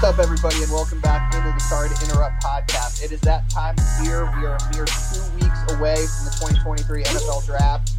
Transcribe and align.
What's 0.00 0.18
up, 0.18 0.24
everybody, 0.24 0.62
and 0.62 0.72
welcome 0.72 0.98
back 1.00 1.34
into 1.34 1.52
the 1.52 1.58
Sorry 1.60 1.90
to 1.90 2.04
Interrupt 2.06 2.42
podcast. 2.42 3.04
It 3.04 3.12
is 3.12 3.20
that 3.20 3.50
time 3.50 3.76
of 3.76 4.06
year. 4.06 4.24
We 4.40 4.46
are 4.46 4.56
a 4.56 4.72
mere 4.72 4.88
two 4.88 5.20
weeks 5.36 5.60
away 5.76 6.00
from 6.08 6.24
the 6.24 6.32
2023 6.40 7.04
NFL 7.04 7.44
Draft, 7.44 7.92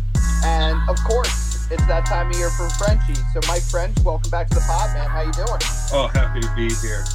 and 0.44 0.82
of 0.90 0.98
course, 1.06 1.70
it's 1.70 1.86
that 1.86 2.08
time 2.08 2.32
of 2.32 2.36
year 2.38 2.50
for 2.50 2.68
Frenchie. 2.72 3.14
So, 3.38 3.40
Mike 3.48 3.62
French, 3.62 3.96
welcome 4.04 4.32
back 4.32 4.50
to 4.50 4.56
the 4.56 4.62
pod, 4.62 4.90
man. 4.98 5.08
How 5.12 5.22
you 5.22 5.32
doing? 5.34 5.62
Oh, 5.94 6.10
happy 6.12 6.42
to 6.42 6.50
be 6.56 6.74
here. 6.82 7.06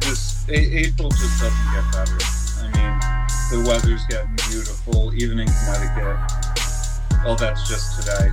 This, 0.00 0.48
is, 0.48 0.88
April 0.88 1.10
just 1.10 1.44
doesn't 1.44 1.68
get 1.76 1.84
better. 1.92 2.16
I 2.64 2.72
mean, 2.72 2.96
the 3.52 3.68
weather's 3.68 4.06
getting 4.08 4.32
beautiful, 4.48 5.12
even 5.20 5.38
in 5.38 5.48
Connecticut. 5.52 6.16
Well, 7.28 7.36
that's 7.36 7.68
just 7.68 8.00
today. 8.00 8.32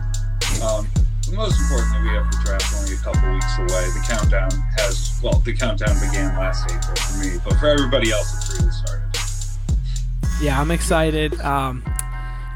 Um, 0.63 0.87
but 1.31 1.37
most 1.37 1.61
importantly, 1.61 2.09
we 2.09 2.15
have 2.15 2.29
the 2.29 2.37
draft 2.43 2.75
only 2.77 2.93
a 2.93 2.97
couple 2.97 3.33
weeks 3.33 3.57
away. 3.57 3.89
The 3.91 4.05
countdown 4.07 4.51
has, 4.77 5.19
well, 5.23 5.39
the 5.39 5.53
countdown 5.53 5.95
began 5.99 6.37
last 6.37 6.65
April 6.65 6.95
for 6.95 7.17
me, 7.19 7.39
but 7.43 7.57
for 7.57 7.67
everybody 7.67 8.11
else, 8.11 8.33
it's 8.35 8.59
really 8.59 8.71
started. 8.71 9.01
Yeah, 10.41 10.59
I'm 10.59 10.71
excited. 10.71 11.39
Um, 11.41 11.83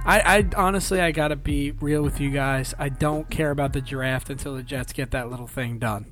I, 0.05 0.21
I 0.25 0.49
honestly, 0.57 0.99
I 0.99 1.11
gotta 1.11 1.35
be 1.35 1.71
real 1.71 2.01
with 2.01 2.19
you 2.19 2.31
guys. 2.31 2.73
I 2.77 2.89
don't 2.89 3.29
care 3.29 3.51
about 3.51 3.73
the 3.73 3.81
draft 3.81 4.29
until 4.29 4.55
the 4.55 4.63
Jets 4.63 4.93
get 4.93 5.11
that 5.11 5.29
little 5.29 5.47
thing 5.47 5.79
done. 5.79 6.11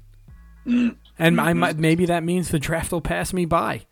And 1.19 1.39
I 1.39 1.53
might, 1.53 1.77
maybe 1.77 2.07
that 2.07 2.23
means 2.23 2.49
the 2.49 2.57
draft 2.57 2.91
will 2.91 2.99
pass 2.99 3.33
me 3.33 3.45
by. 3.45 3.85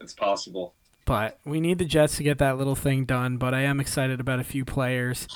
It's 0.00 0.12
possible. 0.12 0.74
But 1.04 1.38
we 1.44 1.60
need 1.60 1.78
the 1.78 1.84
Jets 1.84 2.16
to 2.16 2.24
get 2.24 2.38
that 2.38 2.58
little 2.58 2.74
thing 2.74 3.04
done. 3.04 3.36
But 3.36 3.54
I 3.54 3.60
am 3.60 3.78
excited 3.78 4.18
about 4.18 4.40
a 4.40 4.44
few 4.44 4.64
players. 4.64 5.28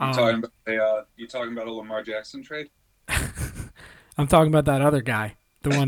You 0.00 0.06
Um, 0.06 0.12
talking 0.14 0.38
about 0.38 0.52
a, 0.66 0.76
uh, 0.82 1.04
you 1.16 1.26
talking 1.26 1.52
about 1.52 1.66
a 1.68 1.72
Lamar 1.72 2.02
Jackson 2.02 2.42
trade? 2.42 2.68
I'm 4.18 4.26
talking 4.26 4.48
about 4.52 4.64
that 4.66 4.82
other 4.82 5.02
guy, 5.02 5.36
the 5.62 5.70
one, 5.70 5.86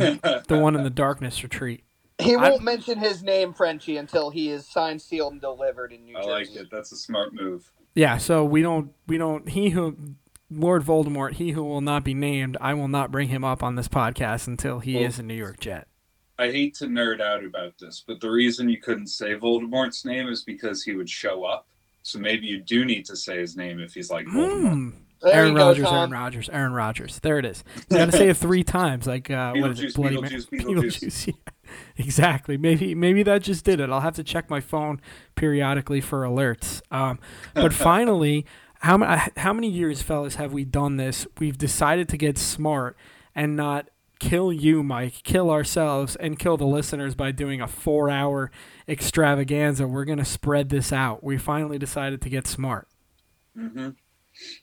the 0.49 0.59
one 0.59 0.75
in 0.77 0.83
the 0.85 0.91
darkness 0.91 1.43
retreat. 1.43 1.85
He 2.21 2.37
won't 2.37 2.63
mention 2.63 2.99
his 2.99 3.23
name, 3.23 3.53
Frenchie, 3.55 3.97
until 3.97 4.31
he 4.31 4.51
is 4.51 4.67
signed, 4.67 5.01
sealed, 5.01 5.33
and 5.35 5.41
delivered 5.41 5.93
in 5.93 6.05
New 6.05 6.17
I 6.17 6.23
Jersey. 6.23 6.53
like 6.55 6.63
it. 6.65 6.69
That's 6.71 6.91
a 6.93 6.97
smart 6.97 7.33
move. 7.33 7.71
Yeah, 7.95 8.17
so 8.19 8.45
we 8.45 8.61
don't, 8.63 8.93
we 9.07 9.19
don't. 9.19 9.49
He 9.49 9.71
who, 9.71 9.97
Lord 10.51 10.83
Voldemort, 10.85 11.35
he 11.35 11.53
who 11.53 11.63
will 11.63 11.81
not 11.81 12.05
be 12.05 12.15
named, 12.15 12.57
I 12.61 12.75
will 12.75 12.89
not 12.89 13.11
bring 13.13 13.29
him 13.29 13.45
up 13.45 13.63
on 13.63 13.77
this 13.77 13.89
podcast 13.89 14.47
until 14.47 14.81
he 14.81 14.95
Well- 14.97 15.05
is 15.05 15.19
a 15.19 15.23
New 15.23 15.35
York 15.35 15.61
Jet. 15.61 15.87
I 16.41 16.53
hate 16.53 16.75
to 16.77 16.87
nerd 16.87 17.21
out 17.21 17.45
about 17.45 17.79
this, 17.81 18.05
but 18.07 18.21
the 18.21 18.31
reason 18.31 18.69
you 18.69 18.79
couldn't 18.81 19.09
say 19.09 19.35
Voldemort's 19.35 20.05
name 20.05 20.29
is 20.29 20.43
because 20.43 20.85
he 20.85 20.95
would 20.95 21.11
show 21.11 21.43
up. 21.45 21.67
So 22.03 22.19
maybe 22.19 22.47
you 22.47 22.61
do 22.61 22.85
need 22.85 23.05
to 23.07 23.17
say 23.17 23.39
his 23.39 23.57
name 23.57 23.81
if 23.81 23.95
he's 23.95 24.11
like 24.11 24.27
Voldemort. 24.27 24.71
Hmm. 24.71 24.91
Aaron 25.25 25.53
you 25.53 25.59
Rodgers, 25.59 25.87
Aaron 25.87 26.11
Rodgers, 26.11 26.49
Aaron 26.49 26.73
Rodgers. 26.73 27.19
There 27.21 27.39
it 27.39 27.45
is. 27.45 27.65
You 27.91 27.97
got 27.97 28.07
to 28.07 28.13
say 28.13 28.29
it 28.29 28.37
three 28.37 28.63
times, 28.63 29.07
like 29.07 29.31
uh, 29.31 29.53
what 29.57 29.73
is 29.73 29.81
it? 29.81 29.95
Bloody 29.95 30.21
Mary- 30.21 30.33
Beetlejuice, 30.33 30.49
Beetlejuice. 30.49 31.01
Beetlejuice, 31.01 31.27
yeah. 31.67 31.73
Exactly. 31.97 32.57
Maybe 32.57 32.95
maybe 32.95 33.23
that 33.25 33.43
just 33.43 33.65
did 33.65 33.81
it. 33.81 33.91
I'll 33.91 34.01
have 34.01 34.15
to 34.15 34.25
check 34.25 34.49
my 34.49 34.61
phone 34.61 35.01
periodically 35.35 36.01
for 36.01 36.23
alerts. 36.23 36.81
Um, 36.91 37.19
but 37.53 37.73
finally, 37.75 38.47
how 38.81 38.97
ma- 38.97 39.27
how 39.37 39.53
many 39.53 39.69
years, 39.69 40.03
fellas, 40.03 40.37
have 40.37 40.53
we 40.53 40.65
done 40.65 40.97
this? 40.97 41.27
We've 41.39 41.59
decided 41.59 42.09
to 42.11 42.17
get 42.17 42.39
smart 42.39 42.97
and 43.35 43.57
not 43.57 43.89
kill 44.19 44.53
you, 44.53 44.83
Mike, 44.83 45.23
kill 45.23 45.51
ourselves, 45.51 46.17
and 46.17 46.39
kill 46.39 46.57
the 46.57 46.67
listeners 46.67 47.15
by 47.15 47.31
doing 47.33 47.61
a 47.61 47.67
four-hour 47.69 48.51
extravaganza. 48.89 49.87
We're 49.87 50.05
gonna 50.05 50.25
spread 50.25 50.69
this 50.69 50.93
out. 50.93 51.23
We 51.23 51.39
finally 51.39 51.79
decided 51.79 52.21
to 52.23 52.29
get 52.29 52.47
smart. 52.47 52.89
hmm 53.57 53.91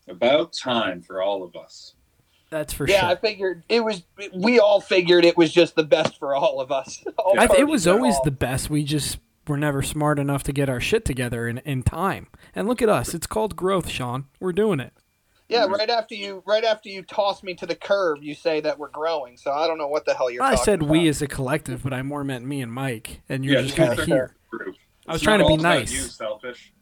About 0.08 0.54
time 0.54 1.02
for 1.02 1.22
all 1.22 1.44
of 1.44 1.56
us. 1.56 1.94
That's 2.50 2.74
for 2.74 2.88
Yeah, 2.88 3.00
sure. 3.02 3.10
Yeah, 3.10 3.14
I 3.14 3.16
figured 3.16 3.64
it 3.70 3.84
was. 3.84 4.04
We 4.34 4.60
all 4.60 4.80
figured 4.82 5.26
it 5.26 5.36
was 5.36 5.52
just 5.52 5.76
the 5.76 5.84
best 5.84 6.20
for 6.20 6.36
all 6.36 6.62
of 6.62 6.72
us. 6.72 7.04
All 7.18 7.40
I, 7.40 7.48
it 7.58 7.68
was 7.68 7.88
always 7.88 8.16
all- 8.16 8.24
the 8.24 8.32
best. 8.32 8.70
We 8.70 8.84
just 8.84 9.18
were 9.48 9.58
never 9.58 9.82
smart 9.82 10.20
enough 10.20 10.44
to 10.44 10.52
get 10.54 10.70
our 10.70 10.80
shit 10.80 11.06
together 11.06 11.48
in, 11.48 11.58
in 11.60 11.84
time. 11.84 12.28
And 12.56 12.68
look 12.68 12.82
at 12.82 12.90
us. 12.90 13.14
It's 13.14 13.28
called 13.28 13.56
growth, 13.56 13.90
Sean. 13.90 14.26
We're 14.40 14.54
doing 14.54 14.80
it. 14.80 14.94
Yeah, 15.48 15.66
right 15.66 15.90
after 15.90 16.16
you, 16.16 16.42
right 16.46 16.64
after 16.64 16.90
you 16.90 17.04
toss 17.04 17.44
me 17.44 17.54
to 17.56 17.66
the 17.66 17.76
curb, 17.76 18.24
you 18.24 18.34
say 18.34 18.62
that 18.62 18.80
we're 18.80 18.90
growing. 18.90 19.38
So 19.38 19.52
I 19.52 19.68
don't 19.68 19.78
know 19.78 19.88
what 19.88 20.06
the 20.06 20.14
hell 20.16 20.30
you're. 20.32 20.44
I 20.44 20.52
talking 20.52 20.64
said 20.66 20.84
we 20.84 21.08
as 21.08 21.22
a 21.22 21.28
collective, 21.28 21.84
but 21.84 21.94
I 21.94 22.02
more 22.02 22.24
meant 22.24 22.46
me 22.46 22.62
and 22.62 22.72
Mike. 22.72 23.22
And 23.30 23.46
you're 23.46 23.56
Yeah, 23.56 23.62
just 23.62 23.76
kind 23.76 23.98
of 24.00 24.06
here. 24.06 24.36
group. 24.50 24.76
I 25.08 25.14
was 25.14 25.22
It's 25.22 25.24
trying 25.24 25.40
to 25.40 25.46
be 25.46 25.58
nice. 25.58 25.92
You 25.92 26.02
selfish. 26.02 26.74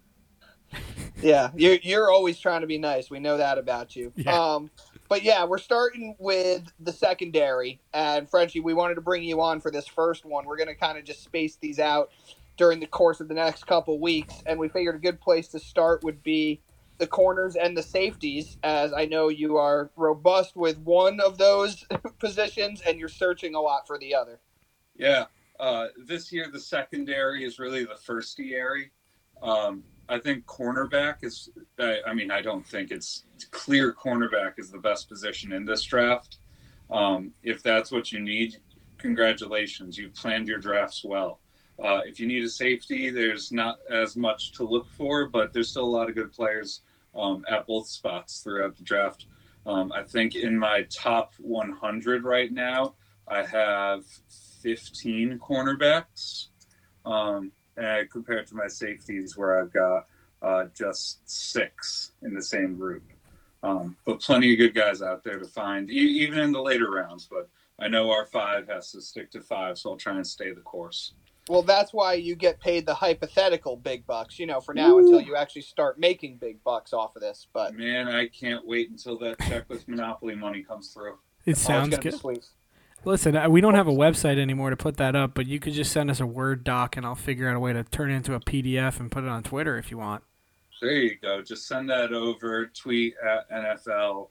Yeah, 1.21 1.51
you're 1.55 1.77
you're 1.83 2.11
always 2.11 2.39
trying 2.39 2.61
to 2.61 2.67
be 2.67 2.77
nice. 2.77 3.09
We 3.09 3.19
know 3.19 3.37
that 3.37 3.57
about 3.57 3.95
you. 3.95 4.11
Yeah. 4.15 4.33
Um, 4.55 4.71
but 5.07 5.23
yeah, 5.23 5.45
we're 5.45 5.59
starting 5.59 6.15
with 6.19 6.63
the 6.79 6.91
secondary. 6.91 7.79
And 7.93 8.27
Frenchie, 8.29 8.59
we 8.59 8.73
wanted 8.73 8.95
to 8.95 9.01
bring 9.01 9.23
you 9.23 9.39
on 9.41 9.61
for 9.61 9.69
this 9.71 9.87
first 9.87 10.25
one. 10.25 10.45
We're 10.45 10.57
gonna 10.57 10.75
kind 10.75 10.97
of 10.97 11.03
just 11.05 11.23
space 11.23 11.57
these 11.57 11.79
out 11.79 12.09
during 12.57 12.79
the 12.79 12.87
course 12.87 13.19
of 13.19 13.27
the 13.27 13.33
next 13.35 13.67
couple 13.67 13.99
weeks, 13.99 14.41
and 14.47 14.59
we 14.59 14.67
figured 14.67 14.95
a 14.95 14.99
good 14.99 15.21
place 15.21 15.47
to 15.49 15.59
start 15.59 16.03
would 16.03 16.23
be 16.23 16.59
the 17.03 17.07
corners 17.07 17.57
and 17.57 17.75
the 17.75 17.83
safeties, 17.83 18.55
as 18.63 18.93
I 18.93 19.03
know 19.03 19.27
you 19.27 19.57
are 19.57 19.91
robust 19.97 20.55
with 20.55 20.77
one 20.77 21.19
of 21.19 21.37
those 21.37 21.85
positions, 22.19 22.81
and 22.87 22.97
you're 22.97 23.09
searching 23.09 23.55
a 23.55 23.59
lot 23.59 23.85
for 23.85 23.99
the 23.99 24.15
other. 24.15 24.39
Yeah. 24.95 25.25
Uh, 25.59 25.87
this 25.97 26.31
year, 26.31 26.47
the 26.49 26.61
secondary 26.61 27.43
is 27.43 27.59
really 27.59 27.83
the 27.83 27.97
firstiary. 27.97 28.91
Um, 29.41 29.83
I 30.07 30.17
think 30.17 30.45
cornerback 30.45 31.15
is, 31.23 31.49
I, 31.77 31.97
I 32.07 32.13
mean, 32.13 32.31
I 32.31 32.41
don't 32.41 32.65
think 32.65 32.89
it's 32.89 33.25
clear 33.51 33.91
cornerback 33.91 34.53
is 34.57 34.71
the 34.71 34.77
best 34.77 35.09
position 35.09 35.51
in 35.51 35.65
this 35.65 35.83
draft. 35.83 36.37
Um, 36.89 37.33
if 37.43 37.61
that's 37.61 37.91
what 37.91 38.13
you 38.13 38.21
need, 38.21 38.55
congratulations. 38.97 39.97
You've 39.97 40.13
planned 40.13 40.47
your 40.47 40.59
drafts 40.59 41.03
well. 41.03 41.41
Uh, 41.83 41.99
if 42.05 42.17
you 42.17 42.27
need 42.27 42.45
a 42.45 42.49
safety, 42.49 43.09
there's 43.09 43.51
not 43.51 43.79
as 43.89 44.15
much 44.15 44.53
to 44.53 44.63
look 44.63 44.87
for, 44.87 45.27
but 45.27 45.51
there's 45.51 45.69
still 45.69 45.83
a 45.83 45.95
lot 45.97 46.07
of 46.07 46.15
good 46.15 46.31
players 46.31 46.79
um, 47.15 47.45
at 47.49 47.67
both 47.67 47.87
spots 47.87 48.41
throughout 48.41 48.75
the 48.75 48.83
draft. 48.83 49.25
Um, 49.65 49.91
I 49.93 50.03
think 50.03 50.35
in 50.35 50.57
my 50.57 50.83
top 50.83 51.33
100 51.39 52.23
right 52.23 52.51
now, 52.51 52.95
I 53.27 53.45
have 53.45 54.03
15 54.61 55.39
cornerbacks 55.39 56.47
um, 57.05 57.51
and 57.77 58.09
compared 58.09 58.47
to 58.47 58.55
my 58.55 58.67
safeties, 58.67 59.37
where 59.37 59.61
I've 59.61 59.71
got 59.71 60.07
uh, 60.41 60.65
just 60.75 61.21
six 61.29 62.11
in 62.21 62.33
the 62.33 62.41
same 62.41 62.75
group. 62.75 63.03
Um, 63.63 63.95
but 64.05 64.19
plenty 64.19 64.51
of 64.51 64.57
good 64.57 64.75
guys 64.75 65.01
out 65.01 65.23
there 65.23 65.39
to 65.39 65.45
find, 65.45 65.89
e- 65.89 65.93
even 65.93 66.39
in 66.39 66.51
the 66.51 66.61
later 66.61 66.91
rounds. 66.91 67.27
But 67.31 67.49
I 67.79 67.87
know 67.87 68.11
our 68.11 68.25
five 68.25 68.67
has 68.67 68.91
to 68.91 69.01
stick 69.01 69.31
to 69.31 69.41
five, 69.41 69.77
so 69.77 69.91
I'll 69.91 69.97
try 69.97 70.15
and 70.15 70.27
stay 70.27 70.51
the 70.51 70.61
course. 70.61 71.13
Well, 71.49 71.61
that's 71.61 71.91
why 71.93 72.13
you 72.13 72.35
get 72.35 72.59
paid 72.59 72.85
the 72.85 72.93
hypothetical 72.93 73.75
big 73.75 74.05
bucks, 74.07 74.39
you 74.39 74.45
know, 74.45 74.61
for 74.61 74.73
now 74.73 74.97
until 74.97 75.19
you 75.19 75.35
actually 75.35 75.63
start 75.63 75.99
making 75.99 76.37
big 76.37 76.63
bucks 76.63 76.93
off 76.93 77.15
of 77.15 77.21
this. 77.21 77.47
But 77.53 77.75
Man, 77.75 78.07
I 78.07 78.27
can't 78.27 78.65
wait 78.65 78.89
until 78.89 79.17
that 79.19 79.39
check 79.39 79.69
with 79.69 79.87
Monopoly 79.87 80.35
money 80.35 80.63
comes 80.63 80.89
through. 80.89 81.17
It 81.45 81.51
oh, 81.51 81.59
sounds 81.59 81.97
good. 81.97 82.15
Listen, 83.05 83.35
uh, 83.35 83.49
we 83.49 83.59
don't 83.59 83.73
have 83.73 83.89
a 83.89 83.93
website 83.93 84.37
anymore 84.37 84.69
to 84.69 84.77
put 84.77 84.95
that 84.95 85.15
up, 85.15 85.33
but 85.33 85.45
you 85.45 85.59
could 85.59 85.73
just 85.73 85.91
send 85.91 86.09
us 86.09 86.21
a 86.21 86.25
Word 86.25 86.63
doc 86.63 86.95
and 86.95 87.05
I'll 87.05 87.15
figure 87.15 87.49
out 87.49 87.57
a 87.57 87.59
way 87.59 87.73
to 87.73 87.83
turn 87.83 88.09
it 88.09 88.15
into 88.15 88.33
a 88.33 88.39
PDF 88.39 89.01
and 89.01 89.11
put 89.11 89.25
it 89.25 89.29
on 89.29 89.43
Twitter 89.43 89.77
if 89.77 89.91
you 89.91 89.97
want. 89.97 90.23
There 90.81 90.91
you 90.91 91.17
go. 91.21 91.41
Just 91.41 91.67
send 91.67 91.89
that 91.89 92.13
over. 92.13 92.67
Tweet 92.67 93.15
at 93.21 93.49
NFL. 93.51 94.29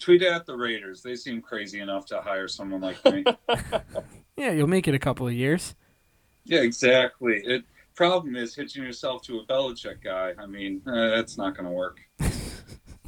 Tweet 0.00 0.22
at 0.22 0.46
the 0.46 0.56
Raiders. 0.56 1.02
They 1.02 1.14
seem 1.14 1.42
crazy 1.42 1.80
enough 1.80 2.06
to 2.06 2.20
hire 2.20 2.48
someone 2.48 2.80
like 2.80 3.04
me. 3.04 3.24
Yeah, 4.36 4.50
you'll 4.50 4.66
make 4.66 4.86
it 4.86 4.94
a 4.94 4.98
couple 4.98 5.26
of 5.26 5.32
years. 5.32 5.74
Yeah, 6.46 6.60
exactly. 6.60 7.42
It 7.44 7.64
problem 7.94 8.36
is 8.36 8.54
hitching 8.54 8.82
yourself 8.82 9.22
to 9.22 9.40
a 9.40 9.46
Belichick 9.46 10.02
guy. 10.02 10.32
I 10.38 10.46
mean, 10.46 10.82
uh, 10.86 11.08
that's 11.10 11.36
not 11.36 11.56
going 11.56 11.66
to 11.66 11.72
work. 11.72 11.98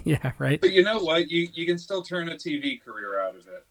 Yeah, 0.05 0.32
right? 0.38 0.58
But 0.58 0.73
you 0.73 0.82
know 0.82 1.00
what? 1.00 1.31
You 1.31 1.49
you 1.52 1.67
can 1.67 1.76
still 1.76 2.02
turn 2.02 2.31
a 2.31 2.35
TV 2.35 2.81
career 2.81 3.20
out 3.20 3.35
of 3.35 3.46
it. 3.46 3.67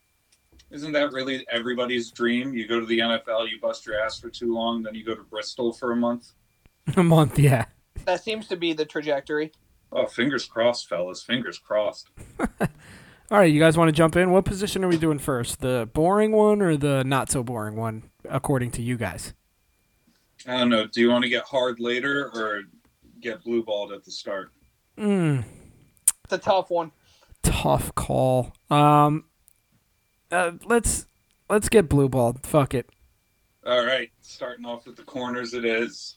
Isn't 0.69 0.91
that 0.91 1.11
really 1.11 1.43
everybody's 1.51 2.11
dream? 2.11 2.53
You 2.53 2.67
go 2.67 2.79
to 2.79 2.85
the 2.85 2.99
NFL, 2.99 3.49
you 3.49 3.59
bust 3.59 3.87
your 3.87 3.99
ass 3.99 4.19
for 4.19 4.29
too 4.29 4.53
long, 4.53 4.83
then 4.83 4.93
you 4.93 5.03
go 5.03 5.15
to 5.15 5.23
Bristol 5.23 5.73
for 5.73 5.93
a 5.93 5.95
month. 5.95 6.33
a 6.95 7.01
month, 7.01 7.39
yeah. 7.39 7.65
That 8.05 8.23
seems 8.23 8.47
to 8.49 8.55
be 8.55 8.73
the 8.73 8.85
trajectory. 8.85 9.51
Oh, 9.91 10.05
fingers 10.05 10.45
crossed, 10.45 10.87
fellas. 10.87 11.23
Fingers 11.23 11.57
crossed. 11.57 12.09
All 12.39 12.67
right, 13.31 13.51
you 13.51 13.59
guys 13.59 13.75
want 13.75 13.87
to 13.87 13.93
jump 13.93 14.15
in? 14.15 14.29
What 14.29 14.45
position 14.45 14.83
are 14.83 14.87
we 14.87 14.97
doing 14.97 15.17
first? 15.17 15.59
The 15.61 15.89
boring 15.91 16.33
one 16.33 16.61
or 16.61 16.77
the 16.77 17.03
not 17.03 17.31
so 17.31 17.41
boring 17.41 17.75
one, 17.75 18.03
according 18.29 18.71
to 18.71 18.83
you 18.83 18.95
guys? 18.95 19.33
I 20.45 20.57
don't 20.57 20.69
know. 20.69 20.85
Do 20.87 21.01
you 21.01 21.09
want 21.09 21.23
to 21.23 21.29
get 21.29 21.43
hard 21.43 21.79
later 21.79 22.29
or 22.33 22.61
get 23.19 23.43
blue 23.43 23.63
balled 23.63 23.91
at 23.91 24.03
the 24.03 24.11
start? 24.11 24.51
Mm, 24.97 25.43
It's 26.23 26.33
a 26.33 26.37
tough 26.37 26.69
one. 26.69 26.91
tough 27.43 27.93
call. 27.95 28.53
Um, 28.69 29.25
uh, 30.31 30.51
let's 30.65 31.07
let's 31.49 31.69
get 31.69 31.89
blue 31.89 32.09
balled. 32.09 32.45
Fuck 32.45 32.73
it. 32.73 32.89
All 33.65 33.85
right, 33.85 34.09
starting 34.21 34.65
off 34.65 34.85
with 34.85 34.95
the 34.95 35.03
corners, 35.03 35.53
it 35.53 35.65
is. 35.65 36.15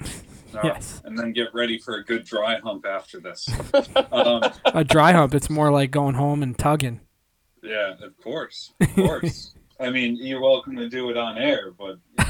Uh, 0.52 0.62
Yes. 0.64 1.00
And 1.04 1.16
then 1.16 1.32
get 1.32 1.54
ready 1.54 1.78
for 1.78 1.94
a 1.98 2.04
good 2.04 2.24
dry 2.24 2.58
hump 2.58 2.84
after 2.84 3.20
this. 3.20 3.48
um, 4.10 4.42
A 4.64 4.82
dry 4.82 5.12
hump. 5.12 5.32
It's 5.32 5.48
more 5.48 5.70
like 5.70 5.92
going 5.92 6.16
home 6.16 6.42
and 6.42 6.58
tugging. 6.58 6.98
yeah, 7.62 7.92
of 8.02 8.18
course, 8.20 8.72
of 8.80 8.92
course. 8.96 9.54
I 9.80 9.90
mean, 9.90 10.16
you're 10.16 10.40
welcome 10.40 10.74
to 10.74 10.88
do 10.88 11.08
it 11.10 11.16
on 11.16 11.38
air, 11.38 11.70
but 11.70 11.98
you 12.18 12.24
know. 12.24 12.29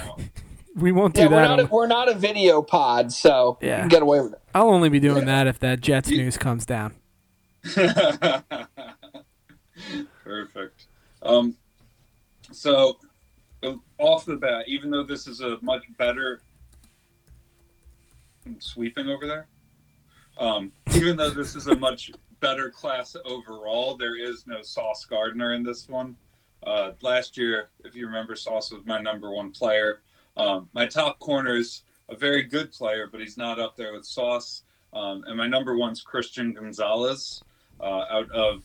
We 0.81 0.93
won't 0.93 1.15
do 1.15 1.23
Yeah, 1.23 1.29
that. 1.29 1.35
we're 1.35 1.43
not, 1.43 1.61
a, 1.61 1.67
we're 1.67 1.87
not 1.87 2.09
a 2.11 2.15
video 2.15 2.62
pod, 2.62 3.12
so 3.12 3.59
you 3.61 3.69
Yeah. 3.69 3.81
can 3.81 3.88
get 3.88 4.03
away 4.03 4.21
with 4.21 4.32
it. 4.32 4.41
I'll 4.55 4.71
only 4.71 4.88
be 4.88 4.99
doing 5.00 5.19
Yeah. 5.29 5.44
that 5.44 5.47
if 5.47 5.59
that 5.61 5.81
Jets 5.81 6.09
news 6.11 6.37
comes 6.38 6.65
down. 6.67 6.94
Perfect. 10.25 10.87
Um, 11.23 11.55
so, 12.53 12.99
uh, 13.62 13.75
off 13.99 14.25
the 14.25 14.37
bat, 14.37 14.65
even 14.69 14.91
though 14.91 15.03
this 15.05 15.27
is 15.27 15.41
a 15.41 15.59
much 15.61 15.85
better 15.99 16.41
I'm 18.47 18.59
sweeping 18.61 19.09
over 19.09 19.26
there, 19.26 19.47
um, 20.38 20.73
even 20.94 21.17
though 21.17 21.29
this 21.31 21.55
is 21.55 21.67
a 21.67 21.76
much 21.76 22.11
better 22.41 22.71
class 22.71 23.15
overall, 23.26 23.97
there 23.99 24.17
is 24.19 24.47
no 24.47 24.62
Sauce 24.62 25.05
Gardner 25.05 25.53
in 25.53 25.62
this 25.62 25.88
one. 25.88 26.17
Uh, 26.67 26.93
last 27.03 27.37
year, 27.37 27.69
if 27.85 27.94
you 27.94 28.06
remember, 28.06 28.35
Sauce 28.35 28.73
was 28.73 28.85
my 28.87 28.99
number 29.00 29.31
one 29.31 29.50
player. 29.50 30.00
Um, 30.40 30.70
my 30.72 30.87
top 30.87 31.19
corner 31.19 31.56
is 31.56 31.82
a 32.08 32.16
very 32.16 32.42
good 32.42 32.72
player, 32.72 33.06
but 33.10 33.20
he's 33.20 33.37
not 33.37 33.58
up 33.58 33.76
there 33.76 33.92
with 33.92 34.06
Sauce. 34.06 34.62
Um, 34.94 35.22
and 35.26 35.37
my 35.37 35.46
number 35.46 35.76
one's 35.76 36.00
Christian 36.00 36.54
Gonzalez 36.54 37.42
uh, 37.78 38.04
out 38.10 38.31
of 38.31 38.62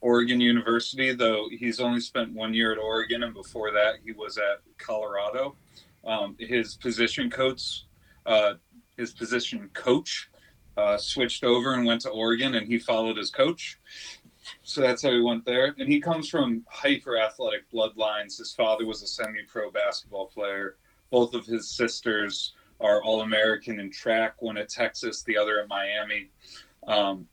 Oregon 0.00 0.40
University, 0.40 1.12
though 1.12 1.48
he's 1.50 1.80
only 1.80 2.00
spent 2.00 2.32
one 2.32 2.54
year 2.54 2.72
at 2.72 2.78
Oregon, 2.78 3.24
and 3.24 3.34
before 3.34 3.70
that, 3.72 3.96
he 4.04 4.12
was 4.12 4.38
at 4.38 4.62
Colorado. 4.78 5.54
Um, 6.04 6.34
his 6.38 6.76
position 6.76 7.30
coach, 7.30 7.84
uh, 8.24 8.54
his 8.96 9.12
position 9.12 9.68
coach, 9.74 10.30
uh, 10.78 10.96
switched 10.96 11.44
over 11.44 11.74
and 11.74 11.84
went 11.84 12.00
to 12.02 12.10
Oregon, 12.10 12.54
and 12.54 12.66
he 12.66 12.78
followed 12.78 13.18
his 13.18 13.30
coach. 13.30 13.78
So 14.62 14.80
that's 14.80 15.02
how 15.02 15.10
he 15.10 15.20
went 15.20 15.44
there. 15.44 15.74
And 15.78 15.88
he 15.88 16.00
comes 16.00 16.28
from 16.28 16.64
hyper 16.68 17.18
athletic 17.18 17.70
bloodlines. 17.70 18.38
His 18.38 18.54
father 18.54 18.86
was 18.86 19.02
a 19.02 19.06
semi 19.06 19.42
pro 19.46 19.70
basketball 19.70 20.26
player. 20.26 20.76
Both 21.12 21.34
of 21.34 21.44
his 21.44 21.68
sisters 21.68 22.54
are 22.80 23.02
All 23.04 23.20
American 23.20 23.78
in 23.78 23.90
track, 23.90 24.40
one 24.40 24.56
at 24.56 24.70
Texas, 24.70 25.22
the 25.22 25.36
other 25.36 25.60
at 25.60 25.68
Miami. 25.68 26.30
Um, 26.88 27.28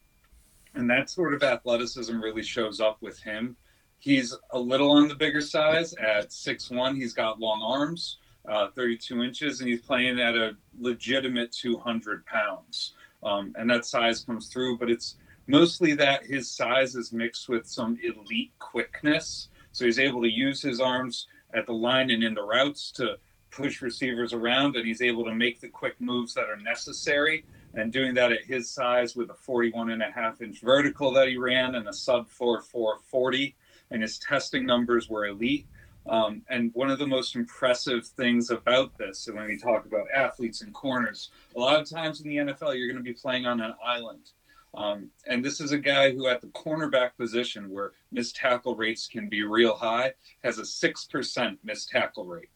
and 0.76 0.90
that 0.90 1.10
sort 1.10 1.34
of 1.34 1.42
athleticism 1.42 2.20
really 2.22 2.44
shows 2.44 2.82
up 2.82 3.02
with 3.02 3.18
him. 3.20 3.56
He's 3.98 4.36
a 4.52 4.60
little 4.60 4.92
on 4.92 5.08
the 5.08 5.16
bigger 5.16 5.40
size 5.40 5.94
at 5.94 6.30
6'1. 6.30 6.98
He's 6.98 7.14
got 7.14 7.40
long 7.40 7.62
arms, 7.62 8.18
uh, 8.48 8.68
32 8.76 9.24
inches, 9.24 9.62
and 9.62 9.70
he's 9.70 9.82
playing 9.82 10.20
at 10.20 10.36
a 10.36 10.58
legitimate 10.78 11.54
200 11.54 12.26
pounds. 12.26 12.96
Um, 13.24 13.54
and 13.58 13.70
that 13.70 13.86
size 13.86 14.26
comes 14.26 14.50
through, 14.50 14.78
but 14.78 14.90
it's 14.90 15.16
mostly 15.48 15.94
that 15.94 16.26
his 16.26 16.52
size 16.52 16.96
is 16.96 17.14
mixed 17.14 17.48
with 17.48 17.66
some 17.66 17.98
elite 18.04 18.52
quickness. 18.60 19.48
So 19.72 19.86
he's 19.86 20.00
able 20.00 20.22
to 20.22 20.30
use 20.30 20.62
his 20.62 20.82
arms 20.82 21.28
at 21.54 21.66
the 21.66 21.74
line 21.74 22.12
and 22.12 22.24
in 22.26 22.34
the 22.34 22.44
routes 22.44 22.92
to 22.92 23.18
push 23.52 23.82
receivers 23.82 24.34
around, 24.34 24.76
and 24.76 24.86
he's 24.86 25.02
able 25.02 25.26
to 25.26 25.34
make 25.34 25.60
the 25.60 25.70
quick 25.70 26.00
moves 26.00 26.34
that 26.34 26.50
are 26.50 26.58
necessary. 26.58 27.46
And 27.74 27.94
doing 27.94 28.16
that 28.16 28.32
at 28.32 28.44
his 28.44 28.70
size 28.70 29.16
with 29.16 29.30
a 29.30 29.36
41 29.36 29.92
and 29.92 30.02
a 30.02 30.12
half 30.12 30.42
inch 30.42 30.62
vertical 30.62 31.12
that 31.14 31.28
he 31.28 31.38
ran 31.38 31.76
and 31.76 31.88
a 31.88 31.94
sub 31.94 32.28
4 32.28 32.62
440, 32.62 33.56
and 33.92 34.02
his 34.02 34.18
testing 34.18 34.66
numbers 34.66 35.10
were 35.10 35.28
elite. 35.28 35.68
Um, 36.08 36.42
and 36.50 36.72
one 36.74 36.90
of 36.90 36.98
the 36.98 37.06
most 37.06 37.36
impressive 37.36 38.08
things 38.08 38.50
about 38.50 38.98
this, 38.98 39.28
and 39.28 39.38
when 39.38 39.48
we 39.48 39.58
talk 39.58 39.86
about 39.86 40.08
athletes 40.14 40.62
and 40.62 40.74
corners, 40.74 41.30
a 41.56 41.60
lot 41.60 41.80
of 41.80 41.88
times 41.88 42.22
in 42.22 42.30
the 42.30 42.38
NFL, 42.38 42.78
you're 42.78 42.88
going 42.88 42.98
to 42.98 43.04
be 43.04 43.14
playing 43.14 43.46
on 43.46 43.62
an 43.62 43.76
island. 43.86 44.32
Um, 44.74 45.10
and 45.28 45.44
this 45.44 45.60
is 45.60 45.72
a 45.72 45.78
guy 45.78 46.12
who, 46.12 46.28
at 46.28 46.42
the 46.42 46.48
cornerback 46.48 47.12
position, 47.18 47.70
where 47.70 47.94
missed 48.12 48.36
tackle 48.36 48.76
rates 48.76 49.08
can 49.08 49.30
be 49.30 49.44
real 49.44 49.76
high, 49.76 50.14
has 50.44 50.58
a 50.58 50.64
6% 50.64 51.58
missed 51.64 51.90
tackle 51.90 52.26
rate. 52.26 52.50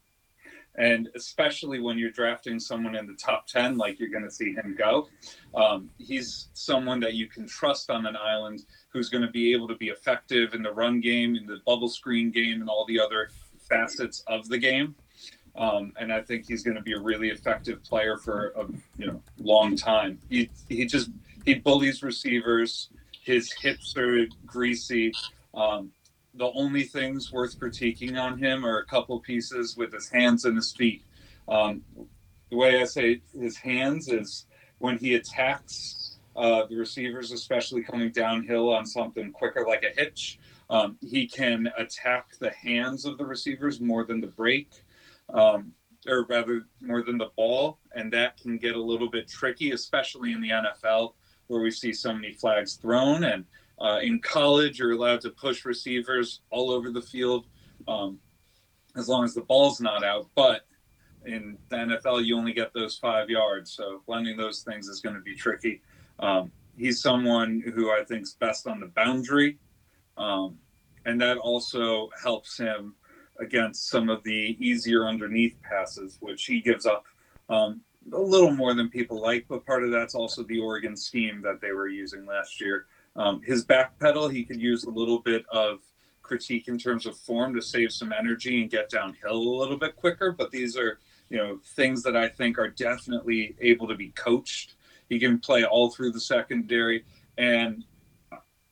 And 0.76 1.08
especially 1.14 1.80
when 1.80 1.98
you're 1.98 2.10
drafting 2.10 2.58
someone 2.58 2.96
in 2.96 3.06
the 3.06 3.14
top 3.14 3.46
10, 3.46 3.76
like 3.76 4.00
you're 4.00 4.08
going 4.08 4.24
to 4.24 4.30
see 4.30 4.52
him 4.52 4.74
go, 4.76 5.08
um, 5.54 5.88
he's 5.98 6.48
someone 6.54 6.98
that 7.00 7.14
you 7.14 7.28
can 7.28 7.46
trust 7.46 7.90
on 7.90 8.06
an 8.06 8.16
island 8.16 8.64
who's 8.88 9.08
going 9.08 9.22
to 9.22 9.30
be 9.30 9.52
able 9.52 9.68
to 9.68 9.76
be 9.76 9.88
effective 9.88 10.52
in 10.52 10.62
the 10.62 10.72
run 10.72 11.00
game, 11.00 11.36
in 11.36 11.46
the 11.46 11.58
bubble 11.64 11.88
screen 11.88 12.30
game, 12.30 12.60
and 12.60 12.68
all 12.68 12.84
the 12.86 12.98
other 12.98 13.28
facets 13.68 14.24
of 14.26 14.48
the 14.48 14.58
game. 14.58 14.94
Um, 15.56 15.92
and 15.98 16.12
I 16.12 16.20
think 16.20 16.46
he's 16.46 16.64
going 16.64 16.76
to 16.76 16.82
be 16.82 16.94
a 16.94 17.00
really 17.00 17.28
effective 17.28 17.82
player 17.84 18.16
for 18.16 18.52
a 18.56 18.66
you 18.98 19.06
know 19.06 19.22
long 19.38 19.76
time. 19.76 20.18
He 20.28 20.50
he 20.68 20.84
just 20.84 21.10
he 21.44 21.54
bullies 21.54 22.02
receivers. 22.02 22.88
His 23.22 23.52
hips 23.52 23.96
are 23.96 24.26
greasy. 24.44 25.12
Um, 25.54 25.92
the 26.36 26.50
only 26.54 26.84
things 26.84 27.32
worth 27.32 27.58
critiquing 27.58 28.20
on 28.20 28.38
him 28.38 28.64
are 28.64 28.78
a 28.78 28.84
couple 28.84 29.18
pieces 29.20 29.76
with 29.76 29.92
his 29.92 30.08
hands 30.08 30.44
and 30.44 30.56
his 30.56 30.72
feet. 30.72 31.02
Um, 31.48 31.82
the 32.50 32.56
way 32.56 32.80
I 32.80 32.84
say 32.84 33.22
his 33.38 33.56
hands 33.56 34.08
is 34.08 34.46
when 34.78 34.98
he 34.98 35.14
attacks 35.14 36.18
uh, 36.36 36.66
the 36.66 36.76
receivers, 36.76 37.30
especially 37.32 37.82
coming 37.82 38.10
downhill 38.10 38.72
on 38.72 38.84
something 38.86 39.32
quicker 39.32 39.64
like 39.66 39.84
a 39.84 40.00
hitch. 40.00 40.38
Um, 40.70 40.96
he 41.00 41.26
can 41.26 41.70
attack 41.78 42.36
the 42.38 42.50
hands 42.50 43.04
of 43.04 43.18
the 43.18 43.24
receivers 43.24 43.80
more 43.80 44.04
than 44.04 44.20
the 44.20 44.26
break, 44.26 44.70
um, 45.32 45.72
or 46.06 46.24
rather 46.24 46.66
more 46.80 47.02
than 47.02 47.18
the 47.18 47.30
ball, 47.36 47.78
and 47.94 48.12
that 48.12 48.40
can 48.40 48.58
get 48.58 48.74
a 48.74 48.80
little 48.80 49.08
bit 49.08 49.28
tricky, 49.28 49.70
especially 49.70 50.32
in 50.32 50.40
the 50.40 50.50
NFL 50.50 51.14
where 51.46 51.60
we 51.60 51.70
see 51.70 51.92
so 51.92 52.12
many 52.12 52.32
flags 52.32 52.74
thrown 52.74 53.24
and 53.24 53.44
uh, 53.80 53.98
in 54.02 54.20
college, 54.20 54.78
you're 54.78 54.92
allowed 54.92 55.20
to 55.22 55.30
push 55.30 55.64
receivers 55.64 56.40
all 56.50 56.70
over 56.70 56.90
the 56.90 57.02
field 57.02 57.46
um, 57.88 58.18
as 58.96 59.08
long 59.08 59.24
as 59.24 59.34
the 59.34 59.42
ball's 59.42 59.80
not 59.80 60.04
out. 60.04 60.28
But 60.34 60.66
in 61.26 61.58
the 61.68 61.76
NFL, 61.76 62.24
you 62.24 62.36
only 62.36 62.52
get 62.52 62.72
those 62.72 62.96
five 62.96 63.28
yards. 63.30 63.72
So 63.72 64.02
blending 64.06 64.36
those 64.36 64.62
things 64.62 64.88
is 64.88 65.00
going 65.00 65.16
to 65.16 65.22
be 65.22 65.34
tricky. 65.34 65.82
Um, 66.18 66.52
he's 66.76 67.00
someone 67.00 67.62
who 67.74 67.90
I 67.90 68.04
think 68.04 68.22
is 68.22 68.34
best 68.34 68.66
on 68.66 68.80
the 68.80 68.86
boundary. 68.86 69.58
Um, 70.16 70.58
and 71.04 71.20
that 71.20 71.38
also 71.38 72.10
helps 72.22 72.56
him 72.56 72.94
against 73.40 73.88
some 73.88 74.08
of 74.08 74.22
the 74.22 74.56
easier 74.60 75.06
underneath 75.06 75.56
passes, 75.62 76.18
which 76.20 76.44
he 76.44 76.60
gives 76.60 76.86
up 76.86 77.04
um, 77.48 77.80
a 78.12 78.18
little 78.18 78.52
more 78.52 78.74
than 78.74 78.88
people 78.88 79.20
like. 79.20 79.46
But 79.48 79.66
part 79.66 79.82
of 79.82 79.90
that's 79.90 80.14
also 80.14 80.44
the 80.44 80.60
Oregon 80.60 80.96
scheme 80.96 81.42
that 81.42 81.60
they 81.60 81.72
were 81.72 81.88
using 81.88 82.26
last 82.26 82.60
year. 82.60 82.86
Um, 83.16 83.42
his 83.42 83.64
back 83.64 83.98
pedal, 83.98 84.28
he 84.28 84.44
could 84.44 84.60
use 84.60 84.84
a 84.84 84.90
little 84.90 85.20
bit 85.20 85.44
of 85.50 85.80
critique 86.22 86.68
in 86.68 86.78
terms 86.78 87.06
of 87.06 87.16
form 87.16 87.54
to 87.54 87.62
save 87.62 87.92
some 87.92 88.12
energy 88.12 88.60
and 88.60 88.70
get 88.70 88.90
downhill 88.90 89.36
a 89.36 89.58
little 89.60 89.76
bit 89.76 89.94
quicker. 89.94 90.32
But 90.32 90.50
these 90.50 90.76
are, 90.76 90.98
you 91.28 91.38
know, 91.38 91.60
things 91.76 92.02
that 92.02 92.16
I 92.16 92.28
think 92.28 92.58
are 92.58 92.68
definitely 92.68 93.54
able 93.60 93.86
to 93.88 93.94
be 93.94 94.08
coached. 94.10 94.74
He 95.08 95.18
can 95.18 95.38
play 95.38 95.64
all 95.64 95.90
through 95.90 96.12
the 96.12 96.20
secondary, 96.20 97.04
and 97.38 97.84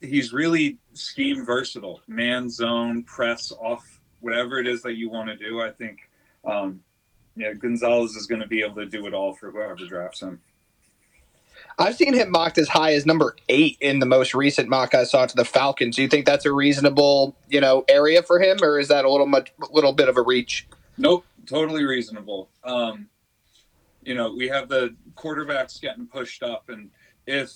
he's 0.01 0.33
really 0.33 0.79
scheme 0.95 1.45
versatile. 1.45 2.01
Man, 2.09 2.51
zone, 2.51 3.05
press, 3.05 3.53
off, 3.53 4.01
whatever 4.21 4.59
it 4.59 4.67
is 4.67 4.83
that 4.83 4.95
you 4.95 5.11
want 5.11 5.29
to 5.29 5.37
do. 5.37 5.61
I 5.61 5.71
think, 5.71 5.99
um, 6.45 6.81
yeah, 7.37 7.53
Gonzalez 7.53 8.17
is 8.17 8.27
going 8.27 8.41
to 8.41 8.49
be 8.49 8.63
able 8.63 8.77
to 8.77 8.87
do 8.87 9.07
it 9.07 9.15
all 9.15 9.35
for 9.35 9.51
whoever 9.51 9.77
drafts 9.87 10.23
him. 10.23 10.41
I've 11.79 11.97
seen 11.97 12.15
him 12.15 12.31
mocked 12.31 12.59
as 12.59 12.69
high 12.69 12.93
as 12.95 13.07
number 13.07 13.37
eight 13.49 13.79
in 13.81 13.99
the 13.99 14.07
most 14.07 14.35
recent 14.35 14.69
mock 14.69 14.95
I 14.95 15.05
saw 15.05 15.27
to 15.27 15.37
the 15.37 15.45
Falcons. 15.45 15.97
Do 15.97 16.03
you 16.03 16.09
think 16.09 16.27
that's 16.27 16.45
a 16.45 16.53
reasonable, 16.53 17.37
you 17.49 17.61
know, 17.61 17.85
area 17.89 18.23
for 18.23 18.39
him, 18.39 18.59
or 18.63 18.79
is 18.79 18.89
that 18.89 19.05
a 19.05 19.11
little 19.11 19.27
much, 19.27 19.53
little 19.71 19.93
bit 19.93 20.09
of 20.09 20.17
a 20.17 20.23
reach? 20.23 20.67
Nope, 20.99 21.25
totally 21.47 21.85
reasonable. 21.85 22.51
Um, 22.65 23.09
you 24.03 24.15
know, 24.15 24.35
we 24.35 24.49
have 24.49 24.69
the 24.69 24.95
quarterbacks 25.15 25.81
getting 25.81 26.07
pushed 26.07 26.43
up, 26.43 26.69
and 26.69 26.91
if 27.27 27.53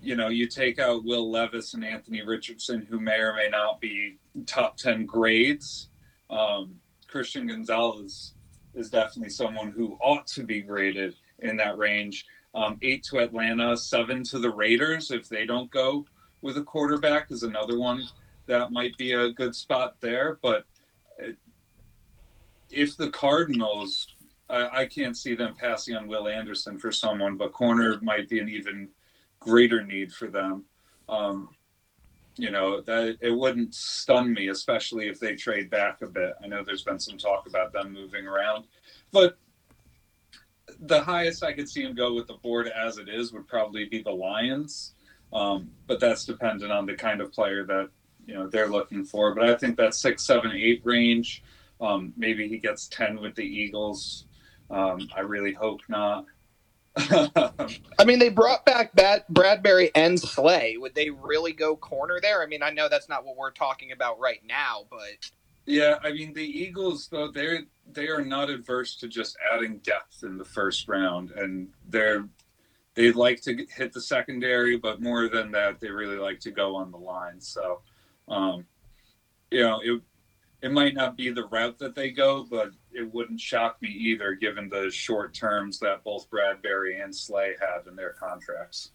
you 0.00 0.14
know 0.14 0.28
you 0.28 0.46
take 0.46 0.78
out 0.78 1.04
Will 1.04 1.30
Levis 1.30 1.74
and 1.74 1.84
Anthony 1.84 2.22
Richardson, 2.22 2.86
who 2.88 3.00
may 3.00 3.18
or 3.18 3.34
may 3.34 3.48
not 3.50 3.80
be 3.80 4.18
top 4.46 4.76
ten 4.76 5.06
grades, 5.06 5.88
um, 6.30 6.76
Christian 7.08 7.46
Gonzalez 7.46 8.34
is 8.74 8.90
definitely 8.90 9.30
someone 9.30 9.70
who 9.70 9.96
ought 10.00 10.26
to 10.28 10.42
be 10.42 10.60
graded 10.60 11.14
in 11.40 11.56
that 11.56 11.78
range. 11.78 12.26
Um, 12.54 12.78
eight 12.82 13.02
to 13.04 13.18
Atlanta, 13.18 13.76
seven 13.76 14.22
to 14.24 14.38
the 14.38 14.50
Raiders. 14.50 15.10
If 15.10 15.28
they 15.28 15.44
don't 15.44 15.70
go 15.70 16.06
with 16.40 16.56
a 16.56 16.62
quarterback, 16.62 17.30
is 17.30 17.42
another 17.42 17.78
one 17.78 18.04
that 18.46 18.70
might 18.70 18.96
be 18.96 19.12
a 19.12 19.32
good 19.32 19.54
spot 19.54 19.96
there. 20.00 20.38
But 20.40 20.64
if 22.70 22.96
the 22.96 23.10
Cardinals, 23.10 24.08
I, 24.48 24.82
I 24.82 24.86
can't 24.86 25.16
see 25.16 25.34
them 25.34 25.54
passing 25.58 25.96
on 25.96 26.06
Will 26.06 26.28
Anderson 26.28 26.78
for 26.78 26.92
someone, 26.92 27.36
but 27.36 27.52
corner 27.52 27.98
might 28.02 28.28
be 28.28 28.38
an 28.38 28.48
even 28.48 28.88
greater 29.40 29.82
need 29.82 30.12
for 30.12 30.28
them. 30.28 30.64
Um, 31.08 31.48
you 32.36 32.50
know 32.50 32.80
that 32.80 33.18
it 33.20 33.30
wouldn't 33.30 33.74
stun 33.74 34.32
me, 34.32 34.48
especially 34.48 35.08
if 35.08 35.20
they 35.20 35.36
trade 35.36 35.70
back 35.70 36.02
a 36.02 36.06
bit. 36.06 36.32
I 36.42 36.48
know 36.48 36.64
there's 36.64 36.82
been 36.82 36.98
some 36.98 37.16
talk 37.16 37.46
about 37.46 37.72
them 37.72 37.92
moving 37.92 38.26
around, 38.26 38.64
but 39.12 39.38
the 40.80 41.00
highest 41.00 41.42
I 41.42 41.52
could 41.52 41.68
see 41.68 41.82
him 41.82 41.94
go 41.94 42.14
with 42.14 42.26
the 42.26 42.34
board 42.34 42.68
as 42.68 42.98
it 42.98 43.08
is 43.08 43.32
would 43.32 43.46
probably 43.46 43.84
be 43.84 44.02
the 44.02 44.10
Lions. 44.10 44.94
Um, 45.32 45.70
but 45.86 46.00
that's 46.00 46.24
dependent 46.24 46.70
on 46.70 46.86
the 46.86 46.94
kind 46.94 47.20
of 47.20 47.32
player 47.32 47.64
that 47.64 47.88
you 48.26 48.34
know 48.34 48.46
they're 48.48 48.68
looking 48.68 49.04
for. 49.04 49.34
But 49.34 49.50
I 49.50 49.56
think 49.56 49.76
that 49.76 49.94
six, 49.94 50.24
seven, 50.24 50.52
eight 50.52 50.80
range. 50.84 51.42
Um, 51.80 52.12
maybe 52.16 52.48
he 52.48 52.58
gets 52.58 52.86
ten 52.88 53.20
with 53.20 53.34
the 53.34 53.42
Eagles. 53.42 54.26
Um, 54.70 55.08
I 55.14 55.20
really 55.20 55.52
hope 55.52 55.80
not. 55.88 56.26
I 56.96 58.04
mean, 58.06 58.20
they 58.20 58.28
brought 58.28 58.64
back 58.64 58.94
Bad- 58.94 59.24
Bradberry 59.32 59.90
and 59.96 60.18
Slay. 60.18 60.76
Would 60.76 60.94
they 60.94 61.10
really 61.10 61.52
go 61.52 61.76
corner 61.76 62.20
there? 62.22 62.40
I 62.42 62.46
mean, 62.46 62.62
I 62.62 62.70
know 62.70 62.88
that's 62.88 63.08
not 63.08 63.24
what 63.24 63.36
we're 63.36 63.50
talking 63.50 63.90
about 63.90 64.20
right 64.20 64.40
now, 64.46 64.86
but 64.88 65.30
yeah, 65.66 65.96
I 66.02 66.12
mean 66.12 66.32
the 66.32 66.42
Eagles 66.42 67.08
though 67.08 67.30
they're 67.30 67.62
they 67.92 68.08
are 68.08 68.24
not 68.24 68.50
adverse 68.50 68.96
to 68.96 69.08
just 69.08 69.36
adding 69.52 69.78
depth 69.78 70.22
in 70.22 70.38
the 70.38 70.44
first 70.44 70.88
round, 70.88 71.30
and 71.32 71.68
they're 71.88 72.28
they 72.94 73.10
like 73.12 73.40
to 73.42 73.66
hit 73.74 73.92
the 73.92 74.00
secondary, 74.00 74.76
but 74.76 75.02
more 75.02 75.28
than 75.28 75.50
that, 75.52 75.80
they 75.80 75.90
really 75.90 76.16
like 76.16 76.38
to 76.40 76.50
go 76.52 76.76
on 76.76 76.92
the 76.92 76.96
line. 76.96 77.40
So, 77.40 77.80
um, 78.28 78.64
you 79.50 79.60
know, 79.60 79.80
it 79.82 80.00
it 80.62 80.72
might 80.72 80.94
not 80.94 81.16
be 81.16 81.30
the 81.30 81.44
route 81.46 81.78
that 81.78 81.94
they 81.94 82.10
go, 82.10 82.46
but 82.48 82.70
it 82.92 83.12
wouldn't 83.12 83.40
shock 83.40 83.82
me 83.82 83.88
either, 83.88 84.34
given 84.34 84.68
the 84.68 84.90
short 84.90 85.34
terms 85.34 85.78
that 85.80 86.02
both 86.04 86.30
Bradberry 86.30 87.02
and 87.02 87.14
Slay 87.14 87.54
have 87.60 87.86
in 87.86 87.96
their 87.96 88.12
contracts. 88.12 88.92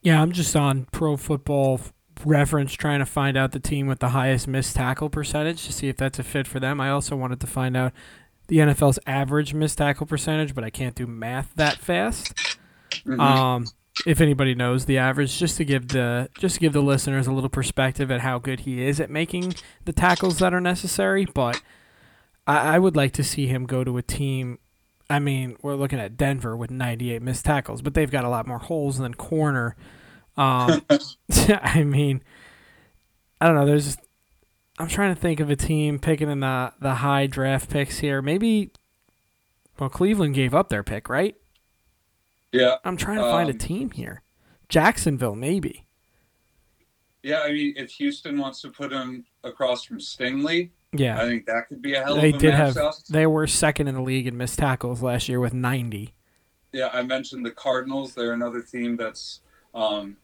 Yeah, 0.00 0.22
I'm 0.22 0.32
just 0.32 0.56
on 0.56 0.86
Pro 0.90 1.16
Football 1.16 1.80
Reference 2.24 2.72
trying 2.72 3.00
to 3.00 3.06
find 3.06 3.36
out 3.36 3.52
the 3.52 3.60
team 3.60 3.86
with 3.86 3.98
the 3.98 4.10
highest 4.10 4.48
missed 4.48 4.76
tackle 4.76 5.10
percentage 5.10 5.64
to 5.66 5.72
see 5.72 5.88
if 5.88 5.96
that's 5.96 6.18
a 6.18 6.22
fit 6.22 6.46
for 6.46 6.60
them. 6.60 6.80
I 6.80 6.90
also 6.90 7.16
wanted 7.16 7.40
to 7.40 7.46
find 7.46 7.76
out 7.76 7.92
the 8.48 8.58
NFL's 8.58 8.98
average 9.06 9.54
missed 9.54 9.78
tackle 9.78 10.06
percentage, 10.06 10.54
but 10.54 10.64
I 10.64 10.70
can't 10.70 10.94
do 10.94 11.06
math 11.06 11.52
that 11.56 11.78
fast. 11.78 12.34
Mm-hmm. 13.06 13.20
Um, 13.20 13.66
if 14.06 14.20
anybody 14.20 14.54
knows 14.54 14.86
the 14.86 14.98
average, 14.98 15.38
just 15.38 15.56
to 15.58 15.64
give 15.64 15.88
the 15.88 16.28
just 16.38 16.56
to 16.56 16.60
give 16.60 16.72
the 16.72 16.82
listeners 16.82 17.26
a 17.26 17.32
little 17.32 17.50
perspective 17.50 18.10
at 18.10 18.20
how 18.20 18.38
good 18.38 18.60
he 18.60 18.82
is 18.84 19.00
at 19.00 19.10
making 19.10 19.54
the 19.84 19.92
tackles 19.92 20.38
that 20.38 20.52
are 20.52 20.60
necessary. 20.60 21.26
But 21.26 21.62
I, 22.46 22.76
I 22.76 22.78
would 22.78 22.96
like 22.96 23.12
to 23.12 23.24
see 23.24 23.46
him 23.46 23.66
go 23.66 23.84
to 23.84 23.96
a 23.96 24.02
team. 24.02 24.58
I 25.08 25.18
mean, 25.18 25.56
we're 25.62 25.76
looking 25.76 26.00
at 26.00 26.16
Denver 26.16 26.56
with 26.56 26.70
98 26.70 27.22
missed 27.22 27.44
tackles, 27.44 27.82
but 27.82 27.94
they've 27.94 28.10
got 28.10 28.24
a 28.24 28.28
lot 28.28 28.46
more 28.46 28.58
holes 28.58 28.98
than 28.98 29.14
corner. 29.14 29.76
Um, 30.36 30.82
I 31.48 31.84
mean, 31.84 32.22
I 33.40 33.46
don't 33.46 33.56
know. 33.56 33.66
There's, 33.66 33.96
I'm 34.78 34.88
trying 34.88 35.14
to 35.14 35.20
think 35.20 35.40
of 35.40 35.50
a 35.50 35.56
team 35.56 35.98
picking 35.98 36.30
in 36.30 36.40
the 36.40 36.72
the 36.80 36.94
high 36.96 37.26
draft 37.26 37.70
picks 37.70 37.98
here. 37.98 38.20
Maybe, 38.20 38.70
well, 39.78 39.88
Cleveland 39.88 40.34
gave 40.34 40.54
up 40.54 40.68
their 40.68 40.82
pick, 40.82 41.08
right? 41.08 41.36
Yeah. 42.52 42.76
I'm 42.84 42.96
trying 42.96 43.18
to 43.18 43.24
find 43.24 43.50
um, 43.50 43.56
a 43.56 43.58
team 43.58 43.90
here. 43.90 44.22
Jacksonville, 44.68 45.34
maybe. 45.34 45.86
Yeah, 47.22 47.40
I 47.40 47.52
mean, 47.52 47.74
if 47.76 47.90
Houston 47.92 48.38
wants 48.38 48.60
to 48.60 48.68
put 48.68 48.92
him 48.92 49.24
across 49.42 49.82
from 49.82 49.98
Stingley, 49.98 50.70
yeah, 50.92 51.20
I 51.20 51.26
think 51.26 51.46
that 51.46 51.68
could 51.68 51.82
be 51.82 51.94
a 51.94 52.04
hell 52.04 52.16
they 52.16 52.28
of 52.28 52.36
a 52.36 52.38
did 52.38 52.54
have. 52.54 52.76
They 53.08 53.26
were 53.26 53.46
second 53.46 53.88
in 53.88 53.94
the 53.94 54.02
league 54.02 54.26
in 54.26 54.36
missed 54.36 54.58
tackles 54.58 55.02
last 55.02 55.28
year 55.28 55.40
with 55.40 55.54
90. 55.54 56.14
Yeah, 56.72 56.90
I 56.92 57.02
mentioned 57.02 57.44
the 57.44 57.50
Cardinals. 57.50 58.14
They're 58.14 58.32
another 58.32 58.60
team 58.60 58.96
that's, 58.96 59.40
um, 59.74 60.16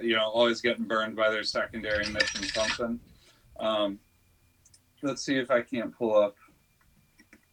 you 0.00 0.16
know, 0.16 0.28
always 0.28 0.60
getting 0.60 0.84
burned 0.84 1.16
by 1.16 1.30
their 1.30 1.42
secondary 1.42 2.08
missing 2.08 2.44
something. 2.44 3.00
Um, 3.58 3.98
let's 5.02 5.24
see 5.24 5.36
if 5.36 5.50
I 5.50 5.62
can't 5.62 5.96
pull 5.96 6.16
up 6.16 6.36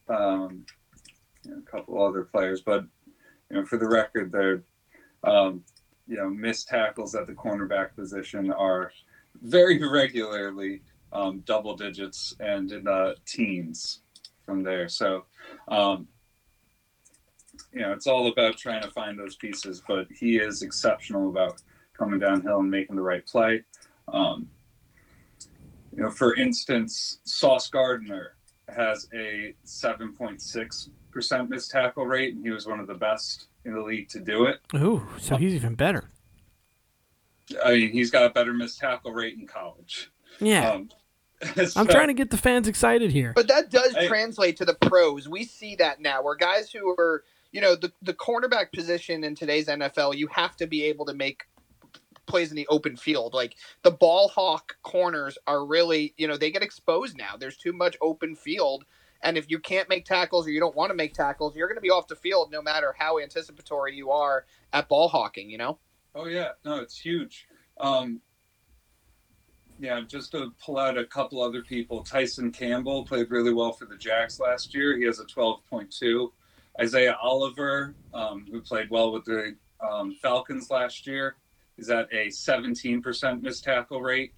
um, 0.07 0.65
you 1.43 1.51
know, 1.51 1.57
a 1.57 1.71
couple 1.71 2.03
other 2.03 2.23
players, 2.23 2.61
but 2.61 2.85
you 3.49 3.57
know, 3.57 3.65
for 3.65 3.77
the 3.77 3.87
record, 3.87 4.31
they're, 4.31 4.63
um, 5.23 5.63
you 6.07 6.17
know, 6.17 6.29
missed 6.29 6.67
tackles 6.67 7.15
at 7.15 7.27
the 7.27 7.33
cornerback 7.33 7.95
position 7.95 8.51
are 8.51 8.91
very 9.41 9.79
regularly 9.87 10.81
um, 11.13 11.39
double 11.45 11.75
digits 11.75 12.35
and 12.39 12.71
in 12.71 12.83
the 12.83 13.15
teens 13.25 14.01
from 14.45 14.63
there. 14.63 14.87
So, 14.87 15.25
um, 15.67 16.07
you 17.71 17.81
know, 17.81 17.91
it's 17.93 18.07
all 18.07 18.27
about 18.27 18.57
trying 18.57 18.83
to 18.83 18.91
find 18.91 19.17
those 19.17 19.35
pieces, 19.35 19.81
but 19.87 20.07
he 20.11 20.37
is 20.37 20.61
exceptional 20.61 21.29
about 21.29 21.61
coming 21.97 22.19
downhill 22.19 22.59
and 22.59 22.69
making 22.69 22.95
the 22.95 23.01
right 23.01 23.25
play. 23.25 23.63
Um, 24.07 24.49
you 25.95 26.03
know, 26.03 26.09
for 26.09 26.35
instance, 26.35 27.19
Sauce 27.23 27.69
Gardner 27.69 28.35
has 28.67 29.07
a 29.13 29.55
7.6 29.65 30.89
percent 31.11 31.49
missed 31.49 31.71
tackle 31.71 32.05
rate, 32.05 32.35
and 32.35 32.43
he 32.43 32.51
was 32.51 32.67
one 32.67 32.79
of 32.79 32.87
the 32.87 32.93
best 32.93 33.47
in 33.63 33.73
the 33.73 33.81
league 33.81 34.09
to 34.09 34.19
do 34.19 34.45
it. 34.45 34.59
Ooh, 34.75 35.07
so 35.17 35.37
he's 35.37 35.55
even 35.55 35.73
better. 35.75 36.11
I 37.63 37.73
mean, 37.73 37.91
he's 37.91 38.11
got 38.11 38.25
a 38.25 38.29
better 38.29 38.53
missed 38.53 38.79
tackle 38.79 39.13
rate 39.13 39.37
in 39.37 39.47
college. 39.47 40.11
Yeah. 40.39 40.71
Um, 40.71 40.89
so, 41.65 41.79
I'm 41.79 41.87
trying 41.87 42.07
to 42.07 42.13
get 42.13 42.31
the 42.31 42.37
fans 42.37 42.67
excited 42.67 43.11
here. 43.11 43.33
But 43.35 43.47
that 43.47 43.71
does 43.71 43.95
I, 43.95 44.07
translate 44.07 44.57
to 44.57 44.65
the 44.65 44.73
pros. 44.73 45.29
We 45.29 45.45
see 45.45 45.75
that 45.75 46.01
now 46.01 46.21
where 46.21 46.35
guys 46.35 46.71
who 46.71 46.89
are, 46.89 47.23
you 47.51 47.61
know, 47.61 47.75
the, 47.75 47.91
the 48.01 48.13
cornerback 48.13 48.73
position 48.73 49.23
in 49.23 49.35
today's 49.35 49.67
NFL, 49.67 50.17
you 50.17 50.27
have 50.27 50.55
to 50.57 50.67
be 50.67 50.83
able 50.83 51.05
to 51.05 51.13
make 51.13 51.43
plays 52.25 52.49
in 52.49 52.55
the 52.55 52.67
open 52.67 52.95
field. 52.97 53.33
Like 53.33 53.55
the 53.83 53.91
ball 53.91 54.27
hawk 54.27 54.75
corners 54.83 55.37
are 55.47 55.65
really, 55.65 56.13
you 56.17 56.27
know, 56.27 56.37
they 56.37 56.51
get 56.51 56.63
exposed 56.63 57.17
now. 57.17 57.35
There's 57.37 57.57
too 57.57 57.73
much 57.73 57.97
open 58.01 58.35
field 58.35 58.85
and 59.25 59.37
if 59.37 59.49
you 59.49 59.57
can't 59.57 59.89
make 59.89 60.05
tackles 60.05 60.47
or 60.47 60.51
you 60.51 60.59
don't 60.59 60.75
want 60.75 60.91
to 60.91 60.95
make 60.95 61.13
tackles, 61.13 61.55
you're 61.55 61.67
going 61.67 61.77
to 61.77 61.81
be 61.81 61.89
off 61.89 62.07
the 62.07 62.15
field 62.15 62.51
no 62.51 62.61
matter 62.61 62.93
how 62.97 63.19
anticipatory 63.19 63.95
you 63.95 64.11
are 64.11 64.45
at 64.71 64.87
ball 64.87 65.07
hawking, 65.07 65.49
you 65.49 65.57
know? 65.57 65.79
Oh, 66.13 66.27
yeah. 66.27 66.49
No, 66.63 66.77
it's 66.77 66.97
huge. 66.97 67.47
Um, 67.79 68.21
yeah, 69.79 69.99
just 70.07 70.31
to 70.31 70.53
pull 70.63 70.77
out 70.77 70.97
a 70.97 71.05
couple 71.05 71.41
other 71.41 71.63
people, 71.63 72.03
Tyson 72.03 72.51
Campbell 72.51 73.03
played 73.03 73.31
really 73.31 73.51
well 73.51 73.73
for 73.73 73.85
the 73.85 73.97
Jacks 73.97 74.39
last 74.39 74.75
year. 74.75 74.95
He 74.95 75.05
has 75.05 75.19
a 75.19 75.25
12.2. 75.25 76.31
Isaiah 76.79 77.17
Oliver, 77.19 77.95
um, 78.13 78.45
who 78.51 78.61
played 78.61 78.91
well 78.91 79.11
with 79.11 79.25
the 79.25 79.55
um, 79.81 80.15
Falcons 80.21 80.69
last 80.69 81.07
year, 81.07 81.35
is 81.77 81.89
at 81.89 82.07
a 82.11 82.27
17% 82.27 83.41
missed 83.41 83.63
tackle 83.63 84.01
rate. 84.01 84.33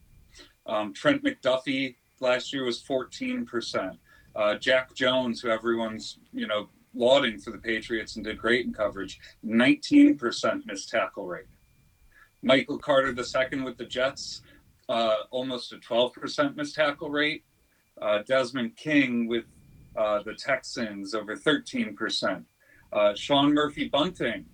Um, 0.65 0.93
Trent 0.93 1.23
McDuffie 1.23 1.95
last 2.19 2.53
year 2.53 2.65
was 2.65 2.81
14%. 2.83 3.97
Uh, 4.35 4.55
Jack 4.55 4.93
Jones, 4.93 5.41
who 5.41 5.49
everyone's 5.49 6.19
you 6.31 6.47
know 6.47 6.69
lauding 6.93 7.39
for 7.39 7.51
the 7.51 7.57
Patriots 7.57 8.15
and 8.15 8.25
did 8.25 8.37
great 8.37 8.65
in 8.65 8.73
coverage, 8.73 9.19
19% 9.45 10.65
missed 10.65 10.89
tackle 10.89 11.25
rate. 11.25 11.45
Michael 12.41 12.77
Carter 12.77 13.09
II 13.09 13.61
with 13.61 13.77
the 13.77 13.85
Jets, 13.85 14.41
uh, 14.89 15.15
almost 15.31 15.73
a 15.73 15.77
12% 15.77 16.55
missed 16.55 16.75
tackle 16.75 17.09
rate. 17.09 17.43
Uh, 18.01 18.19
Desmond 18.27 18.75
King 18.75 19.27
with 19.27 19.45
uh, 19.95 20.21
the 20.23 20.33
Texans, 20.35 21.13
over 21.13 21.35
13%. 21.35 22.43
Uh, 22.93 23.13
Sean 23.15 23.53
Murphy 23.53 23.89
Bunting, 23.89 24.45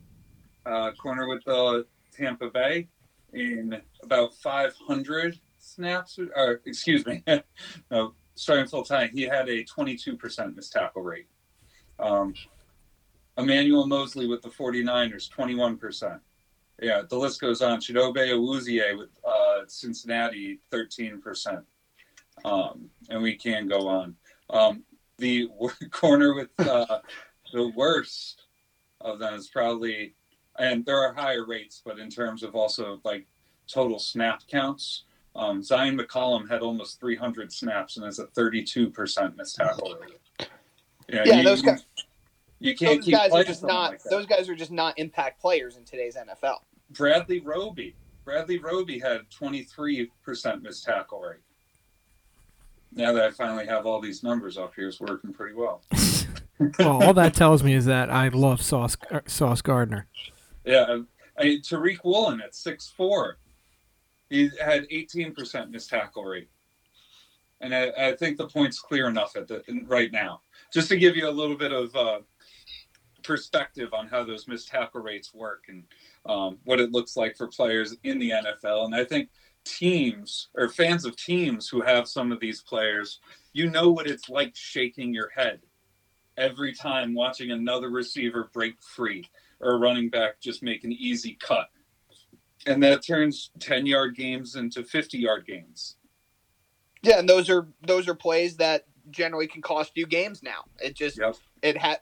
uh, 0.66 0.92
corner 0.92 1.28
with 1.28 1.44
the 1.46 1.86
Tampa 2.14 2.50
Bay, 2.50 2.88
in 3.34 3.82
about 4.04 4.36
500 4.36 5.40
snaps, 5.58 6.20
or 6.36 6.62
excuse 6.66 7.06
me, 7.06 7.24
no, 7.92 8.14
starting 8.36 8.68
full 8.68 8.84
time, 8.84 9.10
he 9.14 9.24
had 9.24 9.50
a 9.50 9.64
22% 9.64 10.56
missed 10.56 10.72
tackle 10.72 11.02
rate. 11.02 11.28
Um, 12.00 12.34
Emmanuel 13.38 13.88
Moseley 13.88 14.28
with 14.28 14.42
the 14.42 14.50
49ers, 14.50 15.30
21%. 15.30 16.20
Yeah, 16.82 17.02
the 17.08 17.18
list 17.18 17.40
goes 17.40 17.62
on. 17.62 17.80
Chidobe 17.80 18.30
Awuzie 18.30 18.98
with 18.98 19.10
uh, 19.26 19.62
Cincinnati, 19.68 20.60
13%. 20.72 21.64
Um, 22.46 22.90
and 23.10 23.22
we 23.22 23.36
can 23.36 23.68
go 23.68 23.88
on. 23.88 24.16
Um, 24.50 24.84
the 25.18 25.48
corner 25.92 26.34
with 26.34 26.50
uh, 26.60 27.00
the 27.54 27.70
worst 27.70 28.44
of 29.02 29.20
them 29.20 29.36
is 29.36 29.48
probably, 29.48 30.16
and 30.60 30.86
there 30.86 30.98
are 30.98 31.14
higher 31.14 31.46
rates, 31.46 31.82
but 31.84 32.00
in 32.00 32.10
terms 32.10 32.44
of 32.44 32.56
also 32.56 33.00
like 33.04 33.26
total 33.68 34.00
snap 34.00 34.42
counts, 34.48 35.04
um, 35.36 35.62
Zyon 35.62 36.00
McCollum 36.00 36.50
had 36.50 36.62
almost 36.62 37.00
300 37.00 37.52
snaps 37.52 37.98
and 37.98 38.06
has 38.06 38.20
a 38.20 38.28
32% 38.28 39.36
missed 39.36 39.56
tackle 39.56 39.98
rate. 40.00 40.50
yeah, 41.10 41.38
you, 41.38 41.44
those 41.44 41.62
guys. 41.62 41.86
You 42.60 42.76
can't 42.76 43.04
those 43.04 43.12
guys 43.12 43.34
are 43.34 43.44
just 43.44 43.64
not. 43.64 43.92
Like 43.92 44.04
those 44.04 44.26
guys 44.26 44.48
are 44.48 44.56
just 44.56 44.72
not 44.72 44.98
impact 44.98 45.42
players 45.42 45.76
in 45.76 45.84
today's 45.84 46.16
NFL. 46.16 46.60
Bradley 46.92 47.40
Roby. 47.40 47.96
Bradley 48.24 48.58
Roby 48.58 49.00
had 49.00 49.30
23% 49.30 50.10
missed 50.62 50.86
tackle 50.86 51.20
rate. 51.20 51.40
Now 52.94 53.12
that 53.12 53.24
I 53.24 53.32
finally 53.32 53.66
have 53.66 53.86
all 53.86 54.00
these 54.00 54.24
numbers 54.24 54.58
up 54.58 54.74
here, 54.76 54.88
it's 54.88 55.02
working 55.02 55.34
pretty 55.34 55.56
well. 55.56 55.82
well, 56.80 57.04
all 57.04 57.14
that 57.16 57.34
tells 57.34 57.64
me 57.64 57.74
is 57.74 57.86
that 57.86 58.10
I 58.10 58.30
love 58.30 58.62
Sauce 58.62 58.96
uh, 59.12 59.22
Sauce 59.26 59.62
Gardner. 59.62 60.08
Yeah, 60.66 61.00
I, 61.38 61.44
Tariq 61.44 62.04
Woolen 62.04 62.42
at 62.42 62.56
six 62.56 62.94
four 62.96 63.38
he 64.34 64.50
had 64.60 64.90
18% 64.90 65.70
missed 65.70 65.92
tackle 65.92 66.26
rate. 66.26 66.50
And 67.62 67.74
I, 67.74 67.92
I, 67.98 68.16
think 68.16 68.38
the 68.38 68.48
point's 68.48 68.80
clear 68.80 69.08
enough 69.08 69.36
at 69.36 69.48
the 69.48 69.64
right 69.86 70.12
now. 70.12 70.42
Just 70.74 70.90
to 70.90 70.98
give 70.98 71.16
you 71.16 71.30
a 71.30 71.32
little 71.32 71.56
bit 71.56 71.72
of 71.72 71.96
uh, 71.96 72.20
perspective 73.24 73.94
on 73.94 74.08
how 74.08 74.24
those 74.24 74.48
missed 74.48 74.70
tackle 74.70 75.02
rates 75.02 75.34
work 75.36 75.66
and 75.70 75.84
um, 76.26 76.58
what 76.64 76.82
it 76.82 76.92
looks 76.92 77.16
like 77.16 77.38
for 77.38 77.48
players 77.48 77.96
in 78.04 78.18
the 78.18 78.32
NFL. 78.32 78.86
And 78.86 78.96
I 78.96 79.06
think 79.06 79.30
teams 79.66 80.50
or 80.56 80.68
fans 80.68 81.06
of 81.06 81.16
teams 81.16 81.70
who 81.70 81.82
have 81.82 82.08
some 82.08 82.32
of 82.32 82.40
these 82.40 82.62
players, 82.62 83.20
you 83.54 83.70
know 83.70 83.92
what 83.92 84.08
it's 84.08 84.30
like 84.30 84.56
shaking 84.56 85.14
your 85.14 85.30
head 85.30 85.62
every 86.38 86.74
time 86.74 87.14
watching 87.14 87.52
another 87.52 87.92
receiver 87.92 88.50
break 88.52 88.82
free 88.82 89.30
or 89.60 89.76
a 89.76 89.78
running 89.78 90.10
back 90.10 90.40
just 90.42 90.64
make 90.64 90.84
an 90.84 90.92
easy 90.92 91.38
cut. 91.42 91.70
And 92.66 92.82
that 92.84 93.06
turns 93.06 93.52
10 93.60 93.86
yard 93.86 94.16
games 94.16 94.56
into 94.56 94.84
50 94.84 95.18
yard 95.18 95.46
games. 95.46 95.98
Yeah, 97.02 97.20
and 97.20 97.28
those 97.28 97.50
are 97.50 97.68
those 97.86 98.08
are 98.08 98.16
plays 98.16 98.56
that 98.58 98.86
generally 99.12 99.48
can 99.48 99.62
cost 99.62 99.92
you 99.96 100.06
games 100.08 100.42
now. 100.42 100.64
It 100.82 100.96
just 100.96 101.20
Yep. 101.20 101.36
it 101.62 101.78
ha- 101.78 102.00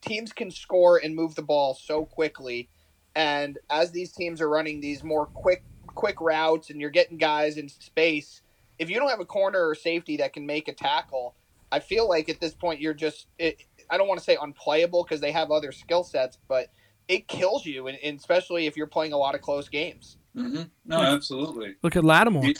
teams 0.00 0.32
can 0.32 0.50
score 0.50 0.98
and 0.98 1.14
move 1.14 1.36
the 1.36 1.42
ball 1.42 1.74
so 1.74 2.04
quickly 2.04 2.68
and 3.14 3.58
as 3.70 3.90
these 3.90 4.12
teams 4.12 4.40
are 4.40 4.48
running 4.48 4.80
these 4.80 5.02
more 5.02 5.26
quick 5.26 5.64
quick 5.94 6.20
routes 6.20 6.70
and 6.70 6.80
you're 6.80 6.90
getting 6.90 7.18
guys 7.18 7.56
in 7.56 7.68
space 7.68 8.42
if 8.78 8.88
you 8.88 8.96
don't 8.96 9.10
have 9.10 9.20
a 9.20 9.24
corner 9.24 9.66
or 9.66 9.74
safety 9.74 10.16
that 10.16 10.32
can 10.32 10.46
make 10.46 10.68
a 10.68 10.72
tackle 10.72 11.34
i 11.72 11.80
feel 11.80 12.08
like 12.08 12.28
at 12.28 12.40
this 12.40 12.54
point 12.54 12.80
you're 12.80 12.94
just 12.94 13.26
it, 13.38 13.64
i 13.90 13.98
don't 13.98 14.06
want 14.06 14.18
to 14.18 14.24
say 14.24 14.36
unplayable 14.40 15.02
because 15.02 15.20
they 15.20 15.32
have 15.32 15.50
other 15.50 15.72
skill 15.72 16.04
sets 16.04 16.38
but 16.48 16.68
it 17.10 17.26
kills 17.28 17.66
you 17.66 17.88
and, 17.88 17.98
and 18.04 18.18
especially 18.18 18.66
if 18.66 18.76
you're 18.76 18.86
playing 18.86 19.12
a 19.12 19.16
lot 19.16 19.34
of 19.34 19.40
close 19.40 19.68
games 19.68 20.16
hmm 20.34 20.62
No, 20.86 21.00
absolutely. 21.00 21.74
Look 21.82 21.96
at 21.96 22.04
Lattimore 22.04 22.44
a 22.46 22.54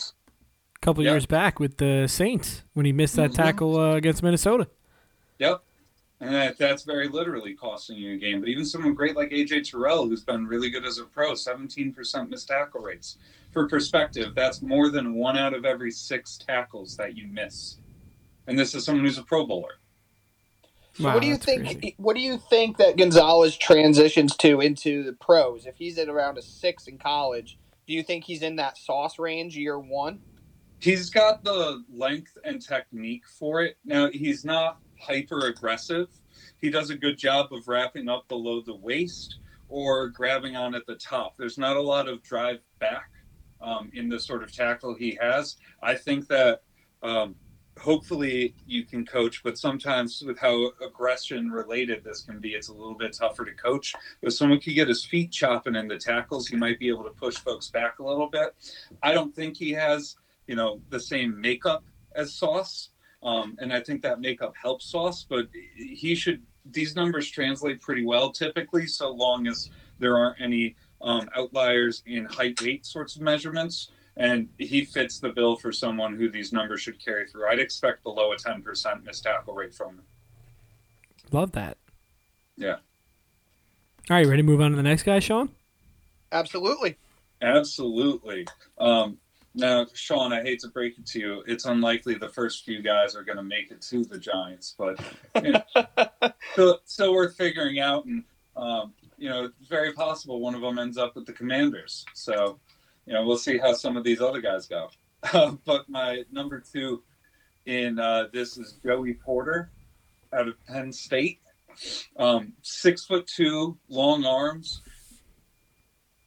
couple 0.83 1.04
Yeah. 1.04 1.12
years 1.12 1.25
back 1.26 1.61
with 1.61 1.76
the 1.76 2.07
Saints 2.09 2.64
when 2.75 2.85
he 2.85 2.92
missed 2.92 3.14
that 3.16 3.30
Mhm. 3.30 3.35
tackle 3.35 3.78
uh, 3.78 3.95
against 3.95 4.23
Minnesota. 4.25 4.69
Yep. 5.38 5.62
And 6.23 6.35
that, 6.35 6.59
that's 6.59 6.83
very 6.83 7.09
literally 7.09 7.54
costing 7.54 7.97
you 7.97 8.14
a 8.14 8.16
game. 8.19 8.40
But 8.40 8.49
even 8.50 8.64
someone 8.64 8.95
great 8.95 9.16
like 9.16 9.30
AJ 9.30 9.71
Terrell, 9.71 10.07
who's 10.09 10.23
been 10.25 10.47
really 10.47 10.69
good 10.69 10.85
as 10.85 10.99
a 10.99 11.04
pro, 11.04 11.33
17% 11.33 12.28
missed 12.28 12.49
tackle 12.49 12.80
rates. 12.83 13.16
For 13.52 13.66
perspective, 13.69 14.35
that's 14.35 14.61
more 14.61 14.90
than 14.90 15.14
one 15.14 15.38
out 15.38 15.54
of 15.54 15.64
every 15.64 15.90
six 15.90 16.37
tackles 16.38 16.97
that 16.99 17.16
you 17.16 17.26
miss. 17.28 17.78
And 18.49 18.59
this 18.59 18.75
is 18.75 18.85
someone 18.85 19.04
who's 19.04 19.16
a 19.19 19.23
Pro 19.23 19.47
Bowler. 19.47 19.76
So 21.00 21.09
Wow, 21.09 21.14
what 21.14 21.23
do 21.23 21.28
you 21.28 21.37
think 21.37 21.62
crazy. 21.64 21.95
what 21.99 22.16
do 22.16 22.23
you 22.23 22.38
think 22.38 22.78
that 22.78 22.97
gonzalez 22.97 23.57
transitions 23.57 24.37
to 24.38 24.61
into 24.61 25.02
the 25.04 25.12
pros 25.14 25.66
if 25.66 25.76
he's 25.76 25.99
at 25.99 26.09
around 26.09 26.38
a 26.38 26.42
six 26.42 26.88
in 26.88 26.99
college 26.99 27.59
do 27.87 27.95
you 27.95 28.02
think 28.02 28.25
he's 28.25 28.42
in 28.42 28.57
that 28.57 28.78
sauce 28.78 29.19
range 29.19 29.57
year 29.57 29.78
one 29.78 30.21
He's 30.80 31.11
got 31.11 31.45
the 31.45 31.85
length 31.92 32.38
and 32.45 32.61
technique 32.62 33.25
for 33.38 33.62
it. 33.62 33.76
Now, 33.85 34.11
he's 34.11 34.47
not 34.47 34.78
hyper 34.99 35.47
aggressive. 35.47 36.09
He 36.59 36.71
does 36.71 36.88
a 36.90 36.97
good 36.97 37.19
job 37.19 37.52
of 37.52 37.69
wrapping 37.69 38.09
up 38.09 38.28
below 38.28 38.62
the 38.62 38.76
waist 38.76 39.37
or 39.69 40.09
grabbing 40.09 40.57
on 40.57 40.75
at 40.75 40.87
the 40.87 40.97
top. 40.97 41.35
There's 41.38 41.59
not 41.59 41.76
a 41.76 41.83
lot 41.83 42.09
of 42.09 42.23
drive 42.23 42.61
back 42.78 43.11
um, 43.61 43.90
in 43.95 44.09
the 44.09 44.19
sort 44.19 44.42
of 44.42 44.52
tackle 44.54 44.95
he 44.95 45.19
has. 45.21 45.57
I 45.83 45.97
think 45.97 46.28
that 46.28 46.62
um, 47.02 47.37
hopefully 47.80 48.54
you 48.66 48.84
can 48.84 49.06
coach, 49.06 49.42
but 49.42 49.58
sometimes 49.58 50.22
with 50.22 50.38
how 50.38 50.70
aggression 50.84 51.50
related 51.50 52.04
this 52.04 52.22
can 52.22 52.38
be, 52.38 52.50
it's 52.50 52.68
a 52.68 52.72
little 52.72 52.94
bit 52.94 53.12
tougher 53.12 53.44
to 53.44 53.52
coach. 53.52 53.94
If 54.22 54.34
someone 54.34 54.61
could 54.61 54.74
get 54.74 54.88
his 54.88 55.05
feet 55.05 55.33
chopping 55.33 55.74
in 55.74 55.88
the 55.88 55.98
tackles, 55.98 56.46
he 56.46 56.57
might 56.57 56.78
be 56.78 56.88
able 56.88 57.05
to 57.05 57.11
push 57.11 57.37
folks 57.37 57.68
back 57.68 57.98
a 57.98 58.05
little 58.05 58.28
bit. 58.28 58.55
I 59.02 59.12
don't 59.12 59.35
think 59.35 59.57
he 59.57 59.72
has 59.72 60.16
you 60.46 60.57
know 60.57 60.81
the 60.90 61.00
same 61.00 61.40
makeup 61.40 61.85
as 62.16 62.35
Sauce, 62.35 62.90
um, 63.22 63.57
and 63.61 63.72
I 63.72 63.81
think 63.81 64.02
that 64.02 64.20
makeup 64.20 64.55
helps 64.61 64.90
Sauce. 64.90 65.24
But 65.28 65.48
he 65.76 66.14
should 66.14 66.42
these 66.64 66.94
numbers 66.96 67.31
translate 67.31 67.81
pretty 67.81 68.05
well 68.05 68.31
typically, 68.31 68.87
so 68.87 69.11
long 69.11 69.46
as 69.46 69.70
there 69.98 70.16
aren't 70.16 70.40
any 70.40 70.76
um, 71.02 71.28
outliers 71.37 72.02
in 72.07 72.24
height 72.26 72.61
weight 72.61 72.85
sorts 72.85 73.16
of 73.16 73.22
measurements. 73.22 73.90
And 74.16 74.49
he 74.59 74.85
fits 74.85 75.18
the 75.18 75.31
bill 75.31 75.57
for 75.57 75.73
someone 75.73 76.16
who 76.16 76.29
these 76.29 76.53
numbers 76.53 76.81
should 76.81 77.03
carry 77.03 77.27
through. 77.27 77.49
I'd 77.49 77.59
expect 77.59 78.03
below 78.03 78.33
a 78.33 78.37
10% 78.37 79.05
missed 79.05 79.23
tackle 79.23 79.55
rate 79.55 79.75
from 79.75 79.96
him. 79.96 80.03
Love 81.33 81.53
that. 81.53 81.79
Yeah. 82.57 82.77
All 84.11 84.16
right, 84.16 84.27
ready 84.27 84.42
to 84.42 84.46
move 84.46 84.61
on 84.61 84.73
to 84.73 84.77
the 84.77 84.83
next 84.83 85.05
guy, 85.05 85.20
Sean? 85.20 85.51
absolutely 86.33 86.96
Absolutely. 87.42 88.46
Um, 88.79 89.18
now, 89.55 89.87
Sean, 89.94 90.33
I 90.33 90.42
hate 90.42 90.61
to 90.61 90.68
break 90.68 90.99
it 90.99 91.07
to 91.07 91.18
you. 91.18 91.44
It's 91.46 91.64
unlikely 91.64 92.14
the 92.14 92.29
first 92.29 92.64
few 92.64 92.83
guys 92.83 93.16
are 93.16 93.25
going 93.25 93.38
to 93.38 93.42
make 93.42 93.70
it 93.70 93.81
to 93.83 94.05
the 94.05 94.18
Giants, 94.18 94.75
but 94.79 95.01
you 95.42 95.53
know, 95.53 95.62
still, 96.53 96.81
still 96.85 97.14
worth 97.14 97.37
figuring 97.37 97.81
out. 97.81 98.05
And, 98.05 98.25
um, 98.57 98.92
you 99.18 99.29
know, 99.29 99.51
very 99.68 99.92
possible 99.92 100.40
one 100.40 100.55
of 100.55 100.61
them 100.61 100.79
ends 100.79 100.99
up 100.99 101.16
with 101.16 101.27
the 101.27 101.33
Commanders. 101.33 102.05
So, 102.14 102.59
you 103.06 103.12
know, 103.12 103.24
we'll 103.24 103.38
see 103.38 103.58
how 103.58 103.72
some 103.72 103.96
of 103.96 104.04
these 104.04 104.20
other 104.20 104.40
guys 104.40 104.66
go. 104.66 104.90
but 105.64 105.88
my 105.88 106.24
number 106.30 106.60
two 106.60 107.02
in 107.66 107.98
uh, 107.98 108.28
this 108.32 108.56
is 108.56 108.78
Joey 108.82 109.14
Porter 109.14 109.70
out 110.32 110.48
of 110.48 110.54
Penn 110.66 110.92
State. 110.92 111.40
Um, 112.16 112.54
six 112.62 113.04
foot 113.04 113.26
two, 113.26 113.78
long 113.88 114.24
arms, 114.24 114.82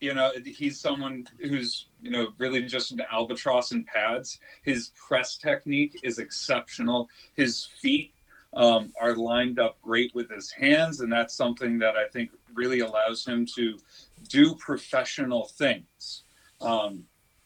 you 0.03 0.13
know 0.13 0.31
he's 0.45 0.81
someone 0.81 1.25
who's 1.39 1.87
you 2.01 2.11
know 2.11 2.27
really 2.37 2.61
just 2.61 2.91
an 2.91 3.01
albatross 3.09 3.71
in 3.71 3.85
pads 3.85 4.37
his 4.63 4.91
press 5.07 5.37
technique 5.37 5.97
is 6.03 6.19
exceptional 6.19 7.07
his 7.35 7.69
feet 7.81 8.13
um, 8.53 8.91
are 9.01 9.15
lined 9.15 9.59
up 9.59 9.81
great 9.81 10.13
with 10.13 10.29
his 10.29 10.51
hands 10.51 10.99
and 10.99 11.09
that's 11.09 11.33
something 11.33 11.79
that 11.79 11.95
i 11.95 12.05
think 12.09 12.31
really 12.53 12.81
allows 12.81 13.25
him 13.25 13.45
to 13.45 13.79
do 14.27 14.53
professional 14.55 15.45
things 15.45 16.22
um, 16.63 17.03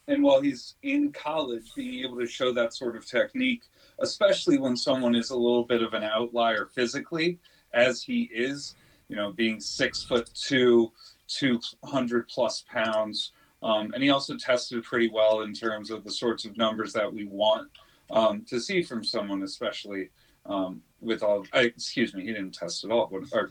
and 0.08 0.24
while 0.24 0.40
he's 0.40 0.76
in 0.84 1.12
college 1.12 1.74
being 1.76 2.06
able 2.06 2.18
to 2.18 2.26
show 2.28 2.54
that 2.54 2.74
sort 2.74 2.96
of 2.96 3.06
technique 3.06 3.64
especially 4.00 4.58
when 4.58 4.78
someone 4.78 5.16
is 5.16 5.32
a 5.32 5.36
little 5.36 5.64
bit 5.64 5.82
of 5.82 5.94
an 5.94 6.04
outlier 6.04 6.70
physically 6.74 7.40
as 7.74 8.02
he 8.02 8.30
is 8.34 8.76
you 9.10 9.16
know 9.16 9.32
being 9.32 9.60
six 9.60 10.04
foot 10.04 10.30
two 10.34 10.92
200 11.28 12.28
plus 12.28 12.64
pounds. 12.72 13.32
Um, 13.64 13.92
and 13.94 14.04
he 14.04 14.10
also 14.10 14.38
tested 14.38 14.84
pretty 14.84 15.10
well 15.10 15.42
in 15.42 15.54
terms 15.54 15.92
of 15.92 16.04
the 16.04 16.12
sorts 16.12 16.46
of 16.46 16.58
numbers 16.58 16.94
that 16.94 17.12
we 17.12 17.26
want 17.26 17.70
um, 18.12 18.46
to 18.50 18.60
see 18.60 18.84
from 18.84 19.04
someone, 19.04 19.44
especially 19.44 20.10
um, 20.46 20.82
with 21.02 21.24
all. 21.24 21.46
Uh, 21.54 21.60
excuse 21.60 22.14
me, 22.14 22.22
he 22.22 22.28
didn't 22.28 22.54
test 22.54 22.84
at 22.84 22.92
all. 22.92 23.10
But, 23.12 23.24
or, 23.34 23.50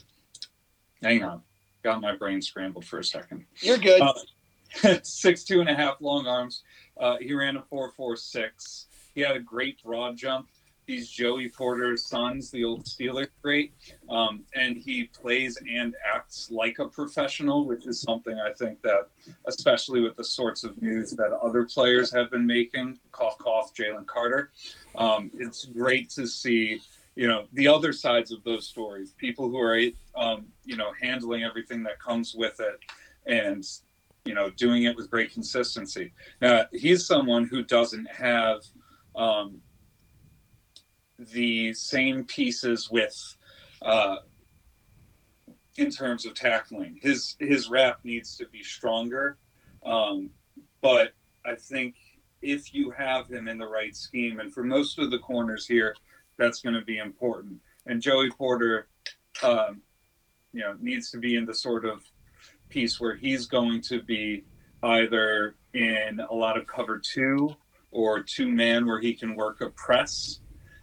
hang 1.03 1.25
on, 1.25 1.43
got 1.83 2.01
my 2.01 2.15
brain 2.15 2.41
scrambled 2.41 2.85
for 2.85 3.01
a 3.01 3.05
second. 3.05 3.45
you're 3.61 3.79
good 3.79 4.01
Uh, 4.01 4.13
six 5.03 5.45
two 5.45 5.61
and 5.61 5.69
a 5.69 5.75
half 5.75 6.01
long 6.01 6.27
arms. 6.27 6.63
Uh, 6.99 7.17
he 7.21 7.33
ran 7.33 7.57
a 7.57 7.63
four 7.63 7.91
four 7.91 8.17
six. 8.17 8.87
He 9.15 9.21
had 9.21 9.37
a 9.37 9.41
great 9.41 9.83
broad 9.83 10.17
jump. 10.17 10.49
He's 10.87 11.11
Joey 11.11 11.49
Porter's 11.49 12.07
sons, 12.07 12.49
the 12.53 12.63
old 12.63 12.85
Steelers 12.85 13.27
great, 13.43 13.75
um, 14.09 14.45
and 14.55 14.77
he 14.77 15.05
plays 15.05 15.59
and 15.69 15.97
acts 16.15 16.49
like 16.49 16.79
a 16.79 16.87
professional, 16.87 17.67
which 17.67 17.89
is 17.89 18.01
something 18.01 18.39
I 18.39 18.53
think 18.53 18.83
that, 18.83 19.09
especially 19.47 20.01
with 20.01 20.15
the 20.15 20.23
sorts 20.23 20.63
of 20.63 20.81
news 20.81 21.11
that 21.11 21.33
other 21.43 21.65
players 21.65 22.13
have 22.13 22.31
been 22.31 22.47
making, 22.47 23.01
cough 23.11 23.37
cough, 23.39 23.75
Jalen 23.75 24.07
Carter, 24.07 24.53
um, 24.95 25.33
it's 25.35 25.65
great 25.65 26.09
to 26.11 26.27
see 26.27 26.81
you 27.17 27.27
know 27.27 27.47
the 27.55 27.67
other 27.67 27.93
sides 27.93 28.31
of 28.31 28.45
those 28.45 28.69
stories 28.69 29.13
people 29.13 29.49
who 29.49 29.59
are 29.59 29.81
um, 30.15 30.47
you 30.65 30.77
know 30.77 30.93
handling 31.01 31.43
everything 31.43 31.83
that 31.83 31.99
comes 31.99 32.35
with 32.35 32.61
it 32.61 32.79
and 33.27 33.67
you 34.27 34.35
know 34.35 34.51
doing 34.51 34.85
it 34.85 34.97
with 34.97 35.11
great 35.11 35.33
consistency. 35.33 36.13
Now 36.41 36.67
he's 36.73 37.07
someone 37.07 37.47
who 37.47 37.63
doesn't 37.63 38.11
have 38.11 38.63
um, 39.15 39.61
the 41.19 41.73
same 41.75 42.25
pieces 42.25 42.91
with 42.91 43.37
uh, 43.83 44.17
in 45.77 45.91
terms 45.91 46.27
of 46.27 46.35
tackling. 46.35 46.99
His 47.01 47.37
his 47.39 47.69
wrap 47.69 48.01
needs 48.05 48.37
to 48.37 48.47
be 48.47 48.63
stronger 48.63 49.39
um, 49.87 50.31
but 50.83 51.13
i 51.47 51.55
think 51.55 51.95
if 52.43 52.75
you 52.75 52.91
have 52.91 53.29
him 53.29 53.49
in 53.49 53.57
the 53.57 53.67
right 53.67 53.97
scheme 53.97 54.41
and 54.41 54.53
for 54.53 54.63
most 54.63 54.99
of 54.99 55.11
the 55.11 55.19
corners 55.19 55.67
here 55.67 55.95
that's 56.39 56.61
going 56.61 56.75
to 56.75 56.85
be 56.85 56.99
important. 56.99 57.59
And 57.87 58.03
joey 58.03 58.31
porter 58.31 58.89
um, 59.43 59.81
you 60.53 60.61
know 60.61 60.77
needs 60.81 61.11
to 61.13 61.19
be 61.19 61.37
in 61.37 61.47
the 61.47 61.55
sort 61.55 61.85
of 61.85 62.03
piece 62.77 63.01
where 63.01 63.17
he's 63.17 63.47
going 63.47 63.81
to 63.81 64.03
be 64.03 64.45
either 64.83 65.55
in 65.73 66.21
a 66.29 66.35
lot 66.35 66.59
of 66.59 66.67
cover 66.67 66.99
two 66.99 67.57
or 67.91 68.23
two 68.23 68.47
man 68.53 68.85
where 68.85 69.01
he 69.01 69.15
can 69.15 69.35
work 69.35 69.63
a 69.63 69.71
press. 69.71 70.41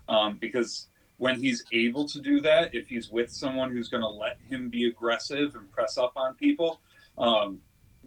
Um, 0.09 0.39
because 0.41 0.87
when 1.17 1.39
he's 1.39 1.63
able 1.71 2.07
to 2.09 2.19
do 2.19 2.41
that 2.41 2.73
if 2.73 2.87
he's 2.87 3.11
with 3.11 3.31
someone 3.31 3.71
who's 3.71 3.89
going 3.89 4.01
to 4.01 4.09
let 4.09 4.37
him 4.49 4.69
be 4.69 4.87
aggressive 4.87 5.53
and 5.53 5.71
press 5.71 5.95
up 5.99 6.13
on 6.15 6.33
people 6.33 6.81
um, 7.19 7.59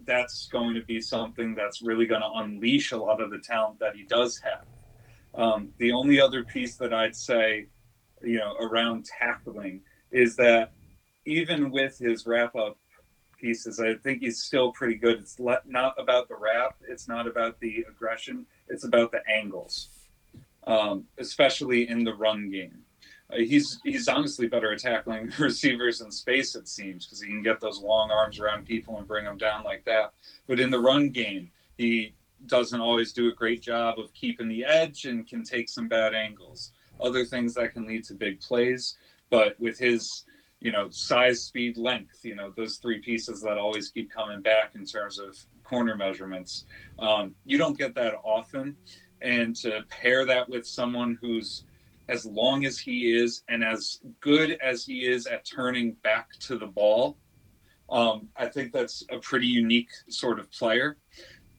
that's 0.05 0.47
going 0.47 0.75
to 0.75 0.83
be 0.83 0.99
something 0.99 1.55
that's 1.55 1.81
really 1.81 2.05
going 2.05 2.21
to 2.21 2.31
unleash 2.43 2.91
a 2.91 2.97
lot 2.97 3.21
of 3.21 3.31
the 3.31 3.39
talent 3.39 3.79
that 3.79 3.95
he 3.95 4.03
does 4.03 4.37
have. 4.39 4.65
Um, 5.33 5.69
the 5.77 5.93
only 5.93 6.19
other 6.19 6.43
piece 6.43 6.75
that 6.75 6.93
i'd 6.93 7.15
say 7.15 7.67
you 8.21 8.37
know 8.37 8.53
around 8.59 9.05
tackling 9.05 9.81
is 10.11 10.35
that 10.35 10.73
even 11.25 11.71
with 11.71 11.97
his 11.97 12.25
wrap 12.25 12.55
up 12.55 12.77
pieces, 13.37 13.79
I 13.79 13.95
think 13.95 14.21
he's 14.21 14.39
still 14.39 14.71
pretty 14.71 14.95
good. 14.95 15.19
It's 15.19 15.39
not 15.39 15.95
about 15.97 16.27
the 16.27 16.35
rap. 16.35 16.75
it's 16.87 17.07
not 17.07 17.27
about 17.27 17.59
the 17.59 17.85
aggression, 17.89 18.45
it's 18.67 18.83
about 18.83 19.11
the 19.11 19.21
angles, 19.29 19.89
um, 20.65 21.05
especially 21.17 21.89
in 21.89 22.03
the 22.03 22.13
run 22.13 22.49
game. 22.49 22.83
Uh, 23.31 23.37
he's 23.37 23.79
he's 23.83 24.07
honestly 24.07 24.47
better 24.47 24.71
at 24.71 24.79
tackling 24.79 25.31
receivers 25.39 26.01
in 26.01 26.11
space, 26.11 26.55
it 26.55 26.67
seems, 26.67 27.05
because 27.05 27.21
he 27.21 27.27
can 27.27 27.43
get 27.43 27.59
those 27.59 27.79
long 27.79 28.09
arms 28.11 28.39
around 28.39 28.65
people 28.65 28.97
and 28.97 29.07
bring 29.07 29.25
them 29.25 29.37
down 29.37 29.63
like 29.63 29.83
that. 29.85 30.13
But 30.47 30.59
in 30.59 30.69
the 30.69 30.79
run 30.79 31.09
game, 31.09 31.51
he 31.77 32.13
doesn't 32.45 32.79
always 32.79 33.13
do 33.13 33.29
a 33.29 33.33
great 33.33 33.61
job 33.61 33.99
of 33.99 34.13
keeping 34.13 34.47
the 34.47 34.63
edge 34.63 35.05
and 35.05 35.27
can 35.27 35.43
take 35.43 35.69
some 35.69 35.87
bad 35.87 36.13
angles. 36.13 36.71
Other 37.01 37.25
things 37.25 37.53
that 37.55 37.73
can 37.73 37.85
lead 37.85 38.03
to 38.05 38.13
big 38.13 38.39
plays, 38.39 38.97
but 39.29 39.59
with 39.59 39.77
his 39.77 40.23
you 40.59 40.71
know 40.71 40.89
size, 40.89 41.41
speed, 41.43 41.77
length, 41.77 42.23
you 42.23 42.35
know 42.35 42.51
those 42.55 42.77
three 42.77 42.99
pieces 42.99 43.41
that 43.41 43.57
always 43.57 43.89
keep 43.89 44.11
coming 44.11 44.41
back 44.41 44.71
in 44.75 44.85
terms 44.85 45.19
of 45.19 45.37
corner 45.63 45.95
measurements. 45.95 46.65
Um, 46.99 47.35
you 47.45 47.57
don't 47.57 47.77
get 47.77 47.95
that 47.95 48.15
often, 48.23 48.75
and 49.21 49.55
to 49.57 49.81
pair 49.89 50.25
that 50.25 50.49
with 50.49 50.65
someone 50.65 51.17
who's 51.21 51.65
as 52.09 52.25
long 52.25 52.65
as 52.65 52.79
he 52.79 53.11
is 53.17 53.43
and 53.49 53.63
as 53.63 53.99
good 54.21 54.57
as 54.63 54.85
he 54.85 55.05
is 55.05 55.27
at 55.27 55.45
turning 55.45 55.91
back 56.03 56.31
to 56.39 56.57
the 56.57 56.65
ball, 56.65 57.17
um, 57.89 58.29
I 58.35 58.47
think 58.47 58.71
that's 58.71 59.03
a 59.09 59.19
pretty 59.19 59.47
unique 59.47 59.89
sort 60.09 60.39
of 60.39 60.49
player 60.51 60.97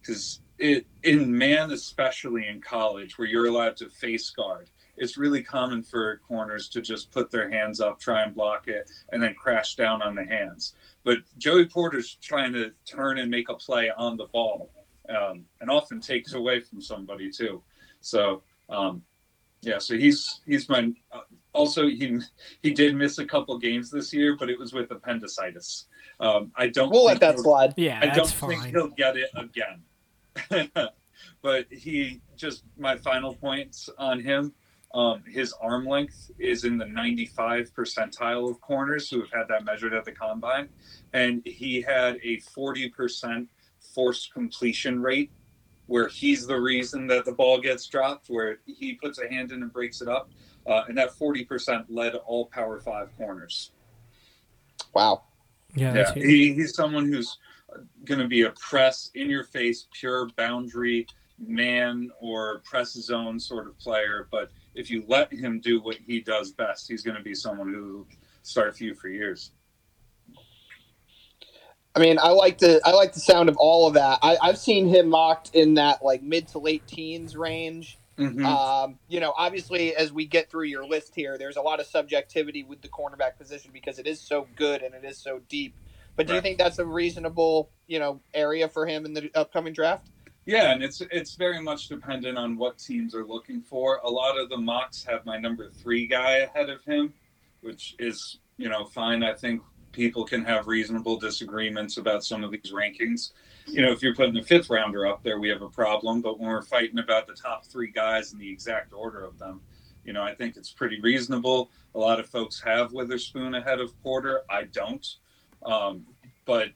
because 0.01 0.41
it 0.59 0.87
in 1.03 1.37
man, 1.37 1.71
especially 1.71 2.47
in 2.49 2.61
college, 2.61 3.19
where 3.19 3.29
you're 3.29 3.47
allowed 3.47 3.77
to 3.79 3.89
face 3.89 4.31
guard, 4.31 4.71
it's 4.99 5.17
really 5.17 5.43
common 5.43 5.83
for 5.83 6.21
corners 6.27 6.69
to 6.71 6.81
just 6.81 7.11
put 7.11 7.31
their 7.31 7.51
hands 7.51 7.81
up, 7.81 8.01
try 8.01 8.23
and 8.23 8.35
block 8.35 8.69
it, 8.69 8.91
and 9.13 9.23
then 9.23 9.35
crash 9.35 9.77
down 9.77 10.03
on 10.03 10.15
the 10.15 10.25
hands. 10.25 10.75
But 11.05 11.19
Joey 11.39 11.67
Porter's 11.67 12.17
trying 12.21 12.53
to 12.55 12.73
turn 12.85 13.19
and 13.19 13.31
make 13.31 13.49
a 13.49 13.55
play 13.55 13.91
on 13.97 14.17
the 14.17 14.27
ball, 14.27 14.71
um, 15.09 15.45
and 15.61 15.71
often 15.71 16.01
takes 16.01 16.35
away 16.35 16.61
from 16.61 16.81
somebody 16.81 17.31
too. 17.31 17.63
So 18.01 18.43
um, 18.69 19.03
yeah, 19.63 19.79
so 19.79 19.97
he's 19.97 20.41
he's 20.47 20.69
my 20.69 20.93
uh, 21.11 21.21
also 21.53 21.87
he 21.89 22.19
he 22.63 22.73
did 22.73 22.95
miss 22.95 23.19
a 23.19 23.25
couple 23.25 23.59
games 23.59 23.91
this 23.91 24.13
year, 24.13 24.37
but 24.37 24.49
it 24.51 24.59
was 24.59 24.73
with 24.73 24.91
appendicitis. 24.91 25.87
Um, 26.21 26.53
I 26.57 26.69
don't. 26.69 26.91
We'll 26.91 27.05
let 27.05 27.21
that 27.21 27.39
slide. 27.39 27.75
Yeah, 27.77 27.99
I 28.03 28.15
don't 28.15 28.29
fine. 28.31 28.51
think 28.51 28.65
he'll 28.67 28.89
get 28.89 29.17
it 29.17 29.31
again. 29.37 29.83
but 31.43 31.67
he 31.71 32.21
just 32.37 32.65
my 32.77 32.97
final 32.97 33.35
points 33.35 33.89
on 33.99 34.21
him. 34.21 34.53
Um, 34.95 35.23
his 35.27 35.53
arm 35.61 35.87
length 35.87 36.31
is 36.39 36.65
in 36.65 36.79
the 36.79 36.87
95 36.87 37.73
percentile 37.75 38.51
of 38.51 38.61
corners 38.61 39.11
who 39.11 39.21
have 39.21 39.31
had 39.31 39.49
that 39.49 39.65
measured 39.65 39.93
at 39.93 40.05
the 40.05 40.13
combine, 40.13 40.69
and 41.13 41.43
he 41.45 41.83
had 41.83 42.19
a 42.23 42.41
40 42.41 42.89
percent 42.91 43.49
forced 43.95 44.33
completion 44.33 45.01
rate 45.01 45.31
where 45.89 46.09
he's 46.09 46.47
the 46.47 46.61
reason 46.61 47.07
that 47.07 47.25
the 47.25 47.33
ball 47.33 47.59
gets 47.59 47.87
dropped, 47.87 48.29
where 48.29 48.59
he 48.67 48.95
puts 48.95 49.19
a 49.19 49.29
hand 49.29 49.53
in 49.53 49.63
and 49.63 49.73
breaks 49.73 50.01
it 50.01 50.09
up. 50.09 50.31
Uh, 50.67 50.85
and 50.87 50.97
that 50.99 51.11
40% 51.11 51.87
led 51.89 52.15
all 52.15 52.45
Power 52.47 52.79
Five 52.79 53.09
corners. 53.17 53.73
Wow. 54.95 55.23
Yeah, 55.75 55.95
yeah. 55.95 56.15
He, 56.15 56.53
he's 56.53 56.75
someone 56.75 57.11
who's 57.11 57.39
going 58.05 58.21
to 58.21 58.29
be 58.29 58.43
a 58.43 58.51
press, 58.51 59.11
in 59.15 59.31
your 59.31 59.45
face, 59.45 59.89
pure 59.93 60.29
boundary 60.37 61.07
man 61.39 62.11
or 62.21 62.61
press 62.65 62.93
zone 62.93 63.41
sort 63.41 63.67
of 63.67 63.79
player. 63.79 64.29
But 64.31 64.51
if 64.79 64.91
you 64.91 65.05
let 65.09 65.33
him 65.33 65.59
do 65.59 65.81
what 65.81 65.97
he 65.97 66.21
does 66.21 66.53
best, 66.53 66.89
he's 66.89 67.03
going 67.03 67.17
to 67.17 67.23
be 67.23 67.35
someone 67.35 67.75
who 67.75 67.99
will 67.99 68.07
start 68.43 68.77
for 68.79 68.85
you 68.85 68.95
for 68.95 69.09
years. 69.09 69.51
I 71.97 72.01
mean, 72.01 72.19
I 72.23 72.29
like 72.29 72.59
the 72.59 72.81
I 72.85 72.93
like 72.93 73.13
the 73.13 73.21
sound 73.21 73.49
of 73.49 73.57
all 73.57 73.89
of 73.89 73.95
that. 73.95 74.21
I, 74.23 74.37
have 74.43 74.59
seen 74.59 74.87
him 74.87 75.09
mocked 75.09 75.55
in 75.55 75.75
that 75.75 76.05
like 76.05 76.23
mid 76.23 76.47
to 76.49 76.61
late 76.61 76.87
teens 76.87 77.37
range. 77.37 77.99
Mm-hmm. 78.17 78.45
Um, 78.47 78.99
you 79.09 79.19
know, 79.19 79.35
obviously, 79.37 79.97
as 79.97 80.13
we 80.13 80.27
get 80.27 80.49
through 80.49 80.67
your 80.67 80.87
list 80.87 81.13
here, 81.15 81.37
there's 81.39 81.57
a 81.57 81.61
lot 81.61 81.81
of 81.81 81.87
subjectivity 81.87 82.63
with 82.63 82.81
the 82.81 82.89
cornerback 82.89 83.37
position 83.37 83.71
because 83.73 83.99
it 83.99 84.07
is 84.07 84.21
so 84.21 84.47
good 84.55 84.83
and 84.83 84.95
it 84.95 85.05
is 85.05 85.19
so 85.19 85.41
deep. 85.49 85.75
But 86.15 86.27
do 86.27 86.33
right. 86.33 86.37
you 86.37 86.43
think 86.43 86.59
that's 86.59 86.79
a 86.79 86.87
reasonable, 86.87 87.71
you 87.89 87.99
know, 87.99 88.21
area 88.33 88.69
for 88.69 88.87
him 88.87 89.05
in 89.05 89.13
the 89.13 89.31
upcoming 89.35 89.73
draft? 89.73 90.09
Yeah, 90.49 90.73
and 90.73 90.83
it's 90.83 91.03
it's 91.11 91.35
very 91.35 91.61
much 91.61 91.89
dependent 91.89 92.39
on 92.39 92.57
what 92.57 92.79
teams 92.79 93.15
are 93.15 93.27
looking 93.27 93.61
for. 93.61 93.99
A 94.03 94.09
lot 94.09 94.39
of 94.39 94.49
the 94.49 94.57
mocks 94.57 95.05
have 95.05 95.27
my 95.27 95.37
number 95.37 95.69
three 95.69 96.07
guy 96.07 96.39
ahead 96.39 96.71
of 96.71 96.83
him, 96.85 97.13
which 97.61 97.95
is 97.99 98.39
you 98.57 98.71
know 98.71 98.87
fine. 98.87 99.23
I 99.23 99.35
think 99.35 99.61
people 99.93 100.25
can 100.25 100.43
have 100.47 100.67
reasonable 100.67 101.19
disagreements 101.19 101.99
about 101.99 102.25
some 102.25 102.45
of 102.45 102.51
these 102.51 102.73
rankings. 102.73 103.33
You 103.67 103.83
know, 103.83 103.93
if 103.93 104.03
you're 104.03 104.15
putting 104.15 104.33
the 104.33 104.43
fifth 104.43 104.71
rounder 104.71 105.07
up 105.07 105.23
there, 105.23 105.39
we 105.39 105.51
have 105.51 105.61
a 105.61 105.69
problem. 105.69 106.23
But 106.23 106.41
when 106.41 106.49
we're 106.49 106.63
fighting 106.63 106.99
about 106.99 107.27
the 107.27 107.35
top 107.35 107.67
three 107.67 107.91
guys 107.91 108.33
and 108.33 108.41
the 108.41 108.51
exact 108.51 108.95
order 108.95 109.23
of 109.25 109.39
them, 109.39 109.61
you 110.07 110.15
know, 110.15 110.23
I 110.23 110.35
think 110.35 110.57
it's 110.57 110.73
pretty 110.73 110.99
reasonable. 111.03 111.71
A 111.95 111.99
lot 111.99 112.21
of 112.21 112.27
folks 112.27 112.59
have 112.63 112.95
Witherspoon 112.95 113.55
ahead 113.55 113.81
of 113.81 114.03
Porter. 114.03 114.45
I 114.49 114.65
don't. 114.65 115.07
Um, 115.63 116.07
but 116.47 116.71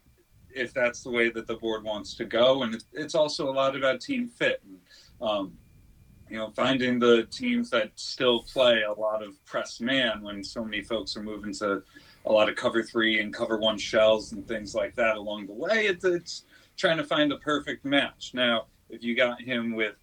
if 0.55 0.73
that's 0.73 1.03
the 1.03 1.11
way 1.11 1.31
that 1.31 1.47
the 1.47 1.57
board 1.57 1.85
wants 1.85 2.15
to 2.15 2.25
go, 2.25 2.63
and 2.63 2.83
it's 2.93 3.15
also 3.15 3.51
a 3.51 3.55
lot 3.55 3.77
about 3.77 4.01
team 4.01 4.29
fit. 4.29 4.63
And, 4.65 4.79
um, 5.21 5.53
you 6.31 6.39
know, 6.39 6.51
finding 6.51 6.99
the 6.99 7.25
teams 7.31 7.69
that 7.71 7.91
still 7.97 8.43
play 8.43 8.83
a 8.83 8.93
lot 8.93 9.23
of 9.23 9.45
press 9.45 9.81
man 9.81 10.23
when 10.23 10.43
so 10.43 10.65
many 10.65 10.83
folks 10.83 11.15
are 11.17 11.23
moving 11.23 11.53
to 11.55 11.83
a 12.25 12.33
lot 12.33 12.49
of 12.49 12.57
cover 12.57 12.83
three 12.83 13.21
and 13.21 13.35
cover 13.35 13.59
one 13.59 13.77
shells 13.77 14.33
and 14.33 14.47
things 14.49 14.75
like 14.75 14.95
that 14.95 15.17
along 15.17 15.47
the 15.47 15.53
way. 15.53 15.87
It's, 15.87 16.05
it's 16.05 16.45
trying 16.77 16.97
to 16.97 17.05
find 17.05 17.33
a 17.33 17.39
perfect 17.39 17.85
match. 17.85 18.31
Now, 18.33 18.67
if 18.89 19.03
you 19.03 19.15
got 19.15 19.43
him 19.43 19.75
with, 19.75 19.97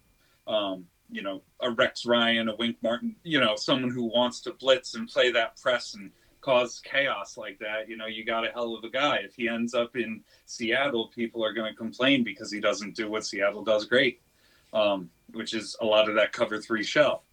um, 0.46 0.86
you 1.10 1.22
know, 1.22 1.42
a 1.60 1.70
Rex 1.70 2.06
Ryan, 2.06 2.48
a 2.48 2.54
Wink 2.54 2.76
Martin, 2.82 3.16
you 3.24 3.40
know, 3.40 3.56
someone 3.56 3.90
who 3.90 4.04
wants 4.04 4.40
to 4.42 4.52
blitz 4.52 4.94
and 4.94 5.08
play 5.08 5.32
that 5.32 5.60
press 5.60 5.94
and 5.94 6.12
cause 6.40 6.80
chaos 6.84 7.36
like 7.36 7.58
that, 7.58 7.88
you 7.88 7.96
know, 7.96 8.06
you 8.06 8.24
got 8.24 8.46
a 8.46 8.50
hell 8.50 8.74
of 8.74 8.84
a 8.84 8.88
guy. 8.88 9.16
If 9.16 9.34
he 9.34 9.48
ends 9.48 9.74
up 9.74 9.96
in 9.96 10.22
Seattle, 10.46 11.08
people 11.08 11.44
are 11.44 11.52
going 11.52 11.72
to 11.72 11.76
complain 11.76 12.24
because 12.24 12.50
he 12.50 12.60
doesn't 12.60 12.96
do 12.96 13.10
what 13.10 13.26
Seattle 13.26 13.62
does 13.62 13.84
great, 13.84 14.20
um, 14.72 15.10
which 15.32 15.54
is 15.54 15.76
a 15.80 15.84
lot 15.84 16.08
of 16.08 16.14
that 16.16 16.32
cover 16.32 16.58
three 16.58 16.82
shell. 16.82 17.24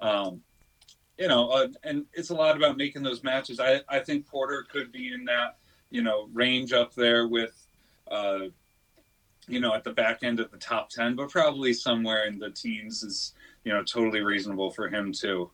Um, 0.00 0.42
you 1.18 1.28
know, 1.28 1.50
uh, 1.50 1.68
and 1.84 2.06
it's 2.14 2.30
a 2.30 2.34
lot 2.34 2.56
about 2.56 2.76
making 2.78 3.02
those 3.02 3.22
matches. 3.22 3.60
I, 3.60 3.80
I 3.88 4.00
think 4.00 4.26
Porter 4.26 4.66
could 4.70 4.90
be 4.90 5.12
in 5.12 5.24
that, 5.26 5.58
you 5.90 6.02
know, 6.02 6.28
range 6.32 6.72
up 6.72 6.94
there 6.94 7.28
with, 7.28 7.66
uh, 8.10 8.46
you 9.46 9.60
know, 9.60 9.74
at 9.74 9.84
the 9.84 9.92
back 9.92 10.22
end 10.22 10.40
of 10.40 10.50
the 10.50 10.56
top 10.56 10.88
10, 10.88 11.16
but 11.16 11.28
probably 11.28 11.74
somewhere 11.74 12.24
in 12.24 12.38
the 12.38 12.50
teens 12.50 13.02
is, 13.02 13.34
you 13.64 13.72
know, 13.72 13.82
totally 13.82 14.20
reasonable 14.20 14.70
for 14.70 14.88
him 14.88 15.12
too. 15.12 15.50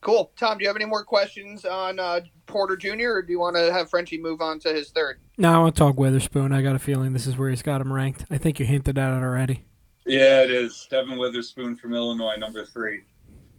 Cool. 0.00 0.30
Tom, 0.36 0.58
do 0.58 0.62
you 0.62 0.68
have 0.68 0.76
any 0.76 0.84
more 0.84 1.04
questions 1.04 1.64
on 1.64 1.98
uh, 1.98 2.20
Porter 2.46 2.76
Jr., 2.76 3.10
or 3.10 3.22
do 3.22 3.32
you 3.32 3.40
want 3.40 3.56
to 3.56 3.72
have 3.72 3.90
Frenchie 3.90 4.18
move 4.18 4.40
on 4.40 4.60
to 4.60 4.72
his 4.72 4.90
third? 4.90 5.18
No, 5.36 5.52
I 5.52 5.58
want 5.58 5.74
to 5.74 5.78
talk 5.78 5.98
Witherspoon. 5.98 6.52
I 6.52 6.62
got 6.62 6.76
a 6.76 6.78
feeling 6.78 7.12
this 7.12 7.26
is 7.26 7.36
where 7.36 7.50
he's 7.50 7.62
got 7.62 7.80
him 7.80 7.92
ranked. 7.92 8.24
I 8.30 8.38
think 8.38 8.60
you 8.60 8.66
hinted 8.66 8.96
at 8.96 9.16
it 9.16 9.22
already. 9.22 9.64
Yeah, 10.06 10.42
it 10.42 10.50
is. 10.50 10.86
Devon 10.90 11.18
Witherspoon 11.18 11.76
from 11.76 11.94
Illinois, 11.94 12.36
number 12.36 12.64
three. 12.64 13.02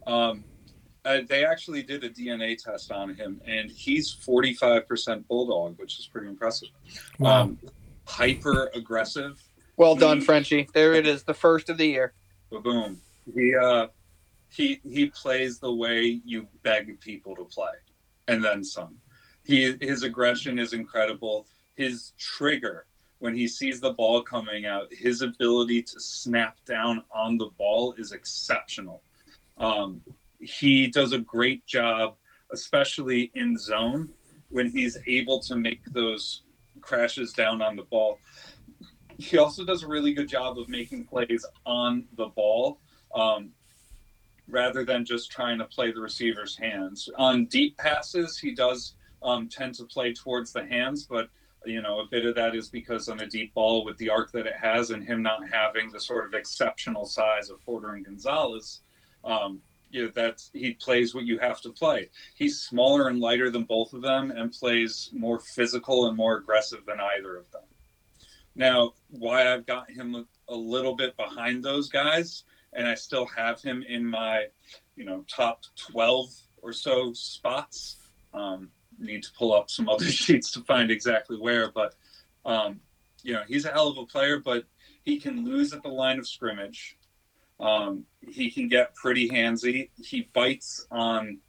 Um, 0.07 0.43
uh, 1.05 1.19
they 1.27 1.45
actually 1.45 1.83
did 1.83 2.03
a 2.03 2.09
DNA 2.09 2.61
test 2.61 2.91
on 2.91 3.13
him, 3.13 3.41
and 3.45 3.69
he's 3.69 4.13
45% 4.13 5.27
bulldog, 5.27 5.77
which 5.77 5.99
is 5.99 6.07
pretty 6.07 6.27
impressive. 6.27 6.69
Wow. 7.19 7.43
Um, 7.43 7.59
hyper 8.05 8.71
aggressive. 8.73 9.41
Well 9.77 9.95
he, 9.95 10.01
done, 10.01 10.21
Frenchie. 10.21 10.67
There 10.73 10.93
it 10.93 11.05
is, 11.05 11.23
the 11.23 11.33
first 11.33 11.69
of 11.69 11.77
the 11.77 11.85
year. 11.85 12.13
Boom. 12.49 12.99
He 13.33 13.55
uh, 13.55 13.87
he 14.49 14.79
he 14.83 15.07
plays 15.07 15.59
the 15.59 15.73
way 15.73 16.21
you 16.25 16.47
beg 16.63 16.99
people 16.99 17.35
to 17.35 17.45
play, 17.45 17.73
and 18.27 18.43
then 18.43 18.63
some. 18.63 18.97
He 19.43 19.75
his 19.81 20.03
aggression 20.03 20.59
is 20.59 20.73
incredible. 20.73 21.47
His 21.75 22.13
trigger 22.17 22.85
when 23.19 23.35
he 23.35 23.47
sees 23.47 23.79
the 23.79 23.93
ball 23.93 24.21
coming 24.21 24.65
out, 24.65 24.91
his 24.91 25.21
ability 25.21 25.83
to 25.83 25.99
snap 25.99 26.57
down 26.65 27.03
on 27.11 27.37
the 27.37 27.49
ball 27.57 27.93
is 27.97 28.13
exceptional. 28.13 29.03
Um, 29.57 30.01
he 30.39 30.87
does 30.87 31.11
a 31.11 31.19
great 31.19 31.65
job, 31.65 32.15
especially 32.51 33.29
in 33.35 33.57
zone, 33.57 34.09
when 34.47 34.71
he's 34.71 34.97
able 35.05 35.41
to 35.41 35.55
make 35.57 35.83
those 35.91 36.43
crashes 36.79 37.33
down 37.33 37.61
on 37.61 37.75
the 37.75 37.83
ball. 37.83 38.19
He 39.17 39.37
also 39.37 39.65
does 39.65 39.83
a 39.83 39.87
really 39.87 40.13
good 40.13 40.29
job 40.29 40.57
of 40.57 40.69
making 40.69 41.03
plays 41.03 41.45
on 41.65 42.05
the 42.15 42.27
ball 42.27 42.79
um, 43.13 43.51
rather 44.49 44.83
than 44.83 45.05
just 45.05 45.31
trying 45.31 45.57
to 45.59 45.65
play 45.65 45.91
the 45.91 46.01
receiver's 46.01 46.57
hands. 46.57 47.09
On 47.17 47.45
deep 47.45 47.77
passes, 47.77 48.37
he 48.37 48.53
does 48.53 48.95
um, 49.21 49.47
tend 49.47 49.75
to 49.75 49.85
play 49.85 50.13
towards 50.13 50.51
the 50.51 50.65
hands, 50.65 51.05
but 51.05 51.29
you 51.65 51.81
know, 51.81 51.99
a 51.99 52.07
bit 52.07 52.25
of 52.25 52.35
that 52.35 52.55
is 52.55 52.69
because 52.69 53.09
on 53.09 53.19
a 53.19 53.27
deep 53.27 53.53
ball 53.53 53.83
with 53.83 53.97
the 53.97 54.09
arc 54.09 54.31
that 54.31 54.47
it 54.47 54.55
has 54.55 54.91
and 54.91 55.03
him 55.03 55.21
not 55.21 55.41
having 55.51 55.91
the 55.91 55.99
sort 55.99 56.25
of 56.25 56.33
exceptional 56.33 57.05
size 57.05 57.49
of 57.49 57.63
Porter 57.65 57.93
and 57.93 58.05
Gonzalez, 58.05 58.81
um, 59.25 59.61
you 59.91 60.03
know 60.03 60.11
that's 60.13 60.51
he 60.53 60.73
plays 60.73 61.13
what 61.13 61.25
you 61.25 61.39
have 61.39 61.61
to 61.61 61.71
play. 61.71 62.09
He's 62.35 62.61
smaller 62.61 63.07
and 63.09 63.19
lighter 63.19 63.49
than 63.49 63.63
both 63.63 63.93
of 63.93 64.01
them, 64.01 64.31
and 64.31 64.51
plays 64.51 65.09
more 65.11 65.39
physical 65.39 66.07
and 66.07 66.15
more 66.15 66.37
aggressive 66.37 66.85
than 66.85 66.97
either 66.99 67.35
of 67.35 67.51
them. 67.51 67.63
Now, 68.55 68.93
why 69.09 69.51
I've 69.51 69.65
got 69.65 69.89
him 69.89 70.27
a 70.47 70.55
little 70.55 70.95
bit 70.95 71.15
behind 71.17 71.63
those 71.63 71.89
guys, 71.89 72.43
and 72.73 72.87
I 72.87 72.95
still 72.95 73.25
have 73.25 73.61
him 73.61 73.83
in 73.87 74.05
my, 74.05 74.45
you 74.95 75.05
know, 75.05 75.25
top 75.27 75.63
twelve 75.75 76.29
or 76.61 76.73
so 76.73 77.13
spots. 77.13 77.97
Um, 78.33 78.69
need 78.99 79.23
to 79.23 79.31
pull 79.37 79.53
up 79.53 79.69
some 79.69 79.89
other 79.89 80.05
sheets 80.09 80.51
to 80.51 80.61
find 80.61 80.91
exactly 80.91 81.37
where, 81.37 81.71
but 81.71 81.95
um, 82.45 82.79
you 83.23 83.33
know, 83.33 83.43
he's 83.47 83.65
a 83.65 83.71
hell 83.71 83.87
of 83.87 83.97
a 83.97 84.05
player, 84.05 84.39
but 84.39 84.65
he 85.03 85.19
can 85.19 85.45
lose 85.45 85.73
at 85.73 85.83
the 85.83 85.89
line 85.89 86.19
of 86.19 86.27
scrimmage. 86.27 86.97
Um, 87.59 88.05
he 88.21 88.49
can 88.49 88.67
get 88.67 88.95
pretty 88.95 89.29
handsy. 89.29 89.89
He 89.97 90.29
bites 90.33 90.85
on 90.91 91.39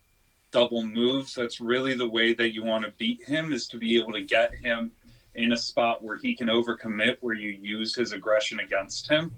double 0.50 0.85
moves. 0.85 1.35
That's 1.35 1.61
really 1.61 1.94
the 1.94 2.09
way 2.09 2.35
that 2.35 2.52
you 2.52 2.64
want 2.64 2.85
to 2.85 2.92
beat 2.98 3.22
him 3.24 3.52
is 3.52 3.68
to 3.68 3.78
be 3.78 3.98
able 3.98 4.12
to 4.12 4.22
get 4.22 4.54
him 4.54 4.92
in 5.35 5.52
a 5.52 5.56
spot 5.56 6.02
where 6.02 6.16
he 6.16 6.35
can 6.35 6.48
overcommit, 6.48 7.18
where 7.20 7.35
you 7.35 7.50
use 7.61 7.94
his 7.94 8.12
aggression 8.12 8.59
against 8.59 9.09
him. 9.09 9.33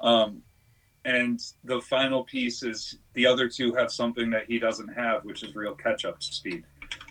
Um, 0.00 0.42
and 1.10 1.40
the 1.64 1.80
final 1.80 2.24
piece 2.24 2.62
is 2.62 2.98
the 3.14 3.26
other 3.26 3.48
two 3.48 3.74
have 3.74 3.90
something 3.90 4.30
that 4.30 4.46
he 4.46 4.58
doesn't 4.58 4.88
have, 4.88 5.24
which 5.24 5.42
is 5.42 5.54
real 5.54 5.74
catch 5.74 6.04
up 6.04 6.22
speed. 6.22 6.64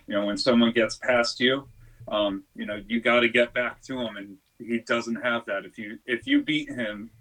You 0.08 0.16
know, 0.16 0.26
when 0.26 0.38
someone 0.38 0.72
gets 0.72 0.96
past 0.98 1.40
you, 1.40 1.68
um, 2.08 2.44
you 2.56 2.66
know, 2.66 2.82
you 2.88 3.00
got 3.02 3.20
to 3.20 3.30
get 3.30 3.54
back 3.54 3.82
to 3.84 4.00
him, 4.00 4.16
and 4.18 4.38
he 4.58 4.80
doesn't 4.80 5.18
have 5.18 5.46
that. 5.46 5.66
If 5.66 5.78
you 5.78 6.00
if 6.06 6.26
you 6.26 6.44
beat 6.44 6.70
him, 6.70 7.12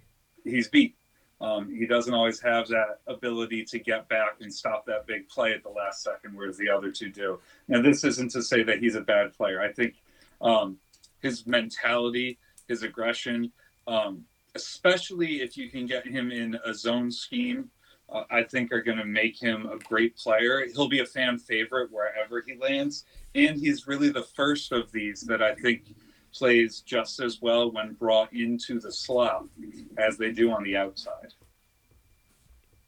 he's 0.45 0.69
beat. 0.69 0.95
Um, 1.41 1.73
he 1.73 1.87
doesn't 1.87 2.13
always 2.13 2.41
have 2.41 2.67
that 2.69 2.99
ability 3.07 3.65
to 3.67 3.79
get 3.79 4.09
back 4.09 4.39
and 4.41 4.53
stop 4.53 4.85
that 4.87 5.07
big 5.07 5.29
play 5.29 5.53
at 5.53 5.63
the 5.63 5.69
last 5.69 6.03
second, 6.03 6.35
whereas 6.35 6.57
the 6.57 6.69
other 6.69 6.91
two 6.91 7.11
do. 7.11 7.39
Now, 7.69 7.81
this 7.81 8.03
isn't 8.03 8.33
to 8.33 8.43
say 8.43 8.65
that 8.65 8.81
he's 8.81 8.97
a 8.97 9.03
bad 9.03 9.35
player. 9.35 9.61
I 9.61 9.73
think 9.73 9.95
um, 10.41 10.79
his 11.21 11.47
mentality, 11.47 12.39
his 12.67 12.83
aggression, 12.83 13.53
um, 13.87 14.25
especially 14.59 15.41
if 15.41 15.57
you 15.57 15.71
can 15.71 15.87
get 15.87 16.05
him 16.05 16.33
in 16.33 16.59
a 16.65 16.75
zone 16.75 17.13
scheme, 17.13 17.71
uh, 18.11 18.25
I 18.29 18.43
think 18.43 18.73
are 18.73 18.83
going 18.83 18.99
to 18.99 19.05
make 19.05 19.41
him 19.41 19.67
a 19.67 19.79
great 19.79 20.17
player. 20.17 20.67
He'll 20.75 20.89
be 20.89 20.99
a 20.99 21.07
fan 21.07 21.39
favorite 21.39 21.93
wherever 21.93 22.43
he 22.45 22.57
lands, 22.57 23.05
and 23.37 23.57
he's 23.57 23.87
really 23.87 24.09
the 24.09 24.25
first 24.35 24.73
of 24.73 24.91
these 24.91 25.21
that 25.23 25.41
I 25.43 25.55
think 25.55 25.95
plays 26.35 26.81
just 26.81 27.21
as 27.21 27.41
well 27.41 27.71
when 27.71 27.93
brought 27.95 28.33
into 28.33 28.81
the 28.81 28.91
slot 28.91 29.47
as 29.97 30.19
they 30.19 30.33
do 30.33 30.51
on 30.51 30.65
the 30.65 30.77
outside. 30.77 31.33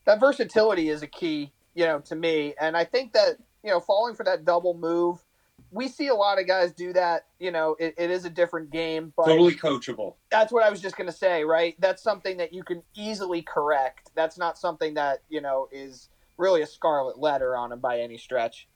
That 0.06 0.18
versatility 0.18 0.88
is 0.88 1.02
a 1.02 1.06
key, 1.06 1.52
you 1.74 1.84
know, 1.84 2.00
to 2.00 2.16
me, 2.16 2.54
and 2.60 2.76
I 2.76 2.84
think 2.84 3.12
that 3.12 3.36
you 3.62 3.70
know, 3.70 3.80
falling 3.80 4.14
for 4.14 4.24
that 4.24 4.44
double 4.44 4.74
move, 4.74 5.22
we 5.72 5.88
see 5.88 6.08
a 6.08 6.14
lot 6.14 6.40
of 6.40 6.46
guys 6.46 6.72
do 6.72 6.92
that. 6.92 7.26
You 7.38 7.50
know, 7.50 7.76
it, 7.78 7.94
it 7.96 8.10
is 8.10 8.24
a 8.24 8.30
different 8.30 8.70
game, 8.70 9.12
but 9.16 9.26
totally 9.26 9.54
coachable. 9.54 10.14
That's 10.30 10.52
what 10.52 10.64
I 10.64 10.70
was 10.70 10.80
just 10.80 10.96
going 10.96 11.06
to 11.06 11.16
say, 11.16 11.44
right? 11.44 11.76
That's 11.78 12.02
something 12.02 12.36
that 12.38 12.52
you 12.52 12.62
can 12.62 12.82
easily 12.94 13.42
correct. 13.42 14.10
That's 14.14 14.38
not 14.38 14.58
something 14.58 14.94
that 14.94 15.22
you 15.28 15.40
know 15.40 15.68
is 15.70 16.08
really 16.36 16.62
a 16.62 16.66
scarlet 16.66 17.18
letter 17.18 17.56
on 17.56 17.72
him 17.72 17.80
by 17.80 18.00
any 18.00 18.18
stretch. 18.18 18.68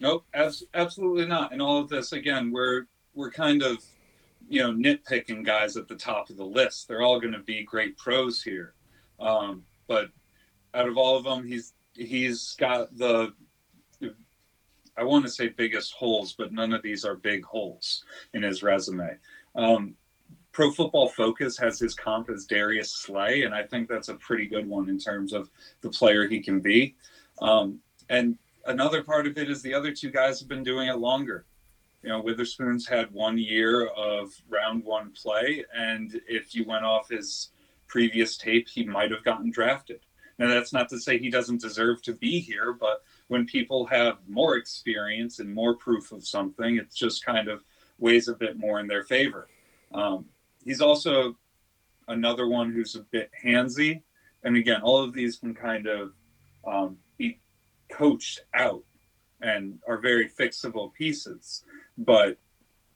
Nope, 0.00 0.24
absolutely 0.34 1.26
not. 1.26 1.52
And 1.52 1.60
all 1.60 1.78
of 1.78 1.88
this, 1.88 2.12
again, 2.12 2.50
we're 2.50 2.86
we're 3.14 3.30
kind 3.30 3.62
of 3.62 3.78
you 4.48 4.60
know 4.60 4.72
nitpicking 4.72 5.44
guys 5.44 5.76
at 5.76 5.88
the 5.88 5.96
top 5.96 6.30
of 6.30 6.36
the 6.36 6.44
list. 6.44 6.88
They're 6.88 7.02
all 7.02 7.20
going 7.20 7.34
to 7.34 7.40
be 7.40 7.62
great 7.62 7.96
pros 7.96 8.42
here, 8.42 8.74
um, 9.20 9.64
but 9.86 10.08
out 10.74 10.88
of 10.88 10.96
all 10.96 11.16
of 11.16 11.24
them, 11.24 11.46
he's 11.46 11.74
he's 11.94 12.56
got 12.58 12.96
the 12.96 13.34
I 14.96 15.04
want 15.04 15.24
to 15.24 15.30
say 15.30 15.48
biggest 15.48 15.92
holes, 15.92 16.32
but 16.32 16.52
none 16.52 16.72
of 16.72 16.82
these 16.82 17.04
are 17.04 17.16
big 17.16 17.44
holes 17.44 18.04
in 18.34 18.42
his 18.42 18.62
resume. 18.62 19.16
Um, 19.54 19.94
Pro 20.52 20.70
Football 20.70 21.08
Focus 21.08 21.56
has 21.58 21.78
his 21.78 21.94
comp 21.94 22.28
as 22.28 22.44
Darius 22.44 22.92
Slay, 22.92 23.42
and 23.42 23.54
I 23.54 23.62
think 23.62 23.88
that's 23.88 24.08
a 24.08 24.14
pretty 24.14 24.46
good 24.46 24.66
one 24.66 24.88
in 24.88 24.98
terms 24.98 25.32
of 25.32 25.48
the 25.80 25.90
player 25.90 26.26
he 26.26 26.40
can 26.40 26.60
be. 26.60 26.96
Um, 27.40 27.80
and 28.08 28.36
another 28.66 29.02
part 29.02 29.26
of 29.26 29.38
it 29.38 29.48
is 29.48 29.62
the 29.62 29.74
other 29.74 29.92
two 29.92 30.10
guys 30.10 30.40
have 30.40 30.48
been 30.48 30.64
doing 30.64 30.88
it 30.88 30.98
longer 30.98 31.46
you 32.02 32.08
know, 32.08 32.20
Witherspoon's 32.20 32.86
had 32.86 33.12
one 33.12 33.36
year 33.36 33.86
of 33.86 34.32
round 34.48 34.84
one 34.84 35.12
play, 35.12 35.64
and 35.74 36.20
if 36.26 36.54
you 36.54 36.64
went 36.64 36.84
off 36.84 37.10
his 37.10 37.50
previous 37.88 38.36
tape, 38.36 38.68
he 38.68 38.84
might 38.84 39.10
have 39.10 39.24
gotten 39.24 39.50
drafted. 39.50 40.00
Now, 40.38 40.48
that's 40.48 40.72
not 40.72 40.88
to 40.90 40.98
say 40.98 41.18
he 41.18 41.28
doesn't 41.28 41.60
deserve 41.60 42.00
to 42.02 42.14
be 42.14 42.40
here, 42.40 42.72
but 42.72 43.02
when 43.30 43.46
people 43.46 43.86
have 43.86 44.18
more 44.28 44.56
experience 44.56 45.38
and 45.38 45.54
more 45.54 45.76
proof 45.76 46.10
of 46.10 46.26
something, 46.26 46.78
it 46.78 46.92
just 46.92 47.24
kind 47.24 47.46
of 47.46 47.62
weighs 48.00 48.26
a 48.26 48.34
bit 48.34 48.58
more 48.58 48.80
in 48.80 48.88
their 48.88 49.04
favor. 49.04 49.46
Um, 49.94 50.24
he's 50.64 50.80
also 50.80 51.36
another 52.08 52.48
one 52.48 52.72
who's 52.72 52.96
a 52.96 53.06
bit 53.12 53.30
handsy. 53.44 54.02
And 54.42 54.56
again, 54.56 54.82
all 54.82 55.00
of 55.00 55.12
these 55.12 55.36
can 55.36 55.54
kind 55.54 55.86
of 55.86 56.12
um, 56.66 56.96
be 57.18 57.38
coached 57.88 58.40
out 58.52 58.82
and 59.40 59.78
are 59.86 59.98
very 59.98 60.28
fixable 60.28 60.92
pieces. 60.92 61.62
But 61.98 62.36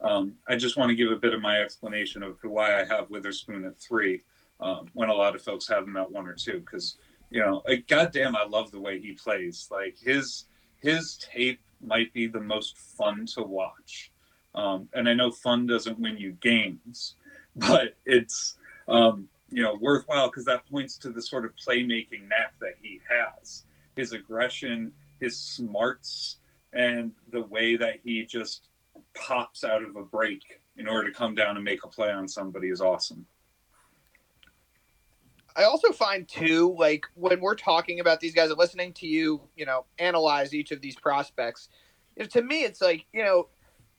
um, 0.00 0.34
I 0.48 0.56
just 0.56 0.76
want 0.76 0.88
to 0.88 0.96
give 0.96 1.12
a 1.12 1.16
bit 1.16 1.32
of 1.32 1.42
my 1.42 1.60
explanation 1.60 2.24
of 2.24 2.38
why 2.42 2.80
I 2.80 2.84
have 2.84 3.08
Witherspoon 3.08 3.64
at 3.66 3.78
three 3.78 4.22
um, 4.58 4.88
when 4.94 5.10
a 5.10 5.14
lot 5.14 5.36
of 5.36 5.42
folks 5.42 5.68
have 5.68 5.84
him 5.84 5.96
at 5.96 6.10
one 6.10 6.26
or 6.26 6.34
two. 6.34 6.58
Because 6.58 6.96
you 7.34 7.40
know, 7.40 7.62
like, 7.66 7.88
goddamn, 7.88 8.36
I 8.36 8.44
love 8.44 8.70
the 8.70 8.78
way 8.78 9.00
he 9.00 9.10
plays. 9.10 9.66
Like 9.68 9.98
his 9.98 10.44
his 10.80 11.18
tape 11.18 11.60
might 11.80 12.12
be 12.12 12.28
the 12.28 12.40
most 12.40 12.78
fun 12.78 13.26
to 13.34 13.42
watch. 13.42 14.12
Um, 14.54 14.88
and 14.94 15.08
I 15.08 15.14
know 15.14 15.32
fun 15.32 15.66
doesn't 15.66 15.98
win 15.98 16.16
you 16.16 16.32
games, 16.40 17.16
but 17.56 17.96
it's 18.06 18.56
um, 18.86 19.28
you 19.50 19.64
know 19.64 19.74
worthwhile 19.80 20.28
because 20.28 20.44
that 20.44 20.70
points 20.70 20.96
to 20.98 21.10
the 21.10 21.20
sort 21.20 21.44
of 21.44 21.50
playmaking 21.56 22.28
knack 22.28 22.54
that 22.60 22.76
he 22.80 23.00
has. 23.10 23.64
His 23.96 24.12
aggression, 24.12 24.92
his 25.18 25.36
smarts, 25.36 26.36
and 26.72 27.10
the 27.32 27.42
way 27.42 27.74
that 27.74 27.96
he 28.04 28.24
just 28.26 28.68
pops 29.12 29.64
out 29.64 29.82
of 29.82 29.96
a 29.96 30.04
break 30.04 30.60
in 30.76 30.86
order 30.86 31.10
to 31.10 31.16
come 31.16 31.34
down 31.34 31.56
and 31.56 31.64
make 31.64 31.84
a 31.84 31.88
play 31.88 32.12
on 32.12 32.28
somebody 32.28 32.68
is 32.68 32.80
awesome. 32.80 33.26
I 35.56 35.64
also 35.64 35.92
find 35.92 36.26
too, 36.26 36.74
like 36.78 37.06
when 37.14 37.40
we're 37.40 37.54
talking 37.54 38.00
about 38.00 38.20
these 38.20 38.34
guys 38.34 38.50
and 38.50 38.58
listening 38.58 38.92
to 38.94 39.06
you, 39.06 39.40
you 39.56 39.66
know, 39.66 39.84
analyze 39.98 40.52
each 40.54 40.72
of 40.72 40.80
these 40.80 40.96
prospects, 40.96 41.68
you 42.16 42.24
know, 42.24 42.28
to 42.28 42.42
me, 42.42 42.64
it's 42.64 42.80
like, 42.80 43.06
you 43.12 43.22
know, 43.22 43.48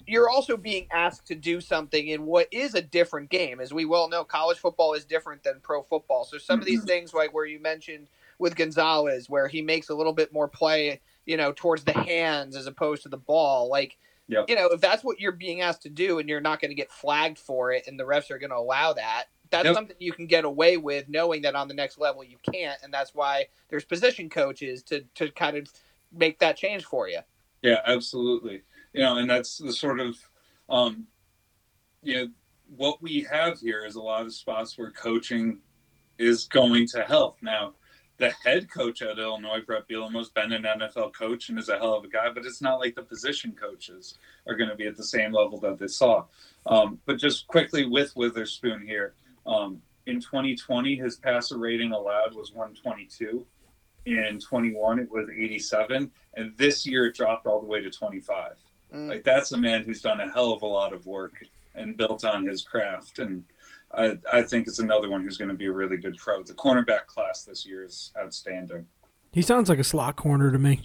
you're 0.08 0.30
also 0.30 0.58
being 0.58 0.88
asked 0.92 1.26
to 1.28 1.36
do 1.36 1.62
something 1.62 2.08
in 2.08 2.26
what 2.26 2.48
is 2.52 2.76
a 2.76 2.82
different 2.82 3.30
game. 3.30 3.60
As 3.60 3.74
we 3.74 3.86
well 3.86 4.10
know, 4.10 4.24
college 4.24 4.58
football 4.58 4.94
is 4.94 5.06
different 5.06 5.44
than 5.44 5.60
pro 5.62 5.82
football. 5.82 6.26
So 6.26 6.38
some 6.38 6.60
of 6.60 6.66
these 6.66 6.80
mm-hmm. 6.80 6.88
things, 6.88 7.14
like 7.14 7.34
where 7.34 7.46
you 7.46 7.60
mentioned 7.60 8.10
with 8.38 8.56
Gonzalez, 8.56 9.30
where 9.30 9.48
he 9.48 9.62
makes 9.62 9.90
a 9.90 9.96
little 9.96 10.14
bit 10.14 10.34
more 10.34 10.48
play, 10.48 11.00
you 11.26 11.38
know, 11.38 11.54
towards 11.56 11.86
the 11.86 11.94
hands 11.94 12.56
as 12.56 12.68
opposed 12.68 13.04
to 13.04 13.10
the 13.10 13.18
ball, 13.18 13.70
like 13.70 13.98
Yep. 14.28 14.46
You 14.50 14.56
know, 14.56 14.70
if 14.72 14.82
that's 14.82 15.04
what 15.04 15.20
you're 15.20 15.32
being 15.32 15.62
asked 15.62 15.84
to 15.84 15.90
do 15.90 16.20
and 16.20 16.28
you're 16.28 16.42
not 16.42 16.60
going 16.60 16.72
to 16.72 16.76
get 16.76 16.92
flagged 16.92 17.38
for 17.38 17.72
it 17.72 17.88
and 17.88 18.00
the 18.00 18.06
refs 18.06 18.32
are 18.32 18.40
going 18.40 18.50
to 18.50 18.58
allow 18.58 18.94
that, 18.94 19.26
that's 19.56 19.66
yep. 19.66 19.76
something 19.76 19.96
you 20.00 20.12
can 20.12 20.28
get 20.28 20.44
away 20.44 20.78
with 20.78 21.08
knowing 21.08 21.42
that 21.42 21.56
on 21.56 21.68
the 21.68 21.74
next 21.74 21.98
level 21.98 22.24
you 22.24 22.38
can't 22.52 22.78
and 22.84 22.94
that's 22.94 23.16
why 23.16 23.46
there's 23.70 23.86
position 23.86 24.30
coaches 24.30 24.84
to 24.84 25.02
to 25.16 25.32
kind 25.32 25.56
of 25.56 25.72
make 26.12 26.40
that 26.40 26.58
change 26.58 26.84
for 26.84 27.08
you. 27.08 27.20
Yeah, 27.62 27.80
absolutely. 27.86 28.62
You 28.94 29.02
know, 29.02 29.18
and 29.18 29.30
that's 29.30 29.58
the 29.58 29.74
sort 29.74 30.00
of 30.00 30.18
um 30.70 31.08
you 32.02 32.16
know 32.16 32.28
what 32.76 33.02
we 33.02 33.26
have 33.32 33.60
here 33.60 33.86
is 33.86 33.96
a 33.96 34.02
lot 34.02 34.26
of 34.26 34.34
spots 34.34 34.78
where 34.78 34.92
coaching 34.92 35.60
is 36.18 36.46
going 36.46 36.88
to 36.88 37.04
help. 37.04 37.38
Now, 37.42 37.74
the 38.18 38.32
head 38.44 38.70
coach 38.72 39.02
at 39.02 39.20
Illinois, 39.20 39.62
Bret 39.66 39.88
Bielema's 39.88 40.30
been 40.30 40.54
an 40.54 40.64
NFL 40.64 41.14
coach 41.14 41.50
and 41.50 41.60
is 41.60 41.70
a 41.70 41.78
hell 41.78 41.96
of 41.96 42.06
a 42.06 42.08
guy, 42.08 42.30
but 42.34 42.46
it's 42.46 42.62
not 42.62 42.80
like 42.80 42.96
the 42.96 43.04
position 43.04 43.52
coaches 43.52 44.18
are 44.48 44.56
going 44.56 44.70
to 44.70 44.76
be 44.76 44.88
at 44.88 44.96
the 44.96 45.04
same 45.04 45.34
level 45.34 45.60
that 45.60 45.78
they 45.78 45.88
saw. 45.88 46.24
Um, 46.66 47.00
but 47.06 47.18
just 47.18 47.48
quickly 47.48 47.86
with 47.86 48.16
Witherspoon 48.16 48.86
here, 48.88 49.16
um, 49.46 49.82
in 50.06 50.20
2020, 50.20 50.96
his 50.96 51.18
passer 51.18 51.58
rating 51.58 51.92
allowed 51.92 52.36
was 52.36 52.52
122. 52.52 53.46
In 54.06 54.40
21, 54.40 55.00
it 55.00 55.10
was 55.10 55.28
87, 55.30 56.12
and 56.36 56.58
this 56.58 56.86
year 56.86 57.08
it 57.08 57.16
dropped 57.16 57.48
all 57.48 57.60
the 57.60 57.66
way 57.66 57.82
to 57.82 57.90
25. 57.90 58.54
Mm. 58.94 59.10
Like 59.10 59.24
that's 59.24 59.52
a 59.52 59.58
man 59.58 59.84
who's 59.84 60.02
done 60.02 60.20
a 60.20 60.32
hell 60.32 60.52
of 60.52 60.62
a 60.62 60.68
lot 60.68 60.94
of 60.94 61.08
work 61.08 61.44
and 61.74 61.98
built 61.98 62.24
on 62.24 62.46
his 62.46 62.62
craft 62.62 63.20
and 63.20 63.44
I, 63.94 64.18
I 64.32 64.42
think 64.42 64.68
it's 64.68 64.80
another 64.80 65.10
one 65.10 65.24
who's 65.24 65.38
going 65.38 65.50
to 65.50 65.56
be 65.56 65.68
a 65.68 65.72
really 65.72 65.98
good 65.98 66.18
pro. 66.18 66.44
The 66.44 66.54
cornerback 66.54 67.06
class 67.08 67.44
this 67.44 67.66
year 67.66 67.84
is 67.84 68.12
outstanding. 68.18 68.86
He 69.32 69.42
sounds 69.42 69.70
like 69.70 69.80
a 69.80 69.84
slot 69.84 70.16
corner 70.16 70.52
to 70.52 70.60
me. 70.60 70.82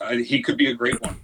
Uh, 0.00 0.16
he 0.16 0.42
could 0.42 0.56
be 0.56 0.70
a 0.70 0.74
great 0.74 1.00
one. 1.00 1.20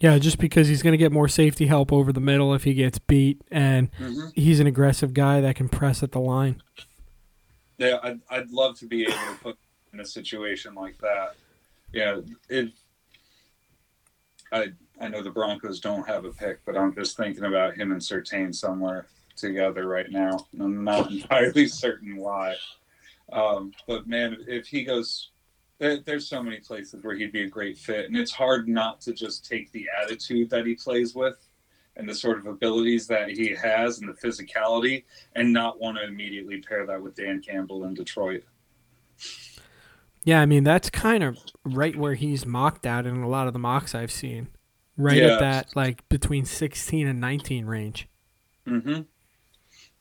Yeah, 0.00 0.18
just 0.18 0.38
because 0.38 0.66
he's 0.66 0.82
going 0.82 0.92
to 0.92 0.98
get 0.98 1.12
more 1.12 1.28
safety 1.28 1.66
help 1.66 1.92
over 1.92 2.10
the 2.10 2.20
middle 2.20 2.54
if 2.54 2.64
he 2.64 2.72
gets 2.72 2.98
beat, 2.98 3.42
and 3.50 3.92
mm-hmm. 3.92 4.28
he's 4.34 4.58
an 4.58 4.66
aggressive 4.66 5.12
guy 5.12 5.42
that 5.42 5.56
can 5.56 5.68
press 5.68 6.02
at 6.02 6.12
the 6.12 6.20
line. 6.20 6.62
Yeah, 7.76 7.98
I'd, 8.02 8.20
I'd 8.30 8.50
love 8.50 8.78
to 8.78 8.86
be 8.86 9.02
able 9.02 9.12
to 9.12 9.38
put 9.42 9.58
in 9.92 10.00
a 10.00 10.04
situation 10.04 10.74
like 10.74 10.96
that. 10.98 11.34
Yeah, 11.92 12.20
it. 12.48 12.72
I 14.52 14.72
I 15.00 15.08
know 15.08 15.22
the 15.22 15.30
Broncos 15.30 15.80
don't 15.80 16.06
have 16.06 16.24
a 16.24 16.30
pick, 16.30 16.64
but 16.64 16.76
I'm 16.76 16.94
just 16.94 17.16
thinking 17.16 17.44
about 17.44 17.76
him 17.76 17.92
and 17.92 18.00
Surtain 18.00 18.54
somewhere 18.54 19.06
together 19.36 19.86
right 19.86 20.10
now. 20.10 20.46
I'm 20.58 20.84
not 20.84 21.10
entirely 21.10 21.68
certain 21.68 22.16
why. 22.16 22.56
Um, 23.32 23.72
but 23.86 24.06
man, 24.06 24.36
if 24.46 24.66
he 24.66 24.84
goes, 24.84 25.30
there's 25.80 26.28
so 26.28 26.42
many 26.42 26.58
places 26.60 27.02
where 27.02 27.16
he'd 27.16 27.32
be 27.32 27.42
a 27.42 27.48
great 27.48 27.78
fit, 27.78 28.06
and 28.06 28.16
it's 28.16 28.32
hard 28.32 28.68
not 28.68 29.00
to 29.02 29.12
just 29.12 29.48
take 29.48 29.72
the 29.72 29.86
attitude 30.02 30.50
that 30.50 30.66
he 30.66 30.74
plays 30.74 31.14
with 31.14 31.36
and 31.96 32.08
the 32.08 32.14
sort 32.14 32.38
of 32.38 32.46
abilities 32.46 33.06
that 33.08 33.30
he 33.30 33.54
has 33.54 33.98
and 33.98 34.08
the 34.08 34.12
physicality 34.12 35.04
and 35.34 35.52
not 35.52 35.80
want 35.80 35.96
to 35.96 36.04
immediately 36.04 36.60
pair 36.60 36.86
that 36.86 37.02
with 37.02 37.16
Dan 37.16 37.40
Campbell 37.42 37.84
in 37.84 37.94
Detroit. 37.94 38.44
Yeah, 40.22 40.40
I 40.40 40.46
mean 40.46 40.64
that's 40.64 40.90
kind 40.90 41.22
of 41.24 41.38
right 41.64 41.96
where 41.96 42.14
he's 42.14 42.44
mocked 42.44 42.84
at 42.86 43.06
in 43.06 43.16
a 43.22 43.28
lot 43.28 43.46
of 43.46 43.52
the 43.54 43.58
mocks 43.58 43.94
I've 43.94 44.12
seen. 44.12 44.48
Right 44.96 45.16
Yeah. 45.16 45.34
at 45.34 45.40
that 45.40 45.76
like 45.76 46.06
between 46.10 46.44
16 46.44 47.06
and 47.06 47.20
19 47.20 47.64
range. 47.66 48.06
Mm-hmm. 48.66 49.02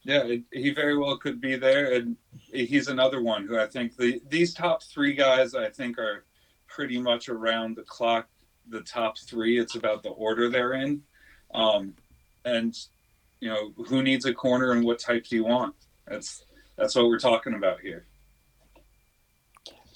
Yeah, 0.04 0.24
it, 0.24 0.44
he 0.52 0.72
very 0.72 0.98
well 0.98 1.18
could 1.18 1.42
be 1.42 1.56
there, 1.56 1.94
and 1.94 2.16
he's 2.32 2.88
another 2.88 3.22
one 3.22 3.46
who 3.46 3.60
I 3.60 3.68
think 3.68 3.98
the 3.98 4.22
these 4.30 4.54
top 4.54 4.82
three 4.82 5.14
guys 5.14 5.56
I 5.56 5.70
think 5.70 5.98
are 5.98 6.26
pretty 6.68 7.00
much 7.00 7.30
around 7.30 7.76
the 7.76 7.84
clock. 7.84 8.28
The 8.70 8.82
top 8.82 9.18
three, 9.18 9.60
it's 9.60 9.76
about 9.76 10.04
the 10.04 10.10
order 10.10 10.50
they're 10.50 10.74
in, 10.74 11.02
um, 11.54 11.96
and 12.46 12.76
you 13.42 13.50
know 13.50 13.74
who 13.88 14.02
needs 14.02 14.26
a 14.26 14.34
corner 14.34 14.72
and 14.72 14.86
what 14.86 15.00
type 15.00 15.26
do 15.26 15.36
you 15.36 15.44
want. 15.44 15.76
That's 16.08 16.44
that's 16.78 16.96
what 16.96 17.08
we're 17.08 17.20
talking 17.20 17.56
about 17.56 17.82
here. 17.82 18.06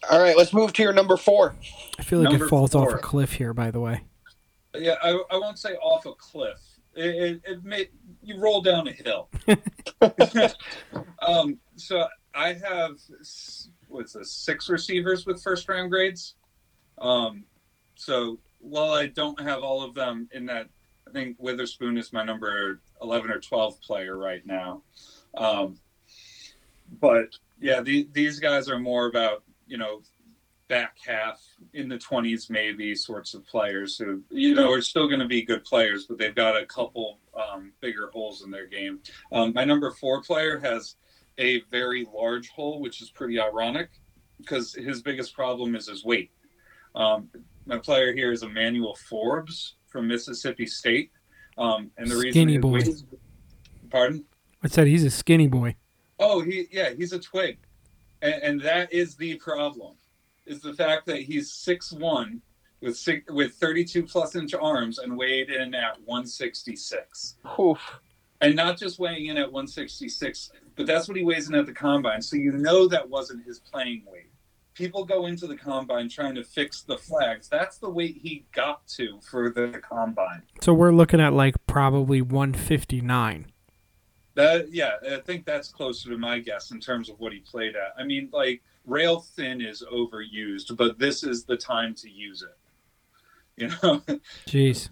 All 0.09 0.19
right, 0.19 0.35
let's 0.35 0.53
move 0.53 0.73
to 0.73 0.83
your 0.83 0.93
number 0.93 1.15
four. 1.15 1.55
I 1.97 2.03
feel 2.03 2.19
like 2.19 2.29
Number 2.29 2.45
it 2.45 2.49
falls 2.49 2.75
off 2.75 2.93
a 2.93 2.97
cliff 2.97 3.33
here 3.33 3.53
by 3.53 3.71
the 3.71 3.79
way. 3.79 4.01
Yeah, 4.75 4.95
I, 5.01 5.11
I 5.31 5.37
won't 5.37 5.59
say 5.59 5.75
off 5.75 6.05
a 6.05 6.13
cliff. 6.13 6.59
It, 6.95 7.15
it, 7.15 7.41
it 7.45 7.63
may 7.63 7.89
you 8.21 8.37
roll 8.37 8.61
down 8.61 8.87
a 8.87 8.91
hill. 8.91 9.29
um, 11.27 11.59
so 11.75 12.07
I 12.33 12.53
have 12.53 12.97
what's 13.87 14.13
this 14.13 14.31
six 14.31 14.69
receivers 14.69 15.25
with 15.25 15.41
first 15.41 15.67
round 15.69 15.91
grades. 15.91 16.35
Um, 16.99 17.45
so 17.95 18.39
while 18.59 18.91
I 18.91 19.07
don't 19.07 19.39
have 19.41 19.61
all 19.63 19.83
of 19.83 19.93
them 19.93 20.29
in 20.31 20.45
that, 20.47 20.67
I 21.07 21.11
think 21.11 21.37
Witherspoon 21.39 21.97
is 21.97 22.13
my 22.13 22.23
number 22.23 22.81
eleven 23.01 23.29
or 23.29 23.39
twelve 23.39 23.79
player 23.81 24.17
right 24.17 24.45
now. 24.45 24.83
Um, 25.35 25.79
but 26.99 27.35
yeah, 27.59 27.81
the, 27.81 28.07
these 28.13 28.39
guys 28.39 28.69
are 28.69 28.79
more 28.79 29.07
about 29.07 29.43
you 29.67 29.77
know 29.77 30.01
back 30.73 30.97
half 31.05 31.39
in 31.73 31.87
the 31.87 31.99
20s 31.99 32.49
maybe 32.49 32.95
sorts 32.95 33.35
of 33.35 33.45
players 33.45 33.95
who 33.95 34.23
you 34.31 34.55
know 34.55 34.71
are 34.71 34.81
still 34.81 35.07
going 35.07 35.19
to 35.19 35.27
be 35.27 35.43
good 35.43 35.63
players 35.63 36.07
but 36.07 36.17
they've 36.17 36.33
got 36.33 36.59
a 36.59 36.65
couple 36.65 37.19
um, 37.35 37.71
bigger 37.79 38.09
holes 38.11 38.43
in 38.43 38.49
their 38.49 38.65
game. 38.65 38.99
Um, 39.31 39.53
my 39.53 39.65
number 39.65 39.91
four 39.91 40.23
player 40.23 40.57
has 40.59 40.95
a 41.37 41.61
very 41.69 42.07
large 42.11 42.49
hole 42.49 42.79
which 42.81 43.03
is 43.03 43.11
pretty 43.11 43.39
ironic 43.39 43.89
because 44.39 44.73
his 44.73 45.03
biggest 45.03 45.35
problem 45.35 45.75
is 45.75 45.87
his 45.87 46.03
weight. 46.03 46.31
Um, 46.95 47.29
my 47.67 47.77
player 47.77 48.11
here 48.11 48.31
is 48.31 48.41
emmanuel 48.41 48.95
forbes 48.95 49.75
from 49.87 50.07
mississippi 50.07 50.65
state. 50.65 51.11
Um, 51.55 51.91
and 51.97 52.09
the 52.09 52.15
reason 52.15 52.31
Skinny 52.31 52.53
his 52.53 52.61
boy. 52.61 52.77
is- 52.77 53.05
pardon? 53.91 54.25
I 54.63 54.69
said 54.69 54.87
he's 54.87 55.03
a 55.03 55.11
skinny 55.11 55.45
boy. 55.45 55.75
Oh, 56.17 56.41
he 56.41 56.67
yeah, 56.71 56.89
he's 56.97 57.13
a 57.13 57.19
twig, 57.19 57.59
and, 58.23 58.41
and 58.41 58.61
that 58.61 58.91
is 58.91 59.15
the 59.15 59.35
problem, 59.35 59.95
is 60.45 60.61
the 60.61 60.73
fact 60.73 61.05
that 61.07 61.21
he's 61.21 61.51
six 61.51 61.91
one 61.91 62.41
with 62.81 62.97
six, 62.97 63.31
with 63.31 63.53
thirty 63.53 63.83
two 63.83 64.03
plus 64.03 64.35
inch 64.35 64.53
arms 64.53 64.99
and 64.99 65.17
weighed 65.17 65.49
in 65.49 65.73
at 65.73 65.99
one 66.05 66.25
sixty 66.25 66.75
six, 66.75 67.35
Oof. 67.59 67.79
and 68.41 68.55
not 68.55 68.77
just 68.77 68.99
weighing 68.99 69.27
in 69.27 69.37
at 69.37 69.51
one 69.51 69.67
sixty 69.67 70.09
six, 70.09 70.51
but 70.75 70.85
that's 70.85 71.07
what 71.07 71.17
he 71.17 71.23
weighs 71.23 71.49
in 71.49 71.55
at 71.55 71.65
the 71.65 71.73
combine. 71.73 72.21
So 72.21 72.35
you 72.35 72.51
know 72.51 72.87
that 72.87 73.09
wasn't 73.09 73.45
his 73.45 73.59
playing 73.59 74.03
weight. 74.05 74.29
People 74.73 75.05
go 75.05 75.27
into 75.27 75.45
the 75.45 75.55
combine 75.55 76.09
trying 76.09 76.33
to 76.35 76.43
fix 76.43 76.81
the 76.81 76.97
flags. 76.97 77.47
That's 77.47 77.77
the 77.77 77.89
weight 77.89 78.17
he 78.21 78.45
got 78.53 78.87
to 78.89 79.19
for 79.21 79.51
the 79.51 79.79
combine. 79.87 80.41
So 80.61 80.73
we're 80.73 80.91
looking 80.91 81.21
at 81.21 81.33
like 81.33 81.55
probably 81.67 82.21
159. 82.21 83.45
That 84.35 84.73
yeah, 84.73 84.93
I 85.11 85.17
think 85.17 85.45
that's 85.45 85.69
closer 85.69 86.09
to 86.09 86.17
my 86.17 86.39
guess 86.39 86.71
in 86.71 86.79
terms 86.79 87.07
of 87.07 87.19
what 87.19 87.33
he 87.33 87.39
played 87.39 87.75
at. 87.75 87.93
I 87.97 88.03
mean, 88.03 88.29
like 88.33 88.63
rail 88.85 89.19
thin 89.19 89.61
is 89.61 89.83
overused, 89.91 90.75
but 90.77 90.99
this 90.99 91.23
is 91.23 91.45
the 91.45 91.57
time 91.57 91.93
to 91.95 92.09
use 92.09 92.41
it. 92.41 92.57
You 93.55 93.67
know, 93.67 94.01
Jeez. 94.47 94.89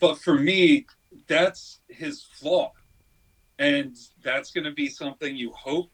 but 0.00 0.18
for 0.18 0.34
me, 0.34 0.86
that's 1.26 1.80
his 1.88 2.22
flaw, 2.22 2.72
and 3.58 3.94
that's 4.22 4.50
going 4.52 4.64
to 4.64 4.72
be 4.72 4.88
something 4.88 5.36
you 5.36 5.52
hope 5.52 5.90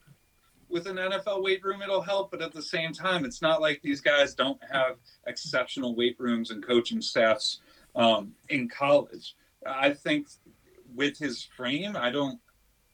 with 0.69 0.87
an 0.87 0.95
NFL 0.95 1.43
weight 1.43 1.63
room 1.63 1.81
it'll 1.81 2.01
help. 2.01 2.31
But 2.31 2.41
at 2.41 2.53
the 2.53 2.61
same 2.61 2.93
time, 2.93 3.25
it's 3.25 3.41
not 3.41 3.61
like 3.61 3.81
these 3.81 4.01
guys 4.01 4.33
don't 4.33 4.59
have 4.71 4.95
exceptional 5.27 5.95
weight 5.95 6.15
rooms 6.17 6.49
and 6.49 6.65
coaching 6.65 7.01
staffs 7.01 7.59
um, 7.95 8.31
in 8.49 8.69
college. 8.69 9.35
I 9.65 9.91
think 9.91 10.27
with 10.95 11.17
his 11.17 11.43
frame, 11.43 11.95
I 11.95 12.09
don't 12.09 12.39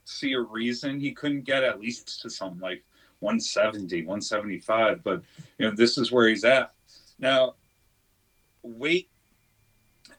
see 0.06 0.34
a 0.34 0.42
reason 0.42 1.00
he 1.00 1.12
couldn't 1.12 1.44
get 1.44 1.64
at 1.64 1.80
least 1.80 2.22
to 2.22 2.30
something 2.30 2.60
like 2.60 2.84
170, 3.20 4.02
175. 4.02 5.04
But 5.04 5.24
you 5.58 5.68
know, 5.70 5.76
this 5.76 5.98
is 5.98 6.12
where 6.12 6.28
he's 6.28 6.44
at 6.44 6.74
now. 7.20 7.56
Weight 8.64 9.10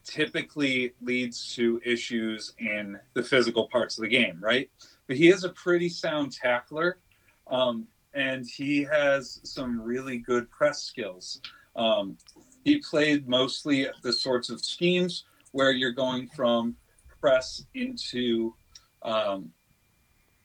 typically 0.04 0.94
leads 1.02 1.54
to 1.54 1.80
issues 1.84 2.54
in 2.58 2.98
the 3.12 3.22
physical 3.22 3.68
parts 3.68 3.98
of 3.98 4.02
the 4.02 4.08
game, 4.08 4.38
right? 4.40 4.70
But 5.06 5.16
he 5.16 5.28
is 5.28 5.44
a 5.44 5.50
pretty 5.50 5.88
sound 5.88 6.32
tackler, 6.32 6.98
um, 7.46 7.86
and 8.14 8.46
he 8.46 8.82
has 8.84 9.40
some 9.44 9.80
really 9.80 10.18
good 10.18 10.50
press 10.50 10.82
skills. 10.82 11.40
Um, 11.76 12.16
he 12.64 12.78
played 12.78 13.28
mostly 13.28 13.86
the 14.02 14.12
sorts 14.12 14.50
of 14.50 14.64
schemes 14.64 15.24
where 15.52 15.72
you're 15.72 15.92
going 15.92 16.28
from 16.28 16.74
press 17.20 17.64
into, 17.74 18.54
um, 19.02 19.50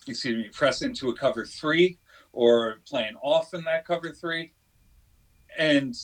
excuse 0.08 0.38
me, 0.38 0.50
press 0.50 0.82
into 0.82 1.10
a 1.10 1.16
cover 1.16 1.46
three 1.46 1.98
or 2.34 2.80
playing 2.86 3.15
off 3.22 3.54
in 3.54 3.63
that 3.63 3.86
cover 3.86 4.12
three. 4.12 4.52
And 5.58 5.96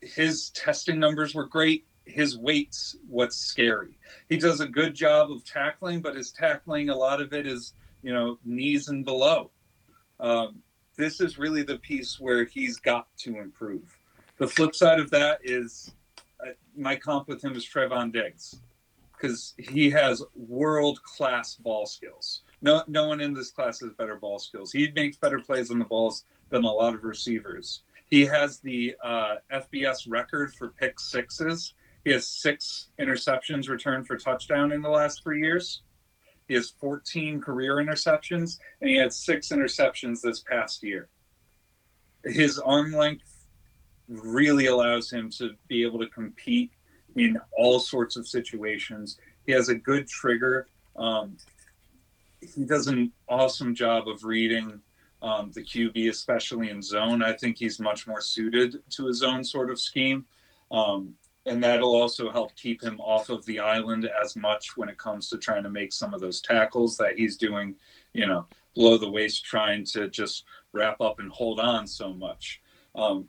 his 0.00 0.50
testing 0.50 1.00
numbers 1.00 1.34
were 1.34 1.46
great. 1.46 1.86
His 2.04 2.36
weight's 2.36 2.96
what's 3.08 3.36
scary. 3.36 3.98
He 4.28 4.36
does 4.36 4.60
a 4.60 4.68
good 4.68 4.94
job 4.94 5.30
of 5.30 5.44
tackling, 5.44 6.00
but 6.00 6.16
his 6.16 6.30
tackling, 6.30 6.90
a 6.90 6.94
lot 6.94 7.20
of 7.20 7.32
it 7.32 7.46
is, 7.46 7.74
you 8.02 8.12
know, 8.12 8.38
knees 8.44 8.88
and 8.88 9.04
below. 9.04 9.50
Um, 10.18 10.62
this 10.96 11.20
is 11.20 11.38
really 11.38 11.62
the 11.62 11.78
piece 11.78 12.20
where 12.20 12.44
he's 12.44 12.76
got 12.76 13.06
to 13.18 13.38
improve. 13.38 13.96
The 14.38 14.46
flip 14.46 14.74
side 14.74 15.00
of 15.00 15.10
that 15.10 15.40
is 15.42 15.92
uh, 16.40 16.50
my 16.76 16.96
comp 16.96 17.28
with 17.28 17.42
him 17.42 17.54
is 17.54 17.66
Trevon 17.66 18.12
Diggs 18.12 18.56
because 19.12 19.54
he 19.58 19.90
has 19.90 20.22
world 20.34 21.02
class 21.02 21.54
ball 21.54 21.86
skills. 21.86 22.42
No, 22.62 22.82
no 22.86 23.08
one 23.08 23.20
in 23.20 23.32
this 23.32 23.50
class 23.50 23.80
has 23.80 23.92
better 23.92 24.16
ball 24.16 24.38
skills. 24.38 24.72
He 24.72 24.90
makes 24.94 25.16
better 25.16 25.40
plays 25.40 25.70
on 25.70 25.78
the 25.78 25.84
balls 25.84 26.24
than 26.50 26.64
a 26.64 26.70
lot 26.70 26.94
of 26.94 27.04
receivers. 27.04 27.82
He 28.10 28.26
has 28.26 28.58
the 28.58 28.94
uh, 29.02 29.36
FBS 29.52 30.06
record 30.08 30.54
for 30.54 30.68
pick 30.68 30.98
sixes. 31.00 31.74
He 32.04 32.10
has 32.10 32.26
six 32.26 32.88
interceptions 32.98 33.68
returned 33.68 34.06
for 34.06 34.16
touchdown 34.16 34.72
in 34.72 34.82
the 34.82 34.88
last 34.88 35.22
three 35.22 35.40
years. 35.40 35.82
He 36.48 36.54
has 36.54 36.70
14 36.80 37.40
career 37.40 37.76
interceptions, 37.76 38.58
and 38.80 38.90
he 38.90 38.96
had 38.96 39.12
six 39.12 39.50
interceptions 39.50 40.20
this 40.20 40.40
past 40.40 40.82
year. 40.82 41.08
His 42.24 42.58
arm 42.58 42.92
length 42.92 43.46
really 44.08 44.66
allows 44.66 45.10
him 45.10 45.30
to 45.30 45.50
be 45.68 45.84
able 45.84 46.00
to 46.00 46.08
compete 46.08 46.72
in 47.14 47.38
all 47.56 47.78
sorts 47.78 48.16
of 48.16 48.26
situations. 48.26 49.18
He 49.46 49.52
has 49.52 49.68
a 49.68 49.74
good 49.74 50.08
trigger. 50.08 50.66
Um, 50.96 51.36
he 52.40 52.64
does 52.64 52.86
an 52.86 53.12
awesome 53.28 53.74
job 53.74 54.08
of 54.08 54.24
reading 54.24 54.80
um, 55.22 55.50
the 55.52 55.62
QB, 55.62 56.08
especially 56.08 56.70
in 56.70 56.82
zone. 56.82 57.22
I 57.22 57.32
think 57.32 57.58
he's 57.58 57.78
much 57.78 58.06
more 58.06 58.20
suited 58.20 58.82
to 58.90 59.06
his 59.06 59.18
zone 59.18 59.44
sort 59.44 59.70
of 59.70 59.78
scheme. 59.78 60.24
Um, 60.70 61.14
and 61.46 61.62
that'll 61.62 61.94
also 61.94 62.30
help 62.30 62.54
keep 62.54 62.82
him 62.82 63.00
off 63.00 63.28
of 63.30 63.44
the 63.46 63.58
island 63.58 64.08
as 64.22 64.36
much 64.36 64.76
when 64.76 64.88
it 64.88 64.98
comes 64.98 65.28
to 65.28 65.38
trying 65.38 65.62
to 65.62 65.70
make 65.70 65.92
some 65.92 66.12
of 66.14 66.20
those 66.20 66.40
tackles 66.40 66.96
that 66.98 67.16
he's 67.16 67.36
doing, 67.36 67.74
you 68.12 68.26
know, 68.26 68.46
below 68.74 68.98
the 68.98 69.10
waist, 69.10 69.44
trying 69.44 69.84
to 69.84 70.08
just 70.08 70.44
wrap 70.72 71.00
up 71.00 71.18
and 71.18 71.30
hold 71.30 71.58
on 71.58 71.86
so 71.86 72.12
much. 72.12 72.60
Um, 72.94 73.28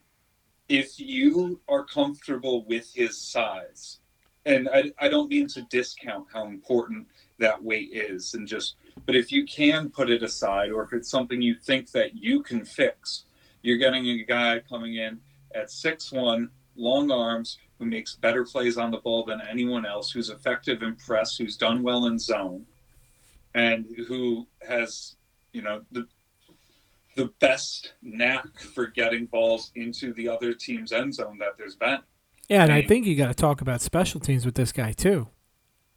if 0.68 1.00
you 1.00 1.60
are 1.68 1.86
comfortable 1.86 2.66
with 2.66 2.92
his 2.94 3.18
size, 3.18 4.00
and 4.46 4.70
I, 4.74 4.92
I 5.00 5.08
don't 5.08 5.30
mean 5.30 5.48
to 5.50 5.62
discount 5.64 6.28
how 6.32 6.48
important 6.48 7.08
that 7.40 7.62
weight 7.64 7.90
is, 7.94 8.34
and 8.34 8.48
just, 8.48 8.76
but 9.06 9.16
if 9.16 9.32
you 9.32 9.46
can 9.46 9.90
put 9.90 10.10
it 10.10 10.24
aside, 10.24 10.72
or 10.72 10.84
if 10.84 10.94
it's 10.94 11.10
something 11.10 11.42
you 11.42 11.56
think 11.56 11.92
that 11.92 12.16
you 12.16 12.44
can 12.44 12.66
fix, 12.66 13.26
You're 13.64 13.78
getting 13.78 14.08
a 14.08 14.24
guy 14.24 14.60
coming 14.68 14.96
in 14.96 15.20
at 15.54 15.70
six 15.72 16.12
one, 16.12 16.50
long 16.76 17.12
arms, 17.12 17.58
who 17.78 17.86
makes 17.86 18.16
better 18.16 18.44
plays 18.44 18.78
on 18.78 18.92
the 18.92 18.98
ball 18.98 19.24
than 19.26 19.42
anyone 19.42 19.86
else, 19.86 20.12
who's 20.12 20.30
effective 20.30 20.82
in 20.82 20.96
press, 20.96 21.36
who's 21.36 21.58
done 21.58 21.84
well 21.84 22.06
in 22.08 22.18
zone, 22.18 22.66
and 23.54 23.86
who 24.08 24.48
has, 24.68 25.16
you 25.54 25.62
know, 25.62 25.82
the 25.92 26.08
the 27.18 27.26
best 27.40 27.94
knack 28.02 28.60
for 28.74 28.88
getting 28.88 29.26
balls 29.26 29.72
into 29.76 30.14
the 30.14 30.30
other 30.30 30.54
team's 30.54 30.94
end 30.94 31.14
zone 31.14 31.38
that 31.40 31.58
there's 31.58 31.76
been. 31.76 32.00
Yeah, 32.48 32.64
and 32.64 32.72
I 32.72 32.82
think 32.82 33.06
you 33.06 33.16
got 33.16 33.28
to 33.28 33.34
talk 33.34 33.62
about 33.62 33.82
special 33.82 34.20
teams 34.20 34.46
with 34.46 34.56
this 34.56 34.72
guy 34.72 34.94
too. 34.94 35.28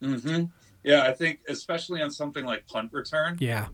Mm-hmm. 0.03 0.45
Yeah, 0.85 1.03
I 1.03 1.13
think 1.13 1.39
especially 1.49 2.01
on 2.01 2.11
something 2.11 2.45
like 2.45 2.67
punt 2.67 2.93
return. 2.93 3.37
Yeah, 3.39 3.67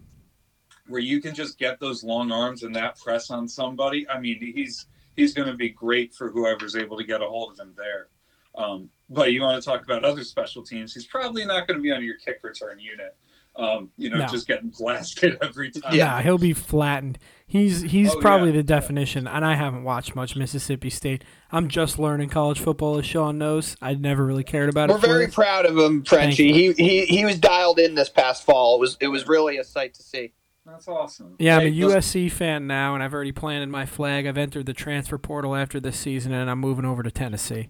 where 0.88 1.02
you 1.02 1.22
can 1.22 1.36
just 1.36 1.58
get 1.58 1.80
those 1.80 2.04
long 2.04 2.32
arms 2.32 2.64
and 2.64 2.76
that 2.76 2.98
press 3.00 3.30
on 3.30 3.48
somebody. 3.48 4.08
I 4.10 4.20
mean, 4.20 4.40
he's 4.56 4.88
he's 5.16 5.34
going 5.34 5.48
to 5.48 5.56
be 5.56 5.70
great 5.70 6.14
for 6.14 6.32
whoever's 6.32 6.76
able 6.76 6.98
to 6.98 7.04
get 7.04 7.22
a 7.22 7.26
hold 7.26 7.52
of 7.52 7.60
him 7.60 7.74
there. 7.78 8.08
Um, 8.56 8.90
but 9.10 9.34
you 9.34 9.42
want 9.42 9.62
to 9.62 9.70
talk 9.70 9.84
about 9.84 10.04
other 10.04 10.24
special 10.24 10.64
teams? 10.64 10.94
He's 10.94 11.06
probably 11.06 11.46
not 11.46 11.68
going 11.68 11.78
to 11.78 11.84
be 11.84 11.92
on 11.92 12.04
your 12.04 12.18
kick 12.18 12.40
return 12.44 12.80
unit. 12.80 13.16
Um, 13.62 13.92
you 13.98 14.10
know, 14.10 14.18
No. 14.18 14.26
just 14.28 14.48
getting 14.48 14.70
blasted 14.78 15.38
every 15.42 15.70
time. 15.72 15.94
yeah, 15.96 16.22
he'll 16.22 16.38
be 16.38 16.54
flattened. 16.54 17.20
He's 17.46 17.82
he's 17.82 18.16
Oh, 18.16 18.20
probably 18.20 18.50
yeah. 18.50 18.58
the 18.58 18.64
definition. 18.64 19.28
And 19.28 19.46
I 19.46 19.56
haven't 19.56 19.84
watched 19.84 20.16
much 20.16 20.36
Mississippi 20.36 20.90
State. 20.90 21.24
I'm 21.52 21.68
just 21.68 22.00
learning 22.00 22.30
college 22.30 22.60
football, 22.60 22.98
as 22.98 23.06
Sean 23.06 23.38
knows. 23.38 23.76
I 23.82 23.94
never 23.94 24.26
really 24.26 24.44
cared 24.46 24.70
about 24.70 24.90
it. 24.90 24.94
We're 24.94 24.98
it. 24.98 25.02
for 25.02 25.08
very 25.08 25.26
us. 25.28 25.36
proud 25.36 25.66
of 25.66 25.78
him, 25.78 26.04
Frenchie. 26.04 26.52
He, 26.54 26.72
he 26.74 27.06
he 27.06 27.26
was 27.26 27.38
dialed 27.38 27.78
in 27.78 27.94
this 27.96 28.10
past 28.10 28.44
fall. 28.46 28.78
It 28.78 28.80
was 28.80 28.98
it 29.02 29.08
was 29.10 29.28
really 29.28 29.58
a 29.58 29.64
sight 29.64 29.94
to 29.96 30.02
see. 30.04 30.32
that's 30.66 30.88
awesome. 30.88 31.36
Yeah, 31.40 31.58
I'm 31.58 31.68
a 31.68 31.70
Hey, 31.70 31.84
listen- 31.84 32.22
USC 32.22 32.32
fan 32.32 32.68
now, 32.68 32.94
and 32.96 33.04
I've 33.04 33.14
already 33.14 33.32
planted 33.34 33.68
my 33.70 33.86
flag. 33.86 34.26
I've 34.26 34.38
entered 34.38 34.66
the 34.66 34.74
transfer 34.74 35.18
portal 35.18 35.56
after 35.56 35.80
this 35.80 35.98
season, 36.00 36.32
and 36.32 36.50
I'm 36.50 36.60
moving 36.60 36.86
over 36.86 37.04
to 37.04 37.12
Tennessee 37.12 37.70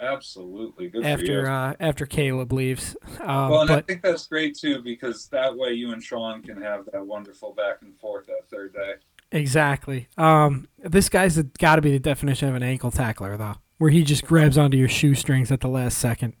Absolutely, 0.00 0.88
good 0.88 1.04
after 1.04 1.48
uh, 1.48 1.74
after 1.80 2.04
Caleb 2.04 2.52
leaves. 2.52 2.96
Um, 3.20 3.50
well, 3.50 3.62
and 3.62 3.70
I 3.70 3.80
think 3.80 4.02
that's 4.02 4.26
great 4.26 4.56
too 4.56 4.82
because 4.82 5.28
that 5.28 5.56
way 5.56 5.72
you 5.72 5.92
and 5.92 6.02
Sean 6.02 6.42
can 6.42 6.60
have 6.60 6.84
that 6.92 7.06
wonderful 7.06 7.54
back 7.54 7.76
and 7.80 7.98
forth 7.98 8.26
that 8.26 8.48
third 8.50 8.74
day. 8.74 8.94
exactly, 9.32 10.08
um, 10.18 10.68
this 10.78 11.08
guy's 11.08 11.40
got 11.58 11.76
to 11.76 11.82
be 11.82 11.92
the 11.92 11.98
definition 11.98 12.48
of 12.48 12.54
an 12.54 12.62
ankle 12.62 12.90
tackler, 12.90 13.36
though, 13.38 13.54
where 13.78 13.90
he 13.90 14.04
just 14.04 14.24
grabs 14.24 14.58
onto 14.58 14.76
your 14.76 14.88
shoestrings 14.88 15.50
at 15.50 15.60
the 15.60 15.68
last 15.68 15.96
second. 15.98 16.34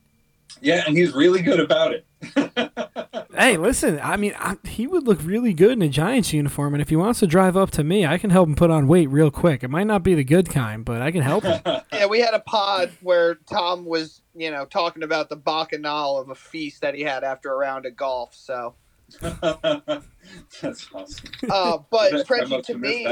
Yeah, 0.60 0.84
and 0.86 0.96
he's 0.96 1.14
really 1.14 1.42
good 1.42 1.60
about 1.60 1.94
it. 1.94 2.06
Hey, 3.36 3.56
listen, 3.56 4.00
I 4.02 4.16
mean, 4.16 4.34
I, 4.38 4.56
he 4.64 4.86
would 4.86 5.06
look 5.06 5.22
really 5.22 5.52
good 5.52 5.72
in 5.72 5.82
a 5.82 5.88
Giants 5.88 6.32
uniform, 6.32 6.74
and 6.74 6.80
if 6.80 6.88
he 6.88 6.96
wants 6.96 7.20
to 7.20 7.26
drive 7.26 7.56
up 7.56 7.70
to 7.72 7.84
me, 7.84 8.06
I 8.06 8.16
can 8.16 8.30
help 8.30 8.48
him 8.48 8.56
put 8.56 8.70
on 8.70 8.88
weight 8.88 9.08
real 9.10 9.30
quick. 9.30 9.62
It 9.62 9.68
might 9.68 9.86
not 9.86 10.02
be 10.02 10.14
the 10.14 10.24
good 10.24 10.48
kind, 10.48 10.84
but 10.84 11.02
I 11.02 11.10
can 11.10 11.22
help 11.22 11.44
him. 11.44 11.60
Yeah, 11.92 12.06
we 12.06 12.20
had 12.20 12.34
a 12.34 12.40
pod 12.40 12.90
where 13.00 13.36
Tom 13.50 13.86
was, 13.86 14.20
you 14.34 14.50
know, 14.50 14.66
talking 14.66 15.02
about 15.02 15.30
the 15.30 15.36
bacchanal 15.36 16.18
of 16.18 16.28
a 16.28 16.34
feast 16.34 16.82
that 16.82 16.94
he 16.94 17.00
had 17.00 17.24
after 17.24 17.50
a 17.50 17.56
round 17.56 17.86
of 17.86 17.96
golf. 17.96 18.34
So, 18.34 18.74
that's 19.20 20.88
awesome. 20.92 21.30
uh, 21.48 21.78
but 21.90 22.26
Frenchie, 22.26 22.60
to 22.62 22.76
me, 22.76 23.08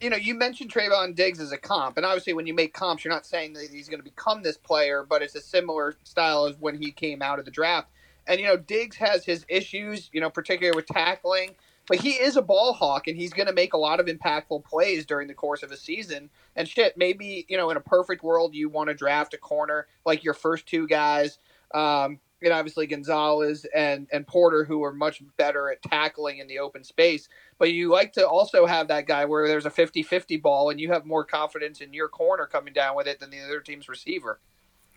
you 0.00 0.10
know, 0.10 0.16
you 0.16 0.34
mentioned 0.34 0.72
Trevon 0.72 1.14
Diggs 1.14 1.40
as 1.40 1.52
a 1.52 1.58
comp, 1.58 1.96
and 1.96 2.06
obviously, 2.06 2.32
when 2.32 2.46
you 2.46 2.54
make 2.54 2.72
comps, 2.72 3.04
you're 3.04 3.12
not 3.12 3.26
saying 3.26 3.52
that 3.54 3.68
he's 3.70 3.88
going 3.88 4.00
to 4.00 4.04
become 4.04 4.42
this 4.42 4.56
player, 4.56 5.04
but 5.08 5.22
it's 5.22 5.34
a 5.34 5.40
similar 5.40 5.96
style 6.04 6.46
as 6.46 6.56
when 6.58 6.80
he 6.80 6.90
came 6.90 7.20
out 7.20 7.38
of 7.38 7.44
the 7.44 7.50
draft. 7.50 7.88
And 8.28 8.40
you 8.40 8.46
know, 8.46 8.56
Diggs 8.56 8.96
has 8.96 9.24
his 9.24 9.44
issues, 9.48 10.10
you 10.12 10.20
know, 10.20 10.30
particularly 10.30 10.76
with 10.76 10.86
tackling, 10.86 11.56
but 11.88 11.98
he 11.98 12.10
is 12.10 12.36
a 12.36 12.42
ball 12.42 12.74
hawk, 12.74 13.08
and 13.08 13.16
he's 13.16 13.32
going 13.32 13.48
to 13.48 13.52
make 13.54 13.72
a 13.72 13.78
lot 13.78 13.98
of 13.98 14.06
impactful 14.06 14.64
plays 14.64 15.06
during 15.06 15.26
the 15.26 15.34
course 15.34 15.62
of 15.62 15.72
a 15.72 15.76
season. 15.76 16.30
And 16.54 16.68
shit, 16.68 16.96
maybe 16.96 17.46
you 17.48 17.56
know, 17.56 17.70
in 17.70 17.76
a 17.76 17.80
perfect 17.80 18.22
world, 18.22 18.54
you 18.54 18.68
want 18.68 18.88
to 18.88 18.94
draft 18.94 19.34
a 19.34 19.38
corner 19.38 19.86
like 20.04 20.22
your 20.22 20.34
first 20.34 20.66
two 20.66 20.86
guys. 20.86 21.38
Um, 21.74 22.20
and 22.40 22.52
obviously 22.52 22.86
Gonzalez 22.86 23.66
and, 23.74 24.06
and 24.12 24.24
Porter, 24.24 24.62
who 24.64 24.84
are 24.84 24.92
much 24.92 25.20
better 25.36 25.70
at 25.70 25.82
tackling 25.82 26.38
in 26.38 26.46
the 26.46 26.60
open 26.60 26.84
space 26.84 27.28
but 27.58 27.72
you 27.72 27.90
like 27.90 28.12
to 28.14 28.26
also 28.26 28.66
have 28.66 28.88
that 28.88 29.06
guy 29.06 29.24
where 29.24 29.48
there's 29.48 29.66
a 29.66 29.70
50-50 29.70 30.40
ball 30.40 30.70
and 30.70 30.80
you 30.80 30.92
have 30.92 31.04
more 31.04 31.24
confidence 31.24 31.80
in 31.80 31.92
your 31.92 32.08
corner 32.08 32.46
coming 32.46 32.72
down 32.72 32.96
with 32.96 33.06
it 33.06 33.20
than 33.20 33.30
the 33.30 33.40
other 33.40 33.60
team's 33.60 33.88
receiver. 33.88 34.38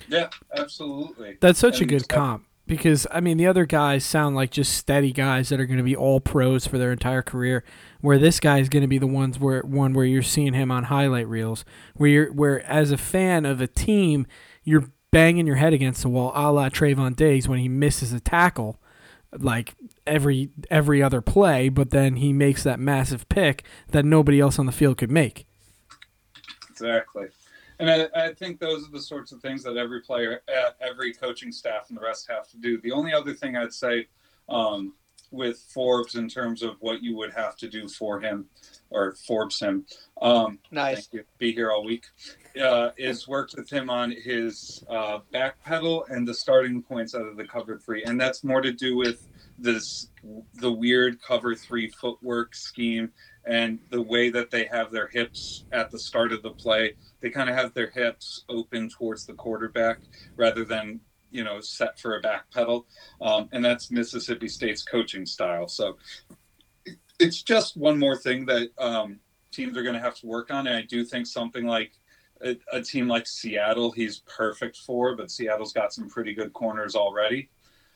Yeah, 0.08 0.30
absolutely. 0.56 1.38
That's 1.42 1.60
such 1.60 1.82
a 1.82 1.86
good 1.86 2.02
so- 2.02 2.08
comp 2.16 2.46
because 2.72 3.06
I 3.12 3.20
mean 3.20 3.36
the 3.36 3.48
other 3.48 3.66
guys 3.66 4.06
sound 4.06 4.34
like 4.34 4.50
just 4.50 4.74
steady 4.74 5.12
guys 5.12 5.50
that 5.50 5.60
are 5.60 5.66
going 5.66 5.80
to 5.80 5.84
be 5.84 5.94
all 5.94 6.22
pros 6.22 6.66
for 6.66 6.78
their 6.78 6.94
entire 6.94 7.22
career. 7.22 7.66
Where 8.00 8.18
this 8.18 8.40
guy 8.40 8.60
is 8.60 8.70
going 8.70 8.82
to 8.82 8.88
be 8.88 8.98
the 8.98 9.08
ones 9.08 9.38
where 9.38 9.62
one 9.62 9.92
where 9.92 10.06
you're 10.06 10.22
seeing 10.22 10.54
him 10.54 10.72
on 10.72 10.86
highlight 10.86 11.28
reels, 11.28 11.66
where 11.96 12.10
you're 12.10 12.32
where 12.32 12.66
as 12.66 12.92
a 12.92 12.98
fan 12.98 13.46
of 13.46 13.60
a 13.60 13.68
team, 13.68 14.26
you're 14.64 14.90
banging 15.12 15.46
your 15.46 15.58
head 15.58 15.74
against 15.74 16.02
the 16.02 16.08
wall, 16.08 16.32
a 16.34 16.50
la 16.50 16.70
Trevon 16.70 17.14
Diggs 17.14 17.46
when 17.46 17.60
he 17.60 17.68
misses 17.68 18.14
a 18.14 18.22
tackle, 18.22 18.80
like 19.38 19.76
every 20.08 20.52
every 20.70 21.04
other 21.04 21.20
play, 21.20 21.68
but 21.68 21.90
then 21.90 22.16
he 22.16 22.32
makes 22.32 22.64
that 22.64 22.80
massive 22.80 23.28
pick 23.28 23.66
that 23.90 24.06
nobody 24.06 24.40
else 24.40 24.58
on 24.58 24.66
the 24.66 24.72
field 24.72 24.98
could 24.98 25.12
make. 25.12 25.46
Exactly. 26.70 27.28
And 27.82 27.90
I, 27.90 28.26
I 28.26 28.34
think 28.34 28.60
those 28.60 28.88
are 28.88 28.92
the 28.92 29.02
sorts 29.02 29.32
of 29.32 29.42
things 29.42 29.64
that 29.64 29.76
every 29.76 30.02
player, 30.02 30.44
uh, 30.48 30.72
every 30.80 31.14
coaching 31.14 31.52
staff, 31.52 31.90
and 31.90 31.98
the 31.98 32.02
rest 32.02 32.30
have 32.30 32.48
to 32.50 32.58
do. 32.58 32.80
The 32.80 32.92
only 32.92 33.12
other 33.12 33.34
thing 33.34 33.58
I'd 33.58 33.74
say 33.74 34.08
um, 34.50 34.94
with 35.32 35.58
Forbes 35.74 36.14
in 36.14 36.30
terms 36.30 36.62
of 36.62 36.76
what 36.80 37.02
you 37.02 37.16
would 37.18 37.34
have 37.34 37.58
to 37.58 37.68
do 37.68 37.88
for 37.88 38.20
him 38.20 38.46
or 38.92 39.16
Forbes 39.26 39.60
him, 39.60 39.88
um, 40.22 40.60
Nice. 40.70 41.10
you, 41.12 41.24
be 41.40 41.54
here 41.54 41.72
all 41.72 41.84
week, 41.84 42.06
uh, 42.62 42.90
is 42.98 43.28
worked 43.28 43.56
with 43.58 43.68
him 43.68 43.90
on 43.90 44.12
his 44.12 44.84
uh, 44.88 45.20
back 45.32 45.60
pedal 45.64 46.06
and 46.10 46.28
the 46.28 46.36
starting 46.36 46.84
points 46.84 47.16
out 47.16 47.26
of 47.26 47.36
the 47.36 47.46
cover 47.46 47.80
three. 47.80 48.04
And 48.04 48.22
that's 48.22 48.44
more 48.44 48.62
to 48.62 48.72
do 48.72 48.96
with 48.96 49.28
this 49.58 50.10
the 50.56 50.72
weird 50.72 51.20
cover 51.20 51.56
three 51.56 51.90
footwork 51.90 52.54
scheme 52.54 53.12
and 53.46 53.80
the 53.90 54.02
way 54.02 54.30
that 54.30 54.52
they 54.52 54.66
have 54.66 54.92
their 54.92 55.08
hips 55.08 55.66
at 55.72 55.90
the 55.90 56.00
start 56.00 56.32
of 56.32 56.42
the 56.44 56.52
play 56.52 56.94
they 57.22 57.30
kind 57.30 57.50
of 57.50 57.56
have 57.56 57.74
their 57.74 57.90
hips 57.90 58.44
open 58.50 58.90
towards 58.90 59.26
the 59.26 59.34
quarterback 59.34 60.00
rather 60.36 60.66
than 60.66 61.00
you 61.30 61.44
know 61.44 61.62
set 61.62 62.00
for 62.00 62.18
a 62.18 62.22
back 62.22 62.52
pedal. 62.52 62.86
Um, 63.22 63.48
and 63.54 63.64
that's 63.64 63.92
mississippi 63.92 64.48
state's 64.48 64.84
coaching 64.84 65.26
style. 65.26 65.68
So 65.68 65.98
it's 67.20 67.42
just 67.42 67.78
one 67.78 67.98
more 67.98 68.18
thing 68.18 68.46
that 68.48 68.70
um, 68.78 69.20
teams 69.52 69.78
are 69.78 69.84
going 69.84 69.96
to 69.96 70.02
have 70.02 70.16
to 70.16 70.28
work 70.28 70.52
on. 70.52 70.68
And 70.68 70.76
i 70.76 70.82
do 70.82 71.06
think 71.06 71.28
something 71.28 71.66
like 71.66 71.94
a, 72.44 72.58
a 72.74 72.82
team 72.82 73.08
like 73.08 73.28
seattle 73.28 73.92
he's 73.92 74.20
perfect 74.22 74.76
for 74.78 75.16
but 75.16 75.30
seattle's 75.30 75.74
got 75.74 75.94
some 75.94 76.10
pretty 76.10 76.34
good 76.34 76.52
corners 76.54 76.96
already. 76.96 77.50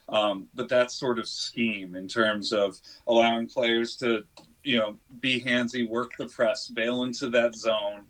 Um, 0.07 0.47
but 0.53 0.69
that 0.69 0.91
sort 0.91 1.17
of 1.17 1.27
scheme 1.27 1.95
in 1.95 2.07
terms 2.07 2.53
of 2.53 2.79
allowing 3.07 3.47
players 3.47 3.95
to 3.97 4.23
you 4.65 4.77
know 4.77 4.97
be 5.19 5.39
handsy 5.39 5.87
work 5.87 6.11
the 6.17 6.27
press 6.27 6.67
bail 6.67 7.03
into 7.03 7.29
that 7.29 7.55
zone 7.55 8.01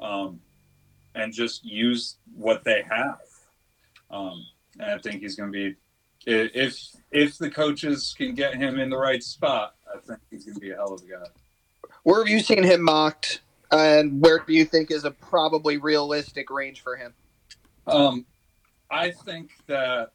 um, 0.00 0.40
and 1.14 1.32
just 1.32 1.64
use 1.64 2.16
what 2.34 2.64
they 2.64 2.82
have. 2.88 3.20
Um, 4.10 4.44
and 4.80 4.90
I 4.90 4.98
think 4.98 5.20
he's 5.20 5.36
going 5.36 5.52
to 5.52 5.52
be 5.52 5.76
if 6.26 6.88
if 7.10 7.38
the 7.38 7.50
coaches 7.50 8.14
can 8.16 8.34
get 8.34 8.54
him 8.54 8.78
in 8.78 8.90
the 8.90 8.96
right 8.96 9.22
spot. 9.22 9.74
I 9.94 9.98
think 10.00 10.18
he's 10.30 10.44
going 10.44 10.54
to 10.54 10.60
be 10.60 10.70
a 10.70 10.76
hell 10.76 10.94
of 10.94 11.02
a 11.02 11.06
guy. 11.06 11.26
Where 12.02 12.20
have 12.20 12.28
you 12.28 12.40
seen 12.40 12.62
him 12.62 12.82
mocked, 12.82 13.40
and 13.70 14.20
where 14.20 14.38
do 14.38 14.52
you 14.52 14.64
think 14.64 14.90
is 14.90 15.04
a 15.04 15.10
probably 15.10 15.76
realistic 15.76 16.50
range 16.50 16.80
for 16.80 16.96
him? 16.96 17.14
Um, 17.86 18.26
I 18.90 19.10
think 19.10 19.50
that 19.66 20.12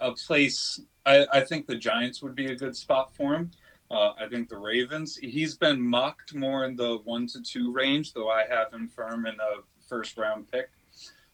a 0.00 0.12
place. 0.12 0.80
I, 1.06 1.26
I 1.32 1.40
think 1.40 1.66
the 1.66 1.76
Giants 1.76 2.22
would 2.22 2.34
be 2.34 2.46
a 2.46 2.56
good 2.56 2.76
spot 2.76 3.14
for 3.14 3.34
him. 3.34 3.50
Uh, 3.90 4.12
I 4.20 4.28
think 4.28 4.48
the 4.48 4.56
Ravens. 4.56 5.16
He's 5.16 5.56
been 5.56 5.80
mocked 5.80 6.34
more 6.34 6.64
in 6.64 6.76
the 6.76 6.98
one 7.04 7.26
to 7.28 7.42
two 7.42 7.72
range, 7.72 8.12
though 8.12 8.30
I 8.30 8.44
have 8.48 8.72
him 8.72 8.88
firm 8.88 9.26
in 9.26 9.34
a 9.34 9.62
first 9.88 10.16
round 10.16 10.50
pick. 10.50 10.70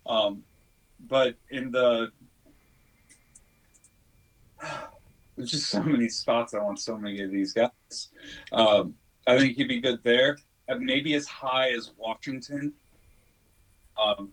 Um, 0.06 0.42
but 1.08 1.34
in 1.50 1.70
the 1.70 2.10
there's 5.36 5.50
just 5.50 5.68
so 5.68 5.82
many 5.82 6.08
spots. 6.08 6.54
I 6.54 6.62
want 6.62 6.78
so 6.78 6.96
many 6.96 7.22
of 7.22 7.30
these 7.30 7.52
guys. 7.52 8.08
Um, 8.52 8.94
I 9.26 9.38
think 9.38 9.56
he'd 9.56 9.68
be 9.68 9.80
good 9.80 10.02
there. 10.02 10.38
Uh, 10.68 10.76
Maybe 10.76 11.14
as 11.14 11.26
high 11.26 11.70
as 11.70 11.92
Washington. 11.98 12.72
Um, 14.02 14.30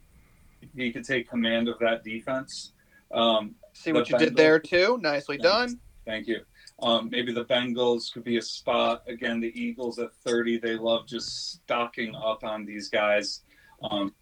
he 0.75 0.91
could 0.91 1.03
take 1.03 1.29
command 1.29 1.67
of 1.67 1.77
that 1.79 2.03
defense. 2.03 2.71
Um, 3.11 3.55
See 3.73 3.91
what 3.91 4.09
you 4.09 4.17
did 4.17 4.35
there 4.35 4.59
too. 4.59 4.97
Nicely 5.01 5.37
done. 5.37 5.79
Thank 6.05 6.27
you. 6.27 6.41
Um, 6.81 7.09
maybe 7.09 7.31
the 7.31 7.45
Bengals 7.45 8.11
could 8.11 8.23
be 8.23 8.37
a 8.37 8.41
spot. 8.41 9.03
Again, 9.07 9.39
the 9.39 9.53
Eagles 9.59 9.99
at 9.99 10.13
30, 10.25 10.57
they 10.57 10.75
love 10.75 11.07
just 11.07 11.53
stocking 11.53 12.15
up 12.15 12.43
on 12.43 12.65
these 12.65 12.89
guys. 12.89 13.41
Um, 13.83 14.13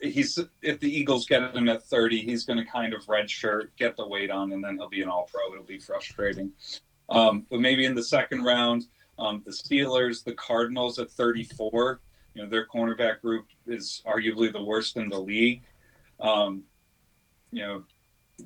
he's 0.00 0.38
if 0.62 0.80
the 0.80 0.90
Eagles 0.90 1.26
get 1.26 1.54
him 1.54 1.68
at 1.68 1.84
30, 1.84 2.22
he's 2.22 2.44
going 2.44 2.58
to 2.58 2.64
kind 2.64 2.94
of 2.94 3.04
redshirt, 3.06 3.68
get 3.76 3.96
the 3.96 4.06
weight 4.06 4.30
on, 4.30 4.52
and 4.52 4.64
then 4.64 4.76
he'll 4.76 4.88
be 4.88 5.02
an 5.02 5.08
All 5.08 5.28
Pro. 5.30 5.52
It'll 5.52 5.64
be 5.64 5.78
frustrating. 5.78 6.52
Um, 7.08 7.46
but 7.50 7.60
maybe 7.60 7.84
in 7.84 7.94
the 7.94 8.02
second 8.02 8.42
round, 8.44 8.86
Um, 9.18 9.42
the 9.44 9.50
Steelers, 9.50 10.22
the 10.22 10.34
Cardinals 10.34 10.98
at 11.00 11.10
34. 11.10 12.00
You 12.34 12.42
know, 12.42 12.48
their 12.48 12.66
cornerback 12.66 13.20
group 13.20 13.46
is 13.66 14.00
arguably 14.06 14.52
the 14.52 14.62
worst 14.62 14.96
in 14.96 15.08
the 15.08 15.18
league. 15.18 15.62
Um, 16.20 16.62
you 17.50 17.62
know, 17.62 17.84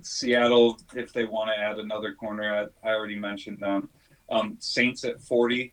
Seattle, 0.01 0.79
if 0.95 1.13
they 1.13 1.25
want 1.25 1.51
to 1.51 1.59
add 1.59 1.79
another 1.79 2.15
corner, 2.15 2.71
I, 2.85 2.89
I 2.89 2.95
already 2.95 3.19
mentioned 3.19 3.59
them. 3.61 3.89
Um, 4.31 4.57
Saints 4.59 5.05
at 5.05 5.21
40 5.21 5.73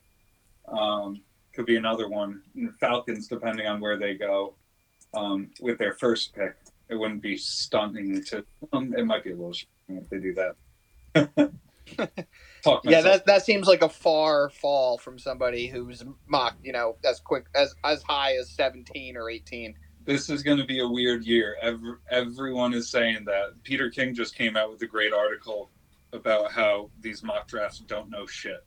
um, 0.68 1.22
could 1.54 1.66
be 1.66 1.78
another 1.78 2.10
one. 2.10 2.42
And 2.56 2.78
Falcons, 2.80 3.28
depending 3.28 3.68
on 3.68 3.80
where 3.80 3.98
they 3.98 4.16
go 4.16 4.56
um, 5.14 5.50
with 5.62 5.78
their 5.78 5.94
first 5.94 6.36
pick, 6.36 6.56
it 6.90 6.96
wouldn't 6.96 7.22
be 7.22 7.38
stunning 7.38 8.24
to. 8.26 8.44
Um, 8.74 8.94
it 8.98 9.06
might 9.06 9.24
be 9.24 9.32
a 9.32 9.36
little 9.36 9.56
if 9.88 10.10
they 10.10 10.18
do 10.18 10.36
that. 10.36 11.52
Yeah, 12.84 13.02
that 13.02 13.26
that 13.26 13.46
seems 13.46 13.68
like 13.68 13.82
a 13.82 13.90
far 13.90 14.50
fall 14.50 14.98
from 14.98 15.18
somebody 15.18 15.68
who's 15.68 16.04
mocked, 16.28 16.64
you 16.64 16.72
know, 16.72 16.98
as 17.04 17.20
quick 17.20 17.46
as 17.56 17.74
as 17.84 18.04
high 18.04 18.36
as 18.36 18.50
seventeen 18.50 19.18
or 19.18 19.30
eighteen. 19.30 19.76
This 20.10 20.28
is 20.28 20.42
going 20.42 20.58
to 20.58 20.66
be 20.66 20.80
a 20.80 20.88
weird 20.88 21.24
year. 21.24 21.56
Every, 21.62 21.94
everyone 22.10 22.74
is 22.74 22.90
saying 22.90 23.26
that. 23.26 23.62
Peter 23.62 23.92
King 23.92 24.16
just 24.16 24.34
came 24.34 24.58
out 24.58 24.72
with 24.72 24.82
a 24.82 24.88
great 24.88 25.14
article 25.14 25.70
about 26.14 26.52
how 26.52 26.90
these 27.00 27.22
mock 27.22 27.48
drafts 27.48 27.78
don't 27.78 28.10
know 28.10 28.26
shit, 28.26 28.66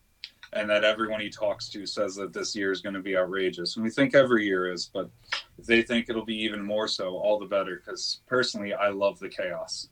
and 0.53 0.71
that 0.71 0.85
everyone 0.85 1.21
he 1.21 1.29
talks 1.29 1.69
to 1.71 1.85
says 1.85 2.15
that 2.15 2.33
this 2.33 2.55
year 2.55 2.71
is 2.71 2.81
going 2.81 2.95
to 2.95 3.01
be 3.01 3.17
outrageous. 3.17 3.75
And 3.75 3.83
we 3.83 3.91
think 3.91 4.15
every 4.15 4.47
year 4.47 4.73
is, 4.73 4.87
but 4.87 5.11
if 5.59 5.67
they 5.67 5.83
think 5.83 6.09
it'll 6.09 6.25
be 6.25 6.41
even 6.45 6.65
more 6.65 6.87
so, 6.87 7.17
all 7.17 7.41
the 7.41 7.47
better. 7.47 7.83
Because 7.85 8.21
personally, 8.29 8.73
I 8.73 8.91
love 8.91 9.19
the 9.19 9.29
chaos. 9.29 9.89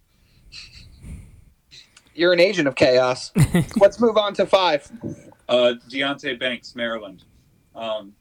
You're 2.14 2.32
an 2.32 2.38
agent 2.38 2.68
of 2.68 2.76
chaos. 2.76 3.32
Let's 3.76 3.98
move 3.98 4.16
on 4.16 4.34
to 4.34 4.46
five. 4.46 4.88
Uh, 5.48 5.74
Deonte 5.90 6.38
Banks, 6.38 6.76
Maryland. 6.76 7.24
Um, 7.74 8.12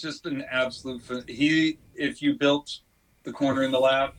just 0.00 0.26
an 0.26 0.44
absolute. 0.50 1.02
He, 1.28 1.78
if 1.94 2.22
you 2.22 2.34
built 2.34 2.80
the 3.24 3.32
corner 3.32 3.62
in 3.62 3.70
the 3.70 3.80
lab, 3.80 4.14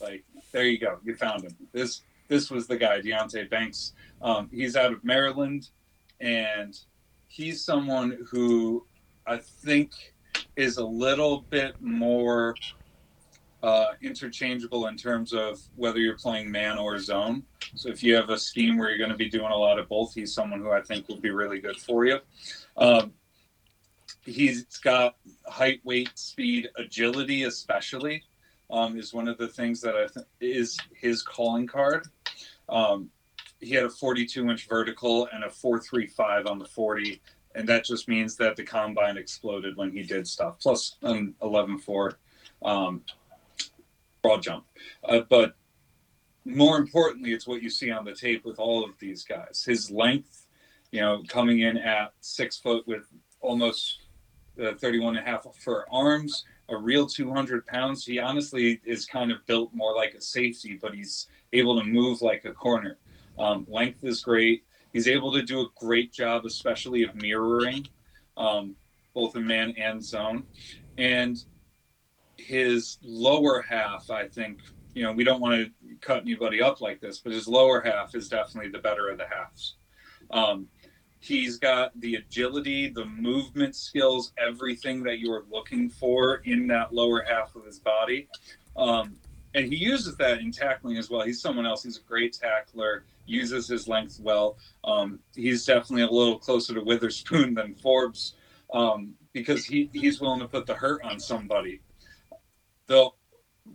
like 0.00 0.24
there 0.52 0.64
you 0.64 0.78
go, 0.78 0.98
you 1.04 1.14
found 1.14 1.44
him. 1.44 1.56
This 1.72 2.02
this 2.28 2.50
was 2.50 2.66
the 2.66 2.76
guy, 2.76 3.00
Deonte 3.00 3.48
Banks. 3.48 3.92
Um, 4.22 4.48
he's 4.52 4.76
out 4.76 4.92
of 4.92 5.04
Maryland, 5.04 5.68
and 6.20 6.78
he's 7.28 7.64
someone 7.64 8.18
who 8.30 8.86
I 9.26 9.38
think 9.38 9.92
is 10.56 10.78
a 10.78 10.84
little 10.84 11.42
bit 11.50 11.80
more 11.80 12.54
uh, 13.62 13.92
interchangeable 14.02 14.86
in 14.86 14.96
terms 14.96 15.32
of 15.32 15.60
whether 15.76 15.98
you're 15.98 16.16
playing 16.16 16.50
man 16.50 16.78
or 16.78 16.98
zone. 16.98 17.42
So 17.74 17.88
if 17.88 18.02
you 18.02 18.14
have 18.14 18.30
a 18.30 18.38
scheme 18.38 18.76
where 18.76 18.88
you're 18.88 18.98
going 18.98 19.10
to 19.10 19.16
be 19.16 19.28
doing 19.28 19.50
a 19.50 19.56
lot 19.56 19.78
of 19.78 19.88
both, 19.88 20.14
he's 20.14 20.32
someone 20.32 20.60
who 20.60 20.70
I 20.70 20.80
think 20.80 21.08
will 21.08 21.20
be 21.20 21.30
really 21.30 21.58
good 21.58 21.76
for 21.76 22.04
you. 22.04 22.18
Um, 22.76 23.12
he's 24.26 24.64
got 24.78 25.16
height, 25.46 25.80
weight, 25.84 26.10
speed, 26.14 26.68
agility, 26.76 27.44
especially 27.44 28.24
um, 28.70 28.98
is 28.98 29.14
one 29.14 29.28
of 29.28 29.38
the 29.38 29.48
things 29.48 29.80
that 29.80 29.94
I 29.94 30.08
think 30.08 30.26
is 30.40 30.78
his 30.94 31.22
calling 31.22 31.66
card. 31.66 32.08
Um, 32.68 33.10
he 33.60 33.74
had 33.74 33.84
a 33.84 33.90
42 33.90 34.50
inch 34.50 34.68
vertical 34.68 35.28
and 35.32 35.44
a 35.44 35.50
435 35.50 36.46
on 36.46 36.58
the 36.58 36.66
40 36.66 37.20
and 37.56 37.66
that 37.70 37.84
just 37.84 38.06
means 38.06 38.36
that 38.36 38.54
the 38.54 38.62
combine 38.62 39.16
exploded 39.16 39.76
when 39.76 39.90
he 39.90 40.02
did 40.02 40.28
stuff 40.28 40.58
plus 40.60 40.96
an 41.02 41.34
11.4 41.40 42.12
um, 42.62 43.02
broad 44.22 44.42
jump. 44.42 44.66
Uh, 45.02 45.20
but 45.28 45.56
more 46.44 46.76
importantly, 46.76 47.32
it's 47.32 47.46
what 47.46 47.62
you 47.62 47.70
see 47.70 47.90
on 47.90 48.04
the 48.04 48.14
tape 48.14 48.44
with 48.44 48.58
all 48.58 48.84
of 48.84 48.98
these 48.98 49.24
guys. 49.24 49.64
His 49.66 49.90
length, 49.90 50.46
you 50.92 51.00
know, 51.00 51.22
coming 51.26 51.60
in 51.60 51.78
at 51.78 52.12
six 52.20 52.58
foot 52.58 52.86
with 52.86 53.06
almost 53.40 54.00
uh, 54.62 54.74
31 54.74 55.16
and 55.16 55.26
a 55.26 55.30
half 55.30 55.46
for 55.58 55.86
arms, 55.92 56.44
a 56.68 56.76
real 56.76 57.06
200 57.06 57.66
pounds. 57.66 58.04
He 58.04 58.18
honestly 58.18 58.80
is 58.84 59.06
kind 59.06 59.30
of 59.30 59.44
built 59.46 59.74
more 59.74 59.94
like 59.94 60.14
a 60.14 60.20
safety, 60.20 60.78
but 60.80 60.94
he's 60.94 61.28
able 61.52 61.78
to 61.78 61.84
move 61.84 62.22
like 62.22 62.44
a 62.44 62.52
corner. 62.52 62.98
Um, 63.38 63.66
length 63.68 64.04
is 64.04 64.22
great. 64.22 64.64
He's 64.92 65.08
able 65.08 65.32
to 65.32 65.42
do 65.42 65.60
a 65.60 65.66
great 65.76 66.12
job, 66.12 66.46
especially 66.46 67.02
of 67.02 67.14
mirroring 67.14 67.86
um, 68.36 68.74
both 69.14 69.36
in 69.36 69.46
man 69.46 69.74
and 69.76 70.02
zone. 70.02 70.44
And 70.98 71.42
his 72.36 72.98
lower 73.02 73.62
half, 73.62 74.10
I 74.10 74.28
think, 74.28 74.60
you 74.94 75.02
know, 75.02 75.12
we 75.12 75.24
don't 75.24 75.40
want 75.40 75.54
to 75.54 75.70
cut 76.00 76.22
anybody 76.22 76.62
up 76.62 76.80
like 76.80 77.00
this, 77.00 77.18
but 77.18 77.32
his 77.32 77.48
lower 77.48 77.80
half 77.80 78.14
is 78.14 78.28
definitely 78.28 78.70
the 78.70 78.78
better 78.78 79.08
of 79.08 79.18
the 79.18 79.26
halves. 79.26 79.76
Um, 80.30 80.66
he's 81.20 81.58
got 81.58 81.98
the 82.00 82.16
agility, 82.16 82.88
the 82.88 83.04
movement 83.04 83.74
skills, 83.74 84.32
everything 84.38 85.02
that 85.04 85.18
you 85.18 85.32
are 85.32 85.44
looking 85.50 85.88
for 85.88 86.36
in 86.44 86.66
that 86.68 86.92
lower 86.92 87.24
half 87.28 87.54
of 87.56 87.64
his 87.64 87.78
body. 87.78 88.28
Um, 88.76 89.16
and 89.54 89.72
he 89.72 89.76
uses 89.76 90.16
that 90.18 90.40
in 90.40 90.52
tackling 90.52 90.98
as 90.98 91.08
well. 91.08 91.22
He's 91.22 91.40
someone 91.40 91.66
else. 91.66 91.82
He's 91.82 91.96
a 91.96 92.02
great 92.02 92.34
tackler, 92.34 93.04
uses 93.24 93.68
his 93.68 93.88
length 93.88 94.20
well. 94.20 94.58
Um, 94.84 95.18
he's 95.34 95.64
definitely 95.64 96.02
a 96.02 96.10
little 96.10 96.38
closer 96.38 96.74
to 96.74 96.82
Witherspoon 96.82 97.54
than 97.54 97.74
Forbes 97.74 98.34
um, 98.72 99.14
because 99.32 99.64
he, 99.64 99.88
he's 99.92 100.20
willing 100.20 100.40
to 100.40 100.48
put 100.48 100.66
the 100.66 100.74
hurt 100.74 101.02
on 101.04 101.18
somebody 101.18 101.80
the 102.86 103.08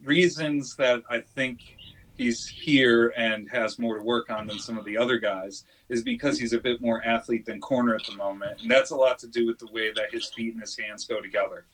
reasons 0.03 0.75
that 0.77 1.03
I 1.09 1.19
think 1.19 1.77
he's 2.17 2.47
here 2.47 3.13
and 3.17 3.49
has 3.49 3.79
more 3.79 3.97
to 3.97 4.03
work 4.03 4.29
on 4.29 4.47
than 4.47 4.59
some 4.59 4.77
of 4.77 4.85
the 4.85 4.97
other 4.97 5.17
guys 5.17 5.63
is 5.89 6.03
because 6.03 6.39
he's 6.39 6.53
a 6.53 6.59
bit 6.59 6.81
more 6.81 7.03
athlete 7.03 7.45
than 7.45 7.59
corner 7.59 7.95
at 7.95 8.05
the 8.05 8.15
moment. 8.15 8.61
And 8.61 8.69
that's 8.69 8.91
a 8.91 8.95
lot 8.95 9.19
to 9.19 9.27
do 9.27 9.47
with 9.47 9.59
the 9.59 9.71
way 9.71 9.91
that 9.91 10.13
his 10.13 10.27
feet 10.27 10.53
and 10.53 10.61
his 10.61 10.77
hands 10.77 11.05
go 11.05 11.21
together. 11.21 11.65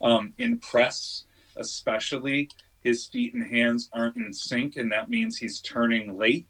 Um, 0.00 0.32
in 0.38 0.58
press, 0.58 1.24
especially, 1.56 2.48
his 2.82 3.06
feet 3.06 3.34
and 3.34 3.46
hands 3.46 3.90
aren't 3.92 4.16
in 4.16 4.32
sync, 4.32 4.76
and 4.76 4.90
that 4.92 5.10
means 5.10 5.36
he's 5.36 5.60
turning 5.60 6.16
late. 6.16 6.46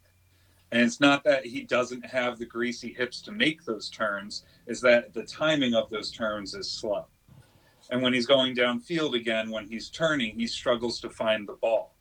And 0.73 0.83
it's 0.83 1.01
not 1.01 1.25
that 1.25 1.45
he 1.45 1.63
doesn't 1.63 2.07
have 2.07 2.39
the 2.39 2.47
greasy 2.47 2.93
hips 2.93 3.21
to 3.23 3.33
make 3.33 3.65
those 3.65 3.91
turns, 3.91 4.45
is 4.67 4.81
that 4.83 5.13
the 5.13 5.25
timing 5.25 5.75
of 5.75 5.91
those 5.91 6.13
turns 6.13 6.55
is 6.55 6.71
slow. 6.71 7.07
And 7.91 8.03
when 8.03 8.13
he's 8.13 8.27
going 8.27 8.55
downfield 8.55 9.15
again, 9.15 9.51
when 9.51 9.67
he's 9.67 9.91
turning, 9.91 10.39
he 10.39 10.47
struggles 10.47 11.01
to 11.01 11.11
find 11.11 11.49
the 11.49 11.55
ball. 11.55 11.97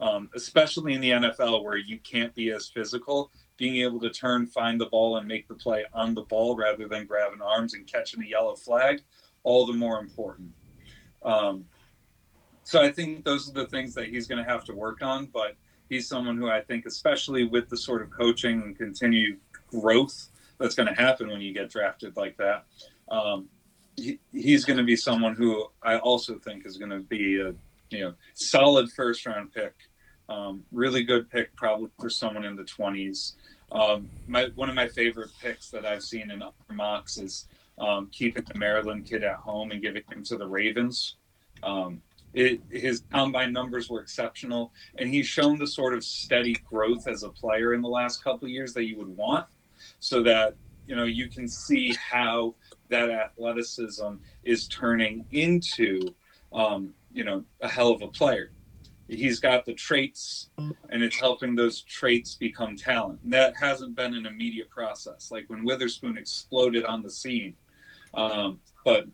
Um, 0.00 0.30
especially 0.34 0.94
in 0.94 1.00
the 1.02 1.10
NFL 1.10 1.62
where 1.62 1.76
you 1.76 1.98
can't 1.98 2.34
be 2.34 2.50
as 2.52 2.68
physical, 2.68 3.30
being 3.58 3.76
able 3.76 4.00
to 4.00 4.08
turn, 4.08 4.46
find 4.46 4.80
the 4.80 4.86
ball, 4.86 5.18
and 5.18 5.28
make 5.28 5.46
the 5.46 5.54
play 5.54 5.84
on 5.92 6.14
the 6.14 6.22
ball 6.22 6.56
rather 6.56 6.88
than 6.88 7.04
grabbing 7.04 7.42
arms 7.42 7.74
and 7.74 7.86
catching 7.86 8.22
a 8.22 8.26
yellow 8.26 8.56
flag, 8.56 9.02
all 9.42 9.66
the 9.66 9.74
more 9.74 10.00
important. 10.00 10.50
Um, 11.22 11.66
so 12.64 12.80
I 12.80 12.90
think 12.90 13.24
those 13.24 13.50
are 13.50 13.52
the 13.52 13.66
things 13.66 13.94
that 13.94 14.06
he's 14.06 14.26
going 14.26 14.42
to 14.42 14.50
have 14.50 14.64
to 14.64 14.74
work 14.74 15.02
on. 15.02 15.26
But 15.26 15.56
he's 15.90 16.08
someone 16.08 16.38
who 16.38 16.48
I 16.48 16.62
think, 16.62 16.86
especially 16.86 17.44
with 17.44 17.68
the 17.68 17.76
sort 17.76 18.00
of 18.00 18.10
coaching 18.10 18.62
and 18.62 18.78
continued 18.78 19.38
growth 19.66 20.28
that's 20.58 20.74
going 20.74 20.88
to 20.88 20.94
happen 20.94 21.28
when 21.28 21.40
you 21.40 21.52
get 21.52 21.70
drafted 21.70 22.16
like 22.16 22.36
that, 22.38 22.64
um, 23.10 23.48
he's 24.32 24.64
going 24.64 24.76
to 24.78 24.84
be 24.84 24.96
someone 24.96 25.34
who 25.34 25.66
I 25.82 25.98
also 25.98 26.38
think 26.38 26.64
is 26.64 26.76
going 26.78 26.90
to 26.90 27.00
be 27.00 27.40
a 27.40 27.54
you 27.90 28.04
know 28.04 28.14
solid 28.34 28.90
first 28.92 29.26
round 29.26 29.52
pick, 29.52 29.74
um, 30.30 30.64
really 30.72 31.02
good 31.02 31.28
pick 31.30 31.54
probably 31.56 31.90
for 31.98 32.08
someone 32.08 32.44
in 32.44 32.56
the 32.56 32.64
twenties. 32.64 33.34
Um, 33.72 34.08
my 34.26 34.48
one 34.54 34.68
of 34.68 34.74
my 34.74 34.88
favorite 34.88 35.30
picks 35.42 35.70
that 35.70 35.84
I've 35.84 36.02
seen 36.02 36.30
in 36.30 36.42
upper 36.42 36.72
mocks 36.72 37.18
is 37.18 37.46
um, 37.78 38.08
keeping 38.12 38.44
the 38.44 38.58
Maryland 38.58 39.06
kid 39.06 39.22
at 39.24 39.36
home 39.36 39.70
and 39.72 39.82
giving 39.82 40.02
him 40.10 40.24
to 40.24 40.36
the 40.36 40.46
Ravens. 40.46 41.16
Um, 41.62 42.00
it, 42.32 42.60
his 42.70 43.02
combine 43.12 43.52
numbers 43.52 43.90
were 43.90 44.00
exceptional, 44.00 44.72
and 44.98 45.12
he's 45.12 45.26
shown 45.26 45.58
the 45.58 45.66
sort 45.66 45.94
of 45.94 46.04
steady 46.04 46.54
growth 46.70 47.08
as 47.08 47.22
a 47.22 47.28
player 47.28 47.74
in 47.74 47.82
the 47.82 47.88
last 47.88 48.22
couple 48.22 48.46
of 48.46 48.50
years 48.50 48.72
that 48.74 48.84
you 48.84 48.96
would 48.98 49.14
want, 49.16 49.46
so 49.98 50.22
that 50.22 50.54
you 50.86 50.94
know 50.96 51.04
you 51.04 51.28
can 51.28 51.48
see 51.48 51.94
how 51.94 52.54
that 52.88 53.10
athleticism 53.10 54.14
is 54.44 54.68
turning 54.68 55.24
into, 55.32 56.00
um, 56.52 56.92
you 57.12 57.24
know, 57.24 57.44
a 57.60 57.68
hell 57.68 57.90
of 57.90 58.02
a 58.02 58.08
player. 58.08 58.50
He's 59.10 59.40
got 59.40 59.64
the 59.64 59.74
traits, 59.74 60.50
and 60.56 61.02
it's 61.02 61.18
helping 61.18 61.56
those 61.56 61.82
traits 61.82 62.36
become 62.36 62.76
talent. 62.76 63.18
that 63.30 63.56
hasn't 63.56 63.96
been 63.96 64.14
an 64.14 64.24
immediate 64.24 64.70
process, 64.70 65.30
like 65.30 65.44
when 65.48 65.64
Witherspoon 65.64 66.16
exploded 66.16 66.84
on 66.84 67.02
the 67.02 67.10
scene. 67.10 67.54
Um, 68.14 68.60
but 68.84 69.06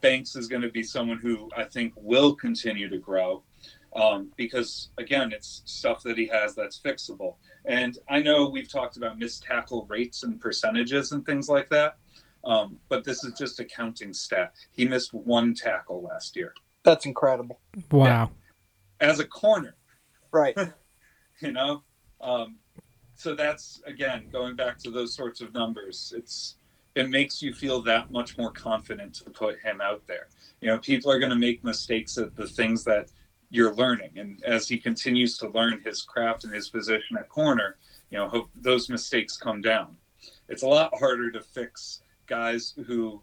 Banks 0.00 0.34
is 0.34 0.48
going 0.48 0.62
to 0.62 0.70
be 0.70 0.82
someone 0.82 1.18
who 1.18 1.48
I 1.56 1.64
think 1.64 1.92
will 1.96 2.34
continue 2.34 2.88
to 2.88 2.98
grow 2.98 3.44
um, 3.94 4.32
because, 4.36 4.90
again, 4.98 5.32
it's 5.32 5.62
stuff 5.64 6.02
that 6.02 6.18
he 6.18 6.26
has 6.26 6.54
that's 6.54 6.80
fixable. 6.80 7.36
And 7.64 7.96
I 8.08 8.20
know 8.20 8.48
we've 8.48 8.68
talked 8.68 8.96
about 8.96 9.18
missed 9.18 9.44
tackle 9.44 9.86
rates 9.88 10.24
and 10.24 10.40
percentages 10.40 11.12
and 11.12 11.24
things 11.24 11.48
like 11.48 11.68
that. 11.70 11.96
Um, 12.44 12.78
but 12.88 13.04
this 13.04 13.24
is 13.24 13.32
just 13.34 13.60
a 13.60 13.64
counting 13.64 14.12
stat. 14.12 14.52
He 14.72 14.86
missed 14.86 15.14
one 15.14 15.54
tackle 15.54 16.02
last 16.02 16.36
year. 16.36 16.52
That's 16.82 17.06
incredible. 17.06 17.60
Wow. 17.90 18.04
Yeah. 18.04 18.26
As 19.04 19.20
a 19.20 19.26
corner. 19.26 19.76
Right. 20.32 20.56
you 21.40 21.52
know? 21.52 21.82
Um, 22.20 22.56
so 23.14 23.34
that's, 23.34 23.82
again, 23.86 24.28
going 24.32 24.56
back 24.56 24.78
to 24.78 24.90
those 24.90 25.14
sorts 25.14 25.40
of 25.40 25.54
numbers. 25.54 26.12
It's 26.16 26.56
it 26.94 27.10
makes 27.10 27.42
you 27.42 27.52
feel 27.52 27.82
that 27.82 28.10
much 28.10 28.38
more 28.38 28.52
confident 28.52 29.14
to 29.14 29.30
put 29.30 29.58
him 29.60 29.80
out 29.80 30.06
there. 30.06 30.28
You 30.60 30.68
know, 30.68 30.78
people 30.78 31.10
are 31.10 31.18
going 31.18 31.30
to 31.30 31.36
make 31.36 31.64
mistakes 31.64 32.16
at 32.18 32.36
the 32.36 32.46
things 32.46 32.84
that 32.84 33.10
you're 33.50 33.74
learning, 33.74 34.12
and 34.16 34.42
as 34.44 34.68
he 34.68 34.78
continues 34.78 35.36
to 35.38 35.48
learn 35.48 35.80
his 35.84 36.02
craft 36.02 36.44
and 36.44 36.54
his 36.54 36.68
position 36.68 37.16
at 37.16 37.28
corner, 37.28 37.76
you 38.10 38.18
know, 38.18 38.28
hope 38.28 38.48
those 38.54 38.88
mistakes 38.88 39.36
come 39.36 39.60
down. 39.60 39.96
It's 40.48 40.62
a 40.62 40.68
lot 40.68 40.96
harder 40.98 41.30
to 41.32 41.40
fix 41.40 42.00
guys 42.26 42.74
who 42.86 43.20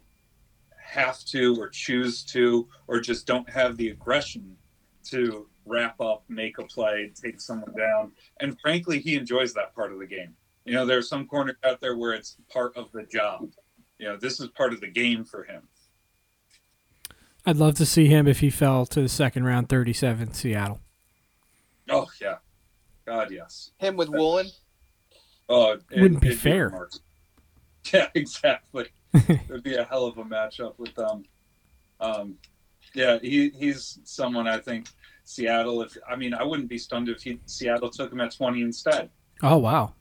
have 0.77 1.23
to 1.25 1.55
or 1.59 1.69
choose 1.69 2.23
to 2.25 2.67
or 2.87 2.99
just 2.99 3.25
don't 3.25 3.49
have 3.49 3.77
the 3.77 3.89
aggression 3.89 4.55
to 5.05 5.47
wrap 5.71 5.99
up, 6.01 6.23
make 6.27 6.57
a 6.59 6.63
play, 6.63 7.11
take 7.15 7.39
someone 7.39 7.73
down. 7.75 8.11
And 8.41 8.59
frankly, 8.59 8.99
he 8.99 9.15
enjoys 9.15 9.53
that 9.53 9.73
part 9.73 9.93
of 9.93 9.99
the 9.99 10.05
game. 10.05 10.35
You 10.65 10.73
know, 10.73 10.85
there 10.85 10.97
are 10.97 11.01
some 11.03 11.25
corners 11.25 11.55
out 11.63 11.79
there 11.79 11.95
where 11.97 12.13
it's 12.13 12.35
part 12.51 12.75
of 12.75 12.91
the 12.91 13.03
job. 13.03 13.49
You 13.97 14.07
know, 14.09 14.17
this 14.17 14.39
is 14.39 14.47
part 14.49 14.73
of 14.73 14.81
the 14.81 14.87
game 14.87 15.23
for 15.23 15.43
him. 15.43 15.63
I'd 17.45 17.57
love 17.57 17.75
to 17.75 17.85
see 17.85 18.07
him 18.07 18.27
if 18.27 18.41
he 18.41 18.49
fell 18.49 18.85
to 18.87 19.01
the 19.01 19.09
second 19.09 19.45
round, 19.45 19.69
37, 19.69 20.33
Seattle. 20.33 20.79
Oh 21.89 22.07
yeah, 22.21 22.35
God 23.05 23.31
yes. 23.31 23.71
Him 23.79 23.97
with 23.97 24.09
Woolen. 24.09 24.47
Oh, 25.49 25.71
it, 25.89 26.01
Wouldn't 26.01 26.21
be 26.21 26.29
it'd 26.29 26.39
fair. 26.39 26.67
a. 26.67 26.87
Yeah, 27.91 28.09
exactly. 28.13 28.85
It'd 29.27 29.63
be 29.63 29.73
a 29.73 29.83
hell 29.83 30.05
of 30.05 30.19
a 30.19 30.23
matchup 30.23 30.77
with 30.77 30.93
them. 30.93 31.23
Um, 31.99 32.35
yeah, 32.93 33.19
he, 33.21 33.49
he's 33.49 33.99
someone 34.03 34.47
I 34.47 34.57
think 34.57 34.87
Seattle. 35.23 35.81
If 35.81 35.97
I 36.09 36.15
mean, 36.15 36.33
I 36.33 36.43
wouldn't 36.43 36.69
be 36.69 36.77
stunned 36.77 37.09
if 37.09 37.21
he, 37.21 37.39
Seattle 37.45 37.89
took 37.89 38.11
him 38.11 38.21
at 38.21 38.35
twenty 38.35 38.61
instead. 38.61 39.09
Oh 39.43 39.57
wow. 39.57 39.93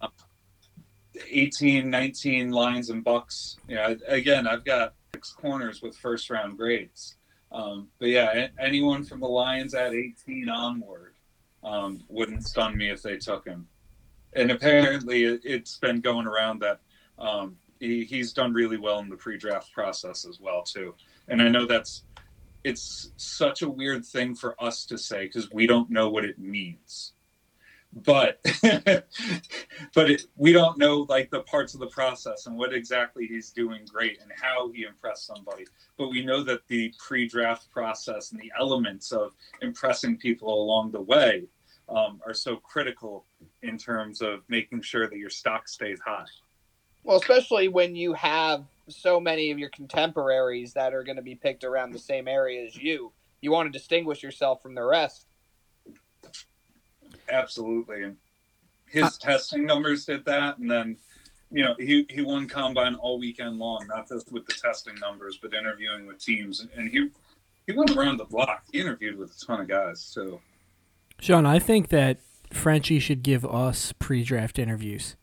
18, 1.28 1.90
19 1.90 2.50
Lions 2.50 2.88
and 2.88 3.04
Bucks. 3.04 3.58
Yeah, 3.68 3.94
again, 4.06 4.46
I've 4.46 4.64
got 4.64 4.94
six 5.14 5.32
corners 5.32 5.82
with 5.82 5.96
first 5.96 6.30
round 6.30 6.56
grades. 6.56 7.16
Um, 7.52 7.88
but 7.98 8.08
yeah, 8.08 8.48
anyone 8.58 9.04
from 9.04 9.20
the 9.20 9.26
Lions 9.26 9.74
at 9.74 9.92
18 9.92 10.48
onward 10.48 11.14
um, 11.64 12.02
wouldn't 12.08 12.46
stun 12.46 12.76
me 12.76 12.90
if 12.90 13.02
they 13.02 13.16
took 13.16 13.46
him. 13.46 13.66
And 14.32 14.50
apparently, 14.50 15.24
it, 15.24 15.40
it's 15.44 15.76
been 15.78 16.00
going 16.00 16.26
around 16.26 16.60
that 16.60 16.80
um, 17.18 17.56
he, 17.80 18.04
he's 18.04 18.32
done 18.32 18.52
really 18.52 18.76
well 18.76 19.00
in 19.00 19.08
the 19.08 19.16
pre-draft 19.16 19.72
process 19.72 20.24
as 20.24 20.38
well 20.40 20.62
too. 20.62 20.94
And 21.28 21.42
I 21.42 21.48
know 21.48 21.66
that's 21.66 22.04
it's 22.64 23.12
such 23.16 23.62
a 23.62 23.68
weird 23.68 24.04
thing 24.04 24.34
for 24.34 24.60
us 24.62 24.84
to 24.86 24.98
say 24.98 25.26
because 25.26 25.50
we 25.50 25.66
don't 25.66 25.90
know 25.90 26.08
what 26.10 26.24
it 26.24 26.38
means. 26.38 27.12
But 27.92 28.38
but 28.62 30.10
it, 30.10 30.22
we 30.36 30.52
don't 30.52 30.78
know 30.78 31.06
like 31.08 31.30
the 31.30 31.42
parts 31.42 31.74
of 31.74 31.80
the 31.80 31.88
process 31.88 32.46
and 32.46 32.56
what 32.56 32.72
exactly 32.72 33.26
he's 33.26 33.50
doing 33.50 33.84
great 33.92 34.20
and 34.22 34.30
how 34.40 34.70
he 34.70 34.84
impressed 34.84 35.26
somebody. 35.26 35.64
But 35.98 36.10
we 36.10 36.24
know 36.24 36.44
that 36.44 36.68
the 36.68 36.94
pre-draft 36.98 37.68
process 37.72 38.30
and 38.30 38.40
the 38.40 38.52
elements 38.58 39.10
of 39.10 39.32
impressing 39.60 40.18
people 40.18 40.62
along 40.62 40.92
the 40.92 41.00
way 41.00 41.48
um, 41.88 42.20
are 42.24 42.34
so 42.34 42.56
critical 42.56 43.24
in 43.62 43.76
terms 43.76 44.22
of 44.22 44.44
making 44.48 44.82
sure 44.82 45.08
that 45.08 45.18
your 45.18 45.30
stock 45.30 45.68
stays 45.68 45.98
high 46.04 46.26
Well, 47.04 47.16
especially 47.16 47.68
when 47.68 47.94
you 47.94 48.12
have 48.14 48.64
so 48.88 49.20
many 49.20 49.50
of 49.50 49.58
your 49.58 49.70
contemporaries 49.70 50.72
that 50.74 50.92
are 50.94 51.02
going 51.02 51.16
to 51.16 51.22
be 51.22 51.34
picked 51.34 51.64
around 51.64 51.92
the 51.92 51.98
same 51.98 52.28
area 52.28 52.64
as 52.64 52.76
you. 52.76 53.12
You 53.40 53.52
want 53.52 53.72
to 53.72 53.78
distinguish 53.78 54.22
yourself 54.22 54.62
from 54.62 54.74
the 54.74 54.82
rest. 54.82 55.26
absolutely 57.30 58.02
and 58.02 58.16
his 58.86 59.04
uh, 59.04 59.10
testing 59.20 59.64
numbers 59.64 60.04
did 60.04 60.24
that 60.24 60.58
and 60.58 60.68
then 60.68 60.96
you 61.50 61.62
know 61.62 61.74
he, 61.78 62.04
he 62.10 62.22
won 62.22 62.48
combine 62.48 62.96
all 62.96 63.18
weekend 63.18 63.56
long 63.56 63.86
not 63.88 64.08
just 64.08 64.32
with 64.32 64.44
the 64.46 64.52
testing 64.52 64.94
numbers 65.00 65.38
but 65.40 65.54
interviewing 65.54 66.06
with 66.06 66.18
teams 66.18 66.66
and 66.76 66.88
he 66.90 67.08
he 67.66 67.72
went 67.72 67.96
around 67.96 68.16
the 68.16 68.24
block 68.24 68.64
he 68.72 68.80
interviewed 68.80 69.16
with 69.16 69.30
a 69.30 69.46
ton 69.46 69.60
of 69.60 69.68
guys 69.68 70.00
so 70.00 70.40
Sean, 71.20 71.44
I 71.44 71.58
think 71.58 71.88
that 71.88 72.18
Frenchie 72.50 72.98
should 72.98 73.22
give 73.22 73.44
us 73.44 73.92
pre-draft 73.98 74.58
interviews. 74.58 75.16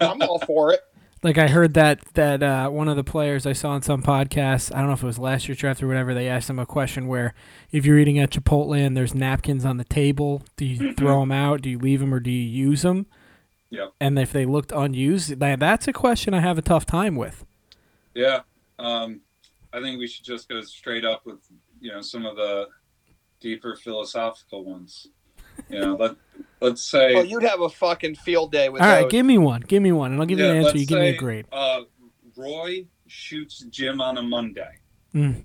I'm 0.00 0.22
all 0.22 0.38
for 0.40 0.72
it. 0.72 0.80
Like 1.22 1.36
I 1.36 1.48
heard 1.48 1.74
that 1.74 2.00
that 2.14 2.42
uh, 2.42 2.70
one 2.70 2.88
of 2.88 2.96
the 2.96 3.04
players 3.04 3.44
I 3.44 3.52
saw 3.52 3.72
on 3.72 3.82
some 3.82 4.02
podcasts, 4.02 4.74
I 4.74 4.78
don't 4.78 4.86
know 4.86 4.94
if 4.94 5.02
it 5.02 5.06
was 5.06 5.18
last 5.18 5.46
year's 5.48 5.58
draft 5.58 5.82
or 5.82 5.86
whatever, 5.86 6.14
they 6.14 6.26
asked 6.28 6.48
him 6.48 6.58
a 6.58 6.64
question 6.64 7.08
where 7.08 7.34
if 7.70 7.84
you're 7.84 7.98
eating 7.98 8.18
at 8.18 8.30
Chipotle 8.30 8.74
and 8.78 8.96
there's 8.96 9.14
napkins 9.14 9.66
on 9.66 9.76
the 9.76 9.84
table, 9.84 10.42
do 10.56 10.64
you 10.64 10.94
throw 10.94 11.20
them 11.20 11.30
out, 11.30 11.60
do 11.60 11.68
you 11.68 11.78
leave 11.78 12.00
them, 12.00 12.14
or 12.14 12.20
do 12.20 12.30
you 12.30 12.40
use 12.40 12.80
them? 12.80 13.04
Yep. 13.68 13.92
And 14.00 14.18
if 14.18 14.32
they 14.32 14.46
looked 14.46 14.72
unused, 14.72 15.38
that, 15.40 15.60
that's 15.60 15.86
a 15.86 15.92
question 15.92 16.32
I 16.32 16.40
have 16.40 16.56
a 16.56 16.62
tough 16.62 16.86
time 16.86 17.16
with. 17.16 17.44
yeah 18.14 18.40
um, 18.78 19.20
i 19.74 19.80
think 19.82 19.98
we 19.98 20.06
should 20.06 20.24
just 20.24 20.48
go 20.48 20.62
straight 20.62 21.04
up 21.04 21.26
with 21.26 21.40
you 21.80 21.92
know 21.92 22.00
some 22.00 22.24
of 22.24 22.36
the 22.36 22.66
deeper 23.40 23.76
philosophical 23.76 24.64
ones 24.64 25.06
you 25.70 25.80
know 25.80 25.96
let, 25.96 26.16
let's 26.60 26.82
say 26.82 27.14
Oh, 27.14 27.22
you'd 27.22 27.42
have 27.42 27.60
a 27.60 27.68
fucking 27.68 28.14
field 28.16 28.52
day 28.52 28.68
with 28.68 28.82
All 28.82 28.88
right, 28.88 29.02
those. 29.02 29.10
give 29.10 29.26
me 29.26 29.38
one. 29.38 29.62
Give 29.62 29.82
me 29.82 29.92
one, 29.92 30.12
and 30.12 30.20
I'll 30.20 30.26
give 30.26 30.38
you 30.38 30.44
Yeah, 30.46 30.52
an 30.52 30.64
answer. 30.66 30.78
You 30.78 30.86
give 30.86 30.98
me 30.98 31.08
a 31.10 31.16
grade. 31.16 31.46
Uh, 31.52 31.82
Roy 32.36 32.86
shoots 33.06 33.60
Jim 33.70 34.00
on 34.00 34.18
a 34.18 34.22
Monday. 34.22 34.70
Mm. 35.14 35.44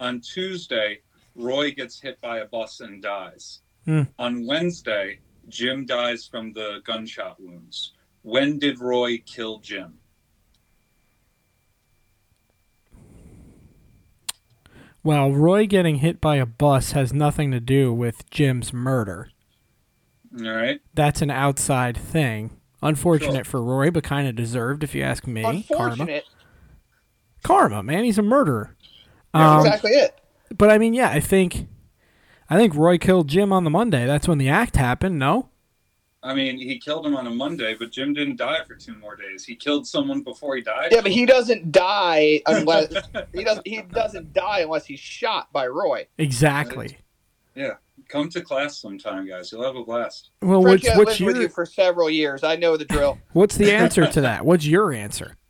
On 0.00 0.20
Tuesday, 0.20 1.00
Roy 1.34 1.70
gets 1.72 2.00
hit 2.00 2.20
by 2.20 2.38
a 2.38 2.46
bus 2.46 2.80
and 2.80 3.02
dies. 3.02 3.60
Hmm. 3.84 4.02
On 4.18 4.46
Wednesday, 4.46 5.20
Jim 5.48 5.86
dies 5.86 6.26
from 6.26 6.52
the 6.52 6.80
gunshot 6.84 7.40
wounds. 7.40 7.94
When 8.22 8.58
did 8.58 8.80
Roy 8.80 9.18
kill 9.24 9.60
Jim? 9.60 9.94
Well, 15.02 15.30
Roy 15.32 15.66
getting 15.66 15.96
hit 15.96 16.20
by 16.20 16.36
a 16.36 16.46
bus 16.46 16.92
has 16.92 17.12
nothing 17.12 17.50
to 17.52 17.60
do 17.60 17.92
with 17.92 18.28
Jim's 18.30 18.72
murder. 18.72 19.30
All 20.44 20.50
right. 20.52 20.80
That's 20.94 21.22
an 21.22 21.30
outside 21.30 21.96
thing. 21.96 22.50
Unfortunate 22.82 23.46
for 23.46 23.62
Roy, 23.62 23.90
but 23.90 24.04
kind 24.04 24.28
of 24.28 24.36
deserved, 24.36 24.84
if 24.84 24.94
you 24.94 25.02
ask 25.02 25.26
me. 25.26 25.42
Karma. 25.42 25.56
Unfortunate. 25.58 26.24
Karma, 27.42 27.82
man. 27.82 28.04
He's 28.04 28.18
a 28.18 28.22
murderer. 28.22 28.76
Yeah, 29.34 29.58
Um, 29.58 29.66
exactly 29.66 29.92
it. 29.92 30.18
But 30.56 30.70
I 30.70 30.78
mean, 30.78 30.94
yeah, 30.94 31.10
I 31.10 31.20
think, 31.20 31.66
I 32.48 32.56
think 32.56 32.74
Roy 32.74 32.98
killed 32.98 33.28
Jim 33.28 33.52
on 33.52 33.64
the 33.64 33.70
Monday. 33.70 34.06
That's 34.06 34.28
when 34.28 34.38
the 34.38 34.48
act 34.48 34.76
happened. 34.76 35.18
No, 35.18 35.48
I 36.22 36.34
mean, 36.34 36.58
he 36.58 36.78
killed 36.78 37.06
him 37.06 37.14
on 37.14 37.26
a 37.28 37.30
Monday, 37.30 37.76
but 37.78 37.92
Jim 37.92 38.12
didn't 38.12 38.36
die 38.36 38.64
for 38.66 38.74
two 38.74 38.94
more 38.96 39.14
days. 39.14 39.44
He 39.44 39.54
killed 39.54 39.86
someone 39.86 40.22
before 40.22 40.56
he 40.56 40.62
died. 40.62 40.88
Yeah, 40.90 41.00
but 41.00 41.12
he 41.12 41.24
doesn't 41.24 41.70
die 41.70 42.42
unless 42.46 42.92
he 43.32 43.44
doesn't. 43.44 43.66
He 43.66 43.82
doesn't 43.82 44.32
die 44.32 44.60
unless 44.60 44.84
he's 44.84 44.98
shot 45.00 45.52
by 45.52 45.68
Roy. 45.68 46.06
exactly. 46.18 46.98
Yeah. 47.54 47.74
Come 48.08 48.28
to 48.30 48.40
class 48.40 48.78
sometime, 48.78 49.28
guys. 49.28 49.52
You'll 49.52 49.64
have 49.64 49.76
a 49.76 49.84
blast. 49.84 50.30
Well, 50.40 50.62
Frankie, 50.62 50.88
what's 50.88 50.94
I 50.94 50.98
what's 50.98 51.20
lived 51.20 51.26
with 51.26 51.36
you 51.36 51.42
your 51.42 51.50
for 51.50 51.66
several 51.66 52.08
years. 52.08 52.42
I 52.42 52.56
know 52.56 52.76
the 52.76 52.84
drill. 52.84 53.18
what's 53.32 53.56
the 53.56 53.72
answer 53.72 54.06
to 54.06 54.20
that? 54.22 54.44
What's 54.44 54.66
your 54.66 54.92
answer? 54.92 55.36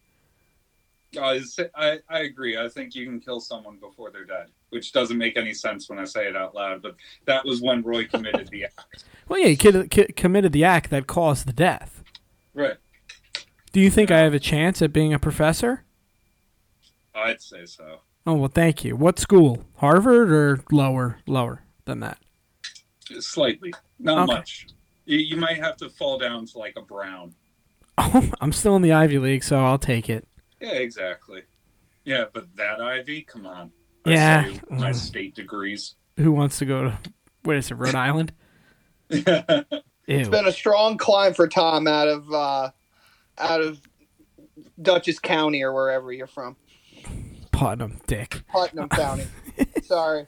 Uh, 1.19 1.39
I, 1.75 1.99
I 2.11 2.19
agree. 2.21 2.59
I 2.59 2.69
think 2.69 2.95
you 2.95 3.07
can 3.07 3.19
kill 3.19 3.41
someone 3.41 3.79
before 3.79 4.11
they're 4.11 4.27
dead, 4.27 4.49
which 4.71 4.93
doesn't 4.93 5.19
make 5.19 5.37
any 5.37 5.53
sense 5.55 5.89
when 5.89 5.99
I 5.99 6.05
say 6.05 6.27
it 6.29 6.37
out 6.37 6.55
loud. 6.55 6.83
But 6.83 6.97
that 7.27 7.45
was 7.45 7.61
when 7.61 7.83
Roy 7.83 8.07
committed 8.07 8.49
the 8.49 8.65
act. 8.65 9.05
Well, 9.29 9.39
yeah, 9.41 9.49
he 9.49 9.57
committed 10.15 10.53
the 10.53 10.65
act 10.65 10.89
that 10.89 11.07
caused 11.07 11.47
the 11.47 11.53
death. 11.53 12.03
Right. 12.55 12.79
Do 13.75 13.81
you 13.81 13.91
think 13.91 14.11
I 14.11 14.21
have 14.21 14.33
a 14.33 14.39
chance 14.41 14.81
at 14.81 14.91
being 14.91 15.13
a 15.13 15.19
professor? 15.19 15.85
I'd 17.15 17.43
say 17.43 17.67
so. 17.67 17.99
Oh 18.27 18.33
well, 18.35 18.49
thank 18.49 18.85
you. 18.85 18.97
What 18.97 19.19
school? 19.19 19.65
Harvard 19.77 20.33
or 20.33 20.61
lower? 20.71 21.19
Lower 21.27 21.61
than 21.85 22.01
that? 22.01 22.17
Slightly. 23.21 23.75
Not 23.99 24.21
Okay. 24.29 24.35
much. 24.39 24.69
You, 25.05 25.19
you 25.19 25.37
might 25.37 25.59
have 25.59 25.77
to 25.79 25.91
fall 25.91 26.19
down 26.19 26.47
to 26.47 26.59
like 26.59 26.77
a 26.77 26.83
brown. 26.83 27.35
Oh, 28.01 28.31
I'm 28.41 28.53
still 28.53 28.77
in 28.77 28.83
the 28.83 28.93
Ivy 28.93 29.19
League, 29.19 29.43
so 29.45 29.59
I'll 29.59 29.77
take 29.77 30.09
it. 30.09 30.27
Yeah, 30.61 30.71
exactly. 30.75 31.43
Yeah, 32.05 32.27
but 32.33 32.47
that 32.57 32.81
Ivy, 32.81 33.23
come 33.23 33.45
on. 33.45 33.73
I 34.09 34.15
Yeah. 34.15 34.53
My 34.71 34.91
Mm. 34.91 34.95
state 34.95 35.35
degrees. 35.35 35.95
Who 36.17 36.33
wants 36.33 36.59
to 36.59 36.65
go 36.67 36.85
to 36.85 36.99
what 37.45 37.57
is 37.57 37.71
it, 37.71 37.75
Rhode 37.75 37.95
Island? 38.09 38.33
It's 40.11 40.29
been 40.31 40.47
a 40.47 40.53
strong 40.53 40.97
climb 40.97 41.35
for 41.35 41.47
Tom 41.49 41.87
out 41.87 42.09
of 42.09 42.33
uh, 42.33 42.71
out 43.37 43.61
of 43.61 43.79
Dutchess 44.81 45.19
County 45.19 45.63
or 45.63 45.75
wherever 45.75 46.11
you're 46.11 46.27
from, 46.27 46.57
Putnam, 47.53 47.99
dick. 48.07 48.43
Putnam 48.49 48.89
County. 48.89 49.27
Sorry. 49.83 50.27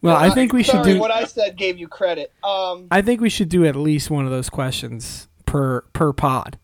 Well, 0.00 0.16
I 0.16 0.28
Uh, 0.28 0.34
think 0.34 0.52
we 0.52 0.62
should 0.62 0.72
sorry, 0.76 0.92
do. 0.94 1.00
what 1.00 1.10
I 1.10 1.24
said 1.24 1.56
gave 1.56 1.76
you 1.76 1.88
credit. 1.88 2.32
Um, 2.44 2.86
I 2.92 3.02
think 3.02 3.20
we 3.20 3.28
should 3.30 3.48
do 3.48 3.66
at 3.66 3.74
least 3.74 4.10
one 4.10 4.24
of 4.26 4.30
those 4.30 4.48
questions 4.48 5.26
per 5.44 5.80
per 5.92 6.12
pod. 6.12 6.58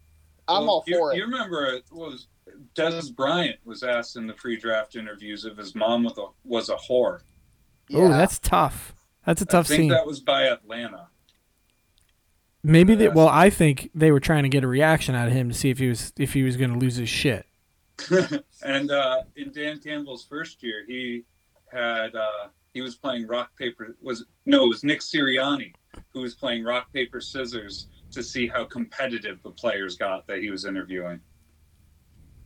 I'm 0.47 0.63
Well, 0.63 0.71
all 0.71 0.85
you, 0.87 0.97
for 0.99 1.15
You 1.17 1.23
it. 1.23 1.27
remember 1.27 1.67
it 1.67 1.85
was 1.91 2.29
Dez 2.77 3.15
Bryant 3.15 3.59
was 3.65 3.83
asked 3.83 4.17
in 4.17 4.27
the 4.27 4.35
pre-draft 4.35 4.97
interviews 4.97 5.45
if 5.45 5.57
his 5.57 5.75
mom 5.75 6.05
was 6.05 6.19
a, 6.19 6.27
was 6.45 6.69
a 6.69 6.77
whore. 6.77 7.21
Oh, 7.93 8.09
that's 8.09 8.39
tough. 8.39 8.95
That's 9.25 9.43
a 9.43 9.47
tough 9.47 9.67
I 9.67 9.69
think 9.69 9.81
scene. 9.81 9.89
that 9.91 10.07
was 10.07 10.21
by 10.21 10.45
Atlanta. 10.45 11.09
Maybe 12.63 12.95
they. 12.95 13.09
Well, 13.09 13.29
I 13.29 13.51
think 13.51 13.91
they 13.95 14.11
were 14.11 14.21
trying 14.21 14.43
to 14.43 14.49
get 14.49 14.65
a 14.65 14.69
reaction 14.69 15.15
out 15.15 15.29
of 15.29 15.35
him 15.35 15.49
to 15.49 15.55
see 15.55 15.71
if 15.71 15.79
he 15.79 15.89
was 15.89 16.13
if 16.19 16.33
he 16.33 16.43
was 16.43 16.57
going 16.57 16.73
to 16.73 16.79
lose 16.79 16.97
his 16.97 17.09
shit. 17.09 17.47
and 18.65 18.91
uh, 18.91 19.23
in 19.37 19.53
Dan 19.53 19.79
Campbell's 19.79 20.25
first 20.25 20.63
year, 20.63 20.85
he 20.87 21.25
had 21.73 22.15
uh, 22.17 22.49
he 22.75 22.81
was 22.81 22.97
playing 22.97 23.27
rock 23.29 23.57
paper. 23.57 23.97
Was 24.03 24.25
no, 24.47 24.65
it 24.65 24.69
was 24.69 24.83
Nick 24.83 25.01
Sirianni 25.01 25.73
who 26.13 26.21
was 26.21 26.35
playing 26.35 26.65
rock 26.65 26.93
paper 26.93 27.21
scissors 27.21 27.89
to 28.11 28.23
see 28.23 28.47
how 28.47 28.65
competitive 28.65 29.43
the 29.43 29.51
players 29.51 29.97
got 29.97 30.27
that 30.27 30.39
he 30.39 30.51
was 30.51 30.65
interviewing. 30.65 31.21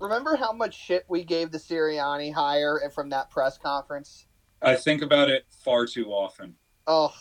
Remember 0.01 0.35
how 0.35 0.53
much 0.53 0.75
shit 0.75 1.05
we 1.09 1.25
gave 1.25 1.51
the 1.51 1.59
Sirianni 1.59 2.33
hire 2.33 2.81
from 2.95 3.11
that 3.11 3.31
press 3.31 3.59
conference? 3.59 4.27
I 4.63 4.75
think 4.75 5.03
about 5.03 5.29
it 5.29 5.45
far 5.63 5.87
too 5.87 6.07
often. 6.07 6.55
Oh, 6.87 7.15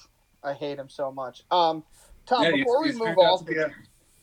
I 0.43 0.53
hate 0.53 0.79
him 0.79 0.89
so 0.89 1.11
much. 1.11 1.43
Um, 1.51 1.83
Tom, 2.25 2.43
Yeah, 2.43 2.51
before 2.51 2.85
he's, 2.85 2.93
we 2.95 2.99
he's 2.99 3.07
move 3.09 3.17
off, 3.17 3.47
a, 3.49 3.71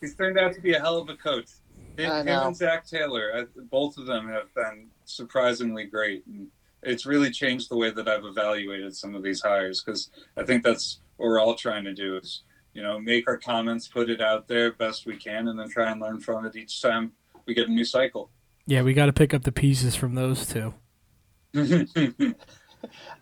he's 0.00 0.14
turned 0.14 0.38
out 0.38 0.54
to 0.54 0.60
be 0.60 0.72
a 0.72 0.80
hell 0.80 0.98
of 0.98 1.08
a 1.10 1.16
coach. 1.16 1.50
Him, 1.98 2.26
him 2.26 2.28
and 2.28 2.56
Zac 2.56 2.86
Taylor, 2.86 3.30
I, 3.34 3.60
both 3.70 3.98
of 3.98 4.06
them 4.06 4.28
have 4.28 4.52
been 4.54 4.88
surprisingly 5.04 5.84
great. 5.84 6.26
And 6.26 6.48
it's 6.82 7.04
really 7.04 7.30
changed 7.30 7.70
the 7.70 7.76
way 7.76 7.90
that 7.90 8.08
I've 8.08 8.24
evaluated 8.24 8.94
some 8.96 9.14
of 9.14 9.22
these 9.22 9.42
hires 9.42 9.82
because 9.82 10.10
I 10.36 10.44
think 10.44 10.62
that's 10.62 11.00
what 11.16 11.26
we're 11.26 11.40
all 11.40 11.54
trying 11.54 11.84
to 11.84 11.94
do 11.94 12.16
is, 12.16 12.42
you 12.72 12.82
know, 12.82 12.98
make 12.98 13.28
our 13.28 13.38
comments, 13.38 13.88
put 13.88 14.08
it 14.10 14.20
out 14.20 14.48
there 14.48 14.72
best 14.72 15.06
we 15.06 15.16
can, 15.16 15.48
and 15.48 15.58
then 15.58 15.68
try 15.68 15.90
and 15.90 16.00
learn 16.00 16.20
from 16.20 16.46
it 16.46 16.56
each 16.56 16.80
time 16.80 17.12
we 17.46 17.54
get 17.54 17.68
a 17.68 17.72
new 17.72 17.84
cycle. 17.84 18.30
Yeah, 18.66 18.82
we 18.82 18.94
got 18.94 19.06
to 19.06 19.12
pick 19.12 19.32
up 19.32 19.44
the 19.44 19.52
pieces 19.52 19.94
from 19.94 20.14
those 20.14 20.46
two. 20.46 20.74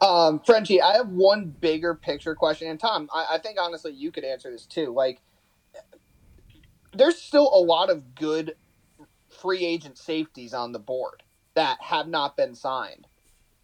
Um, 0.01 0.41
Frenchie, 0.45 0.83
I 0.83 0.97
have 0.97 1.09
one 1.09 1.47
bigger 1.47 1.95
picture 1.95 2.35
question, 2.35 2.69
and 2.69 2.79
Tom, 2.79 3.09
I, 3.13 3.27
I 3.33 3.39
think 3.39 3.59
honestly 3.61 3.93
you 3.93 4.11
could 4.13 4.25
answer 4.25 4.51
this 4.51 4.67
too. 4.67 4.93
Like, 4.93 5.21
there's 6.93 7.17
still 7.17 7.51
a 7.53 7.59
lot 7.59 7.91
of 7.91 8.15
good 8.15 8.57
free 9.41 9.65
agent 9.65 9.99
safeties 9.99 10.55
on 10.55 10.73
the 10.73 10.79
board 10.79 11.23
that 11.55 11.79
have 11.81 12.09
not 12.09 12.37
been 12.37 12.55
signed. 12.55 13.07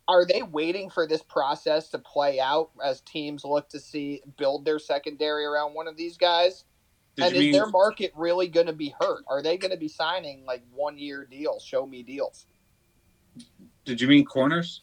Are 0.09 0.27
they 0.27 0.43
waiting 0.43 0.91
for 0.91 1.07
this 1.07 1.23
process 1.23 1.89
to 1.91 1.99
play 1.99 2.41
out 2.41 2.71
as 2.85 3.01
teams 3.03 3.45
look 3.45 3.69
to 3.69 3.79
see 3.79 4.23
build 4.37 4.65
their 4.65 4.79
secondary 4.79 5.45
around 5.45 5.75
one 5.75 5.87
of 5.87 5.97
these 5.97 6.17
guys? 6.17 6.65
Did 7.21 7.27
and 7.29 7.37
is 7.37 7.41
mean 7.41 7.53
their 7.53 7.67
market 7.69 8.13
really 8.17 8.49
going 8.49 8.67
to 8.67 8.73
be 8.73 8.95
hurt? 9.01 9.25
Are 9.29 9.43
they 9.43 9.57
going 9.57 9.71
to 9.71 9.77
be 9.77 9.89
signing 9.89 10.45
like 10.45 10.63
one 10.73 10.99
year 10.99 11.27
deals, 11.31 11.63
show 11.65 11.87
me 11.87 12.03
deals? 12.03 12.47
did 13.85 14.01
you 14.01 14.09
mean 14.09 14.25
corners? 14.25 14.83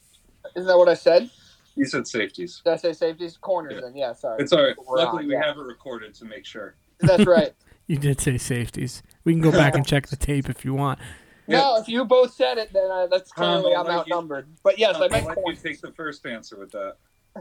Isn't 0.56 0.68
that 0.68 0.78
what 0.78 0.90
I 0.90 0.94
said? 0.94 1.30
You 1.76 1.86
said 1.86 2.08
safeties. 2.08 2.62
Did 2.66 2.74
I 2.74 2.78
say 2.78 2.94
safeties? 2.94 3.38
Corners, 3.38 3.74
Yeah. 3.76 3.82
then 3.82 3.96
yeah, 3.96 4.14
sorry. 4.14 4.42
It's 4.42 4.52
all 4.52 4.64
right. 4.64 4.76
We're 4.88 4.98
Luckily, 4.98 5.24
on, 5.24 5.28
we 5.30 5.34
yeah. 5.36 5.46
have 5.46 5.58
it 5.58 5.62
recorded 5.62 6.14
to 6.16 6.26
make 6.26 6.46
sure. 6.46 6.76
That's 7.00 7.26
right. 7.26 7.54
You 7.90 7.96
did 7.98 8.20
say 8.20 8.38
safeties. 8.38 9.02
We 9.24 9.32
can 9.32 9.42
go 9.42 9.50
back 9.50 9.74
and 9.74 9.88
check 9.88 10.08
the 10.08 10.18
tape 10.18 10.50
if 10.50 10.66
you 10.66 10.74
want. 10.74 11.00
Yeah. 11.48 11.60
No, 11.60 11.78
if 11.78 11.88
you 11.88 12.04
both 12.04 12.34
said 12.34 12.58
it, 12.58 12.74
then 12.74 12.92
uh, 12.92 13.08
that's 13.08 13.32
Tom, 13.32 13.62
clearly 13.62 13.76
I'll 13.76 13.84
I'm 13.84 13.88
let 13.88 14.08
you- 14.08 14.14
outnumbered. 14.14 14.50
But 14.62 14.78
yes, 14.78 14.98
I 14.98 15.04
I'll 15.04 15.10
meant 15.10 15.26
let 15.26 15.38
you 15.38 15.44
corners. 15.44 15.62
take 15.62 15.80
the 15.80 15.94
first 15.94 16.26
answer 16.26 16.58
with 16.60 16.72
that. 16.74 16.96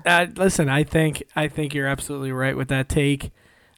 Uh, 0.05 0.27
listen, 0.37 0.69
I 0.69 0.85
think 0.85 1.25
I 1.35 1.49
think 1.49 1.75
you're 1.75 1.89
absolutely 1.89 2.31
right 2.31 2.57
with 2.57 2.69
that 2.69 2.89
take. 2.89 3.33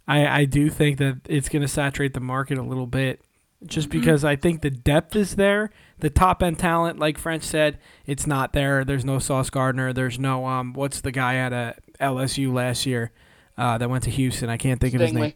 I, 0.09 0.41
I 0.41 0.45
do 0.47 0.71
think 0.71 0.97
that 0.99 1.21
it's 1.29 1.51
going 1.51 1.63
to 1.63 1.69
saturate 1.69 2.15
the 2.15 2.21
market 2.21 2.57
a 2.57 2.63
little 2.63 2.87
bit, 2.87 3.21
just 3.67 3.91
because 3.91 4.25
I 4.25 4.37
think 4.37 4.63
the 4.63 4.71
depth 4.71 5.15
is 5.15 5.37
there. 5.37 5.71
The 5.99 6.09
top 6.09 6.43
end 6.43 6.59
talent, 6.59 6.99
like 6.99 7.19
French 7.19 7.43
said, 7.43 7.79
it's 8.07 8.27
not 8.27 8.55
there. 8.55 8.85
There's 8.85 9.05
no 9.05 9.19
Sauce 9.19 9.51
Gardner. 9.51 9.93
There's 9.93 10.19
no 10.19 10.47
um. 10.47 10.73
What's 10.73 11.03
the 11.03 11.13
guy 11.13 11.35
at 11.37 11.53
uh, 11.53 11.73
LSU 12.01 12.53
last 12.53 12.87
year 12.87 13.13
uh, 13.59 13.77
that 13.77 13.91
went 13.91 14.05
to 14.05 14.11
Houston? 14.11 14.49
I 14.49 14.57
can't 14.57 14.81
think 14.81 14.95
of 14.95 15.03
his 15.03 15.13
name. 15.13 15.35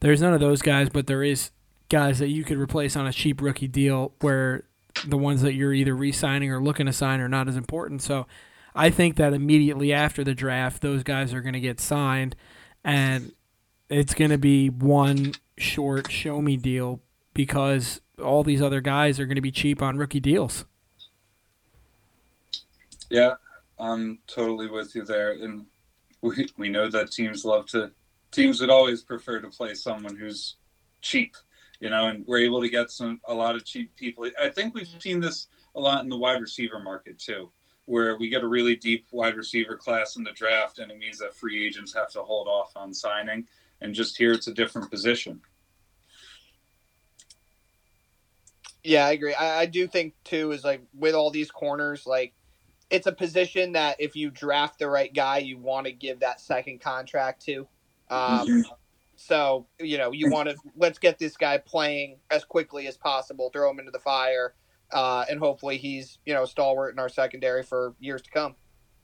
There's 0.00 0.22
none 0.22 0.32
of 0.32 0.40
those 0.40 0.62
guys, 0.62 0.88
but 0.88 1.08
there 1.08 1.24
is 1.24 1.50
guys 1.88 2.20
that 2.20 2.28
you 2.28 2.44
could 2.44 2.58
replace 2.58 2.94
on 2.94 3.06
a 3.06 3.12
cheap 3.12 3.42
rookie 3.42 3.66
deal 3.66 4.12
where 4.20 4.62
the 5.06 5.18
ones 5.18 5.42
that 5.42 5.54
you're 5.54 5.72
either 5.72 5.94
re-signing 5.94 6.52
or 6.52 6.62
looking 6.62 6.86
to 6.86 6.92
sign 6.92 7.20
are 7.20 7.28
not 7.28 7.48
as 7.48 7.56
important. 7.56 8.02
So 8.02 8.26
I 8.74 8.90
think 8.90 9.16
that 9.16 9.32
immediately 9.32 9.92
after 9.92 10.22
the 10.22 10.34
draft, 10.34 10.82
those 10.82 11.02
guys 11.02 11.34
are 11.34 11.40
going 11.40 11.54
to 11.54 11.60
get 11.60 11.80
signed, 11.80 12.36
and 12.84 13.32
it's 13.88 14.14
going 14.14 14.30
to 14.30 14.38
be 14.38 14.68
one 14.68 15.32
short 15.56 16.10
show 16.10 16.40
me 16.40 16.56
deal 16.56 17.00
because 17.34 18.00
all 18.22 18.42
these 18.42 18.62
other 18.62 18.80
guys 18.80 19.20
are 19.20 19.26
going 19.26 19.36
to 19.36 19.42
be 19.42 19.50
cheap 19.50 19.82
on 19.82 19.96
rookie 19.96 20.20
deals. 20.20 20.64
Yeah, 23.10 23.34
I'm 23.78 24.18
totally 24.26 24.68
with 24.68 24.94
you 24.94 25.04
there. 25.04 25.32
And 25.32 25.66
we, 26.20 26.48
we 26.56 26.68
know 26.68 26.90
that 26.90 27.12
teams 27.12 27.44
love 27.44 27.66
to, 27.68 27.92
teams 28.32 28.60
would 28.60 28.70
always 28.70 29.02
prefer 29.02 29.40
to 29.40 29.48
play 29.48 29.74
someone 29.74 30.16
who's 30.16 30.56
cheap, 31.00 31.36
you 31.80 31.90
know, 31.90 32.08
and 32.08 32.26
we're 32.26 32.40
able 32.40 32.60
to 32.60 32.68
get 32.68 32.90
some, 32.90 33.20
a 33.26 33.34
lot 33.34 33.54
of 33.54 33.64
cheap 33.64 33.94
people. 33.96 34.28
I 34.40 34.48
think 34.50 34.74
we've 34.74 34.86
mm-hmm. 34.86 34.98
seen 34.98 35.20
this 35.20 35.46
a 35.74 35.80
lot 35.80 36.02
in 36.02 36.10
the 36.10 36.16
wide 36.16 36.40
receiver 36.40 36.80
market 36.80 37.18
too, 37.18 37.50
where 37.86 38.16
we 38.18 38.28
get 38.28 38.42
a 38.42 38.48
really 38.48 38.76
deep 38.76 39.06
wide 39.12 39.36
receiver 39.36 39.76
class 39.76 40.16
in 40.16 40.24
the 40.24 40.32
draft, 40.32 40.80
and 40.80 40.90
it 40.90 40.98
means 40.98 41.18
that 41.18 41.34
free 41.34 41.64
agents 41.64 41.94
have 41.94 42.10
to 42.10 42.22
hold 42.22 42.48
off 42.48 42.72
on 42.76 42.92
signing. 42.92 43.46
And 43.80 43.94
just 43.94 44.16
here, 44.16 44.32
it's 44.32 44.48
a 44.48 44.54
different 44.54 44.90
position. 44.90 45.40
Yeah, 48.82 49.06
I 49.06 49.12
agree. 49.12 49.34
I, 49.34 49.60
I 49.60 49.66
do 49.66 49.86
think 49.86 50.14
too 50.24 50.52
is 50.52 50.64
like 50.64 50.82
with 50.94 51.14
all 51.14 51.30
these 51.30 51.50
corners, 51.50 52.06
like 52.06 52.32
it's 52.90 53.06
a 53.06 53.12
position 53.12 53.72
that 53.72 53.96
if 53.98 54.16
you 54.16 54.30
draft 54.30 54.78
the 54.78 54.88
right 54.88 55.12
guy, 55.12 55.38
you 55.38 55.58
want 55.58 55.86
to 55.86 55.92
give 55.92 56.20
that 56.20 56.40
second 56.40 56.80
contract 56.80 57.44
to. 57.46 57.68
Um, 58.10 58.64
so 59.16 59.66
you 59.80 59.98
know 59.98 60.12
you 60.12 60.30
want 60.30 60.48
to 60.48 60.56
let's 60.76 60.98
get 60.98 61.18
this 61.18 61.36
guy 61.36 61.58
playing 61.58 62.18
as 62.30 62.44
quickly 62.44 62.86
as 62.86 62.96
possible, 62.96 63.50
throw 63.50 63.70
him 63.70 63.78
into 63.78 63.90
the 63.90 63.98
fire, 63.98 64.54
uh, 64.92 65.24
and 65.28 65.38
hopefully 65.38 65.76
he's 65.76 66.18
you 66.24 66.32
know 66.32 66.44
stalwart 66.44 66.94
in 66.94 66.98
our 66.98 67.08
secondary 67.08 67.62
for 67.62 67.94
years 68.00 68.22
to 68.22 68.30
come. 68.30 68.54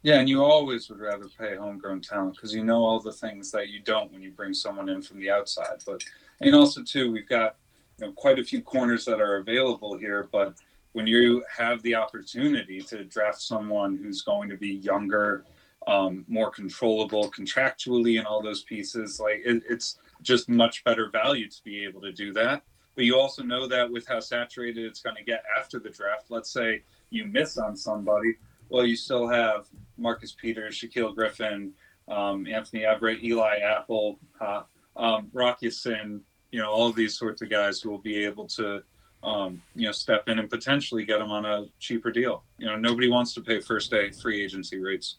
Yeah, 0.05 0.21
and 0.21 0.29
you 0.29 0.45
always 0.45 0.91
would 0.91 1.01
rather 1.01 1.29
pay 1.39 1.57
homegrown 1.57 2.03
talent 2.03 2.35
because 2.37 2.55
you 2.55 2.63
know 2.63 2.85
all 2.85 3.01
the 3.01 3.11
things 3.11 3.51
that 3.53 3.71
you 3.71 3.81
don't 3.81 4.13
when 4.13 4.21
you 4.21 4.33
bring 4.33 4.53
someone 4.53 4.91
in 4.91 5.01
from 5.01 5.19
the 5.19 5.31
outside. 5.31 5.83
But 5.87 6.05
and 6.43 6.55
also 6.55 6.83
too, 6.83 7.11
we've 7.11 7.29
got 7.29 7.57
you 7.99 8.07
know 8.07 8.13
quite 8.13 8.39
a 8.39 8.45
few 8.45 8.61
corners 8.61 9.07
that 9.07 9.19
are 9.19 9.37
available 9.37 9.97
here. 9.97 10.29
But 10.31 10.57
when 10.93 11.07
you 11.07 11.43
have 11.51 11.81
the 11.81 11.95
opportunity 11.95 12.83
to 12.83 13.05
draft 13.05 13.41
someone 13.41 13.97
who's 13.97 14.21
going 14.21 14.51
to 14.51 14.59
be 14.59 14.75
younger, 14.75 15.47
um, 15.87 16.27
more 16.29 16.51
controllable 16.51 17.31
contractually, 17.31 18.19
and 18.19 18.27
all 18.27 18.43
those 18.43 18.63
pieces, 18.63 19.19
like 19.19 19.41
it, 19.43 19.63
it's 19.71 20.01
just 20.21 20.51
much 20.51 20.85
better 20.85 21.09
value 21.09 21.49
to 21.49 21.65
be 21.65 21.83
able 21.83 22.03
to 22.03 22.13
do 22.13 22.31
that. 22.35 22.63
But 22.95 23.07
you 23.07 23.19
also 23.19 23.43
know 23.43 23.67
that 23.69 23.91
with 23.91 24.07
how 24.07 24.21
saturated 24.21 24.85
it's 24.85 25.01
going 25.01 25.17
to 25.17 25.25
get 25.25 25.45
after 25.59 25.79
the 25.79 25.89
draft. 25.89 26.27
Let's 26.29 26.51
say 26.51 26.83
you 27.09 27.25
miss 27.25 27.57
on 27.57 27.75
somebody 27.75 28.35
well, 28.69 28.87
you 28.87 28.97
still 28.97 29.29
have 29.29 29.67
Marcus 29.97 30.33
Peters, 30.33 30.79
Shaquill 30.79 31.15
Griffin, 31.15 31.73
um, 32.09 32.47
Anthony 32.47 32.83
Averett, 32.83 33.23
Eli 33.23 33.59
Apple, 33.59 34.19
uh, 34.41 34.62
um, 34.97 35.29
Rock 35.33 35.59
Ya-Sin, 35.62 36.21
you 36.51 36.61
know, 36.61 36.71
all 36.71 36.89
of 36.89 36.97
these 36.97 37.19
sorts 37.19 37.43
of 37.43 37.51
guys 37.51 37.81
who 37.81 37.91
will 37.91 37.99
be 37.99 38.25
able 38.25 38.47
to, 38.47 38.83
um, 39.23 39.61
you 39.75 39.87
know, 39.87 39.93
step 39.93 40.29
in 40.29 40.39
and 40.39 40.51
potentially 40.51 41.05
get 41.05 41.19
them 41.19 41.31
on 41.31 41.45
a 41.45 41.67
cheaper 41.79 42.11
deal. 42.11 42.45
You 42.59 42.67
know, 42.67 42.77
nobody 42.77 43.09
wants 43.09 43.35
to 43.35 43.41
pay 43.41 43.61
first 43.61 43.91
day 43.91 44.11
free 44.11 44.43
agency 44.43 44.79
rates. 44.79 45.17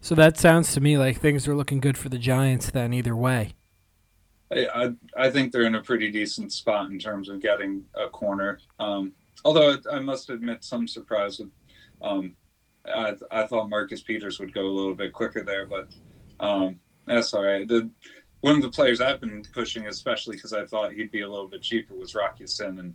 So 0.00 0.14
that 0.14 0.38
sounds 0.38 0.72
to 0.74 0.80
me 0.80 0.98
like 0.98 1.18
things 1.18 1.48
are 1.48 1.54
looking 1.54 1.80
good 1.80 1.98
for 1.98 2.08
the 2.08 2.18
Giants 2.18 2.70
then 2.70 2.92
either 2.92 3.16
way. 3.16 3.54
I, 4.52 4.66
I, 4.66 5.24
I 5.24 5.30
think 5.30 5.52
they're 5.52 5.62
in 5.62 5.74
a 5.74 5.82
pretty 5.82 6.10
decent 6.10 6.52
spot 6.52 6.90
in 6.90 6.98
terms 6.98 7.28
of 7.28 7.40
getting 7.40 7.84
a 7.94 8.08
corner. 8.08 8.60
Um, 8.78 9.12
although 9.44 9.76
I 9.90 9.98
must 9.98 10.30
admit 10.30 10.62
some 10.62 10.86
surprise 10.86 11.38
with, 11.38 11.50
um, 12.02 12.36
I, 12.94 13.14
I 13.30 13.46
thought 13.46 13.68
Marcus 13.68 14.02
Peters 14.02 14.38
would 14.38 14.54
go 14.54 14.66
a 14.66 14.68
little 14.68 14.94
bit 14.94 15.12
quicker 15.12 15.42
there, 15.42 15.66
but 15.66 15.88
um, 16.40 16.78
that's 17.06 17.32
all 17.34 17.44
right. 17.44 17.66
The, 17.66 17.90
one 18.40 18.56
of 18.56 18.62
the 18.62 18.70
players 18.70 19.00
I've 19.00 19.20
been 19.20 19.42
pushing, 19.52 19.86
especially 19.86 20.36
because 20.36 20.52
I 20.52 20.64
thought 20.66 20.92
he'd 20.92 21.10
be 21.10 21.22
a 21.22 21.28
little 21.28 21.48
bit 21.48 21.62
cheaper, 21.62 21.94
was 21.94 22.14
Rock 22.14 22.38
Ya-Sin. 22.38 22.78
And, 22.78 22.94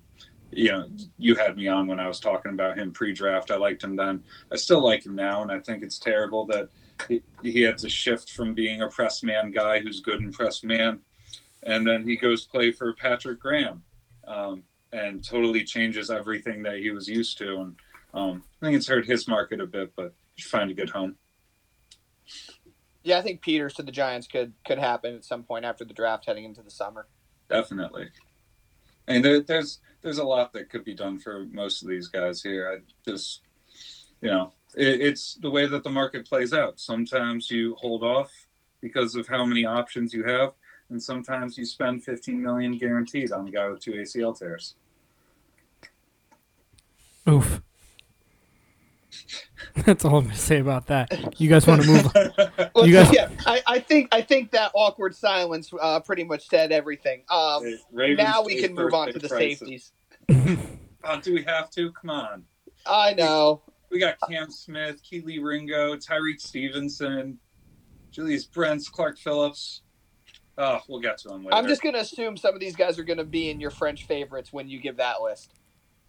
you 0.51 0.71
know, 0.71 0.87
you 1.17 1.35
had 1.35 1.57
me 1.57 1.67
on 1.67 1.87
when 1.87 1.99
I 1.99 2.07
was 2.07 2.19
talking 2.19 2.53
about 2.53 2.77
him 2.77 2.91
pre 2.91 3.13
draft. 3.13 3.51
I 3.51 3.57
liked 3.57 3.83
him 3.83 3.95
then. 3.95 4.23
I 4.51 4.55
still 4.55 4.83
like 4.83 5.05
him 5.05 5.15
now. 5.15 5.41
And 5.41 5.51
I 5.51 5.59
think 5.59 5.83
it's 5.83 5.99
terrible 5.99 6.45
that 6.47 6.69
he, 7.07 7.21
he 7.41 7.61
had 7.61 7.77
to 7.79 7.89
shift 7.89 8.31
from 8.31 8.53
being 8.53 8.81
a 8.81 8.87
press 8.87 9.23
man 9.23 9.51
guy 9.51 9.79
who's 9.79 9.99
good 9.99 10.21
in 10.21 10.31
press 10.31 10.63
man. 10.63 10.99
And 11.63 11.85
then 11.85 12.07
he 12.07 12.15
goes 12.15 12.45
play 12.45 12.71
for 12.71 12.93
Patrick 12.93 13.39
Graham 13.39 13.83
um, 14.27 14.63
and 14.93 15.23
totally 15.23 15.63
changes 15.63 16.09
everything 16.09 16.63
that 16.63 16.77
he 16.77 16.91
was 16.91 17.07
used 17.07 17.37
to. 17.39 17.61
And, 17.61 17.75
um, 18.14 18.43
I 18.62 18.66
think 18.66 18.78
it's 18.78 18.88
hurt 18.88 19.05
his 19.05 19.28
market 19.28 19.62
a 19.62 19.66
bit, 19.66 19.93
but 19.95 20.14
you 20.36 20.43
find 20.43 20.70
a 20.70 20.74
good 20.74 20.89
home. 20.89 21.16
Yeah, 23.03 23.18
I 23.18 23.22
think 23.22 23.41
Peters 23.41 23.74
to 23.76 23.84
the 23.84 23.91
Giants 23.91 24.28
could 24.28 24.53
could 24.66 24.78
happen 24.78 25.16
at 25.16 25.26
some 25.26 25.43
point 25.43 25.66
after 25.66 25.84
the 25.86 25.93
draft, 25.93 26.26
heading 26.26 26.43
into 26.43 26.62
the 26.62 26.72
summer. 26.72 27.07
Definitely. 27.49 28.09
And 29.07 29.26
there, 29.26 29.41
there's 29.41 29.80
there's 30.01 30.20
a 30.20 30.24
lot 30.24 30.53
that 30.53 30.70
could 30.70 30.84
be 30.84 30.93
done 30.93 31.20
for 31.20 31.45
most 31.51 31.82
of 31.82 31.89
these 31.89 32.07
guys 32.07 32.41
here. 32.41 32.72
I 32.72 33.09
just, 33.09 33.41
you 34.22 34.30
know, 34.30 34.53
it, 34.76 35.01
it's 35.01 35.36
the 35.36 35.49
way 35.49 35.66
that 35.66 35.84
the 35.84 35.89
market 35.89 36.28
plays 36.28 36.53
out. 36.53 36.80
Sometimes 36.80 37.49
you 37.49 37.76
hold 37.80 38.03
off 38.03 38.32
because 38.82 39.16
of 39.16 39.28
how 39.28 39.45
many 39.45 39.66
options 39.66 40.14
you 40.14 40.24
have, 40.24 40.53
and 40.89 41.01
sometimes 41.01 41.57
you 41.57 41.66
spend 41.66 42.03
15 42.03 42.41
million 42.41 42.78
guaranteed 42.78 43.32
on 43.32 43.47
a 43.47 43.51
guy 43.51 43.68
with 43.68 43.82
two 43.82 43.93
ACL 43.93 44.38
tears. 44.38 44.76
Oof. 47.30 47.62
That's 49.86 50.05
all 50.05 50.18
I'm 50.18 50.26
gonna 50.26 50.36
say 50.36 50.59
about 50.59 50.88
that. 50.88 51.39
You 51.39 51.49
guys 51.49 51.68
want 51.68 51.82
to 51.84 51.88
move? 51.88 52.05
on? 52.16 52.70
Well, 52.76 52.86
You 52.88 52.93
guys- 52.93 53.14
yeah, 53.14 53.30
I, 53.45 53.62
I 53.68 53.80
think 53.80 54.09
I 54.12 54.22
think 54.22 54.51
that 54.51 54.72
awkward 54.74 55.16
silence 55.16 55.72
uh, 55.80 55.99
pretty 55.99 56.24
much 56.24 56.47
said 56.47 56.72
everything. 56.72 57.24
Um, 57.30 57.64
Ravens 57.91 58.18
now 58.18 58.43
we 58.43 58.62
can 58.62 58.74
move 58.74 58.93
on 58.93 59.12
to 59.14 59.20
the 59.20 59.28
crisis. 59.30 59.59
safeties. 59.59 59.91
Oh, 61.03 61.20
do 61.20 61.34
we 61.34 61.41
have 61.45 61.72
to? 61.72 61.91
Come 61.93 62.12
on. 62.12 62.43
I 62.86 63.16
know. 63.16 63.64
We 63.89 63.97
got 63.99 64.18
Cam 64.30 64.51
Smith, 64.51 65.01
Kelee 65.03 65.39
Ringo, 65.43 65.95
Tyrique 65.95 66.39
Stevenson, 66.39 67.39
Julius 68.12 68.45
Brents, 68.45 68.88
Clark 68.88 69.18
Phillips. 69.18 69.82
Oh, 70.59 70.80
we'll 70.88 70.99
get 71.01 71.18
to 71.20 71.30
them 71.30 71.43
later. 71.43 71.55
I'm 71.55 71.68
just 71.68 71.82
gonna 71.82 71.97
assume 71.97 72.38
some 72.38 72.53
of 72.53 72.59
these 72.59 72.76
guys 72.76 72.99
are 72.99 73.03
gonna 73.03 73.24
be 73.24 73.49
in 73.49 73.59
your 73.59 73.72
French 73.72 74.05
favorites 74.05 74.53
when 74.53 74.70
you 74.70 74.80
give 74.80 74.97
that 74.97 75.22
list. 75.24 75.55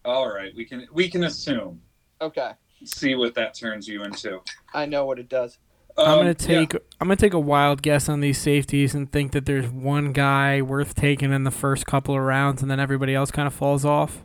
All 0.05 0.31
right, 0.31 0.51
we 0.55 0.63
can 0.63 0.85
we 0.93 1.09
can 1.09 1.23
assume. 1.23 1.81
Okay, 2.21 2.51
See 2.85 3.15
what 3.15 3.33
that 3.35 3.53
turns 3.53 3.87
you 3.87 4.03
into. 4.03 4.41
I 4.73 4.85
know 4.85 5.05
what 5.05 5.19
it 5.19 5.29
does. 5.29 5.57
I'm 5.97 6.05
Um, 6.07 6.17
gonna 6.19 6.29
yeah. 6.29 6.33
take 6.33 6.73
I'm 6.73 7.07
gonna 7.07 7.15
take 7.15 7.33
a 7.33 7.39
wild 7.39 7.81
guess 7.81 8.09
on 8.09 8.19
these 8.19 8.39
safeties 8.39 8.95
and 8.95 9.11
think 9.11 9.31
that 9.33 9.45
there's 9.45 9.69
one 9.69 10.11
guy 10.11 10.61
worth 10.61 10.95
taking 10.95 11.31
in 11.31 11.43
the 11.43 11.51
first 11.51 11.85
couple 11.85 12.15
of 12.15 12.21
rounds, 12.21 12.61
and 12.61 12.71
then 12.71 12.79
everybody 12.79 13.13
else 13.13 13.29
kind 13.31 13.45
of 13.47 13.53
falls 13.53 13.85
off. 13.85 14.23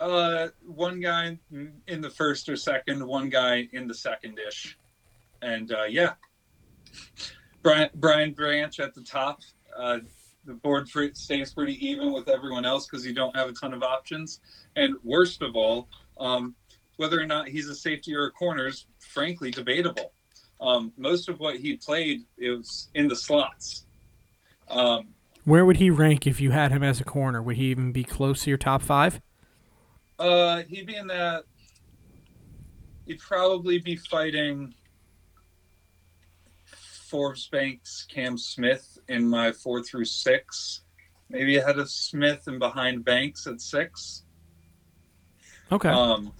Uh, 0.00 0.48
one 0.66 1.00
guy 1.00 1.38
in 1.86 2.00
the 2.00 2.10
first 2.10 2.48
or 2.48 2.56
second, 2.56 3.06
one 3.06 3.28
guy 3.30 3.68
in 3.72 3.86
the 3.86 3.94
second 3.94 4.38
ish, 4.46 4.76
and 5.40 5.72
uh, 5.72 5.84
yeah, 5.84 6.12
Brian 7.62 7.88
Brian 7.94 8.32
Branch 8.32 8.78
at 8.80 8.94
the 8.94 9.02
top. 9.02 9.40
Uh, 9.76 10.00
the 10.44 10.54
board 10.54 10.88
fr- 10.90 11.04
stays 11.14 11.54
pretty 11.54 11.74
even 11.86 12.12
with 12.12 12.28
everyone 12.28 12.64
else 12.64 12.86
because 12.86 13.06
you 13.06 13.14
don't 13.14 13.34
have 13.36 13.48
a 13.48 13.52
ton 13.52 13.72
of 13.72 13.82
options. 13.84 14.40
And 14.74 14.96
worst 15.04 15.40
of 15.40 15.54
all, 15.54 15.88
um, 16.18 16.54
whether 16.96 17.20
or 17.20 17.26
not 17.26 17.48
he's 17.48 17.68
a 17.68 17.74
safety 17.74 18.14
or 18.14 18.26
a 18.26 18.30
corner 18.30 18.66
is 18.66 18.86
frankly 18.98 19.50
debatable. 19.50 20.12
Um, 20.60 20.92
most 20.96 21.28
of 21.28 21.40
what 21.40 21.56
he 21.56 21.76
played 21.76 22.22
was 22.38 22.88
in 22.94 23.08
the 23.08 23.16
slots. 23.16 23.86
Um, 24.68 25.08
Where 25.44 25.66
would 25.66 25.78
he 25.78 25.90
rank 25.90 26.26
if 26.26 26.40
you 26.40 26.52
had 26.52 26.70
him 26.70 26.82
as 26.82 27.00
a 27.00 27.04
corner? 27.04 27.42
Would 27.42 27.56
he 27.56 27.66
even 27.66 27.92
be 27.92 28.04
close 28.04 28.44
to 28.44 28.50
your 28.50 28.58
top 28.58 28.82
five? 28.82 29.20
Uh, 30.18 30.62
he'd 30.68 30.86
be 30.86 30.94
in 30.94 31.08
that. 31.08 31.44
He'd 33.06 33.18
probably 33.18 33.78
be 33.78 33.96
fighting 33.96 34.72
Forbes 37.08 37.48
Banks, 37.48 38.06
Cam 38.08 38.38
Smith 38.38 38.98
in 39.08 39.28
my 39.28 39.50
four 39.50 39.82
through 39.82 40.04
six. 40.04 40.82
Maybe 41.28 41.56
ahead 41.56 41.78
of 41.78 41.90
Smith 41.90 42.44
and 42.46 42.58
behind 42.58 43.04
Banks 43.04 43.46
at 43.46 43.60
six. 43.60 44.24
Okay. 45.72 45.88
Um, 45.88 46.32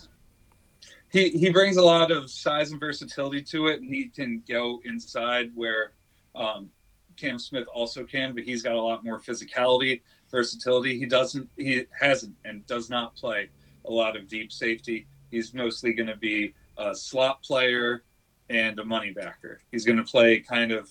he 1.13 1.29
he 1.31 1.51
brings 1.51 1.77
a 1.77 1.83
lot 1.83 2.11
of 2.11 2.31
size 2.31 2.71
and 2.71 2.81
versatility 2.81 3.43
to 3.43 3.67
it, 3.67 3.81
and 3.81 3.95
he 3.95 4.09
can 4.09 4.43
go 4.49 4.81
inside 4.85 5.51
where 5.55 5.93
um, 6.35 6.71
Cam 7.17 7.39
Smith 7.39 7.67
also 7.73 8.05
can, 8.05 8.35
but 8.35 8.45
he's 8.45 8.63
got 8.63 8.75
a 8.75 8.81
lot 8.81 9.05
more 9.05 9.21
physicality, 9.21 10.01
versatility. 10.31 10.99
He 10.99 11.07
doesn't, 11.07 11.49
he 11.57 11.85
hasn't, 11.99 12.35
and 12.45 12.67
does 12.67 12.89
not 12.89 13.15
play 13.15 13.51
a 13.85 13.91
lot 13.93 14.17
of 14.17 14.27
deep 14.27 14.51
safety. 14.51 15.07
He's 15.31 15.55
mostly 15.55 15.93
going 15.93 16.09
to 16.09 16.17
be 16.17 16.55
a 16.79 16.95
slot 16.95 17.43
player 17.43 18.05
and 18.49 18.79
a 18.79 18.85
money 18.85 19.13
backer. 19.13 19.61
He's 19.71 19.85
going 19.85 19.99
to 19.99 20.05
play 20.05 20.41
kind 20.41 20.73
of, 20.73 20.91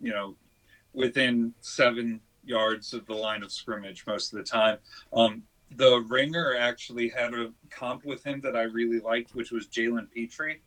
you 0.00 0.10
know, 0.10 0.36
within 0.92 1.54
seven 1.60 2.20
yards 2.44 2.92
of 2.92 3.06
the 3.06 3.14
line 3.14 3.42
of 3.42 3.52
scrimmage 3.52 4.04
most 4.06 4.32
of 4.32 4.38
the 4.38 4.44
time. 4.44 4.78
Um, 5.12 5.42
the 5.76 6.04
ringer 6.08 6.56
actually 6.56 7.08
had 7.08 7.34
a 7.34 7.52
comp 7.70 8.04
with 8.04 8.24
him 8.24 8.40
that 8.40 8.56
I 8.56 8.62
really 8.62 9.00
liked, 9.00 9.34
which 9.34 9.52
was 9.52 9.66
Jalen 9.68 10.10
Pitre. 10.10 10.60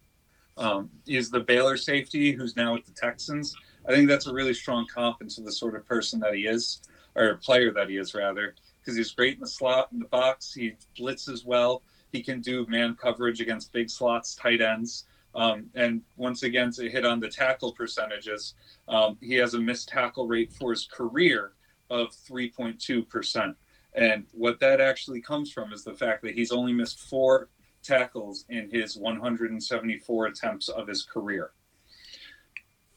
Um, 0.57 0.89
he's 1.05 1.29
the 1.29 1.39
Baylor 1.39 1.77
safety 1.77 2.31
who's 2.31 2.55
now 2.55 2.73
with 2.73 2.85
the 2.85 2.91
Texans. 2.91 3.55
I 3.87 3.91
think 3.91 4.07
that's 4.07 4.27
a 4.27 4.33
really 4.33 4.53
strong 4.53 4.85
comp 4.93 5.21
into 5.21 5.41
the 5.41 5.51
sort 5.51 5.75
of 5.75 5.85
person 5.85 6.19
that 6.21 6.35
he 6.35 6.41
is, 6.41 6.81
or 7.15 7.35
player 7.37 7.71
that 7.73 7.89
he 7.89 7.97
is 7.97 8.13
rather, 8.13 8.55
because 8.79 8.95
he's 8.95 9.11
great 9.11 9.35
in 9.35 9.39
the 9.41 9.47
slot 9.47 9.89
in 9.91 9.99
the 9.99 10.05
box. 10.05 10.53
He 10.53 10.73
blitzes 10.97 11.45
well. 11.45 11.83
He 12.11 12.21
can 12.21 12.39
do 12.39 12.65
man 12.67 12.95
coverage 12.95 13.41
against 13.41 13.73
big 13.73 13.89
slots, 13.89 14.35
tight 14.35 14.61
ends. 14.61 15.05
Um, 15.35 15.69
and 15.73 16.01
once 16.15 16.43
again, 16.43 16.71
to 16.73 16.89
hit 16.89 17.05
on 17.05 17.19
the 17.19 17.27
tackle 17.27 17.73
percentages, 17.73 18.53
um, 18.87 19.17
he 19.19 19.33
has 19.35 19.55
a 19.55 19.59
missed 19.59 19.89
tackle 19.89 20.27
rate 20.27 20.53
for 20.53 20.69
his 20.69 20.85
career 20.85 21.53
of 21.89 22.09
3.2%. 22.09 23.55
And 23.95 24.25
what 24.31 24.59
that 24.59 24.81
actually 24.81 25.21
comes 25.21 25.51
from 25.51 25.71
is 25.71 25.83
the 25.83 25.93
fact 25.93 26.23
that 26.23 26.33
he's 26.33 26.51
only 26.51 26.73
missed 26.73 26.99
four 26.99 27.49
tackles 27.83 28.45
in 28.49 28.69
his 28.71 28.97
174 28.97 30.25
attempts 30.27 30.69
of 30.69 30.87
his 30.87 31.03
career. 31.03 31.51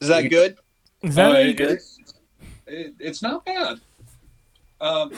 Is 0.01 0.09
that 0.09 0.23
good? 0.23 0.57
Is 1.03 1.15
that 1.17 1.31
Uh, 1.33 1.53
good? 1.53 1.61
It's, 1.61 1.99
it- 2.67 2.95
it's 2.99 3.23
not 3.23 3.45
bad. 3.45 3.81
Um, 4.81 5.13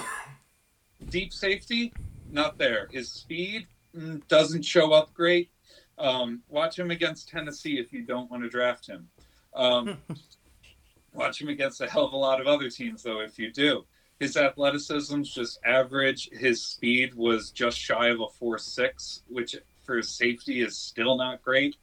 deep 1.11 1.33
safety, 1.33 1.93
not 2.31 2.59
there. 2.59 2.89
His 2.93 3.11
speed 3.11 3.67
mm, 3.97 4.27
doesn't 4.29 4.63
show 4.63 4.93
up 4.93 5.13
great. 5.15 5.51
Um, 5.97 6.43
watch 6.49 6.79
him 6.79 6.91
against 6.93 7.29
Tennessee 7.29 7.79
if 7.79 7.93
you 7.93 8.03
don't 8.03 8.31
want 8.31 8.43
to 8.45 8.49
draft 8.49 8.87
him. 8.87 9.09
Um, 9.55 9.99
watch 11.13 11.41
him 11.41 11.49
against 11.49 11.81
a 11.81 11.89
hell 11.89 12.05
of 12.05 12.13
a 12.13 12.17
lot 12.17 12.41
of 12.41 12.47
other 12.47 12.71
teams, 12.71 13.03
though, 13.03 13.21
if 13.21 13.39
you 13.39 13.51
do. 13.53 13.85
His 14.21 14.37
athleticism's 14.37 15.33
just 15.33 15.61
average. 15.65 16.29
His 16.33 16.63
speed 16.63 17.15
was 17.15 17.51
just 17.51 17.79
shy 17.79 18.09
of 18.09 18.21
a 18.21 18.29
4 18.29 18.59
6, 18.59 19.23
which 19.29 19.57
for 19.85 19.97
his 19.97 20.11
safety 20.11 20.61
is 20.61 20.77
still 20.77 21.17
not 21.17 21.41
great. 21.43 21.77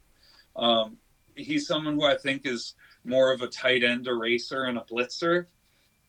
Um, 0.56 0.98
he's 1.36 1.66
someone 1.66 1.96
who 1.96 2.04
I 2.04 2.18
think 2.18 2.46
is 2.46 2.76
more 3.06 3.32
of 3.32 3.42
a 3.42 3.48
tight 3.48 3.84
end 3.84 4.08
eraser 4.08 4.66
and 4.66 4.78
a 4.78 4.82
blitzer 4.82 5.46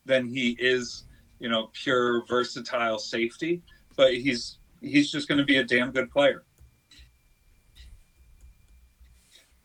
than 0.05 0.27
he 0.27 0.57
is, 0.59 1.05
you 1.39 1.49
know, 1.49 1.69
pure 1.73 2.25
versatile 2.25 2.99
safety. 2.99 3.61
But 3.95 4.13
he's 4.13 4.57
he's 4.81 5.11
just 5.11 5.27
going 5.27 5.39
to 5.39 5.45
be 5.45 5.57
a 5.57 5.63
damn 5.63 5.91
good 5.91 6.11
player. 6.11 6.43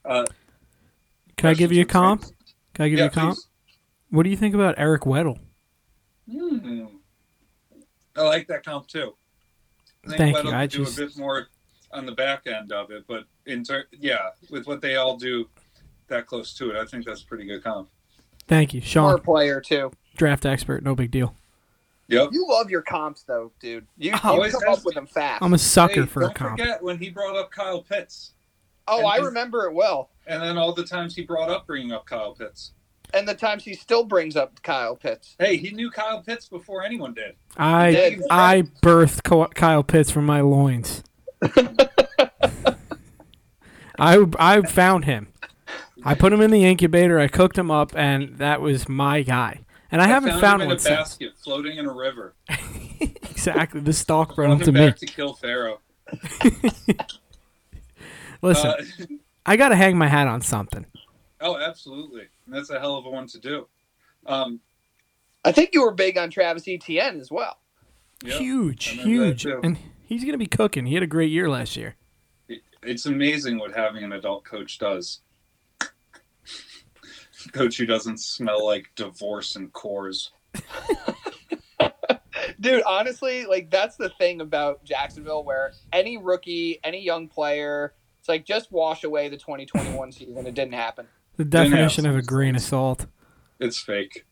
Uh, 0.05 0.27
Can 1.37 1.51
I 1.51 1.55
give 1.55 1.73
you 1.73 1.83
a 1.83 1.87
comp? 1.87 2.25
Can 2.75 2.87
I 2.87 2.89
give 2.89 2.99
yeah, 2.99 3.05
you 3.05 3.11
a 3.11 3.15
comp? 3.15 3.35
please. 3.35 3.49
What 4.11 4.23
do 4.25 4.31
you 4.31 4.37
think 4.37 4.55
about 4.55 4.75
Eric 4.79 5.03
Weddle? 5.03 5.39
Hmm. 6.33 6.87
I 8.17 8.23
like 8.23 8.47
that 8.49 8.65
comp 8.65 8.87
too. 8.89 9.15
I 10.05 10.09
think 10.09 10.19
Thank 10.19 10.37
Weddle 10.37 10.45
you. 10.45 10.51
I 10.53 10.67
could 10.67 10.71
do 10.79 10.85
just- 10.85 10.99
a 10.99 11.07
bit 11.07 11.17
more 11.19 11.49
on 11.93 12.07
the 12.07 12.13
back 12.13 12.47
end 12.47 12.73
of 12.73 12.91
it, 12.91 13.05
but 13.07 13.25
in 13.47 13.63
ter- 13.65 13.87
yeah, 13.93 14.31
with 14.51 14.67
what 14.67 14.81
they 14.81 14.97
all 14.97 15.17
do 15.17 15.49
that 16.09 16.27
close 16.27 16.55
to 16.55 16.71
it, 16.71 16.77
I 16.77 16.85
think 16.87 17.05
that's 17.05 17.23
a 17.23 17.27
pretty 17.27 17.45
good 17.45 17.63
comp. 17.63 17.89
Thank 18.49 18.75
you, 18.75 18.81
Sean, 18.81 19.11
Smart 19.11 19.25
player 19.25 19.61
too. 19.61 19.93
draft 20.17 20.45
expert. 20.47 20.83
No 20.83 20.95
big 20.95 21.11
deal. 21.11 21.35
Yep. 22.09 22.31
You 22.33 22.47
love 22.49 22.69
your 22.71 22.83
comps 22.83 23.23
though, 23.23 23.53
dude. 23.61 23.87
You, 23.97 24.11
you 24.13 24.19
Always 24.25 24.53
come 24.53 24.73
up 24.73 24.85
with 24.85 24.95
them 24.95 25.07
fast. 25.07 25.43
I'm 25.43 25.55
a 25.55 25.59
sucker 25.59 26.01
Hey, 26.03 26.07
for 26.07 26.21
a 26.23 26.25
don't 26.27 26.35
comp. 26.35 26.59
forget 26.59 26.83
when 26.83 26.99
he 26.99 27.09
brought 27.11 27.37
up 27.37 27.51
Kyle 27.51 27.83
Pitts, 27.83 28.33
oh, 28.89 28.99
and 28.99 29.07
I 29.07 29.17
his- 29.19 29.27
remember 29.27 29.67
it 29.67 29.73
well. 29.73 30.11
and 30.27 30.43
then 30.43 30.59
all 30.59 30.73
the 30.75 30.85
times 30.85 31.15
he 31.15 31.23
brought 31.23 31.49
up 31.51 31.67
bringing 31.67 31.93
up 31.93 32.05
Kyle 32.07 32.35
Pitts. 32.35 32.73
And 33.15 33.29
the 33.29 33.35
times 33.35 33.65
he 33.65 33.75
still 33.75 34.05
brings 34.05 34.37
up 34.37 34.63
Kyle 34.63 34.97
Pitts. 34.97 35.37
Hey, 35.39 35.57
he 35.59 35.71
knew 35.71 35.91
Kyle 35.91 36.23
Pitts 36.23 36.49
before 36.49 36.83
anyone 36.83 37.13
did. 37.15 37.35
I 37.57 37.91
did. 37.93 38.23
I 38.31 38.63
birthed 38.83 39.55
Kyle 39.55 39.83
Pitts 39.83 40.11
from 40.11 40.25
my 40.27 40.41
loins. 40.41 41.03
I 43.99 44.25
I 44.39 44.63
found 44.63 45.05
him. 45.05 45.29
I 46.05 46.15
put 46.15 46.33
him 46.33 46.41
in 46.41 46.51
the 46.51 46.65
incubator. 46.65 47.19
I 47.21 47.29
cooked 47.29 47.57
him 47.57 47.71
up, 47.71 47.93
and 47.97 48.39
that 48.39 48.61
was 48.61 48.89
my 48.89 49.23
guy. 49.23 49.61
And 49.91 50.01
I, 50.01 50.07
haven't 50.07 50.31
found, 50.31 50.41
found 50.41 50.63
him 50.63 50.69
one 50.69 50.77
in 50.77 50.79
a 50.79 50.81
since. 50.81 50.97
basket 50.97 51.33
floating 51.37 51.77
in 51.77 51.87
a 51.87 51.93
river. 51.93 52.35
Exactly. 53.33 53.81
The 53.81 53.93
stalk 53.93 54.37
brought 54.37 54.53
him 54.53 54.61
to 54.61 54.67
him 54.67 54.75
me. 54.87 54.93
to 54.93 55.07
kill 55.07 55.35
Pharaoh. 55.35 55.81
Listen, 58.41 58.71
Uh, 58.71 59.07
I 59.45 59.57
got 59.57 59.71
to 59.71 59.77
hang 59.77 59.99
my 59.99 60.07
hat 60.07 60.29
on 60.29 60.43
something. 60.43 60.87
oh, 61.41 61.57
absolutely. 61.59 62.29
That's 62.47 62.71
a 62.71 62.81
hell 62.81 62.97
of 62.97 63.07
a 63.07 63.11
one 63.11 63.27
to 63.29 63.39
do. 63.39 63.69
Um, 64.27 64.61
I 65.45 65.53
think 65.53 65.71
you 65.73 65.83
were 65.83 65.93
big 65.93 66.17
on 66.19 66.31
Travis 66.31 66.69
Etienne 66.69 67.21
as 67.21 67.31
well. 67.31 67.59
yeah. 68.25 68.35
huge, 68.39 68.89
I 68.89 69.03
remember 69.03 69.27
that 69.27 69.41
huge, 69.41 69.65
and 69.65 69.79
he's 70.05 70.25
gonna 70.25 70.39
be 70.39 70.47
cooking. 70.47 70.87
He 70.87 70.95
had 70.95 71.03
a 71.03 71.09
great 71.09 71.31
year 71.31 71.49
last 71.49 71.77
year. 71.77 71.97
It's 72.83 73.07
amazing 73.07 73.59
what 73.59 73.75
having 73.75 74.03
an 74.05 74.13
adult 74.13 74.45
coach 74.45 74.79
does. 74.79 75.21
coach 77.53 77.77
who 77.77 77.87
doesn't 77.87 78.19
smell 78.19 78.65
like 78.65 78.91
divorce 78.97 79.57
and 79.57 79.73
cores. 79.73 80.33
Dude, 82.61 82.83
honestly, 82.85 83.45
like 83.47 83.71
that's 83.71 83.97
the 83.97 84.11
thing 84.11 84.41
about 84.41 84.85
Jacksonville 84.85 85.45
where 85.45 85.73
any 85.93 86.17
rookie, 86.17 86.79
any 86.85 87.03
young 87.03 87.29
player, 87.29 87.95
it's 88.21 88.29
like 88.29 88.45
just 88.45 88.71
wash 88.71 89.03
away 89.05 89.29
the 89.29 89.37
2021 89.37 90.13
season. 90.13 90.47
It 90.47 90.55
didn't 90.55 90.75
happen. 90.75 91.07
The 91.37 91.45
definition 91.45 92.07
of 92.07 92.15
a 92.15 92.19
some 92.21 92.27
grain 92.27 92.57
of 92.57 92.63
salt. 92.63 93.07
It's 93.59 93.79
fake. 93.79 94.25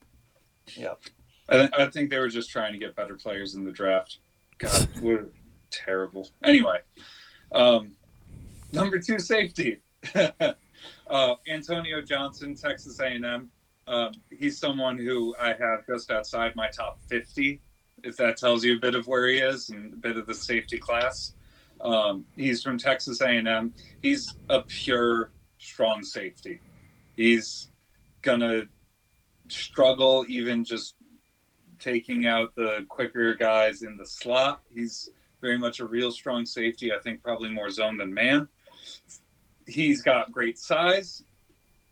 Yep. 0.77 1.01
I, 1.49 1.57
th- 1.57 1.71
I 1.77 1.87
think 1.87 2.11
they 2.11 2.19
were 2.19 2.29
just 2.29 2.51
trying 2.51 2.73
to 2.73 2.79
get 2.79 2.95
better 2.95 3.17
players 3.17 3.55
in 3.55 3.65
the 3.65 3.73
draft. 3.73 4.19
God, 4.59 4.89
we're 5.03 5.27
terrible. 5.71 6.29
Anyway, 6.45 6.79
Um, 7.53 7.93
number 8.73 8.99
two 8.99 9.19
safety, 9.19 9.79
uh, 10.15 11.35
Antonio 11.49 12.01
Johnson, 12.03 12.55
Texas 12.55 13.01
A&M. 13.01 13.51
Um, 13.89 14.13
he's 14.31 14.59
someone 14.59 14.97
who 14.99 15.35
I 15.41 15.49
have 15.49 15.85
just 15.87 16.11
outside 16.13 16.55
my 16.55 16.69
top 16.69 17.01
50, 17.09 17.61
if 18.05 18.17
that 18.19 18.37
tells 18.37 18.63
you 18.65 18.77
a 18.77 18.79
bit 18.79 18.95
of 18.95 19.07
where 19.09 19.27
he 19.27 19.39
is 19.39 19.71
and 19.71 19.93
a 19.93 19.97
bit 19.97 20.17
of 20.17 20.27
the 20.27 20.35
safety 20.35 20.79
class. 20.79 21.35
Um, 21.81 22.25
he's 22.37 22.63
from 22.63 22.79
Texas 22.79 23.21
A&M. 23.21 23.75
He's 24.03 24.35
a 24.49 24.61
pure 24.63 25.31
strong 25.59 26.05
safety. 26.05 26.61
He's 27.21 27.69
gonna 28.23 28.63
struggle 29.49 30.25
even 30.27 30.65
just 30.65 30.95
taking 31.79 32.27
out 32.27 32.55
the 32.55 32.87
quicker 32.89 33.35
guys 33.35 33.83
in 33.83 33.99
the 33.99 34.07
slot. 34.07 34.63
He's 34.75 35.11
very 35.43 35.59
much 35.59 35.81
a 35.81 35.85
real 35.85 36.13
strong 36.13 36.47
safety. 36.47 36.95
I 36.95 36.99
think 36.99 37.23
probably 37.23 37.51
more 37.51 37.69
zone 37.69 37.99
than 37.99 38.15
man. 38.15 38.49
He's 39.67 40.01
got 40.01 40.33
great 40.33 40.59
size. 40.59 41.23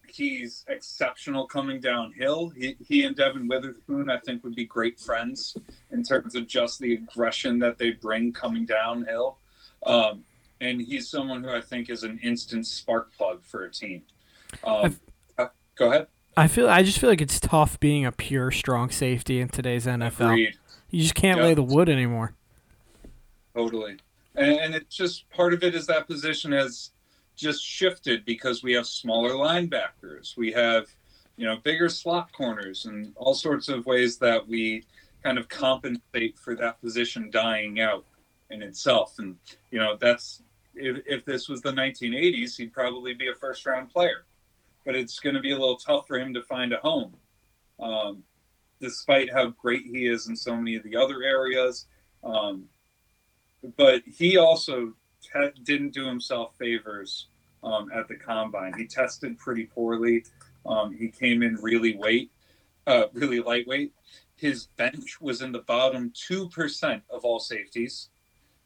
He's 0.08 0.64
exceptional 0.66 1.46
coming 1.46 1.78
downhill. 1.78 2.48
He, 2.48 2.76
he 2.80 3.04
and 3.04 3.14
Devon 3.14 3.48
Witherspoon, 3.48 4.08
I 4.08 4.16
think, 4.20 4.42
would 4.44 4.56
be 4.56 4.64
great 4.64 4.98
friends 4.98 5.54
in 5.90 6.04
terms 6.04 6.36
of 6.36 6.46
just 6.46 6.78
the 6.78 6.94
aggression 6.94 7.58
that 7.58 7.76
they 7.76 7.90
bring 7.90 8.32
coming 8.32 8.64
downhill. 8.64 9.36
Um, 9.84 10.24
and 10.62 10.80
he's 10.80 11.10
someone 11.10 11.44
who 11.44 11.50
I 11.50 11.60
think 11.60 11.90
is 11.90 12.02
an 12.02 12.18
instant 12.22 12.66
spark 12.66 13.12
plug 13.12 13.44
for 13.44 13.66
a 13.66 13.70
team. 13.70 14.04
Um, 14.64 14.98
go 15.78 15.90
ahead. 15.90 16.06
I 16.36 16.46
feel 16.46 16.68
I 16.68 16.82
just 16.82 16.98
feel 16.98 17.10
like 17.10 17.20
it's 17.20 17.40
tough 17.40 17.80
being 17.80 18.04
a 18.06 18.12
pure 18.12 18.50
strong 18.50 18.90
safety 18.90 19.40
in 19.40 19.48
today's 19.48 19.86
NFL. 19.86 20.26
Agreed. 20.32 20.56
You 20.90 21.02
just 21.02 21.14
can't 21.14 21.38
Yeah. 21.38 21.46
lay 21.46 21.54
the 21.54 21.62
wood 21.62 21.88
anymore. 21.88 22.34
Totally. 23.54 23.96
And, 24.34 24.52
and 24.52 24.74
it's 24.74 24.94
just 24.94 25.28
part 25.30 25.52
of 25.52 25.62
it 25.64 25.74
is 25.74 25.86
that 25.86 26.06
position 26.06 26.52
has 26.52 26.90
just 27.36 27.64
shifted 27.64 28.24
because 28.24 28.62
we 28.62 28.72
have 28.74 28.86
smaller 28.86 29.30
linebackers. 29.30 30.36
We 30.36 30.52
have, 30.52 30.86
you 31.36 31.44
know, 31.46 31.56
bigger 31.56 31.88
slot 31.88 32.32
corners 32.32 32.84
and 32.86 33.12
all 33.16 33.34
sorts 33.34 33.68
of 33.68 33.86
ways 33.86 34.16
that 34.18 34.46
we 34.46 34.84
kind 35.24 35.38
of 35.38 35.48
compensate 35.48 36.38
for 36.38 36.54
that 36.56 36.80
position 36.80 37.30
dying 37.30 37.80
out 37.80 38.04
in 38.50 38.62
itself. 38.62 39.18
And, 39.18 39.36
you 39.70 39.78
know, 39.78 39.96
that's 39.96 40.42
if, 40.74 41.02
if 41.06 41.24
this 41.24 41.48
was 41.48 41.60
the 41.60 41.72
1980s, 41.72 42.56
he'd 42.56 42.72
probably 42.72 43.14
be 43.14 43.28
a 43.28 43.34
first 43.34 43.66
round 43.66 43.90
player. 43.90 44.24
But 44.88 44.96
it's 44.96 45.20
going 45.20 45.34
to 45.34 45.42
be 45.42 45.50
a 45.50 45.58
little 45.58 45.76
tough 45.76 46.06
for 46.06 46.18
him 46.18 46.32
to 46.32 46.40
find 46.40 46.72
a 46.72 46.78
home, 46.78 47.14
um, 47.78 48.22
despite 48.80 49.30
how 49.30 49.48
great 49.48 49.82
he 49.82 50.06
is 50.06 50.28
in 50.28 50.34
so 50.34 50.56
many 50.56 50.76
of 50.76 50.82
the 50.82 50.96
other 50.96 51.22
areas. 51.22 51.84
Um, 52.24 52.70
but 53.76 54.00
he 54.06 54.38
also 54.38 54.94
te- 55.20 55.60
didn't 55.62 55.92
do 55.92 56.06
himself 56.06 56.56
favors 56.56 57.26
um, 57.62 57.90
at 57.94 58.08
the 58.08 58.14
combine. 58.14 58.72
He 58.78 58.86
tested 58.86 59.36
pretty 59.36 59.64
poorly. 59.66 60.24
Um, 60.64 60.94
he 60.94 61.08
came 61.08 61.42
in 61.42 61.56
really 61.56 61.94
weight, 61.94 62.32
uh, 62.86 63.08
really 63.12 63.40
lightweight. 63.40 63.92
His 64.36 64.68
bench 64.78 65.20
was 65.20 65.42
in 65.42 65.52
the 65.52 65.58
bottom 65.58 66.14
two 66.14 66.48
percent 66.48 67.02
of 67.10 67.26
all 67.26 67.40
safeties, 67.40 68.08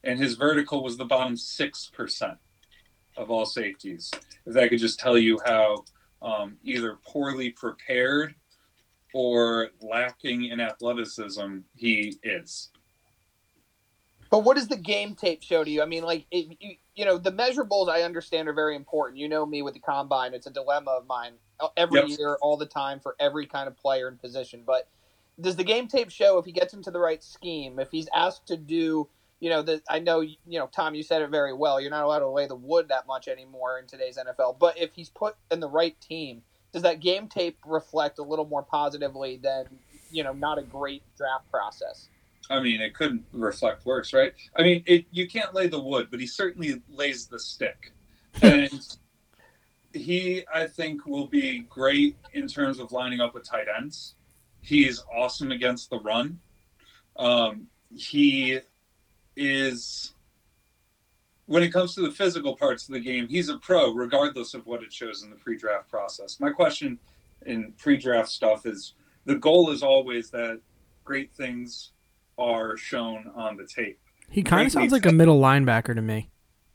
and 0.05 0.17
his 0.17 0.35
vertical 0.35 0.85
was 0.85 0.95
the 0.95 1.03
bottom 1.03 1.35
six 1.35 1.91
percent 1.93 2.37
of 3.17 3.29
all 3.29 3.45
safeties. 3.45 4.09
If 4.45 4.53
that 4.53 4.69
could 4.69 4.79
just 4.79 5.01
tell 5.01 5.17
you 5.17 5.41
how 5.45 5.83
um, 6.23 6.57
either 6.63 6.97
poorly 7.05 7.51
prepared 7.51 8.35
or 9.13 9.69
lacking 9.81 10.45
in 10.45 10.59
athleticism 10.59 11.59
he 11.75 12.17
is. 12.23 12.71
But 14.31 14.39
what 14.39 14.55
does 14.55 14.67
the 14.67 14.77
game 14.77 15.13
tape 15.13 15.43
show 15.43 15.63
to 15.63 15.69
you? 15.69 15.83
I 15.83 15.85
mean, 15.85 16.03
like, 16.03 16.25
it, 16.31 16.57
you, 16.59 16.75
you 16.95 17.05
know, 17.05 17.19
the 17.19 17.31
measurables 17.31 17.87
I 17.87 18.01
understand 18.01 18.47
are 18.47 18.53
very 18.53 18.75
important. 18.75 19.19
You 19.19 19.29
know 19.29 19.45
me 19.45 19.61
with 19.61 19.75
the 19.75 19.79
combine; 19.79 20.33
it's 20.33 20.47
a 20.47 20.51
dilemma 20.51 20.89
of 20.89 21.05
mine 21.05 21.33
uh, 21.59 21.67
every 21.77 21.99
Yep. 21.99 22.17
year, 22.17 22.37
all 22.41 22.57
the 22.57 22.65
time, 22.65 22.99
for 22.99 23.15
every 23.19 23.45
kind 23.45 23.67
of 23.67 23.77
player 23.77 24.07
and 24.07 24.19
position. 24.19 24.63
But 24.65 24.87
does 25.39 25.55
the 25.55 25.63
game 25.63 25.87
tape 25.87 26.09
show 26.09 26.39
if 26.39 26.45
he 26.45 26.51
gets 26.51 26.73
into 26.73 26.89
the 26.89 26.99
right 26.99 27.23
scheme, 27.23 27.77
if 27.77 27.91
he's 27.91 28.07
asked 28.15 28.47
to 28.47 28.57
do, 28.57 29.07
you 29.43 29.49
know, 29.49 29.61
the 29.61 29.81
I 29.89 29.99
know, 29.99 30.21
you 30.21 30.37
know, 30.47 30.67
Tom, 30.67 30.95
you 30.95 31.03
said 31.03 31.21
it 31.21 31.29
very 31.29 31.51
well. 31.51 31.81
You're 31.81 31.91
not 31.91 32.05
allowed 32.05 32.19
to 32.19 32.29
lay 32.29 32.47
the 32.47 32.55
wood 32.55 32.87
that 32.87 33.05
much 33.07 33.27
anymore 33.27 33.77
in 33.77 33.87
today's 33.87 34.17
NFL. 34.17 34.57
But 34.57 34.77
if 34.77 34.93
he's 34.93 35.09
put 35.09 35.35
in 35.51 35.59
the 35.59 35.67
right 35.67 35.99
team, 35.99 36.43
does 36.71 36.81
that 36.83 37.01
game 37.01 37.27
tape 37.27 37.57
reflect 37.65 38.19
a 38.19 38.23
little 38.23 38.45
more 38.45 38.63
positively 38.63 39.35
than, 39.35 39.65
you 40.09 40.23
know, 40.23 40.31
not 40.31 40.59
a 40.59 40.61
great 40.61 41.03
draft 41.17 41.51
process? 41.51 42.07
I 42.49 42.61
mean, 42.61 42.79
it 42.79 42.93
couldn't 42.93 43.25
reflect 43.33 43.85
worse, 43.85 44.13
right? 44.13 44.31
I 44.55 44.63
mean, 44.63 44.81
it, 44.85 45.07
you 45.11 45.27
can't 45.27 45.53
lay 45.53 45.67
the 45.67 45.81
wood, 45.81 46.07
but 46.09 46.21
he 46.21 46.25
certainly 46.25 46.81
lays 46.89 47.27
the 47.27 47.37
stick. 47.37 47.91
And 48.41 48.95
he, 49.91 50.45
I 50.55 50.67
think, 50.67 51.05
will 51.05 51.27
be 51.27 51.65
great 51.69 52.15
in 52.31 52.47
terms 52.47 52.79
of 52.79 52.93
lining 52.93 53.19
up 53.19 53.33
with 53.33 53.43
tight 53.43 53.67
ends. 53.77 54.15
He's 54.61 55.03
awesome 55.13 55.51
against 55.51 55.89
the 55.89 55.99
run. 55.99 56.39
Um, 57.17 57.67
he 57.93 58.61
is, 59.35 60.13
when 61.45 61.63
it 61.63 61.71
comes 61.71 61.95
to 61.95 62.01
the 62.01 62.11
physical 62.11 62.55
parts 62.55 62.87
of 62.87 62.93
the 62.93 62.99
game, 62.99 63.27
he's 63.27 63.49
a 63.49 63.57
pro, 63.57 63.93
regardless 63.93 64.53
of 64.53 64.65
what 64.65 64.83
it 64.83 64.91
shows 64.93 65.23
in 65.23 65.29
the 65.29 65.35
pre 65.35 65.57
draft 65.57 65.89
process. 65.89 66.39
My 66.39 66.51
question 66.51 66.99
in 67.45 67.73
pre 67.77 67.97
draft 67.97 68.29
stuff 68.29 68.65
is 68.65 68.93
the 69.25 69.35
goal 69.35 69.71
is 69.71 69.83
always 69.83 70.29
that 70.31 70.59
great 71.03 71.33
things 71.33 71.91
are 72.37 72.77
shown 72.77 73.31
on 73.35 73.57
the 73.57 73.65
tape. 73.65 73.99
He 74.29 74.41
kind 74.41 74.61
Great 74.61 74.67
of 74.67 74.71
sounds 74.71 74.91
like 74.91 75.05
a 75.05 75.11
middle 75.11 75.39
linebacker 75.39 75.93
to 75.93 76.01
me. 76.01 76.29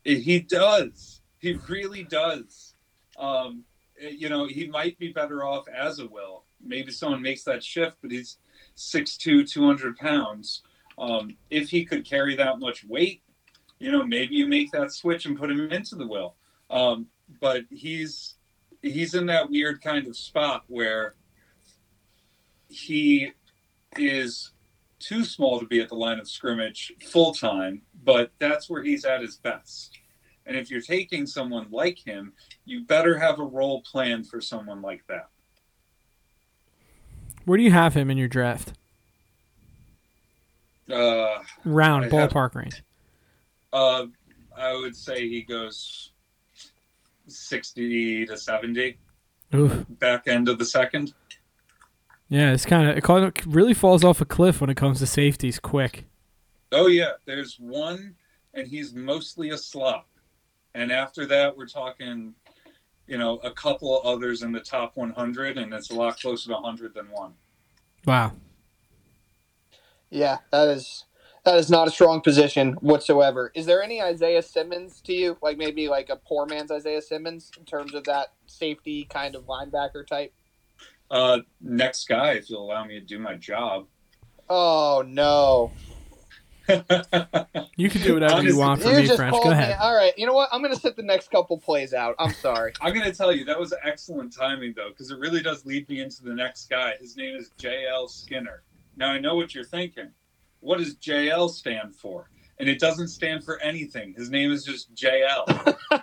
He 0.04 0.40
does. 0.40 1.20
He 1.38 1.58
really 1.68 2.04
does. 2.04 2.74
Um, 3.18 3.64
you 4.00 4.28
know, 4.28 4.46
he 4.46 4.68
might 4.68 4.98
be 4.98 5.12
better 5.12 5.44
off 5.44 5.66
as 5.68 5.98
a 5.98 6.06
will. 6.06 6.44
Maybe 6.64 6.92
someone 6.92 7.22
makes 7.22 7.42
that 7.44 7.64
shift, 7.64 7.96
but 8.00 8.10
he's 8.10 8.38
6'2", 8.76 9.50
200 9.50 9.96
pounds. 9.96 10.62
Um, 10.98 11.36
if 11.50 11.70
he 11.70 11.84
could 11.84 12.04
carry 12.04 12.34
that 12.36 12.58
much 12.58 12.84
weight, 12.84 13.22
you 13.78 13.92
know, 13.92 14.04
maybe 14.04 14.34
you 14.34 14.46
make 14.48 14.72
that 14.72 14.92
switch 14.92 15.26
and 15.26 15.38
put 15.38 15.50
him 15.50 15.70
into 15.70 15.94
the 15.94 16.06
will. 16.06 16.34
Um, 16.70 17.06
but 17.40 17.62
he's 17.70 18.34
he's 18.82 19.14
in 19.14 19.26
that 19.26 19.50
weird 19.50 19.80
kind 19.80 20.06
of 20.06 20.16
spot 20.16 20.64
where 20.66 21.14
he 22.68 23.32
is 23.96 24.52
too 24.98 25.24
small 25.24 25.60
to 25.60 25.66
be 25.66 25.80
at 25.80 25.88
the 25.88 25.94
line 25.94 26.18
of 26.18 26.28
scrimmage 26.28 26.92
full 27.10 27.32
time, 27.32 27.82
but 28.04 28.32
that's 28.38 28.68
where 28.68 28.82
he's 28.82 29.04
at 29.04 29.20
his 29.20 29.36
best. 29.36 29.96
And 30.46 30.56
if 30.56 30.70
you're 30.70 30.80
taking 30.80 31.26
someone 31.26 31.68
like 31.70 31.98
him, 31.98 32.32
you 32.64 32.84
better 32.84 33.18
have 33.18 33.38
a 33.38 33.44
role 33.44 33.82
planned 33.82 34.28
for 34.28 34.40
someone 34.40 34.82
like 34.82 35.06
that. 35.08 35.28
Where 37.44 37.58
do 37.58 37.62
you 37.62 37.70
have 37.70 37.94
him 37.94 38.10
in 38.10 38.18
your 38.18 38.28
draft? 38.28 38.72
Uh, 40.90 41.38
Round 41.64 42.04
I 42.04 42.08
have- 42.16 42.30
ballpark 42.30 42.54
range. 42.54 42.82
uh, 43.72 44.06
I 44.56 44.74
would 44.74 44.96
say 44.96 45.28
he 45.28 45.42
goes 45.42 46.12
60 47.26 48.26
to 48.26 48.36
70, 48.36 48.98
Oof. 49.54 49.84
back 49.88 50.26
end 50.28 50.48
of 50.48 50.58
the 50.58 50.64
second. 50.64 51.14
Yeah, 52.28 52.52
it's 52.52 52.66
kind 52.66 52.88
of 52.88 52.96
it 52.98 53.46
really 53.46 53.74
falls 53.74 54.04
off 54.04 54.20
a 54.20 54.24
cliff 54.24 54.60
when 54.60 54.68
it 54.70 54.76
comes 54.76 54.98
to 54.98 55.06
safeties 55.06 55.58
quick. 55.58 56.04
Oh, 56.72 56.86
yeah, 56.88 57.12
there's 57.24 57.56
one, 57.58 58.14
and 58.52 58.66
he's 58.68 58.94
mostly 58.94 59.50
a 59.50 59.56
slot. 59.58 60.06
And 60.74 60.92
after 60.92 61.24
that, 61.26 61.56
we're 61.56 61.66
talking, 61.66 62.34
you 63.06 63.16
know, 63.16 63.38
a 63.38 63.50
couple 63.50 64.00
others 64.04 64.42
in 64.42 64.52
the 64.52 64.60
top 64.60 64.96
100, 64.96 65.56
and 65.56 65.72
it's 65.72 65.90
a 65.90 65.94
lot 65.94 66.20
closer 66.20 66.48
to 66.48 66.54
100 66.54 66.92
than 66.94 67.06
one. 67.10 67.32
Wow. 68.04 68.32
Yeah, 70.10 70.38
that 70.50 70.68
is 70.68 71.04
that 71.44 71.56
is 71.56 71.70
not 71.70 71.88
a 71.88 71.90
strong 71.90 72.20
position 72.20 72.72
whatsoever. 72.74 73.50
Is 73.54 73.66
there 73.66 73.82
any 73.82 74.02
Isaiah 74.02 74.42
Simmons 74.42 75.00
to 75.02 75.12
you? 75.12 75.36
Like 75.42 75.56
maybe 75.56 75.88
like 75.88 76.08
a 76.10 76.16
poor 76.16 76.46
man's 76.46 76.70
Isaiah 76.70 77.02
Simmons 77.02 77.50
in 77.58 77.64
terms 77.64 77.94
of 77.94 78.04
that 78.04 78.28
safety 78.46 79.06
kind 79.10 79.34
of 79.34 79.44
linebacker 79.44 80.06
type? 80.06 80.32
Uh, 81.10 81.38
next 81.60 82.06
guy, 82.08 82.32
if 82.32 82.50
you'll 82.50 82.64
allow 82.64 82.84
me 82.84 83.00
to 83.00 83.04
do 83.04 83.18
my 83.18 83.34
job. 83.34 83.86
Oh 84.48 85.02
no. 85.06 85.72
You 87.76 87.88
can 87.88 88.02
do 88.02 88.14
whatever 88.14 88.34
Honestly, 88.34 88.52
you 88.52 88.58
want 88.58 88.82
for 88.82 88.88
me, 88.88 89.02
just 89.06 89.16
French. 89.16 89.30
called 89.30 89.44
Go 89.44 89.50
me. 89.50 89.54
ahead. 89.54 89.76
All 89.80 89.94
right. 89.94 90.12
You 90.18 90.26
know 90.26 90.32
what? 90.32 90.48
I'm 90.52 90.60
gonna 90.60 90.74
sit 90.74 90.96
the 90.96 91.02
next 91.02 91.30
couple 91.30 91.56
plays 91.56 91.94
out. 91.94 92.16
I'm 92.18 92.32
sorry. 92.32 92.72
I'm 92.80 92.92
going 92.92 93.06
to 93.06 93.16
tell 93.16 93.32
you, 93.32 93.44
that 93.44 93.58
was 93.58 93.72
excellent 93.84 94.36
timing, 94.36 94.74
though, 94.76 94.88
because 94.88 95.12
it 95.12 95.18
really 95.20 95.40
does 95.40 95.64
lead 95.64 95.88
me 95.88 96.00
into 96.00 96.24
the 96.24 96.34
next 96.34 96.68
guy. 96.68 96.94
His 97.00 97.16
name 97.16 97.36
is 97.36 97.52
J.L. 97.56 98.08
Skinner. 98.08 98.62
Now, 98.98 99.10
I 99.12 99.18
know 99.20 99.36
what 99.36 99.54
you're 99.54 99.64
thinking. 99.64 100.10
What 100.60 100.78
does 100.78 100.94
J.L. 100.96 101.48
stand 101.48 101.94
for? 101.94 102.28
And 102.58 102.68
it 102.68 102.80
doesn't 102.80 103.08
stand 103.08 103.44
for 103.44 103.60
anything. 103.60 104.12
His 104.16 104.28
name 104.28 104.50
is 104.50 104.64
just 104.64 104.92
J.L. 104.92 105.46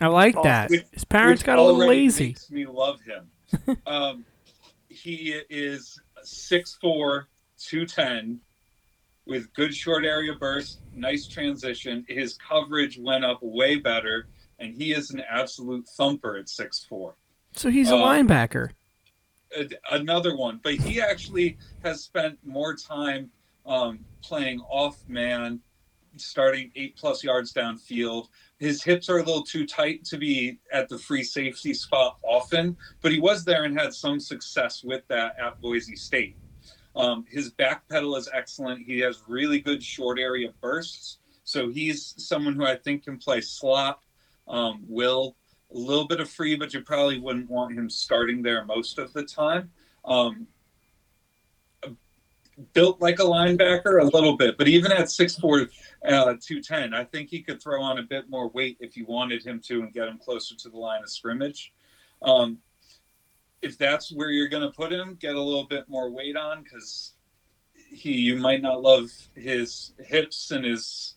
I 0.00 0.06
like 0.08 0.40
that. 0.42 0.68
which- 0.70 0.84
His 0.92 1.04
parents 1.04 1.42
got 1.42 1.58
a 1.58 1.62
little 1.62 1.80
lazy. 1.86 2.28
Makes 2.28 2.50
me 2.50 2.66
love 2.66 3.00
him. 3.00 3.76
um, 3.86 4.24
he 4.88 5.40
is 5.48 5.98
6'4", 6.24 7.24
210, 7.58 8.40
with 9.26 9.52
good 9.54 9.74
short 9.74 10.04
area 10.04 10.34
burst, 10.34 10.80
nice 10.94 11.26
transition. 11.26 12.04
His 12.08 12.34
coverage 12.36 12.98
went 12.98 13.24
up 13.24 13.38
way 13.42 13.76
better, 13.76 14.28
and 14.58 14.74
he 14.74 14.92
is 14.92 15.10
an 15.10 15.22
absolute 15.28 15.86
thumper 15.96 16.36
at 16.36 16.48
six 16.48 16.84
four. 16.88 17.16
So 17.52 17.70
he's 17.70 17.90
a 17.90 17.96
uh, 17.96 18.06
linebacker. 18.06 18.70
Another 19.90 20.36
one, 20.36 20.60
but 20.62 20.74
he 20.74 21.00
actually 21.00 21.56
has 21.82 22.02
spent 22.02 22.38
more 22.44 22.74
time 22.74 23.30
um, 23.64 24.00
playing 24.22 24.60
off 24.68 25.02
man, 25.08 25.60
starting 26.16 26.70
eight 26.76 26.96
plus 26.96 27.22
yards 27.22 27.52
downfield. 27.52 28.28
His 28.58 28.82
hips 28.82 29.08
are 29.08 29.18
a 29.18 29.22
little 29.22 29.42
too 29.42 29.66
tight 29.66 30.04
to 30.06 30.18
be 30.18 30.58
at 30.72 30.88
the 30.88 30.98
free 30.98 31.22
safety 31.22 31.74
spot 31.74 32.18
often, 32.22 32.76
but 33.02 33.12
he 33.12 33.20
was 33.20 33.44
there 33.44 33.64
and 33.64 33.78
had 33.78 33.92
some 33.92 34.18
success 34.18 34.82
with 34.82 35.06
that 35.08 35.36
at 35.38 35.60
Boise 35.60 35.96
State. 35.96 36.36
Um, 36.94 37.26
his 37.28 37.50
back 37.50 37.86
pedal 37.88 38.16
is 38.16 38.28
excellent. 38.32 38.86
He 38.86 38.98
has 39.00 39.22
really 39.28 39.60
good 39.60 39.82
short 39.82 40.18
area 40.18 40.52
bursts. 40.62 41.18
So 41.44 41.68
he's 41.68 42.14
someone 42.16 42.54
who 42.54 42.64
I 42.64 42.76
think 42.76 43.04
can 43.04 43.18
play 43.18 43.42
slot, 43.42 44.00
um, 44.48 44.84
will 44.88 45.36
a 45.76 45.78
little 45.78 46.06
bit 46.06 46.20
of 46.20 46.30
free, 46.30 46.56
but 46.56 46.72
you 46.72 46.80
probably 46.80 47.18
wouldn't 47.18 47.50
want 47.50 47.76
him 47.76 47.90
starting 47.90 48.42
there 48.42 48.64
most 48.64 48.98
of 48.98 49.12
the 49.12 49.22
time. 49.22 49.70
Um, 50.04 50.46
built 52.72 53.00
like 53.02 53.18
a 53.18 53.22
linebacker 53.22 54.00
a 54.00 54.04
little 54.04 54.36
bit, 54.36 54.56
but 54.56 54.66
even 54.66 54.90
at 54.90 55.06
6'4, 55.06 55.68
uh, 56.08 56.34
210, 56.40 56.94
I 56.94 57.04
think 57.04 57.28
he 57.28 57.42
could 57.42 57.62
throw 57.62 57.82
on 57.82 57.98
a 57.98 58.02
bit 58.02 58.30
more 58.30 58.48
weight 58.48 58.78
if 58.80 58.96
you 58.96 59.04
wanted 59.04 59.44
him 59.44 59.60
to 59.66 59.82
and 59.82 59.92
get 59.92 60.08
him 60.08 60.18
closer 60.18 60.56
to 60.56 60.70
the 60.70 60.78
line 60.78 61.02
of 61.02 61.10
scrimmage. 61.10 61.74
Um, 62.22 62.58
if 63.60 63.76
that's 63.76 64.10
where 64.10 64.30
you're 64.30 64.48
going 64.48 64.62
to 64.62 64.74
put 64.74 64.92
him, 64.92 65.16
get 65.20 65.34
a 65.34 65.42
little 65.42 65.66
bit 65.66 65.88
more 65.88 66.10
weight 66.10 66.36
on 66.36 66.62
because 66.62 67.12
he 67.74 68.12
you 68.12 68.36
might 68.36 68.62
not 68.62 68.82
love 68.82 69.10
his 69.34 69.92
hips 69.98 70.50
and 70.50 70.64
his 70.64 71.15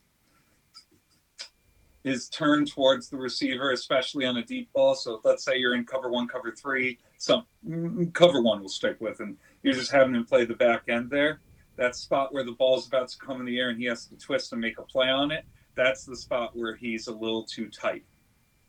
his 2.04 2.30
turned 2.30 2.72
towards 2.72 3.10
the 3.10 3.18
receiver, 3.18 3.72
especially 3.72 4.26
on 4.26 4.38
a 4.38 4.44
deep 4.44 4.72
ball. 4.74 4.96
So 4.96 5.20
let's 5.24 5.44
say 5.44 5.58
you're 5.58 5.76
in 5.76 5.86
cover 5.86 6.10
one, 6.10 6.28
cover 6.28 6.52
three, 6.52 7.00
some 7.18 7.46
mm, 7.68 8.14
cover 8.14 8.42
one 8.42 8.62
will 8.62 8.70
stick 8.70 8.98
with, 9.00 9.20
and 9.20 9.38
you're 9.64 9.74
just 9.74 9.92
having 9.92 10.16
him 10.16 10.26
play 10.26 10.46
the 10.46 10.56
back 10.56 10.84
end 10.88 11.10
there. 11.10 11.42
That 11.76 11.96
spot 11.96 12.34
where 12.34 12.44
the 12.44 12.54
ball's 12.54 12.88
about 12.88 13.10
to 13.10 13.18
come 13.18 13.40
in 13.40 13.46
the 13.46 13.60
air 13.60 13.70
and 13.70 13.80
he 13.80 13.86
has 13.86 14.06
to 14.08 14.18
twist 14.18 14.52
and 14.52 14.62
make 14.62 14.80
a 14.80 14.84
play 14.84 15.10
on 15.10 15.32
it. 15.32 15.46
That's 15.76 16.04
the 16.04 16.16
spot 16.16 16.56
where 16.56 16.76
he's 16.76 17.08
a 17.08 17.14
little 17.14 17.44
too 17.44 17.70
tight. 17.70 18.04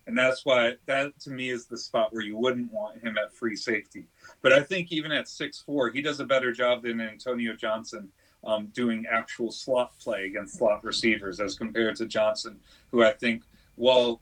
And 0.06 0.16
that's 0.16 0.44
why 0.44 0.74
that 0.86 1.18
to 1.20 1.30
me 1.30 1.50
is 1.50 1.66
the 1.66 1.76
spot 1.76 2.12
where 2.12 2.22
you 2.22 2.36
wouldn't 2.36 2.72
want 2.72 3.02
him 3.02 3.16
at 3.18 3.34
free 3.34 3.56
safety. 3.56 4.06
But 4.42 4.52
I 4.52 4.62
think 4.62 4.90
even 4.90 5.12
at 5.12 5.28
six 5.28 5.60
four, 5.60 5.90
he 5.90 6.02
does 6.02 6.20
a 6.20 6.24
better 6.24 6.52
job 6.52 6.82
than 6.82 7.00
Antonio 7.00 7.54
Johnson 7.54 8.10
um, 8.44 8.66
doing 8.68 9.06
actual 9.10 9.50
slot 9.50 9.98
play 9.98 10.26
against 10.26 10.58
slot 10.58 10.82
receivers 10.84 11.40
as 11.40 11.56
compared 11.56 11.96
to 11.96 12.06
Johnson, 12.06 12.58
who 12.90 13.04
I 13.04 13.12
think, 13.12 13.42
while 13.74 14.20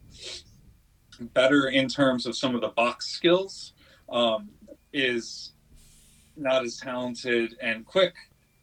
better 1.21 1.69
in 1.69 1.89
terms 1.89 2.27
of 2.27 2.37
some 2.37 2.55
of 2.55 2.61
the 2.61 2.69
box 2.69 3.07
skills, 3.07 3.73
um, 4.09 4.49
is 4.93 5.53
not 6.37 6.65
as 6.65 6.77
talented 6.79 7.57
and 7.61 7.85
quick 7.85 8.15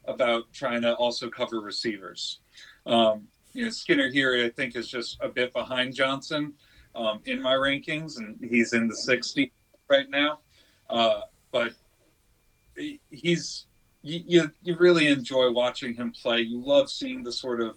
about 0.06 0.52
trying 0.52 0.82
to 0.82 0.94
also 0.94 1.28
cover 1.28 1.60
receivers. 1.60 2.40
Um, 2.86 3.28
you 3.52 3.64
know, 3.64 3.70
Skinner 3.70 4.10
here, 4.10 4.44
I 4.44 4.50
think, 4.50 4.76
is 4.76 4.88
just 4.88 5.18
a 5.20 5.28
bit 5.28 5.52
behind 5.52 5.94
Johnson 5.94 6.52
um, 6.94 7.20
in 7.24 7.40
my 7.40 7.54
rankings, 7.54 8.18
and 8.18 8.38
he's 8.42 8.72
in 8.72 8.88
the 8.88 8.96
60 8.96 9.52
right 9.88 10.08
now. 10.10 10.40
Uh, 10.88 11.22
but 11.50 11.72
he's 13.10 13.66
you, 14.06 14.22
you, 14.26 14.50
you 14.62 14.76
really 14.76 15.08
enjoy 15.08 15.50
watching 15.50 15.94
him 15.94 16.12
play. 16.12 16.40
You 16.40 16.60
love 16.64 16.88
seeing 16.90 17.24
the 17.24 17.32
sort 17.32 17.60
of 17.60 17.76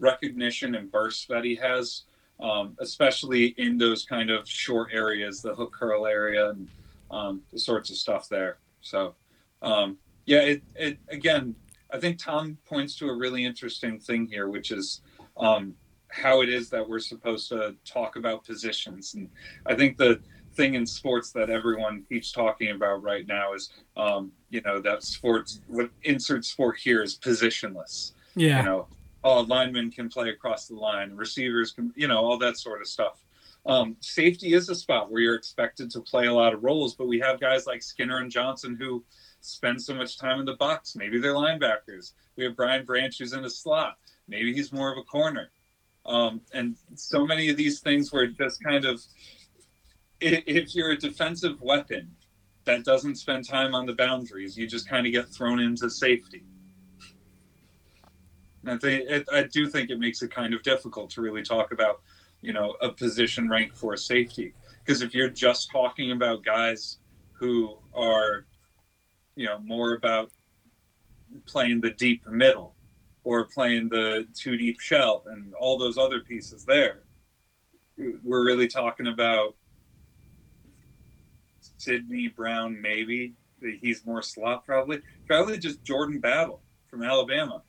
recognition 0.00 0.74
and 0.74 0.90
burst 0.90 1.28
that 1.28 1.44
he 1.44 1.54
has, 1.56 2.02
um, 2.40 2.76
especially 2.80 3.54
in 3.56 3.78
those 3.78 4.04
kind 4.04 4.30
of 4.30 4.48
short 4.48 4.90
areas, 4.92 5.40
the 5.40 5.54
hook 5.54 5.72
curl 5.72 6.06
area, 6.06 6.50
and 6.50 6.68
um, 7.10 7.42
the 7.52 7.58
sorts 7.58 7.88
of 7.90 7.96
stuff 7.96 8.28
there. 8.28 8.58
So, 8.80 9.14
um, 9.62 9.96
yeah, 10.26 10.40
it, 10.40 10.62
it 10.74 10.98
again, 11.08 11.54
I 11.92 11.98
think 11.98 12.18
Tom 12.18 12.58
points 12.66 12.96
to 12.96 13.08
a 13.08 13.14
really 13.14 13.44
interesting 13.44 14.00
thing 14.00 14.26
here, 14.26 14.48
which 14.48 14.72
is 14.72 15.02
um, 15.36 15.74
how 16.08 16.40
it 16.40 16.48
is 16.48 16.68
that 16.70 16.88
we're 16.88 16.98
supposed 16.98 17.48
to 17.50 17.76
talk 17.84 18.16
about 18.16 18.44
positions. 18.44 19.14
And 19.14 19.28
I 19.66 19.74
think 19.76 19.96
the 19.96 20.20
thing 20.54 20.74
in 20.74 20.86
sports 20.86 21.30
that 21.32 21.50
everyone 21.50 22.04
keeps 22.08 22.32
talking 22.32 22.70
about 22.70 23.02
right 23.02 23.26
now 23.26 23.54
is, 23.54 23.70
um, 23.96 24.32
you 24.50 24.60
know, 24.62 24.80
that 24.80 25.02
sports, 25.02 25.60
what 25.68 25.90
insert 26.02 26.44
sport 26.44 26.78
here 26.78 27.02
is 27.02 27.18
positionless. 27.18 28.12
Yeah. 28.34 28.58
You 28.58 28.64
know, 28.64 28.86
all 29.22 29.44
linemen 29.44 29.90
can 29.90 30.08
play 30.08 30.30
across 30.30 30.66
the 30.66 30.74
line, 30.74 31.12
receivers 31.14 31.72
can, 31.72 31.92
you 31.94 32.08
know, 32.08 32.18
all 32.18 32.38
that 32.38 32.56
sort 32.56 32.80
of 32.80 32.88
stuff. 32.88 33.22
Um, 33.66 33.96
safety 34.00 34.54
is 34.54 34.68
a 34.70 34.74
spot 34.74 35.10
where 35.10 35.20
you're 35.20 35.34
expected 35.34 35.90
to 35.90 36.00
play 36.00 36.26
a 36.26 36.32
lot 36.32 36.54
of 36.54 36.64
roles, 36.64 36.94
but 36.94 37.06
we 37.06 37.20
have 37.20 37.38
guys 37.40 37.66
like 37.66 37.82
Skinner 37.82 38.18
and 38.18 38.30
Johnson 38.30 38.76
who 38.80 39.04
spend 39.42 39.80
so 39.82 39.94
much 39.94 40.18
time 40.18 40.40
in 40.40 40.46
the 40.46 40.54
box. 40.54 40.96
Maybe 40.96 41.20
they're 41.20 41.34
linebackers. 41.34 42.12
We 42.36 42.44
have 42.44 42.56
Brian 42.56 42.86
Branch 42.86 43.16
who's 43.18 43.34
in 43.34 43.44
a 43.44 43.50
slot. 43.50 43.98
Maybe 44.28 44.54
he's 44.54 44.72
more 44.72 44.90
of 44.90 44.98
a 44.98 45.02
corner. 45.02 45.50
Um, 46.06 46.40
and 46.54 46.76
so 46.94 47.26
many 47.26 47.50
of 47.50 47.58
these 47.58 47.80
things 47.80 48.10
were 48.10 48.26
just 48.26 48.64
kind 48.64 48.86
of, 48.86 49.02
if 50.20 50.74
you're 50.74 50.90
a 50.90 50.96
defensive 50.96 51.60
weapon 51.60 52.10
that 52.64 52.84
doesn't 52.84 53.16
spend 53.16 53.48
time 53.48 53.74
on 53.74 53.86
the 53.86 53.94
boundaries, 53.94 54.56
you 54.56 54.66
just 54.66 54.88
kind 54.88 55.06
of 55.06 55.12
get 55.12 55.28
thrown 55.28 55.60
into 55.60 55.88
safety. 55.88 56.44
I 58.66 58.76
think 58.76 59.08
it, 59.08 59.26
I 59.32 59.44
do 59.44 59.68
think 59.68 59.90
it 59.90 59.98
makes 59.98 60.20
it 60.22 60.30
kind 60.30 60.52
of 60.52 60.62
difficult 60.62 61.10
to 61.10 61.22
really 61.22 61.42
talk 61.42 61.72
about, 61.72 62.02
you 62.42 62.52
know, 62.52 62.76
a 62.82 62.90
position 62.90 63.48
rank 63.48 63.74
for 63.74 63.96
safety 63.96 64.52
because 64.84 65.02
if 65.02 65.14
you're 65.14 65.30
just 65.30 65.70
talking 65.70 66.12
about 66.12 66.44
guys 66.44 66.98
who 67.32 67.78
are, 67.94 68.44
you 69.34 69.46
know, 69.46 69.58
more 69.60 69.94
about 69.94 70.30
playing 71.46 71.80
the 71.80 71.90
deep 71.90 72.26
middle 72.26 72.74
or 73.24 73.44
playing 73.44 73.88
the 73.88 74.26
two 74.34 74.56
deep 74.56 74.80
shell 74.80 75.24
and 75.26 75.54
all 75.54 75.78
those 75.78 75.96
other 75.96 76.20
pieces 76.20 76.64
there. 76.64 77.02
We're 78.22 78.44
really 78.44 78.68
talking 78.68 79.06
about 79.06 79.54
Sydney 81.80 82.28
Brown, 82.28 82.80
maybe. 82.80 83.34
He's 83.80 84.04
more 84.04 84.22
slot, 84.22 84.64
probably. 84.66 85.00
Probably 85.26 85.58
just 85.58 85.82
Jordan 85.82 86.20
Battle 86.20 86.62
from 86.88 87.02
Alabama. 87.02 87.62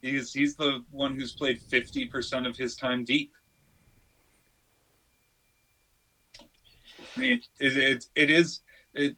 He's 0.00 0.32
he's 0.32 0.54
the 0.56 0.84
one 0.90 1.14
who's 1.16 1.32
played 1.32 1.60
fifty 1.60 2.06
percent 2.06 2.46
of 2.46 2.56
his 2.56 2.76
time 2.76 3.04
deep. 3.04 3.32
I 7.16 7.20
mean, 7.20 7.40
it, 7.58 7.76
it, 7.76 8.06
it 8.14 8.30
is 8.30 8.60
it, 8.94 9.16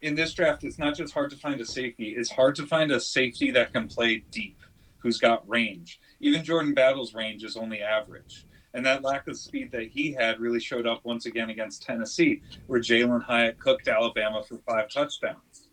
in 0.00 0.14
this 0.14 0.32
draft. 0.32 0.64
It's 0.64 0.78
not 0.78 0.96
just 0.96 1.12
hard 1.12 1.30
to 1.30 1.36
find 1.36 1.60
a 1.60 1.66
safety; 1.66 2.14
it's 2.16 2.30
hard 2.30 2.54
to 2.56 2.66
find 2.66 2.90
a 2.90 3.00
safety 3.00 3.50
that 3.52 3.72
can 3.72 3.88
play 3.88 4.24
deep 4.30 4.58
who's 4.98 5.18
got 5.18 5.48
range. 5.48 6.00
Even 6.20 6.44
Jordan 6.44 6.74
Battle's 6.74 7.12
range 7.14 7.44
is 7.44 7.56
only 7.56 7.82
average. 7.82 8.46
And 8.74 8.84
that 8.86 9.02
lack 9.02 9.28
of 9.28 9.36
speed 9.36 9.70
that 9.72 9.88
he 9.88 10.12
had 10.12 10.40
really 10.40 10.60
showed 10.60 10.86
up 10.86 11.04
once 11.04 11.26
again 11.26 11.50
against 11.50 11.82
Tennessee, 11.82 12.42
where 12.66 12.80
Jalin 12.80 13.22
Hyatt 13.22 13.58
cooked 13.58 13.88
Alabama 13.88 14.42
for 14.42 14.58
five 14.58 14.88
touchdowns. 14.90 15.68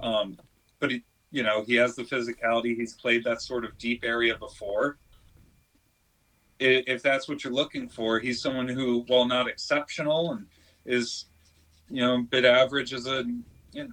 Um, 0.00 0.36
but 0.80 0.90
he, 0.90 1.02
you 1.30 1.42
know, 1.42 1.64
he 1.64 1.74
has 1.76 1.96
the 1.96 2.02
physicality. 2.02 2.76
He's 2.76 2.94
played 2.94 3.24
that 3.24 3.40
sort 3.40 3.64
of 3.64 3.76
deep 3.78 4.04
area 4.04 4.36
before. 4.36 4.98
If 6.60 7.02
that's 7.02 7.28
what 7.28 7.42
you're 7.42 7.52
looking 7.52 7.88
for, 7.88 8.20
he's 8.20 8.40
someone 8.40 8.68
who, 8.68 9.04
while 9.08 9.26
not 9.26 9.48
exceptional 9.48 10.32
and 10.32 10.46
is, 10.84 11.26
you 11.90 12.00
know, 12.00 12.16
a 12.16 12.22
bit 12.22 12.44
average, 12.44 12.92
as 12.92 13.06
a 13.06 13.24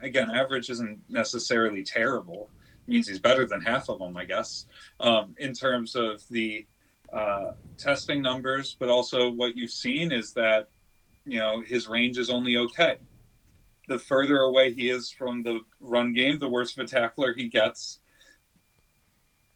again, 0.03 0.29
average 0.29 0.69
isn't 0.69 1.01
necessarily 1.09 1.83
terrible 1.83 2.49
means 2.87 3.07
he's 3.07 3.19
better 3.19 3.45
than 3.45 3.61
half 3.61 3.89
of 3.89 3.99
them, 3.99 4.15
I 4.17 4.25
guess, 4.25 4.65
um, 4.99 5.35
in 5.37 5.53
terms 5.53 5.95
of 5.95 6.21
the 6.29 6.65
uh, 7.11 7.51
testing 7.77 8.21
numbers. 8.21 8.75
But 8.79 8.89
also, 8.89 9.29
what 9.31 9.55
you've 9.55 9.71
seen 9.71 10.11
is 10.11 10.33
that 10.33 10.69
you 11.25 11.39
know 11.39 11.61
his 11.61 11.87
range 11.87 12.17
is 12.17 12.29
only 12.29 12.57
okay. 12.57 12.97
The 13.87 13.99
further 13.99 14.39
away 14.39 14.73
he 14.73 14.89
is 14.89 15.11
from 15.11 15.43
the 15.43 15.61
run 15.79 16.13
game, 16.13 16.39
the 16.39 16.49
worse 16.49 16.77
of 16.77 16.85
a 16.85 16.87
tackler 16.87 17.33
he 17.33 17.47
gets. 17.47 17.99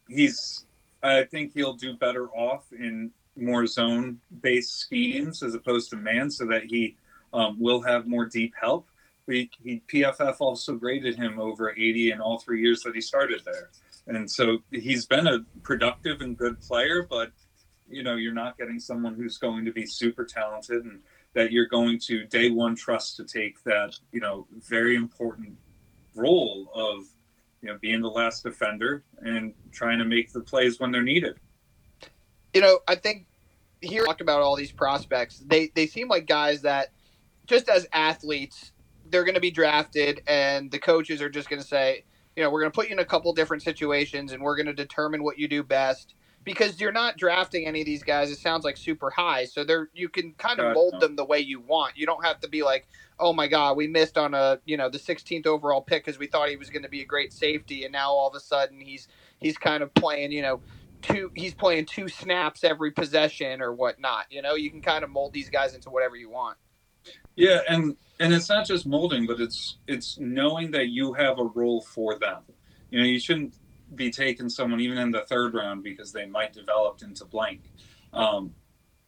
He's, 0.07 0.65
I 1.02 1.23
think 1.23 1.53
he'll 1.53 1.73
do 1.73 1.95
better 1.95 2.27
off 2.30 2.65
in 2.72 3.11
more 3.38 3.65
zone-based 3.65 4.80
schemes 4.80 5.41
as 5.41 5.56
opposed 5.56 5.90
to 5.91 5.95
man, 5.95 6.30
so 6.30 6.45
that 6.48 6.65
he 6.65 6.98
um, 7.34 7.60
will 7.60 7.82
have 7.82 8.07
more 8.07 8.26
deep 8.26 8.53
help 8.60 8.88
we 9.27 9.49
he, 9.64 9.82
PFF 9.91 10.38
also 10.40 10.76
graded 10.76 11.15
him 11.15 11.40
over 11.40 11.72
80 11.72 12.11
in 12.11 12.22
all 12.22 12.40
three 12.40 12.61
years 12.61 12.82
that 12.82 12.95
he 12.95 13.02
started 13.02 13.41
there, 13.45 13.69
and 14.07 14.30
so 14.30 14.60
he's 14.72 15.06
been 15.06 15.27
a 15.27 15.40
productive 15.64 16.22
and 16.22 16.38
good 16.38 16.60
player. 16.61 17.07
But 17.10 17.32
you 17.90 18.03
know, 18.03 18.16
you're 18.16 18.34
not 18.34 18.57
getting 18.57 18.80
someone 18.80 19.16
who's 19.16 19.38
going 19.38 19.66
to 19.66 19.72
be 19.72 19.86
super 19.86 20.26
talented 20.26 20.86
and 20.86 21.02
that 21.34 21.52
you're 21.52 21.68
going 21.68 21.99
to 21.99 22.26
day 22.26 22.49
one 22.49 22.76
trust 22.76 23.18
to 23.18 23.26
take 23.26 23.62
that 23.64 23.98
you 24.12 24.22
know 24.22 24.48
very 24.62 24.95
important 24.95 25.57
role 26.16 26.70
of 26.74 27.06
you 27.66 27.72
know, 27.72 27.80
being 27.82 27.99
the 27.99 28.10
last 28.10 28.44
defender 28.44 29.03
and 29.22 29.52
trying 29.72 29.98
to 29.98 30.06
make 30.06 30.32
the 30.32 30.40
plays 30.40 30.80
when 30.80 30.91
they're 30.91 31.02
needed. 31.02 31.40
You 32.53 32.62
know, 32.62 32.80
I 32.88 32.94
think 32.94 33.26
here 33.82 34.06
talk 34.06 34.22
about 34.22 34.41
all 34.41 34.56
these 34.56 34.72
prospects. 34.72 35.44
They 35.44 35.72
they 35.74 35.88
seem 35.88 36.07
like 36.07 36.28
guys 36.28 36.62
that 36.62 36.91
just 37.48 37.68
as 37.68 37.88
athletes, 37.91 38.72
they're 39.10 39.24
going 39.24 39.34
to 39.34 39.41
be 39.41 39.49
drafted, 39.49 40.22
and 40.28 40.70
the 40.70 40.78
coaches 40.78 41.24
are 41.24 41.30
just 41.30 41.49
going 41.49 41.60
to 41.60 41.68
say, 41.68 42.06
you 42.36 42.44
know, 42.44 42.52
we're 42.52 42.60
going 42.60 42.72
to 42.72 42.76
put 42.76 42.88
you 42.88 42.94
in 42.94 42.99
a 42.99 43.06
couple 43.06 43.34
different 43.34 43.64
situations, 43.64 44.32
and 44.32 44.44
we're 44.44 44.56
going 44.56 44.68
to 44.68 44.74
determine 44.74 45.24
what 45.24 45.40
you 45.40 45.48
do 45.48 45.64
best 45.64 46.14
because 46.46 46.80
you're 46.80 46.92
not 46.92 47.18
drafting 47.18 47.66
any 47.66 47.82
of 47.82 47.86
these 47.86 48.04
guys. 48.04 48.32
It 48.32 48.38
sounds 48.38 48.64
like 48.64 48.78
super 48.78 49.10
high, 49.10 49.46
so 49.46 49.66
they're 49.66 49.90
you 49.94 50.08
can 50.08 50.32
kind 50.34 50.60
of 50.60 50.74
mold 50.74 51.02
them 51.02 51.16
the 51.16 51.26
way 51.26 51.40
you 51.40 51.60
want. 51.60 51.98
You 51.98 52.06
don't 52.06 52.24
have 52.24 52.40
to 52.42 52.48
be 52.48 52.64
like, 52.64 52.88
oh 53.20 53.34
my 53.34 53.48
god, 53.48 53.76
we 53.76 53.88
missed 53.88 54.18
on 54.18 54.34
a 54.34 54.60
you 54.64 54.78
know 54.78 54.88
the 54.88 55.00
16th 55.00 55.48
overall 55.48 55.82
pick 55.82 56.06
because 56.06 56.20
we 56.20 56.28
thought 56.28 56.48
he 56.48 56.56
was 56.56 56.70
going 56.70 56.84
to 56.84 56.90
be 56.90 57.02
a 57.02 57.06
great 57.06 57.34
safety, 57.34 57.84
and 57.84 57.92
now 57.92 58.12
all 58.12 58.30
of 58.30 58.36
a 58.36 58.40
sudden 58.40 58.80
he's 58.80 59.08
he's 59.40 59.58
kind 59.58 59.84
of 59.84 59.94
playing 59.96 60.32
you 60.32 60.44
know 60.44 60.62
two 61.02 61.32
he's 61.36 61.54
playing 61.54 61.86
two 61.86 62.08
snaps 62.08 62.64
every 62.64 62.92
possession 62.92 63.62
or 63.62 63.74
whatnot. 63.74 64.26
You 64.30 64.42
know, 64.42 64.56
you 64.56 64.70
can 64.70 64.82
kind 64.82 65.04
of 65.04 65.10
mold 65.10 65.34
these 65.34 65.50
guys 65.50 65.74
into 65.74 65.90
whatever 65.90 66.16
you 66.16 66.30
want. 66.30 66.58
Yeah, 67.36 67.62
and 67.68 67.96
and 68.20 68.34
it's 68.34 68.50
not 68.50 68.68
just 68.68 68.86
molding, 68.86 69.26
but 69.26 69.42
it's 69.42 69.78
it's 69.88 70.20
knowing 70.20 70.72
that 70.72 70.90
you 70.90 71.14
have 71.14 71.40
a 71.40 71.44
role 71.44 71.82
for 71.82 72.18
them. 72.20 72.44
You 72.92 73.00
know, 73.00 73.06
you 73.06 73.20
shouldn't 73.20 73.56
be 73.96 74.12
taking 74.12 74.50
someone 74.50 74.80
even 74.80 74.98
in 74.98 75.12
the 75.12 75.22
third 75.22 75.54
round 75.54 75.84
because 75.84 76.12
they 76.12 76.26
might 76.26 76.54
develop 76.54 77.02
into 77.02 77.26
blank. 77.26 77.62
Um, 78.14 78.54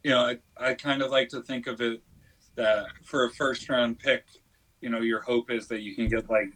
you 0.03 0.11
know, 0.11 0.21
I, 0.21 0.37
I 0.57 0.73
kind 0.73 1.01
of 1.01 1.11
like 1.11 1.29
to 1.29 1.41
think 1.41 1.67
of 1.67 1.81
it 1.81 2.01
that 2.55 2.85
for 3.03 3.25
a 3.25 3.31
first 3.31 3.69
round 3.69 3.99
pick, 3.99 4.25
you 4.81 4.89
know, 4.89 5.01
your 5.01 5.21
hope 5.21 5.51
is 5.51 5.67
that 5.67 5.81
you 5.81 5.95
can 5.95 6.07
get 6.07 6.29
like 6.29 6.53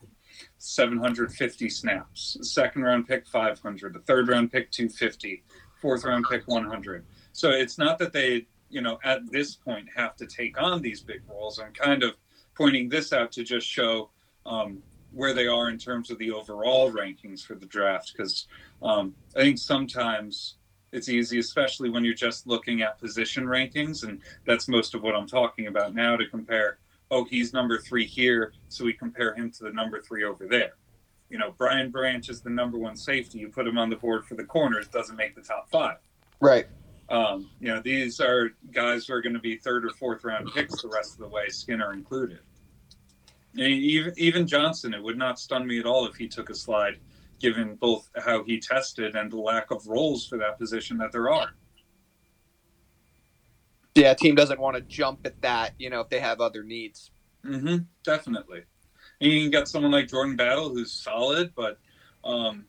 750 0.57 1.69
snaps, 1.69 2.37
second 2.41 2.83
round 2.83 3.07
pick 3.07 3.27
500, 3.27 3.93
the 3.93 3.99
third 3.99 4.27
round 4.27 4.51
pick 4.51 4.71
250, 4.71 5.43
fourth 5.81 6.03
round 6.03 6.25
pick 6.29 6.47
100. 6.47 7.05
So 7.33 7.49
it's 7.49 7.77
not 7.77 7.99
that 7.99 8.13
they, 8.13 8.47
you 8.69 8.81
know, 8.81 8.99
at 9.03 9.29
this 9.31 9.55
point 9.55 9.87
have 9.95 10.15
to 10.17 10.25
take 10.25 10.61
on 10.61 10.81
these 10.81 11.01
big 11.01 11.21
roles. 11.27 11.59
I'm 11.59 11.73
kind 11.73 12.03
of 12.03 12.15
pointing 12.55 12.89
this 12.89 13.13
out 13.13 13.31
to 13.33 13.43
just 13.43 13.67
show 13.67 14.09
um, 14.45 14.81
where 15.13 15.33
they 15.33 15.47
are 15.47 15.69
in 15.69 15.77
terms 15.77 16.09
of 16.09 16.17
the 16.17 16.31
overall 16.31 16.91
rankings 16.91 17.45
for 17.45 17.55
the 17.55 17.65
draft 17.65 18.13
because 18.15 18.47
um, 18.81 19.13
I 19.35 19.41
think 19.41 19.57
sometimes 19.57 20.55
it's 20.91 21.09
easy, 21.09 21.39
especially 21.39 21.89
when 21.89 22.03
you're 22.03 22.13
just 22.13 22.47
looking 22.47 22.81
at 22.81 22.99
position 22.99 23.45
rankings, 23.45 24.03
and 24.03 24.19
that's 24.45 24.67
most 24.67 24.93
of 24.93 25.03
what 25.03 25.15
I'm 25.15 25.27
talking 25.27 25.67
about 25.67 25.95
now 25.95 26.17
to 26.17 26.27
compare. 26.27 26.79
Oh, 27.09 27.23
he's 27.25 27.53
number 27.53 27.77
three 27.77 28.05
here, 28.05 28.53
so 28.69 28.85
we 28.85 28.93
compare 28.93 29.33
him 29.33 29.51
to 29.51 29.63
the 29.63 29.71
number 29.71 30.01
three 30.01 30.23
over 30.23 30.47
there. 30.47 30.73
You 31.29 31.37
know, 31.37 31.53
Brian 31.57 31.91
Branch 31.91 32.27
is 32.29 32.41
the 32.41 32.49
number 32.49 32.77
one 32.77 32.97
safety. 32.97 33.39
You 33.39 33.49
put 33.49 33.67
him 33.67 33.77
on 33.77 33.89
the 33.89 33.95
board 33.95 34.25
for 34.25 34.35
the 34.35 34.43
corners, 34.43 34.87
doesn't 34.89 35.15
make 35.15 35.35
the 35.35 35.41
top 35.41 35.69
five. 35.69 35.97
Right. 36.41 36.67
Um, 37.09 37.49
you 37.59 37.67
know, 37.67 37.81
these 37.81 38.19
are 38.19 38.51
guys 38.71 39.05
who 39.05 39.13
are 39.13 39.21
going 39.21 39.33
to 39.33 39.39
be 39.39 39.57
third 39.57 39.85
or 39.85 39.89
fourth 39.91 40.23
round 40.23 40.49
picks 40.53 40.81
the 40.81 40.89
rest 40.89 41.13
of 41.13 41.19
the 41.19 41.27
way, 41.27 41.47
Skinner 41.49 41.93
included 41.93 42.39
even 43.55 44.13
even 44.17 44.47
Johnson, 44.47 44.93
it 44.93 45.03
would 45.03 45.17
not 45.17 45.39
stun 45.39 45.67
me 45.67 45.79
at 45.79 45.85
all 45.85 46.07
if 46.07 46.15
he 46.15 46.27
took 46.27 46.49
a 46.49 46.55
slide, 46.55 46.99
given 47.39 47.75
both 47.75 48.09
how 48.23 48.43
he 48.43 48.59
tested 48.59 49.15
and 49.15 49.31
the 49.31 49.37
lack 49.37 49.71
of 49.71 49.87
roles 49.87 50.27
for 50.27 50.37
that 50.37 50.57
position 50.57 50.97
that 50.97 51.11
there 51.11 51.29
are. 51.29 51.51
Yeah, 53.95 54.13
team 54.13 54.35
doesn't 54.35 54.59
want 54.59 54.77
to 54.77 54.81
jump 54.81 55.25
at 55.25 55.41
that, 55.41 55.73
you 55.77 55.89
know, 55.89 55.99
if 55.99 56.09
they 56.09 56.19
have 56.19 56.39
other 56.39 56.63
needs. 56.63 57.11
Mm-hmm, 57.45 57.83
definitely. 58.03 58.63
And 59.19 59.31
you 59.31 59.41
can 59.41 59.51
get 59.51 59.67
someone 59.67 59.91
like 59.91 60.07
Jordan 60.07 60.35
Battle 60.35 60.69
who's 60.69 60.93
solid, 60.93 61.53
but 61.55 61.77
um, 62.23 62.65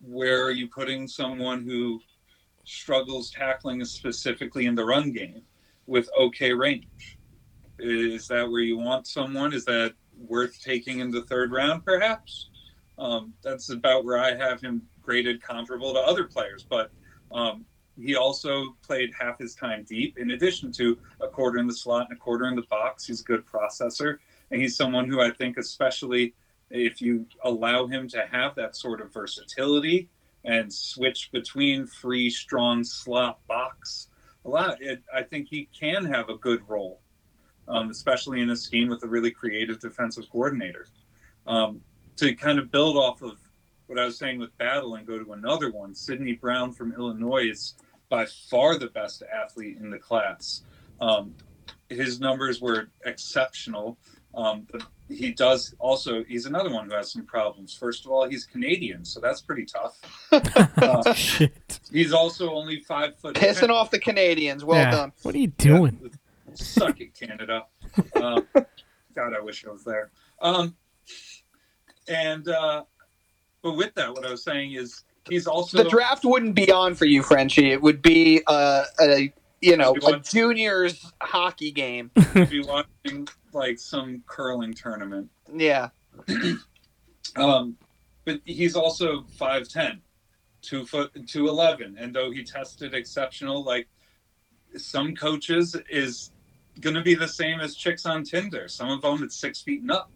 where 0.00 0.44
are 0.44 0.50
you 0.50 0.68
putting 0.68 1.08
someone 1.08 1.64
who 1.64 2.00
struggles 2.64 3.30
tackling 3.30 3.84
specifically 3.84 4.66
in 4.66 4.74
the 4.74 4.84
run 4.84 5.12
game 5.12 5.42
with 5.86 6.10
okay 6.20 6.52
range? 6.52 7.17
Is 7.78 8.28
that 8.28 8.50
where 8.50 8.60
you 8.60 8.78
want 8.78 9.06
someone? 9.06 9.52
Is 9.52 9.64
that 9.66 9.94
worth 10.26 10.60
taking 10.62 11.00
in 11.00 11.10
the 11.10 11.22
third 11.22 11.52
round, 11.52 11.84
perhaps? 11.84 12.50
Um, 12.98 13.32
that's 13.42 13.70
about 13.70 14.04
where 14.04 14.18
I 14.18 14.34
have 14.34 14.60
him 14.60 14.82
graded 15.02 15.42
comparable 15.42 15.94
to 15.94 16.00
other 16.00 16.24
players. 16.24 16.66
But 16.68 16.90
um, 17.30 17.64
he 18.00 18.16
also 18.16 18.76
played 18.82 19.12
half 19.18 19.38
his 19.38 19.54
time 19.54 19.84
deep, 19.88 20.18
in 20.18 20.32
addition 20.32 20.72
to 20.72 20.98
a 21.20 21.28
quarter 21.28 21.58
in 21.58 21.66
the 21.66 21.74
slot 21.74 22.06
and 22.10 22.18
a 22.18 22.20
quarter 22.20 22.46
in 22.46 22.56
the 22.56 22.62
box. 22.62 23.06
He's 23.06 23.20
a 23.20 23.24
good 23.24 23.44
processor. 23.46 24.18
And 24.50 24.60
he's 24.60 24.76
someone 24.76 25.08
who 25.08 25.20
I 25.20 25.30
think, 25.30 25.56
especially 25.56 26.34
if 26.70 27.00
you 27.00 27.26
allow 27.44 27.86
him 27.86 28.08
to 28.08 28.26
have 28.30 28.54
that 28.56 28.76
sort 28.76 29.00
of 29.00 29.12
versatility 29.12 30.08
and 30.44 30.72
switch 30.72 31.30
between 31.32 31.86
free, 31.86 32.30
strong 32.30 32.84
slot 32.84 33.38
box 33.46 34.08
a 34.44 34.48
lot, 34.48 34.80
it, 34.80 35.02
I 35.14 35.22
think 35.22 35.48
he 35.48 35.68
can 35.78 36.04
have 36.04 36.28
a 36.28 36.36
good 36.36 36.62
role 36.68 37.00
um, 37.68 37.90
especially 37.90 38.40
in 38.40 38.50
a 38.50 38.56
scheme 38.56 38.88
with 38.88 39.02
a 39.02 39.08
really 39.08 39.30
creative 39.30 39.80
defensive 39.80 40.24
coordinator. 40.30 40.86
Um, 41.46 41.80
to 42.16 42.34
kind 42.34 42.58
of 42.58 42.70
build 42.70 42.96
off 42.96 43.22
of 43.22 43.38
what 43.86 43.98
I 43.98 44.04
was 44.04 44.18
saying 44.18 44.38
with 44.38 44.56
Battle 44.58 44.96
and 44.96 45.06
go 45.06 45.22
to 45.22 45.32
another 45.32 45.70
one, 45.70 45.94
Sydney 45.94 46.34
Brown 46.34 46.72
from 46.72 46.92
Illinois 46.92 47.48
is 47.50 47.74
by 48.08 48.26
far 48.50 48.78
the 48.78 48.88
best 48.88 49.22
athlete 49.22 49.78
in 49.78 49.90
the 49.90 49.98
class. 49.98 50.62
Um, 51.00 51.34
his 51.88 52.20
numbers 52.20 52.60
were 52.60 52.88
exceptional, 53.04 53.98
um, 54.34 54.66
but 54.70 54.82
he 55.08 55.32
does 55.32 55.74
also, 55.78 56.22
he's 56.24 56.44
another 56.44 56.70
one 56.70 56.88
who 56.88 56.94
has 56.94 57.12
some 57.12 57.24
problems. 57.24 57.74
First 57.74 58.04
of 58.04 58.10
all, 58.10 58.28
he's 58.28 58.44
Canadian, 58.44 59.04
so 59.04 59.20
that's 59.20 59.40
pretty 59.40 59.64
tough. 59.64 59.98
uh, 60.32 61.14
Shit. 61.14 61.80
He's 61.90 62.12
also 62.12 62.52
only 62.52 62.80
five 62.80 63.16
foot. 63.18 63.34
Pissing 63.34 63.60
10. 63.60 63.70
off 63.70 63.90
the 63.90 63.98
Canadians. 63.98 64.64
Well 64.64 64.78
yeah. 64.78 64.90
done. 64.90 65.12
What 65.22 65.34
are 65.34 65.38
you 65.38 65.46
doing? 65.46 65.98
Yeah, 66.02 66.08
Suck 66.54 67.00
it, 67.00 67.14
Canada. 67.14 67.66
Uh, 68.14 68.40
God, 69.14 69.34
I 69.34 69.40
wish 69.40 69.64
I 69.66 69.70
was 69.70 69.84
there. 69.84 70.10
Um, 70.40 70.76
and 72.08 72.48
uh, 72.48 72.84
but 73.62 73.72
with 73.74 73.94
that, 73.94 74.12
what 74.12 74.24
I 74.26 74.30
was 74.30 74.44
saying 74.44 74.72
is 74.72 75.04
he's 75.28 75.46
also 75.46 75.82
the 75.82 75.88
draft 75.88 76.24
wouldn't 76.24 76.54
be 76.54 76.70
on 76.70 76.94
for 76.94 77.04
you, 77.04 77.22
Frenchie. 77.22 77.70
It 77.70 77.82
would 77.82 78.02
be 78.02 78.42
uh, 78.46 78.84
a 79.00 79.32
you 79.60 79.76
know 79.76 79.94
a 80.06 80.18
juniors 80.20 81.12
hockey 81.20 81.70
game. 81.70 82.10
be 82.34 82.62
watching 82.62 83.28
like 83.52 83.78
some 83.78 84.22
curling 84.26 84.74
tournament. 84.74 85.28
Yeah. 85.52 85.88
um, 87.36 87.76
but 88.24 88.40
he's 88.44 88.76
also 88.76 89.24
five 89.36 89.68
ten, 89.68 90.00
two 90.62 90.86
foot 90.86 91.12
two 91.26 91.48
eleven, 91.48 91.96
and 91.98 92.14
though 92.14 92.30
he 92.30 92.44
tested 92.44 92.94
exceptional, 92.94 93.64
like 93.64 93.88
some 94.76 95.14
coaches 95.14 95.76
is 95.90 96.30
going 96.78 96.96
to 96.96 97.02
be 97.02 97.14
the 97.14 97.28
same 97.28 97.60
as 97.60 97.74
chicks 97.74 98.06
on 98.06 98.24
Tinder. 98.24 98.68
Some 98.68 98.90
of 98.90 99.02
them 99.02 99.22
it's 99.22 99.36
six 99.36 99.60
feet 99.60 99.82
and 99.82 99.90
up. 99.90 100.10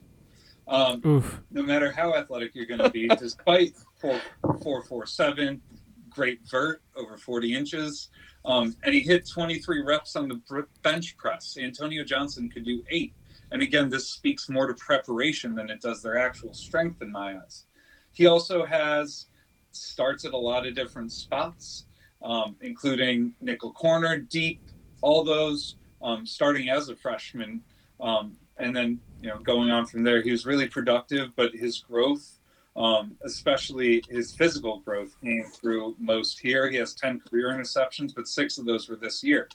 Um, 0.69 1.43
no 1.51 1.63
matter 1.63 1.91
how 1.91 2.15
athletic 2.15 2.55
you're 2.55 2.67
going 2.67 2.81
to 2.81 2.91
be, 2.91 3.09
despite 3.19 3.75
four 4.01 4.21
four 4.63 4.83
four 4.85 5.07
seven, 5.07 5.61
great 6.09 6.41
vert 6.49 6.83
over 6.97 7.17
40 7.19 7.55
inches, 7.55 8.09
um, 8.45 8.77
and 8.83 8.95
he 8.95 9.01
hit 9.01 9.29
23 9.29 9.83
reps 9.83 10.17
on 10.17 10.29
the 10.29 10.67
bench 10.83 11.17
press. 11.17 11.57
Antonio 11.61 12.05
Johnson 12.05 12.49
could 12.49 12.65
do 12.65 12.83
eight. 12.91 13.15
And 13.51 13.61
again, 13.61 13.91
this 13.91 14.09
speaks 14.09 14.49
more 14.49 14.67
to 14.67 14.75
preparation 14.75 15.55
than 15.55 15.69
it 15.69 15.81
does 15.81 16.03
their 16.03 16.19
actual 16.19 16.55
strength 16.55 17.03
in 17.03 17.13
my 17.13 17.37
eyes. 17.37 17.67
He 18.13 18.27
also 18.27 18.65
has 18.65 19.27
starts 19.73 20.25
at 20.25 20.33
a 20.33 20.39
lot 20.39 20.67
of 20.67 20.75
different 20.75 21.13
spots, 21.13 21.87
um, 22.23 22.57
including 22.61 23.35
nickel 23.41 23.73
corner, 23.73 24.19
deep, 24.19 24.61
all 25.03 25.25
those 25.25 25.77
um, 26.03 26.27
starting 26.27 26.69
as 26.69 26.89
a 26.89 26.97
freshman, 26.97 27.63
um, 28.01 28.37
and 28.59 28.75
then 28.75 29.01
you 29.21 29.29
know 29.29 29.39
going 29.39 29.71
on 29.71 29.87
from 29.87 30.03
there. 30.03 30.23
He 30.23 30.31
was 30.31 30.47
really 30.47 30.69
productive, 30.69 31.35
but 31.37 31.55
his 31.55 31.79
growth, 31.79 32.39
um, 32.77 33.17
especially 33.25 34.05
his 34.09 34.35
physical 34.35 34.81
growth, 34.81 35.15
came 35.23 35.45
through 35.45 35.97
most 35.99 36.41
here. 36.41 36.69
He 36.71 36.77
has 36.77 36.95
ten 36.95 37.21
career 37.21 37.51
interceptions, 37.51 38.15
but 38.15 38.29
six 38.29 38.59
of 38.59 38.65
those 38.65 38.89
were 38.89 38.97
this 38.97 39.23
year. 39.23 39.49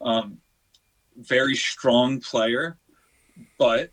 Um, 0.00 0.38
very 1.16 1.56
strong 1.56 2.20
player, 2.20 2.76
but 3.58 3.90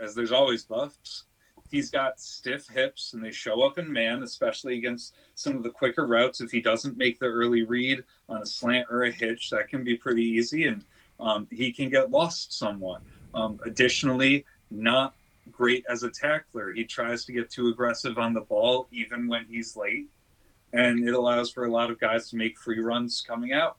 as 0.00 0.14
there's 0.14 0.32
always 0.32 0.64
buffs, 0.64 1.24
he's 1.70 1.90
got 1.90 2.20
stiff 2.20 2.68
hips 2.68 3.14
and 3.14 3.24
they 3.24 3.32
show 3.32 3.62
up 3.62 3.78
in 3.78 3.92
man, 3.92 4.22
especially 4.22 4.76
against 4.76 5.14
some 5.34 5.56
of 5.56 5.62
the 5.62 5.70
quicker 5.70 6.06
routes. 6.06 6.40
If 6.40 6.50
he 6.50 6.60
doesn't 6.60 6.96
make 6.96 7.18
the 7.18 7.26
early 7.26 7.62
read 7.62 8.04
on 8.28 8.42
a 8.42 8.46
slant 8.46 8.86
or 8.90 9.04
a 9.04 9.10
hitch, 9.10 9.50
that 9.50 9.68
can 9.68 9.82
be 9.82 9.96
pretty 9.96 10.22
easy. 10.22 10.66
And 10.66 10.84
um, 11.20 11.46
he 11.50 11.72
can 11.72 11.90
get 11.90 12.10
lost 12.10 12.56
somewhat. 12.58 13.02
Um, 13.34 13.58
additionally, 13.64 14.44
not 14.70 15.14
great 15.50 15.84
as 15.88 16.02
a 16.02 16.10
tackler. 16.10 16.72
He 16.72 16.84
tries 16.84 17.24
to 17.26 17.32
get 17.32 17.50
too 17.50 17.68
aggressive 17.68 18.18
on 18.18 18.32
the 18.32 18.40
ball 18.40 18.88
even 18.90 19.28
when 19.28 19.46
he's 19.46 19.76
late, 19.76 20.08
and 20.72 21.06
it 21.06 21.14
allows 21.14 21.50
for 21.50 21.64
a 21.64 21.70
lot 21.70 21.90
of 21.90 22.00
guys 22.00 22.30
to 22.30 22.36
make 22.36 22.58
free 22.58 22.80
runs 22.80 23.24
coming 23.26 23.52
out. 23.52 23.76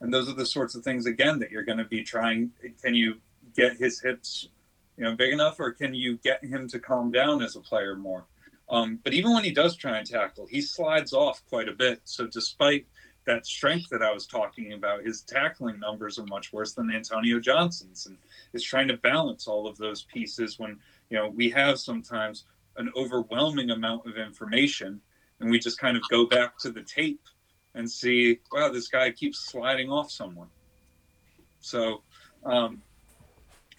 And 0.00 0.12
those 0.12 0.28
are 0.28 0.34
the 0.34 0.46
sorts 0.46 0.74
of 0.74 0.82
things 0.82 1.06
again 1.06 1.38
that 1.40 1.50
you're 1.50 1.64
going 1.64 1.78
to 1.78 1.84
be 1.84 2.02
trying. 2.02 2.52
Can 2.82 2.94
you 2.94 3.16
get 3.54 3.76
his 3.76 4.00
hips, 4.00 4.48
you 4.96 5.04
know, 5.04 5.14
big 5.14 5.32
enough, 5.32 5.60
or 5.60 5.72
can 5.72 5.94
you 5.94 6.16
get 6.18 6.42
him 6.44 6.68
to 6.68 6.78
calm 6.78 7.10
down 7.10 7.42
as 7.42 7.56
a 7.56 7.60
player 7.60 7.96
more? 7.96 8.24
Um, 8.70 9.00
but 9.02 9.12
even 9.12 9.34
when 9.34 9.44
he 9.44 9.50
does 9.50 9.76
try 9.76 9.98
and 9.98 10.06
tackle, 10.06 10.46
he 10.46 10.62
slides 10.62 11.12
off 11.12 11.42
quite 11.48 11.68
a 11.68 11.72
bit. 11.72 12.00
So 12.04 12.26
despite 12.26 12.86
that 13.26 13.46
strength 13.46 13.90
that 13.90 14.02
I 14.02 14.12
was 14.12 14.26
talking 14.26 14.72
about, 14.72 15.04
his 15.04 15.22
tackling 15.22 15.78
numbers 15.78 16.18
are 16.18 16.26
much 16.26 16.52
worse 16.52 16.72
than 16.72 16.90
Antonio 16.90 17.38
Johnson's, 17.38 18.06
and 18.06 18.16
is 18.52 18.64
trying 18.64 18.88
to 18.88 18.96
balance 18.96 19.46
all 19.46 19.66
of 19.66 19.76
those 19.76 20.02
pieces 20.02 20.58
when 20.58 20.78
you 21.10 21.18
know 21.18 21.28
we 21.28 21.50
have 21.50 21.78
sometimes 21.78 22.44
an 22.76 22.90
overwhelming 22.96 23.70
amount 23.70 24.06
of 24.06 24.16
information, 24.16 25.00
and 25.38 25.50
we 25.50 25.58
just 25.58 25.78
kind 25.78 25.96
of 25.96 26.02
go 26.10 26.26
back 26.26 26.58
to 26.58 26.70
the 26.70 26.82
tape 26.82 27.20
and 27.74 27.88
see, 27.88 28.40
wow, 28.52 28.70
this 28.70 28.88
guy 28.88 29.10
keeps 29.10 29.38
sliding 29.38 29.90
off 29.90 30.10
someone. 30.10 30.48
So, 31.60 32.02
um, 32.44 32.82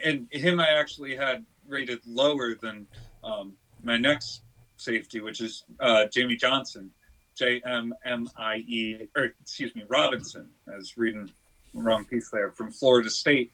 and 0.03 0.27
him, 0.31 0.59
I 0.59 0.69
actually 0.69 1.15
had 1.15 1.45
rated 1.67 1.99
lower 2.05 2.55
than 2.55 2.87
um, 3.23 3.53
my 3.83 3.97
next 3.97 4.41
safety, 4.77 5.19
which 5.19 5.41
is 5.41 5.63
uh, 5.79 6.05
Jamie 6.05 6.35
Johnson, 6.35 6.91
J 7.35 7.61
M 7.65 7.93
M 8.05 8.29
I 8.37 8.57
E, 8.57 9.07
or 9.15 9.33
excuse 9.41 9.75
me, 9.75 9.83
Robinson. 9.87 10.49
I 10.71 10.75
was 10.75 10.97
reading 10.97 11.29
the 11.73 11.81
wrong 11.81 12.05
piece 12.05 12.29
there 12.29 12.51
from 12.51 12.71
Florida 12.71 13.09
State. 13.09 13.51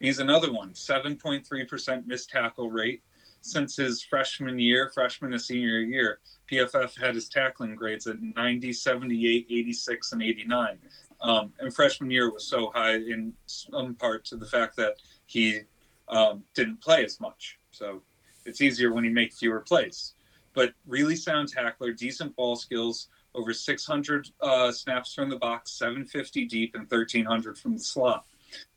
He's 0.00 0.18
another 0.18 0.52
one, 0.52 0.72
7.3% 0.72 2.06
missed 2.06 2.28
tackle 2.28 2.70
rate. 2.70 3.02
Since 3.40 3.76
his 3.76 4.02
freshman 4.02 4.58
year, 4.58 4.90
freshman 4.92 5.30
to 5.30 5.38
senior 5.38 5.80
year, 5.80 6.18
PFF 6.50 7.00
had 7.00 7.14
his 7.14 7.28
tackling 7.28 7.76
grades 7.76 8.06
at 8.06 8.20
90, 8.20 8.72
78, 8.72 9.46
86, 9.48 10.12
and 10.12 10.22
89. 10.22 10.78
Um, 11.20 11.52
and 11.60 11.74
freshman 11.74 12.10
year 12.10 12.32
was 12.32 12.44
so 12.44 12.70
high 12.74 12.96
in 12.96 13.32
some 13.46 13.94
part 13.94 14.24
to 14.26 14.36
the 14.36 14.46
fact 14.46 14.76
that 14.76 14.94
he 15.26 15.60
um, 16.08 16.42
didn't 16.54 16.80
play 16.80 17.04
as 17.04 17.20
much. 17.20 17.58
So 17.70 18.02
it's 18.44 18.60
easier 18.60 18.92
when 18.92 19.04
he 19.04 19.10
makes 19.10 19.38
fewer 19.38 19.60
plays. 19.60 20.14
But 20.54 20.74
really 20.86 21.16
sound 21.16 21.48
tackler, 21.48 21.92
decent 21.92 22.36
ball 22.36 22.56
skills, 22.56 23.08
over 23.34 23.54
600 23.54 24.28
uh, 24.40 24.72
snaps 24.72 25.14
from 25.14 25.30
the 25.30 25.38
box, 25.38 25.72
750 25.72 26.44
deep, 26.46 26.74
and 26.74 26.82
1300 26.82 27.58
from 27.58 27.74
the 27.74 27.82
slot. 27.82 28.26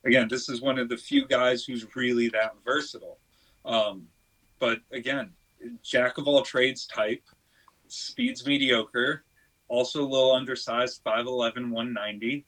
Again, 0.05 0.27
this 0.29 0.47
is 0.47 0.61
one 0.61 0.79
of 0.79 0.87
the 0.87 0.97
few 0.97 1.27
guys 1.27 1.65
who's 1.65 1.95
really 1.95 2.29
that 2.29 2.55
versatile. 2.63 3.17
Um, 3.65 4.07
but 4.59 4.79
again, 4.91 5.31
jack 5.83 6.17
of 6.17 6.27
all 6.27 6.41
trades 6.41 6.85
type, 6.85 7.23
speed's 7.87 8.45
mediocre, 8.45 9.23
also 9.67 10.03
a 10.03 10.07
little 10.07 10.33
undersized, 10.33 11.03
5'11, 11.03 11.71
190. 11.71 12.45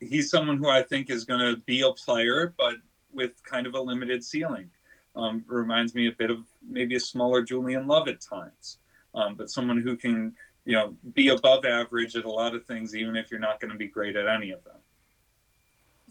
He's 0.00 0.30
someone 0.30 0.58
who 0.58 0.68
I 0.68 0.82
think 0.82 1.08
is 1.08 1.24
going 1.24 1.40
to 1.40 1.60
be 1.62 1.82
a 1.82 1.92
player, 1.92 2.52
but 2.58 2.74
with 3.12 3.42
kind 3.44 3.66
of 3.66 3.74
a 3.74 3.80
limited 3.80 4.24
ceiling. 4.24 4.70
Um, 5.16 5.44
reminds 5.46 5.94
me 5.94 6.08
a 6.08 6.12
bit 6.12 6.30
of 6.30 6.40
maybe 6.68 6.96
a 6.96 7.00
smaller 7.00 7.40
Julian 7.40 7.86
Love 7.86 8.08
at 8.08 8.20
times, 8.20 8.78
um, 9.14 9.36
but 9.36 9.48
someone 9.48 9.80
who 9.80 9.96
can, 9.96 10.34
you 10.64 10.72
know, 10.72 10.96
be 11.12 11.28
above 11.28 11.64
average 11.64 12.16
at 12.16 12.24
a 12.24 12.30
lot 12.30 12.54
of 12.54 12.64
things, 12.64 12.96
even 12.96 13.14
if 13.14 13.30
you're 13.30 13.38
not 13.38 13.60
going 13.60 13.70
to 13.70 13.78
be 13.78 13.86
great 13.86 14.16
at 14.16 14.26
any 14.26 14.50
of 14.50 14.64
them. 14.64 14.74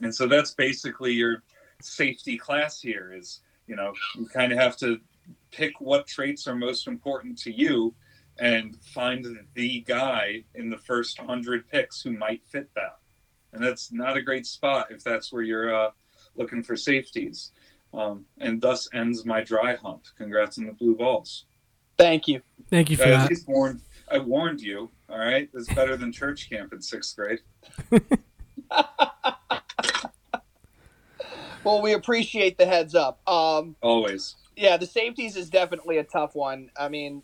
And 0.01 0.15
so 0.15 0.25
that's 0.25 0.53
basically 0.53 1.11
your 1.11 1.43
safety 1.81 2.37
class 2.37 2.79
here 2.81 3.13
is, 3.13 3.41
you 3.67 3.75
know, 3.75 3.93
you 4.15 4.25
kind 4.25 4.53
of 4.53 4.57
have 4.57 4.77
to 4.77 4.99
pick 5.51 5.79
what 5.79 6.07
traits 6.07 6.47
are 6.47 6.55
most 6.55 6.87
important 6.87 7.37
to 7.39 7.51
you 7.51 7.93
and 8.39 8.75
find 8.81 9.25
the 9.53 9.81
guy 9.81 10.43
in 10.55 10.69
the 10.69 10.77
first 10.77 11.19
100 11.19 11.69
picks 11.69 12.01
who 12.01 12.11
might 12.11 12.43
fit 12.45 12.69
that. 12.75 12.97
And 13.53 13.63
that's 13.63 13.91
not 13.91 14.17
a 14.17 14.21
great 14.21 14.45
spot 14.47 14.87
if 14.89 15.03
that's 15.03 15.31
where 15.31 15.43
you're 15.43 15.73
uh, 15.73 15.91
looking 16.35 16.63
for 16.63 16.75
safeties. 16.75 17.51
Um, 17.93 18.25
and 18.39 18.59
thus 18.61 18.89
ends 18.93 19.25
my 19.25 19.41
dry 19.43 19.75
hunt. 19.75 20.01
Congrats 20.17 20.57
on 20.57 20.65
the 20.65 20.71
blue 20.73 20.95
balls. 20.95 21.45
Thank 21.97 22.27
you. 22.27 22.41
Thank 22.69 22.89
you 22.89 22.97
for 22.97 23.03
I 23.03 23.09
that. 23.11 23.25
at 23.25 23.29
least 23.29 23.47
warned, 23.47 23.81
I 24.11 24.17
warned 24.17 24.61
you. 24.61 24.89
All 25.09 25.19
right, 25.19 25.47
it's 25.53 25.71
better 25.73 25.95
than 25.95 26.11
church 26.11 26.49
camp 26.49 26.73
in 26.73 26.81
sixth 26.81 27.15
grade. 27.15 27.39
Well, 31.63 31.81
we 31.81 31.93
appreciate 31.93 32.57
the 32.57 32.65
heads 32.65 32.93
up. 32.93 33.21
Um, 33.27 33.77
Always. 33.81 34.35
yeah, 34.57 34.75
the 34.75 34.85
safeties 34.85 35.37
is 35.37 35.49
definitely 35.49 35.97
a 35.97 36.03
tough 36.03 36.35
one. 36.35 36.69
I 36.77 36.89
mean, 36.89 37.23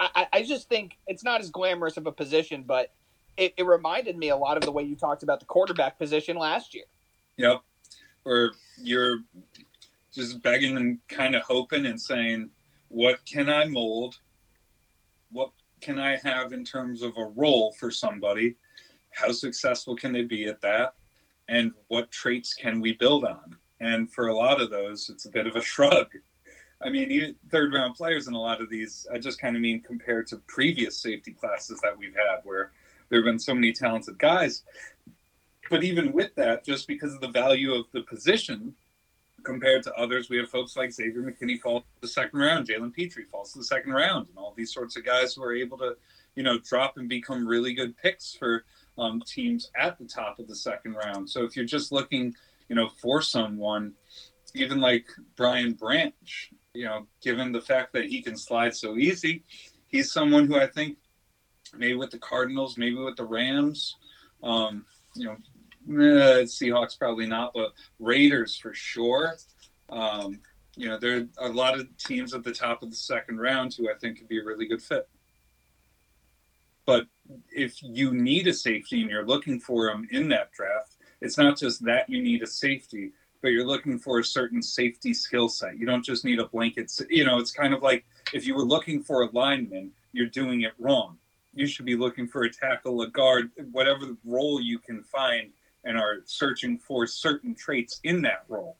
I, 0.00 0.08
I- 0.14 0.38
I 0.38 0.42
just 0.44 0.70
think 0.70 0.96
it's 1.06 1.22
not 1.22 1.40
as 1.42 1.50
glamorous 1.50 1.98
of 1.98 2.06
a 2.06 2.12
position, 2.12 2.64
but 2.66 2.94
it, 3.36 3.52
it 3.58 3.66
reminded 3.66 4.16
me 4.16 4.30
a 4.30 4.36
lot 4.36 4.56
of 4.56 4.62
the 4.62 4.72
way 4.72 4.82
you 4.82 4.96
talked 4.96 5.22
about 5.22 5.40
the 5.40 5.46
quarterback 5.46 5.98
position 5.98 6.38
last 6.38 6.74
year. 6.74 6.84
Yep. 7.36 7.60
Or 8.24 8.52
you're 8.80 9.18
just 10.16 10.42
begging 10.42 10.76
and 10.76 10.98
kind 11.08 11.36
of 11.36 11.42
hoping 11.42 11.86
and 11.86 12.00
saying, 12.00 12.50
what 12.88 13.24
can 13.24 13.48
I 13.48 13.66
mold? 13.66 14.18
What 15.30 15.50
can 15.80 15.98
I 15.98 16.16
have 16.16 16.52
in 16.52 16.64
terms 16.64 17.02
of 17.02 17.12
a 17.16 17.26
role 17.36 17.72
for 17.78 17.90
somebody? 17.90 18.56
How 19.10 19.30
successful 19.30 19.94
can 19.94 20.12
they 20.12 20.22
be 20.22 20.46
at 20.46 20.60
that? 20.62 20.94
And 21.48 21.72
what 21.88 22.10
traits 22.10 22.54
can 22.54 22.80
we 22.80 22.94
build 22.94 23.24
on? 23.24 23.56
And 23.80 24.12
for 24.12 24.28
a 24.28 24.34
lot 24.34 24.60
of 24.60 24.70
those, 24.70 25.10
it's 25.10 25.26
a 25.26 25.30
bit 25.30 25.46
of 25.46 25.54
a 25.54 25.62
shrug. 25.62 26.08
I 26.82 26.90
mean, 26.90 27.36
third 27.50 27.72
round 27.72 27.94
players 27.94 28.26
in 28.26 28.34
a 28.34 28.40
lot 28.40 28.60
of 28.60 28.68
these, 28.68 29.06
I 29.12 29.18
just 29.18 29.40
kind 29.40 29.54
of 29.54 29.62
mean 29.62 29.80
compared 29.80 30.26
to 30.28 30.38
previous 30.46 30.98
safety 30.98 31.32
classes 31.32 31.80
that 31.82 31.96
we've 31.96 32.14
had 32.14 32.40
where 32.44 32.72
there 33.08 33.20
have 33.20 33.24
been 33.24 33.38
so 33.38 33.54
many 33.54 33.72
talented 33.72 34.18
guys. 34.18 34.62
But 35.70 35.84
even 35.84 36.12
with 36.12 36.34
that, 36.36 36.64
just 36.64 36.86
because 36.86 37.14
of 37.14 37.20
the 37.20 37.28
value 37.28 37.74
of 37.74 37.86
the 37.92 38.02
position 38.02 38.74
compared 39.46 39.84
to 39.84 39.94
others, 39.94 40.28
we 40.28 40.36
have 40.36 40.50
folks 40.50 40.76
like 40.76 40.92
Xavier 40.92 41.22
McKinney 41.22 41.58
fall 41.58 41.80
to 41.80 41.86
the 42.00 42.08
second 42.08 42.40
round, 42.40 42.68
Jalen 42.68 42.92
Pitre 42.92 43.22
falls 43.30 43.52
to 43.52 43.58
the 43.58 43.64
second 43.64 43.92
round, 43.92 44.28
and 44.28 44.36
all 44.36 44.52
these 44.56 44.74
sorts 44.74 44.96
of 44.96 45.04
guys 45.04 45.34
who 45.34 45.42
are 45.44 45.54
able 45.54 45.78
to, 45.78 45.96
you 46.34 46.42
know, 46.42 46.58
drop 46.58 46.98
and 46.98 47.08
become 47.08 47.46
really 47.46 47.72
good 47.72 47.96
picks 47.96 48.34
for 48.34 48.64
um, 48.98 49.22
teams 49.24 49.70
at 49.78 49.98
the 49.98 50.04
top 50.04 50.40
of 50.40 50.48
the 50.48 50.56
second 50.56 50.94
round. 50.94 51.30
So 51.30 51.44
if 51.44 51.56
you're 51.56 51.64
just 51.64 51.92
looking, 51.92 52.34
you 52.68 52.74
know, 52.74 52.88
for 53.00 53.22
someone, 53.22 53.94
even 54.54 54.80
like 54.80 55.06
Brian 55.36 55.74
Branch, 55.74 56.50
you 56.74 56.84
know, 56.84 57.06
given 57.22 57.52
the 57.52 57.60
fact 57.60 57.92
that 57.92 58.06
he 58.06 58.20
can 58.20 58.36
slide 58.36 58.74
so 58.74 58.96
easy, 58.96 59.44
he's 59.86 60.12
someone 60.12 60.46
who 60.46 60.56
I 60.56 60.66
think 60.66 60.98
maybe 61.74 61.94
with 61.94 62.10
the 62.10 62.18
Cardinals, 62.18 62.76
maybe 62.76 62.96
with 62.96 63.16
the 63.16 63.24
Rams, 63.24 63.96
um, 64.42 64.84
you 65.14 65.24
know, 65.24 65.36
eh, 65.88 66.44
Seahawks 66.44 66.98
probably 66.98 67.26
not, 67.26 67.52
but 67.54 67.72
Raiders 67.98 68.56
for 68.56 68.74
sure. 68.74 69.36
Um, 69.88 70.40
you 70.76 70.88
know, 70.88 70.98
there 70.98 71.26
are 71.38 71.48
a 71.48 71.52
lot 71.52 71.78
of 71.78 71.86
teams 71.96 72.34
at 72.34 72.44
the 72.44 72.52
top 72.52 72.82
of 72.82 72.90
the 72.90 72.96
second 72.96 73.38
round 73.38 73.74
who 73.74 73.90
I 73.90 73.94
think 73.94 74.18
could 74.18 74.28
be 74.28 74.40
a 74.40 74.44
really 74.44 74.66
good 74.66 74.82
fit. 74.82 75.08
But 76.84 77.06
if 77.50 77.82
you 77.82 78.12
need 78.14 78.46
a 78.46 78.52
safety 78.52 79.00
and 79.00 79.10
you're 79.10 79.26
looking 79.26 79.58
for 79.58 79.86
them 79.86 80.06
in 80.12 80.28
that 80.28 80.52
draft, 80.52 80.96
it's 81.20 81.38
not 81.38 81.58
just 81.58 81.84
that 81.84 82.08
you 82.08 82.22
need 82.22 82.42
a 82.42 82.46
safety, 82.46 83.12
but 83.42 83.48
you're 83.48 83.66
looking 83.66 83.98
for 83.98 84.20
a 84.20 84.24
certain 84.24 84.62
safety 84.62 85.12
skill 85.12 85.48
set. 85.48 85.78
You 85.78 85.86
don't 85.86 86.04
just 86.04 86.24
need 86.24 86.38
a 86.38 86.46
blanket. 86.46 86.92
You 87.10 87.24
know, 87.24 87.38
it's 87.38 87.50
kind 87.50 87.74
of 87.74 87.82
like 87.82 88.04
if 88.32 88.46
you 88.46 88.54
were 88.54 88.64
looking 88.64 89.02
for 89.02 89.22
a 89.22 89.30
lineman, 89.32 89.90
you're 90.12 90.26
doing 90.26 90.62
it 90.62 90.72
wrong. 90.78 91.18
You 91.54 91.66
should 91.66 91.86
be 91.86 91.96
looking 91.96 92.28
for 92.28 92.42
a 92.42 92.52
tackle, 92.52 93.00
a 93.02 93.08
guard, 93.08 93.50
whatever 93.72 94.16
role 94.24 94.60
you 94.60 94.78
can 94.78 95.02
find, 95.02 95.52
and 95.86 95.96
are 95.96 96.18
searching 96.24 96.78
for 96.78 97.06
certain 97.06 97.54
traits 97.54 98.00
in 98.04 98.20
that 98.22 98.44
role. 98.48 98.76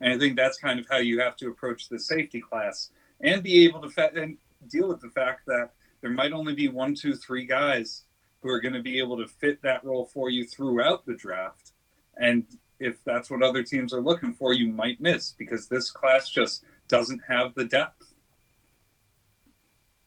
And 0.00 0.12
I 0.12 0.18
think 0.18 0.36
that's 0.36 0.58
kind 0.58 0.78
of 0.78 0.86
how 0.88 0.98
you 0.98 1.20
have 1.20 1.36
to 1.36 1.48
approach 1.48 1.88
the 1.88 1.98
safety 1.98 2.40
class 2.40 2.90
and 3.20 3.42
be 3.42 3.64
able 3.64 3.80
to 3.82 3.88
fa- 3.88 4.12
and 4.14 4.36
deal 4.68 4.88
with 4.88 5.00
the 5.00 5.08
fact 5.08 5.46
that 5.46 5.70
there 6.00 6.10
might 6.10 6.32
only 6.32 6.54
be 6.54 6.68
one, 6.68 6.94
two, 6.94 7.14
three 7.14 7.44
guys 7.44 8.04
who 8.42 8.50
are 8.50 8.60
going 8.60 8.74
to 8.74 8.82
be 8.82 8.98
able 8.98 9.16
to 9.16 9.26
fit 9.26 9.60
that 9.62 9.84
role 9.84 10.06
for 10.06 10.30
you 10.30 10.46
throughout 10.46 11.04
the 11.06 11.14
draft. 11.14 11.72
And 12.16 12.46
if 12.78 13.02
that's 13.04 13.30
what 13.30 13.42
other 13.42 13.62
teams 13.62 13.92
are 13.92 14.00
looking 14.00 14.32
for, 14.32 14.52
you 14.52 14.68
might 14.68 15.00
miss 15.00 15.32
because 15.32 15.68
this 15.68 15.90
class 15.90 16.30
just 16.30 16.64
doesn't 16.88 17.20
have 17.28 17.54
the 17.54 17.64
depth. 17.64 18.14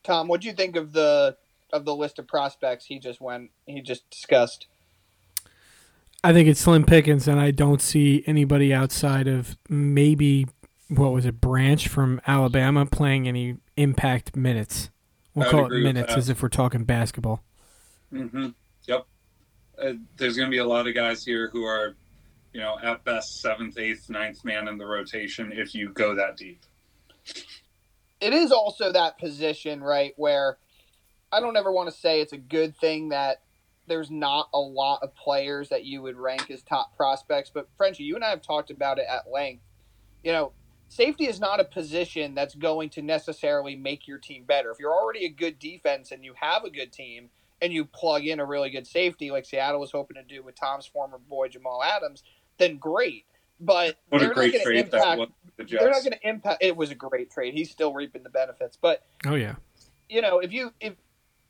Tom, 0.03 0.27
what 0.27 0.41
do 0.41 0.47
you 0.47 0.53
think 0.53 0.75
of 0.75 0.93
the 0.93 1.37
of 1.71 1.85
the 1.85 1.95
list 1.95 2.19
of 2.19 2.27
prospects 2.27 2.85
he 2.85 2.99
just 2.99 3.21
went 3.21 3.51
he 3.65 3.81
just 3.81 4.09
discussed? 4.09 4.67
I 6.23 6.31
think 6.31 6.47
it's 6.47 6.61
slim 6.61 6.85
pickings, 6.85 7.27
and 7.27 7.39
I 7.39 7.51
don't 7.51 7.81
see 7.81 8.23
anybody 8.25 8.73
outside 8.73 9.27
of 9.27 9.57
maybe 9.67 10.47
what 10.87 11.11
was 11.11 11.25
it, 11.25 11.41
Branch 11.41 11.87
from 11.87 12.21
Alabama, 12.25 12.85
playing 12.85 13.27
any 13.27 13.57
impact 13.75 14.35
minutes. 14.35 14.89
We'll 15.33 15.47
I 15.47 15.51
call 15.51 15.73
it 15.73 15.81
minutes 15.81 16.13
as 16.13 16.29
if 16.29 16.41
we're 16.41 16.49
talking 16.49 16.85
basketball. 16.85 17.43
Mm-hmm. 18.13 18.49
Yep. 18.85 19.05
Uh, 19.81 19.93
there's 20.17 20.37
going 20.37 20.47
to 20.47 20.51
be 20.51 20.59
a 20.59 20.65
lot 20.65 20.87
of 20.87 20.93
guys 20.93 21.25
here 21.25 21.49
who 21.49 21.65
are, 21.65 21.95
you 22.53 22.61
know, 22.61 22.77
at 22.81 23.03
best 23.03 23.41
seventh, 23.41 23.77
eighth, 23.77 24.09
ninth 24.09 24.45
man 24.45 24.67
in 24.67 24.77
the 24.77 24.85
rotation 24.85 25.51
if 25.51 25.73
you 25.73 25.89
go 25.89 26.13
that 26.15 26.37
deep. 26.37 26.61
it 28.21 28.33
is 28.33 28.51
also 28.51 28.91
that 28.91 29.17
position, 29.17 29.83
right, 29.83 30.13
where 30.15 30.57
I 31.31 31.39
don't 31.39 31.57
ever 31.57 31.71
want 31.71 31.89
to 31.89 31.95
say 31.95 32.21
it's 32.21 32.33
a 32.33 32.37
good 32.37 32.77
thing 32.77 33.09
that 33.09 33.41
there's 33.87 34.09
not 34.11 34.49
a 34.53 34.59
lot 34.59 34.99
of 35.03 35.13
players 35.15 35.69
that 35.69 35.85
you 35.85 36.01
would 36.01 36.17
rank 36.17 36.49
as 36.49 36.61
top 36.61 36.95
prospects, 36.95 37.51
but 37.53 37.67
Frenchie, 37.77 38.03
you 38.03 38.15
and 38.15 38.23
I 38.23 38.29
have 38.29 38.41
talked 38.41 38.71
about 38.71 38.97
it 38.99 39.05
at 39.09 39.31
length. 39.31 39.63
You 40.23 40.31
know, 40.31 40.51
safety 40.89 41.25
is 41.25 41.39
not 41.39 41.59
a 41.59 41.65
position 41.65 42.33
that's 42.35 42.55
going 42.55 42.89
to 42.91 43.01
necessarily 43.01 43.75
make 43.75 44.07
your 44.07 44.17
team 44.19 44.43
better. 44.45 44.71
If 44.71 44.79
you're 44.79 44.93
already 44.93 45.25
a 45.25 45.29
good 45.29 45.59
defense 45.59 46.11
and 46.11 46.23
you 46.23 46.33
have 46.39 46.63
a 46.63 46.69
good 46.69 46.93
team 46.93 47.29
and 47.61 47.73
you 47.73 47.85
plug 47.85 48.25
in 48.25 48.39
a 48.39 48.45
really 48.45 48.69
good 48.69 48.87
safety 48.87 49.31
like 49.31 49.45
Seattle 49.45 49.79
was 49.79 49.91
hoping 49.91 50.15
to 50.15 50.23
do 50.23 50.43
with 50.43 50.55
Tom's 50.55 50.85
former 50.85 51.17
boy 51.17 51.47
Jamal 51.49 51.83
Adams, 51.83 52.23
then 52.57 52.77
great. 52.77 53.25
But 53.59 53.97
What 54.09 54.19
they're 54.19 54.31
a 54.31 54.33
great 54.33 54.53
not 54.53 54.63
going 54.63 54.75
to 54.75 54.81
trade 54.83 54.91
that 54.91 54.97
impact. 54.97 55.19
was. 55.19 55.29
with 55.57 55.67
The 55.69 55.77
They're 55.77 55.89
not 55.91 56.03
going 56.03 56.13
to 56.13 56.27
impact. 56.27 56.63
It 56.63 56.75
was 56.77 56.91
a 56.91 56.95
great 56.95 57.31
trade. 57.31 57.53
He's 57.53 57.69
still 57.69 57.93
reaping 57.93 58.23
the 58.23 58.29
benefits. 58.29 58.77
But 58.81 59.03
Oh 59.25 59.35
yeah. 59.35 59.55
you 60.09 60.21
know, 60.21 60.39
if 60.39 60.53
you 60.53 60.73
if 60.79 60.93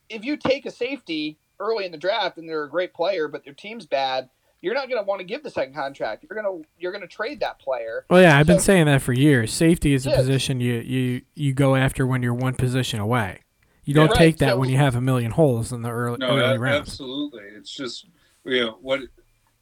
if 0.09 0.23
you 0.25 0.35
take 0.37 0.65
a 0.65 0.71
safety 0.71 1.37
early 1.63 1.85
in 1.85 1.91
the 1.91 1.97
draft 1.97 2.37
and 2.37 2.47
they're 2.47 2.63
a 2.65 2.69
great 2.69 2.93
player, 2.93 3.27
but 3.27 3.43
their 3.43 3.53
team's 3.53 3.85
bad, 3.85 4.29
you're 4.61 4.73
not 4.73 4.87
going 4.89 5.01
to 5.01 5.05
want 5.07 5.19
to 5.19 5.25
give 5.25 5.43
the 5.43 5.49
second 5.49 5.73
contract. 5.73 6.23
You're 6.29 6.41
going 6.41 6.63
to 6.63 6.67
you're 6.77 6.91
going 6.91 7.01
to 7.01 7.07
trade 7.07 7.39
that 7.41 7.59
player. 7.59 8.05
Well, 8.09 8.21
yeah, 8.21 8.37
I've 8.37 8.47
been 8.47 8.59
saying 8.59 8.85
that 8.85 9.01
for 9.01 9.13
years. 9.13 9.51
Safety 9.53 9.93
is 9.93 10.05
a 10.07 10.11
Yeah. 10.11 10.15
position 10.17 10.59
you, 10.59 10.75
you 10.75 11.21
you 11.35 11.53
go 11.53 11.75
after 11.75 12.05
when 12.07 12.21
you're 12.23 12.33
one 12.33 12.55
position 12.55 12.99
away. 12.99 13.39
You 13.85 13.93
don't 13.93 14.07
Right, 14.09 14.17
take 14.17 14.37
that 14.37 14.51
so- 14.51 14.57
when 14.57 14.69
you 14.69 14.77
have 14.77 14.95
a 14.95 15.01
million 15.01 15.31
holes 15.31 15.73
in 15.73 15.81
the 15.81 15.89
early, 15.89 16.17
No, 16.19 16.37
early 16.37 16.57
rounds. 16.57 16.87
absolutely. 16.89 17.43
It's 17.43 17.73
just 17.75 18.07
you 18.45 18.61
know 18.61 18.77
what 18.81 19.01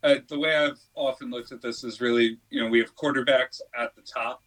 uh, 0.03 0.15
the 0.27 0.37
way 0.39 0.55
I've 0.55 0.79
often 0.95 1.29
looked 1.31 1.51
at 1.51 1.61
this 1.61 1.83
is 1.83 1.99
really 2.01 2.37
you 2.49 2.61
know 2.63 2.67
we 2.69 2.79
have 2.79 2.95
quarterbacks 2.95 3.59
at 3.77 3.95
the 3.95 4.01
top, 4.03 4.43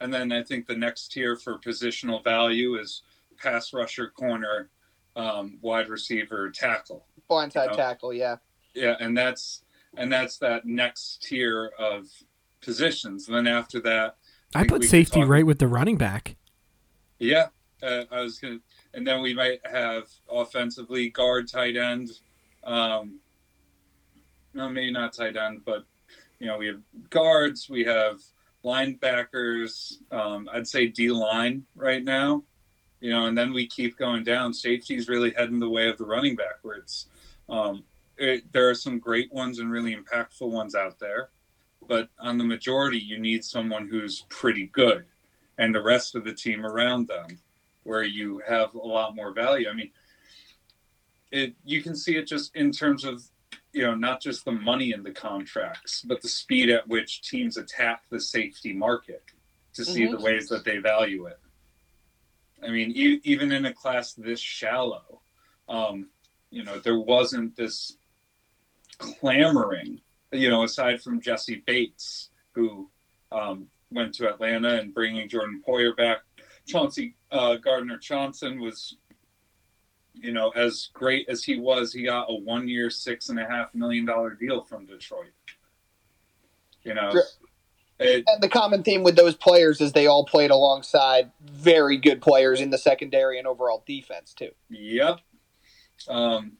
and 0.00 0.12
then 0.12 0.30
I 0.32 0.42
think 0.42 0.66
the 0.66 0.76
next 0.76 1.12
tier 1.12 1.36
for 1.36 1.58
positional 1.58 2.22
value 2.22 2.76
is 2.78 3.02
pass 3.38 3.72
rusher, 3.72 4.08
corner, 4.10 4.68
um, 5.16 5.58
wide 5.62 5.88
receiver, 5.88 6.50
tackle. 6.50 7.06
Blindside 7.28 7.70
Yeah. 7.70 7.76
tackle, 7.76 8.12
yeah. 8.12 8.36
Yeah, 8.74 8.94
and 9.00 9.16
that's 9.16 9.62
and 9.96 10.12
that's 10.12 10.36
that 10.38 10.66
next 10.66 11.22
tier 11.22 11.72
of 11.78 12.06
positions. 12.60 13.26
And 13.28 13.36
then 13.36 13.46
after 13.46 13.80
that, 13.80 14.16
I 14.54 14.60
think 14.60 14.70
put 14.70 14.84
safety 14.84 15.20
talk- 15.20 15.28
right 15.28 15.46
with 15.46 15.58
the 15.58 15.66
running 15.66 15.96
back. 15.96 16.36
Yeah, 17.18 17.48
uh, 17.82 18.04
I 18.10 18.20
was 18.20 18.38
gonna, 18.38 18.60
and 18.92 19.06
then 19.06 19.22
we 19.22 19.32
might 19.32 19.60
have 19.66 20.08
offensively 20.30 21.08
guard, 21.08 21.48
tight 21.48 21.76
end. 21.76 22.10
Um, 22.62 23.20
no, 24.52 24.68
maybe 24.68 24.90
not 24.92 25.14
tight 25.14 25.36
end, 25.36 25.62
but 25.64 25.84
you 26.38 26.46
know 26.46 26.58
we 26.58 26.66
have 26.66 26.82
guards, 27.08 27.70
we 27.70 27.84
have 27.84 28.20
linebackers. 28.62 29.94
Um, 30.12 30.48
I'd 30.52 30.68
say 30.68 30.86
D 30.88 31.10
line 31.10 31.64
right 31.74 32.04
now. 32.04 32.44
You 33.06 33.12
know, 33.12 33.26
and 33.26 33.38
then 33.38 33.52
we 33.52 33.68
keep 33.68 33.96
going 33.96 34.24
down. 34.24 34.52
Safety's 34.52 35.08
really 35.08 35.30
heading 35.30 35.60
the 35.60 35.68
way 35.68 35.88
of 35.88 35.96
the 35.96 36.04
running 36.04 36.34
back, 36.34 36.56
where 36.62 36.74
it's 36.74 37.06
um, 37.48 37.84
it, 38.16 38.52
there 38.52 38.68
are 38.68 38.74
some 38.74 38.98
great 38.98 39.32
ones 39.32 39.60
and 39.60 39.70
really 39.70 39.94
impactful 39.94 40.50
ones 40.50 40.74
out 40.74 40.98
there, 40.98 41.28
but 41.86 42.08
on 42.18 42.36
the 42.36 42.42
majority, 42.42 42.98
you 42.98 43.16
need 43.20 43.44
someone 43.44 43.86
who's 43.86 44.26
pretty 44.28 44.66
good 44.72 45.04
and 45.56 45.72
the 45.72 45.80
rest 45.80 46.16
of 46.16 46.24
the 46.24 46.32
team 46.32 46.66
around 46.66 47.06
them 47.06 47.38
where 47.84 48.02
you 48.02 48.42
have 48.44 48.74
a 48.74 48.78
lot 48.78 49.14
more 49.14 49.32
value. 49.32 49.68
I 49.70 49.72
mean, 49.72 49.92
it 51.30 51.54
you 51.64 51.84
can 51.84 51.94
see 51.94 52.16
it 52.16 52.26
just 52.26 52.56
in 52.56 52.72
terms 52.72 53.04
of 53.04 53.22
you 53.72 53.82
know 53.82 53.94
not 53.94 54.20
just 54.20 54.44
the 54.44 54.50
money 54.50 54.90
in 54.90 55.04
the 55.04 55.12
contracts, 55.12 56.02
but 56.02 56.22
the 56.22 56.28
speed 56.28 56.70
at 56.70 56.88
which 56.88 57.22
teams 57.22 57.56
attack 57.56 58.02
the 58.10 58.18
safety 58.18 58.72
market 58.72 59.22
to 59.74 59.84
see 59.84 60.06
Mhm. 60.08 60.10
the 60.10 60.24
ways 60.24 60.48
that 60.48 60.64
they 60.64 60.78
value 60.78 61.26
it. 61.26 61.38
I 62.66 62.70
mean, 62.70 62.92
e- 62.94 63.20
even 63.24 63.52
in 63.52 63.64
a 63.64 63.72
class 63.72 64.12
this 64.14 64.40
shallow, 64.40 65.20
um, 65.68 66.08
you 66.50 66.64
know, 66.64 66.78
there 66.78 66.98
wasn't 66.98 67.56
this 67.56 67.96
clamoring, 68.98 70.00
you 70.32 70.48
know, 70.48 70.64
aside 70.64 71.02
from 71.02 71.20
Jessie 71.20 71.62
Bates, 71.66 72.30
who 72.52 72.90
um, 73.30 73.68
went 73.90 74.14
to 74.14 74.28
Atlanta 74.28 74.78
and 74.80 74.94
bringing 74.94 75.28
Jordan 75.28 75.62
Poyer 75.66 75.96
back. 75.96 76.18
Chauncey 76.66 77.16
uh, 77.30 77.56
Gardner 77.56 77.98
Johnson 77.98 78.60
was, 78.60 78.96
you 80.14 80.32
know, 80.32 80.50
as 80.50 80.90
great 80.92 81.28
as 81.28 81.44
he 81.44 81.60
was, 81.60 81.92
he 81.92 82.04
got 82.04 82.26
a 82.28 82.34
one 82.34 82.66
year, 82.66 82.90
six 82.90 83.28
and 83.28 83.38
a 83.38 83.46
half 83.46 83.74
million 83.74 84.04
dollar 84.04 84.30
deal 84.30 84.62
from 84.62 84.86
Detroit. 84.86 85.32
You 86.82 86.94
know. 86.94 87.12
It, 87.98 88.24
And 88.26 88.42
the 88.42 88.48
common 88.48 88.82
theme 88.82 89.02
with 89.02 89.16
those 89.16 89.34
players 89.34 89.80
is 89.80 89.92
they 89.92 90.06
all 90.06 90.24
played 90.24 90.50
alongside 90.50 91.30
very 91.40 91.96
good 91.96 92.20
players 92.20 92.60
in 92.60 92.70
the 92.70 92.78
secondary 92.78 93.38
and 93.38 93.46
overall 93.46 93.82
defense 93.86 94.34
too. 94.34 94.50
Yep. 94.68 95.20
Um, 96.08 96.52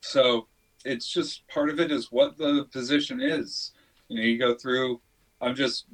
so 0.00 0.46
it's 0.84 1.06
just 1.06 1.46
part 1.48 1.68
of 1.68 1.80
it 1.80 1.90
is 1.90 2.10
what 2.10 2.38
the 2.38 2.66
position 2.72 3.20
is. 3.20 3.72
You 4.08 4.16
know, 4.16 4.22
you 4.22 4.38
go 4.38 4.54
through. 4.54 5.00
I'm 5.40 5.54
just. 5.54 5.86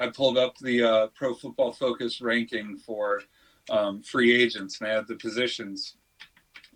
I 0.00 0.06
pulled 0.06 0.38
up 0.38 0.56
the 0.58 0.82
uh, 0.84 1.06
Pro 1.08 1.34
Football 1.34 1.72
Focus 1.72 2.20
ranking 2.20 2.76
for 2.76 3.22
um, 3.68 4.00
free 4.02 4.32
agents, 4.40 4.80
and 4.80 4.88
I 4.88 4.94
had 4.94 5.08
the 5.08 5.16
positions 5.16 5.96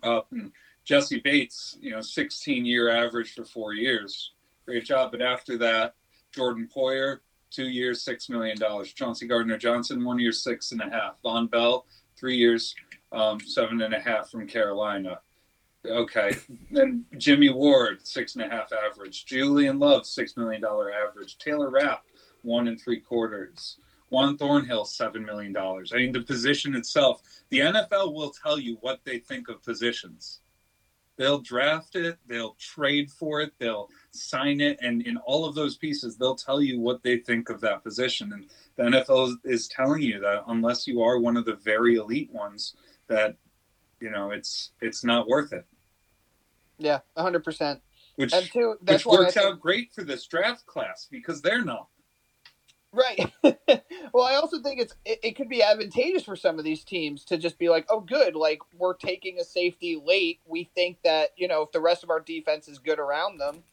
up. 0.03 0.27
And 0.33 0.51
Jessie 0.83 1.21
Bates, 1.23 1.77
you 1.79 1.91
know, 1.91 2.01
16 2.01 2.65
year 2.65 2.89
average 2.89 3.33
for 3.33 3.45
four 3.45 3.73
years, 3.73 4.33
great 4.65 4.83
job. 4.83 5.11
But 5.11 5.21
after 5.21 5.57
that, 5.59 5.95
Jordan 6.33 6.67
Poyer, 6.75 7.19
two 7.49 7.69
years, 7.69 8.01
six 8.01 8.29
million 8.29 8.57
dollars. 8.57 8.91
Chauncey 8.91 9.27
Gardner 9.27 9.57
Johnson, 9.57 10.03
one 10.03 10.19
year, 10.19 10.31
six 10.31 10.71
and 10.71 10.81
a 10.81 10.89
half. 10.89 11.15
Vonn 11.23 11.49
Bell, 11.49 11.85
three 12.17 12.35
years, 12.35 12.75
um, 13.11 13.39
seven 13.39 13.81
and 13.81 13.93
a 13.93 13.99
half 13.99 14.29
from 14.29 14.47
Carolina. 14.47 15.19
Okay. 15.85 16.31
Then 16.71 17.05
Jimmy 17.17 17.49
Ward, 17.49 18.05
six 18.05 18.35
and 18.35 18.43
a 18.43 18.49
half 18.49 18.71
average. 18.73 19.25
Julian 19.25 19.79
Love, 19.79 20.05
six 20.05 20.35
million 20.35 20.61
dollar 20.61 20.91
average. 20.91 21.37
Taylor 21.37 21.69
Rapp, 21.69 22.03
one 22.41 22.67
and 22.67 22.79
three 22.79 22.99
quarters. 22.99 23.77
Juan 24.09 24.37
Thornhill, 24.37 24.85
seven 24.85 25.25
million 25.25 25.53
dollars. 25.53 25.91
I 25.91 25.97
mean, 25.97 26.11
the 26.11 26.21
position 26.21 26.75
itself, 26.75 27.21
the 27.49 27.59
NFL 27.59 28.13
will 28.13 28.29
tell 28.29 28.59
you 28.59 28.77
what 28.81 28.99
they 29.05 29.17
think 29.17 29.49
of 29.49 29.63
positions. 29.63 30.41
They'll 31.15 31.39
draft 31.39 31.95
it, 31.95 32.17
they'll 32.27 32.55
trade 32.55 33.11
for 33.11 33.41
it, 33.41 33.53
they'll 33.59 33.89
sign 34.11 34.59
it, 34.61 34.79
and 34.81 35.01
in 35.05 35.17
all 35.17 35.45
of 35.45 35.53
those 35.53 35.77
pieces, 35.77 36.17
they'll 36.17 36.35
tell 36.35 36.59
you 36.61 36.79
what 36.79 37.03
they 37.03 37.17
think 37.17 37.49
of 37.49 37.61
that 37.61 37.83
position. 37.83 38.33
And 38.33 38.45
the 38.75 38.97
NFL 38.97 39.35
is 39.43 39.67
telling 39.67 40.01
you 40.01 40.19
that 40.21 40.43
unless 40.47 40.87
you 40.87 41.01
are 41.03 41.19
one 41.19 41.37
of 41.37 41.45
the 41.45 41.55
very 41.55 41.95
elite 41.95 42.31
ones, 42.33 42.75
that 43.07 43.35
you 43.99 44.09
know 44.09 44.31
it's 44.31 44.71
it's 44.81 45.03
not 45.03 45.27
worth 45.27 45.53
it. 45.53 45.65
Yeah, 46.79 46.99
hundred 47.15 47.43
percent. 47.43 47.81
Which 48.15 48.33
And 48.33 48.45
two, 48.51 48.75
that's 48.81 49.05
which 49.05 49.11
works 49.19 49.33
think- 49.35 49.45
out 49.45 49.59
great 49.59 49.93
for 49.93 50.03
this 50.03 50.25
draft 50.25 50.65
class 50.65 51.07
because 51.09 51.41
they're 51.41 51.63
not. 51.63 51.87
Right. 52.93 53.33
well, 54.13 54.23
I 54.23 54.35
also 54.35 54.61
think 54.61 54.79
it's 54.79 54.93
it, 55.03 55.19
it 55.23 55.35
could 55.35 55.49
be 55.49 55.63
advantageous 55.63 56.23
for 56.23 56.35
some 56.35 56.59
of 56.59 56.63
these 56.63 56.83
teams 56.83 57.25
to 57.25 57.37
just 57.37 57.57
be 57.57 57.69
like, 57.69 57.87
oh, 57.89 57.99
good, 57.99 58.35
like 58.35 58.59
we're 58.77 58.93
taking 58.93 59.39
a 59.39 59.43
safety 59.43 59.99
late. 60.03 60.39
We 60.45 60.69
think 60.75 60.99
that 61.03 61.29
you 61.35 61.47
know 61.47 61.63
if 61.63 61.71
the 61.71 61.81
rest 61.81 62.03
of 62.03 62.11
our 62.11 62.19
defense 62.19 62.67
is 62.67 62.77
good 62.77 62.99
around 62.99 63.39
them, 63.39 63.63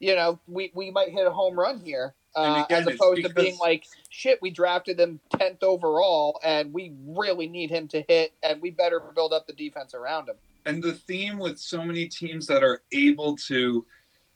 you 0.00 0.16
know, 0.16 0.40
we 0.48 0.72
we 0.74 0.90
might 0.90 1.10
hit 1.10 1.26
a 1.26 1.30
home 1.30 1.58
run 1.58 1.80
here. 1.80 2.14
Uh, 2.34 2.64
again, 2.66 2.88
as 2.88 2.94
opposed 2.94 3.22
to 3.22 3.28
being 3.28 3.46
because- 3.48 3.60
like, 3.60 3.84
shit, 4.08 4.40
we 4.40 4.50
drafted 4.50 4.96
them 4.96 5.20
tenth 5.38 5.62
overall, 5.62 6.40
and 6.42 6.72
we 6.72 6.94
really 7.06 7.46
need 7.46 7.70
him 7.70 7.86
to 7.88 8.02
hit, 8.08 8.32
and 8.42 8.60
we 8.62 8.70
better 8.70 9.00
build 9.14 9.34
up 9.34 9.46
the 9.46 9.52
defense 9.52 9.94
around 9.94 10.30
him. 10.30 10.36
And 10.64 10.82
the 10.82 10.94
theme 10.94 11.38
with 11.38 11.58
so 11.58 11.84
many 11.84 12.06
teams 12.06 12.46
that 12.46 12.64
are 12.64 12.82
able 12.92 13.36
to, 13.48 13.84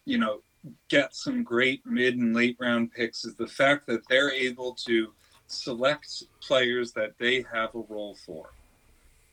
you 0.05 0.19
know, 0.19 0.43
get 0.89 1.15
some 1.15 1.43
great 1.43 1.85
mid 1.87 2.17
and 2.17 2.35
late 2.35 2.57
round 2.59 2.93
picks 2.93 3.25
is 3.25 3.35
the 3.37 3.47
fact 3.47 3.87
that 3.87 4.07
they're 4.09 4.33
able 4.33 4.75
to 4.87 5.13
select 5.47 6.25
players 6.41 6.93
that 6.93 7.17
they 7.19 7.45
have 7.53 7.75
a 7.75 7.81
role 7.89 8.17
for. 8.27 8.51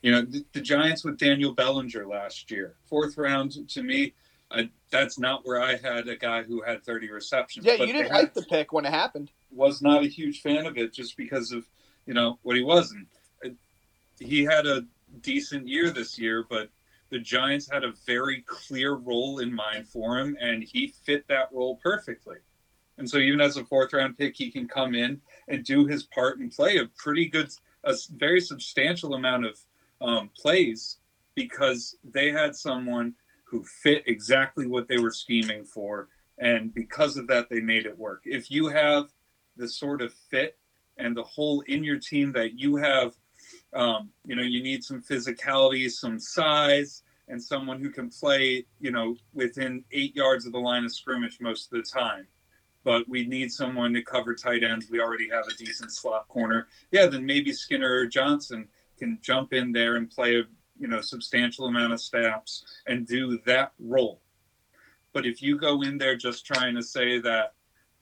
You 0.02 0.12
know, 0.12 0.22
the, 0.22 0.46
the 0.54 0.62
Giants 0.62 1.04
with 1.04 1.18
Daniel 1.18 1.54
Bellinger 1.54 2.06
last 2.06 2.52
year, 2.52 2.76
fourth 2.86 3.18
round 3.18 3.68
to 3.70 3.84
me, 3.84 4.14
I, 4.52 4.70
that's 4.92 5.18
not 5.18 5.46
where 5.46 5.62
I 5.62 5.78
had 5.78 6.08
a 6.08 6.16
guy 6.16 6.44
who 6.44 6.62
had 6.62 6.84
30 6.84 7.10
receptions. 7.10 7.66
Yeah, 7.66 7.76
you 7.76 7.88
didn't 7.94 8.12
had- 8.12 8.18
like 8.20 8.34
the 8.34 8.44
pick 8.44 8.74
when 8.74 8.86
it 8.86 8.92
happened. 8.92 9.32
was 9.52 9.82
not 9.82 10.04
a 10.04 10.08
huge 10.08 10.42
fan 10.42 10.66
of 10.66 10.78
it 10.78 10.94
just 10.94 11.18
because 11.18 11.52
of 11.52 11.66
you 12.06 12.14
know 12.14 12.38
what 12.44 12.56
he 12.58 12.64
was 12.64 12.92
and 12.92 13.56
he 14.20 14.44
had 14.44 14.66
a 14.66 14.84
decent 15.22 15.68
year 15.68 15.90
this 15.90 16.18
year 16.20 16.46
but 16.50 16.70
the 17.14 17.20
giants 17.20 17.70
had 17.72 17.84
a 17.84 17.94
very 18.08 18.42
clear 18.48 18.96
role 18.96 19.40
in 19.40 19.54
mind 19.54 19.88
for 19.88 20.18
him 20.18 20.36
and 20.42 20.64
he 20.64 20.88
fit 21.06 21.28
that 21.28 21.48
role 21.52 21.80
perfectly. 21.84 22.38
And 22.98 23.08
so 23.08 23.18
even 23.18 23.40
as 23.40 23.56
a 23.56 23.64
fourth 23.64 23.94
round 23.94 24.18
pick 24.18 24.36
he 24.36 24.52
can 24.52 24.68
come 24.68 24.96
in 24.96 25.22
and 25.48 25.64
do 25.64 25.86
his 25.86 26.04
part 26.04 26.40
and 26.40 26.52
play 26.52 26.78
a 26.78 26.88
pretty 26.98 27.28
good 27.28 27.50
a 27.84 27.96
very 28.16 28.42
substantial 28.42 29.14
amount 29.14 29.46
of 29.46 29.60
um, 30.02 30.30
plays 30.36 30.98
because 31.36 31.98
they 32.04 32.32
had 32.32 32.56
someone 32.56 33.14
who 33.44 33.64
fit 33.64 34.04
exactly 34.08 34.66
what 34.66 34.88
they 34.88 34.98
were 34.98 35.12
scheming 35.12 35.64
for 35.64 36.08
and 36.40 36.74
because 36.74 37.16
of 37.16 37.28
that 37.28 37.48
they 37.50 37.60
made 37.60 37.86
it 37.86 37.98
work. 37.98 38.24
If 38.26 38.50
you 38.50 38.70
have 38.70 39.12
the 39.56 39.68
sort 39.68 40.02
of 40.02 40.14
fit 40.32 40.58
and 40.98 41.16
the 41.16 41.24
hole 41.24 41.62
in 41.68 41.84
your 41.84 42.00
team 42.00 42.32
that 42.32 42.58
you 42.58 42.78
have 42.78 43.16
um, 43.76 44.10
you 44.26 44.36
know 44.36 44.44
you 44.44 44.62
need 44.62 44.84
some 44.84 45.02
physicality 45.02 45.90
some 45.90 46.20
size 46.20 47.04
and 47.28 47.42
someone 47.42 47.80
who 47.80 47.90
can 47.90 48.10
play 48.10 48.66
you 48.80 48.92
know 48.92 49.16
within 49.34 49.84
eight 49.92 50.16
yards 50.16 50.46
of 50.46 50.52
the 50.52 50.60
line 50.60 50.86
of 50.86 50.94
scrimmage 50.94 51.40
most 51.40 51.72
of 51.72 51.78
the 51.78 51.84
time 51.84 52.28
but 52.84 53.08
we 53.08 53.26
need 53.26 53.52
someone 53.52 53.94
to 53.94 54.02
cover 54.02 54.36
tight 54.36 54.64
ends. 54.64 54.90
We 54.90 55.00
already 55.00 55.30
have 55.30 55.48
a 55.48 55.54
decent 55.54 55.92
slot 55.92 56.28
corner. 56.28 56.68
Yeah, 56.92 57.06
then 57.06 57.26
maybe 57.26 57.54
Skinner 57.54 57.92
or 57.92 58.08
Johnson 58.08 58.68
can 58.98 59.20
jump 59.22 59.54
in 59.54 59.72
there 59.72 59.96
and 59.96 60.10
play 60.10 60.40
a 60.40 60.44
you 60.80 60.88
know 60.88 61.02
substantial 61.02 61.68
amount 61.68 61.94
of 61.94 62.02
snaps 62.02 62.66
and 62.88 63.08
do 63.08 63.40
that 63.46 63.72
role. 63.80 64.20
But 65.14 65.26
if 65.26 65.42
you 65.42 65.58
go 65.58 65.82
in 65.82 65.98
there 65.98 66.16
just 66.16 66.46
trying 66.46 66.76
to 66.76 66.84
say 66.84 67.20
that, 67.20 67.54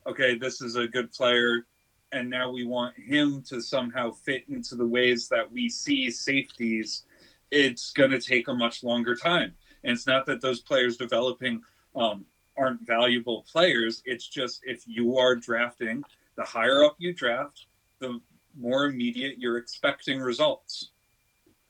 okay, 0.08 0.38
this 0.38 0.62
is 0.62 0.78
a 0.78 0.88
good 0.88 1.12
player, 1.12 1.66
and 2.12 2.30
now 2.30 2.52
we 2.52 2.66
want 2.66 2.98
him 2.98 3.42
to 3.44 3.62
somehow 3.62 4.12
fit 4.12 4.44
into 4.50 4.76
the 4.76 4.86
ways 4.86 5.28
that 5.30 5.52
we 5.52 5.70
see 5.70 6.12
safeties, 6.12 7.04
it's 7.52 7.92
going 7.92 8.12
to 8.12 8.20
take 8.20 8.48
a 8.48 8.54
much 8.54 8.84
longer 8.84 9.16
time. 9.16 9.54
And 9.84 9.94
it's 9.94 10.08
not 10.08 10.26
that 10.26 10.42
those 10.42 10.60
players 10.60 10.98
developing 10.98 11.62
um, 11.96 12.26
aren't 12.58 12.86
valuable 12.86 13.46
players. 13.52 14.02
It's 14.06 14.28
just 14.28 14.62
if 14.64 14.84
you 14.88 15.18
are 15.18 15.36
drafting, 15.36 16.04
the 16.36 16.44
higher 16.44 16.84
up 16.84 16.96
you 17.00 17.14
draft, 17.14 17.66
the 18.00 18.20
more 18.58 18.86
immediate 18.86 19.40
you're 19.40 19.58
expecting 19.58 20.20
results. 20.20 20.92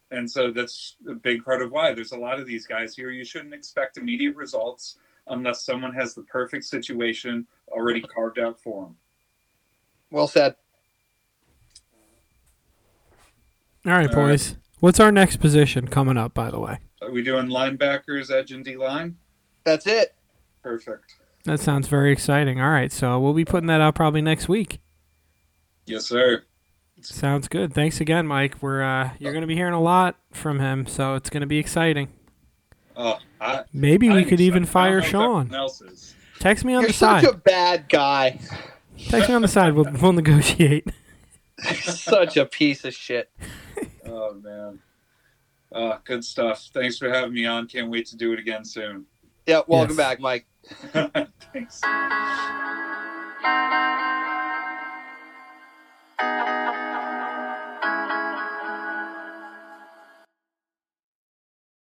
And 0.10 0.30
so 0.30 0.52
that's 0.52 0.98
a 1.08 1.14
big 1.14 1.46
part 1.46 1.62
of 1.62 1.72
why 1.72 1.94
there's 1.94 2.12
a 2.12 2.18
lot 2.18 2.40
of 2.40 2.46
these 2.46 2.68
guys 2.68 2.96
here. 2.96 3.12
You 3.12 3.24
shouldn't 3.24 3.54
expect 3.54 3.98
immediate 3.98 4.36
results 4.36 4.98
unless 5.28 5.64
someone 5.64 5.94
has 5.94 6.14
the 6.14 6.24
perfect 6.24 6.66
situation 6.66 7.48
already 7.70 8.02
carved 8.02 8.40
out 8.40 8.60
for 8.60 8.86
them. 8.86 8.96
Well 10.12 10.28
said. 10.28 10.56
All 13.86 13.94
right, 13.94 14.02
All 14.02 14.06
right. 14.08 14.12
boys. 14.32 14.56
What's 14.80 15.00
our 15.00 15.12
next 15.12 15.38
position 15.38 15.88
coming 15.88 16.18
up, 16.18 16.34
by 16.34 16.52
the 16.52 16.60
way? 16.60 16.80
Are 17.02 17.12
we 17.12 17.24
doing 17.24 17.48
linebackers, 17.48 18.32
edge, 18.32 18.52
and 18.52 18.64
D 18.64 18.76
line? 18.78 19.18
That's 19.64 19.88
it. 19.88 20.16
Perfect. 20.64 21.16
That 21.46 21.60
sounds 21.60 21.88
very 21.88 22.12
exciting. 22.12 22.62
All 22.62 22.70
right, 22.70 22.92
so 22.92 23.20
we'll 23.20 23.34
be 23.34 23.46
putting 23.46 23.68
that 23.68 23.82
out 23.82 23.96
probably 23.96 24.22
next 24.22 24.48
week. 24.48 24.80
Yes, 25.88 26.06
sir. 26.06 26.44
Sounds 27.02 27.48
good. 27.48 27.74
Thanks 27.74 28.00
again, 28.00 28.28
Mike. 28.28 28.62
We're 28.62 28.84
uh, 28.84 29.12
you're 29.18 29.32
going 29.32 29.42
to 29.42 29.48
be 29.48 29.56
hearing 29.56 29.74
a 29.74 29.82
lot 29.82 30.18
from 30.32 30.60
him, 30.60 30.86
so 30.86 31.16
it's 31.16 31.32
going 31.32 31.42
to 31.42 31.48
be 31.48 31.58
exciting. 31.58 32.10
Oh, 32.96 33.18
I, 33.40 33.64
Maybe 33.74 34.10
we 34.10 34.20
I'm 34.20 34.26
could 34.30 34.40
even 34.40 34.64
excited. 34.64 34.70
I 34.70 35.02
fire 35.02 35.02
don't 35.02 35.02
know 35.02 35.06
if 35.06 35.12
Sean. 35.12 35.42
everyone 35.46 35.60
else 35.60 35.82
is. 35.82 36.16
Text 36.40 36.64
me 36.66 36.74
on 36.76 36.82
You're 36.82 36.90
the 36.90 36.94
such 36.94 37.24
side. 37.24 37.34
a 37.34 37.38
bad 37.38 37.90
guy. 37.90 38.40
Text 39.10 39.30
me 39.30 39.36
on 39.36 39.42
the 39.42 39.48
side. 39.48 39.74
We'll 39.74 39.92
we'll 40.02 40.14
negotiate. 40.14 40.88
such 41.84 42.38
a 42.38 42.46
piece 42.46 42.86
of 42.86 42.94
shit. 42.94 43.30
Oh 44.04 44.34
man. 44.34 44.80
Uh, 45.72 45.98
good 46.04 46.26
stuff. 46.26 46.68
Thanks 46.74 46.98
for 46.98 47.08
having 47.10 47.34
me 47.34 47.46
on. 47.46 47.68
Can't 47.68 47.90
wait 47.90 48.08
to 48.08 48.18
do 48.18 48.34
it 48.34 48.40
again 48.40 48.66
soon. 48.66 49.06
Yeah, 49.46 49.62
welcome 49.68 49.96
Yes. 49.96 49.98
back, 49.98 50.20
Mike. 50.20 50.46
Thanks. 51.54 51.82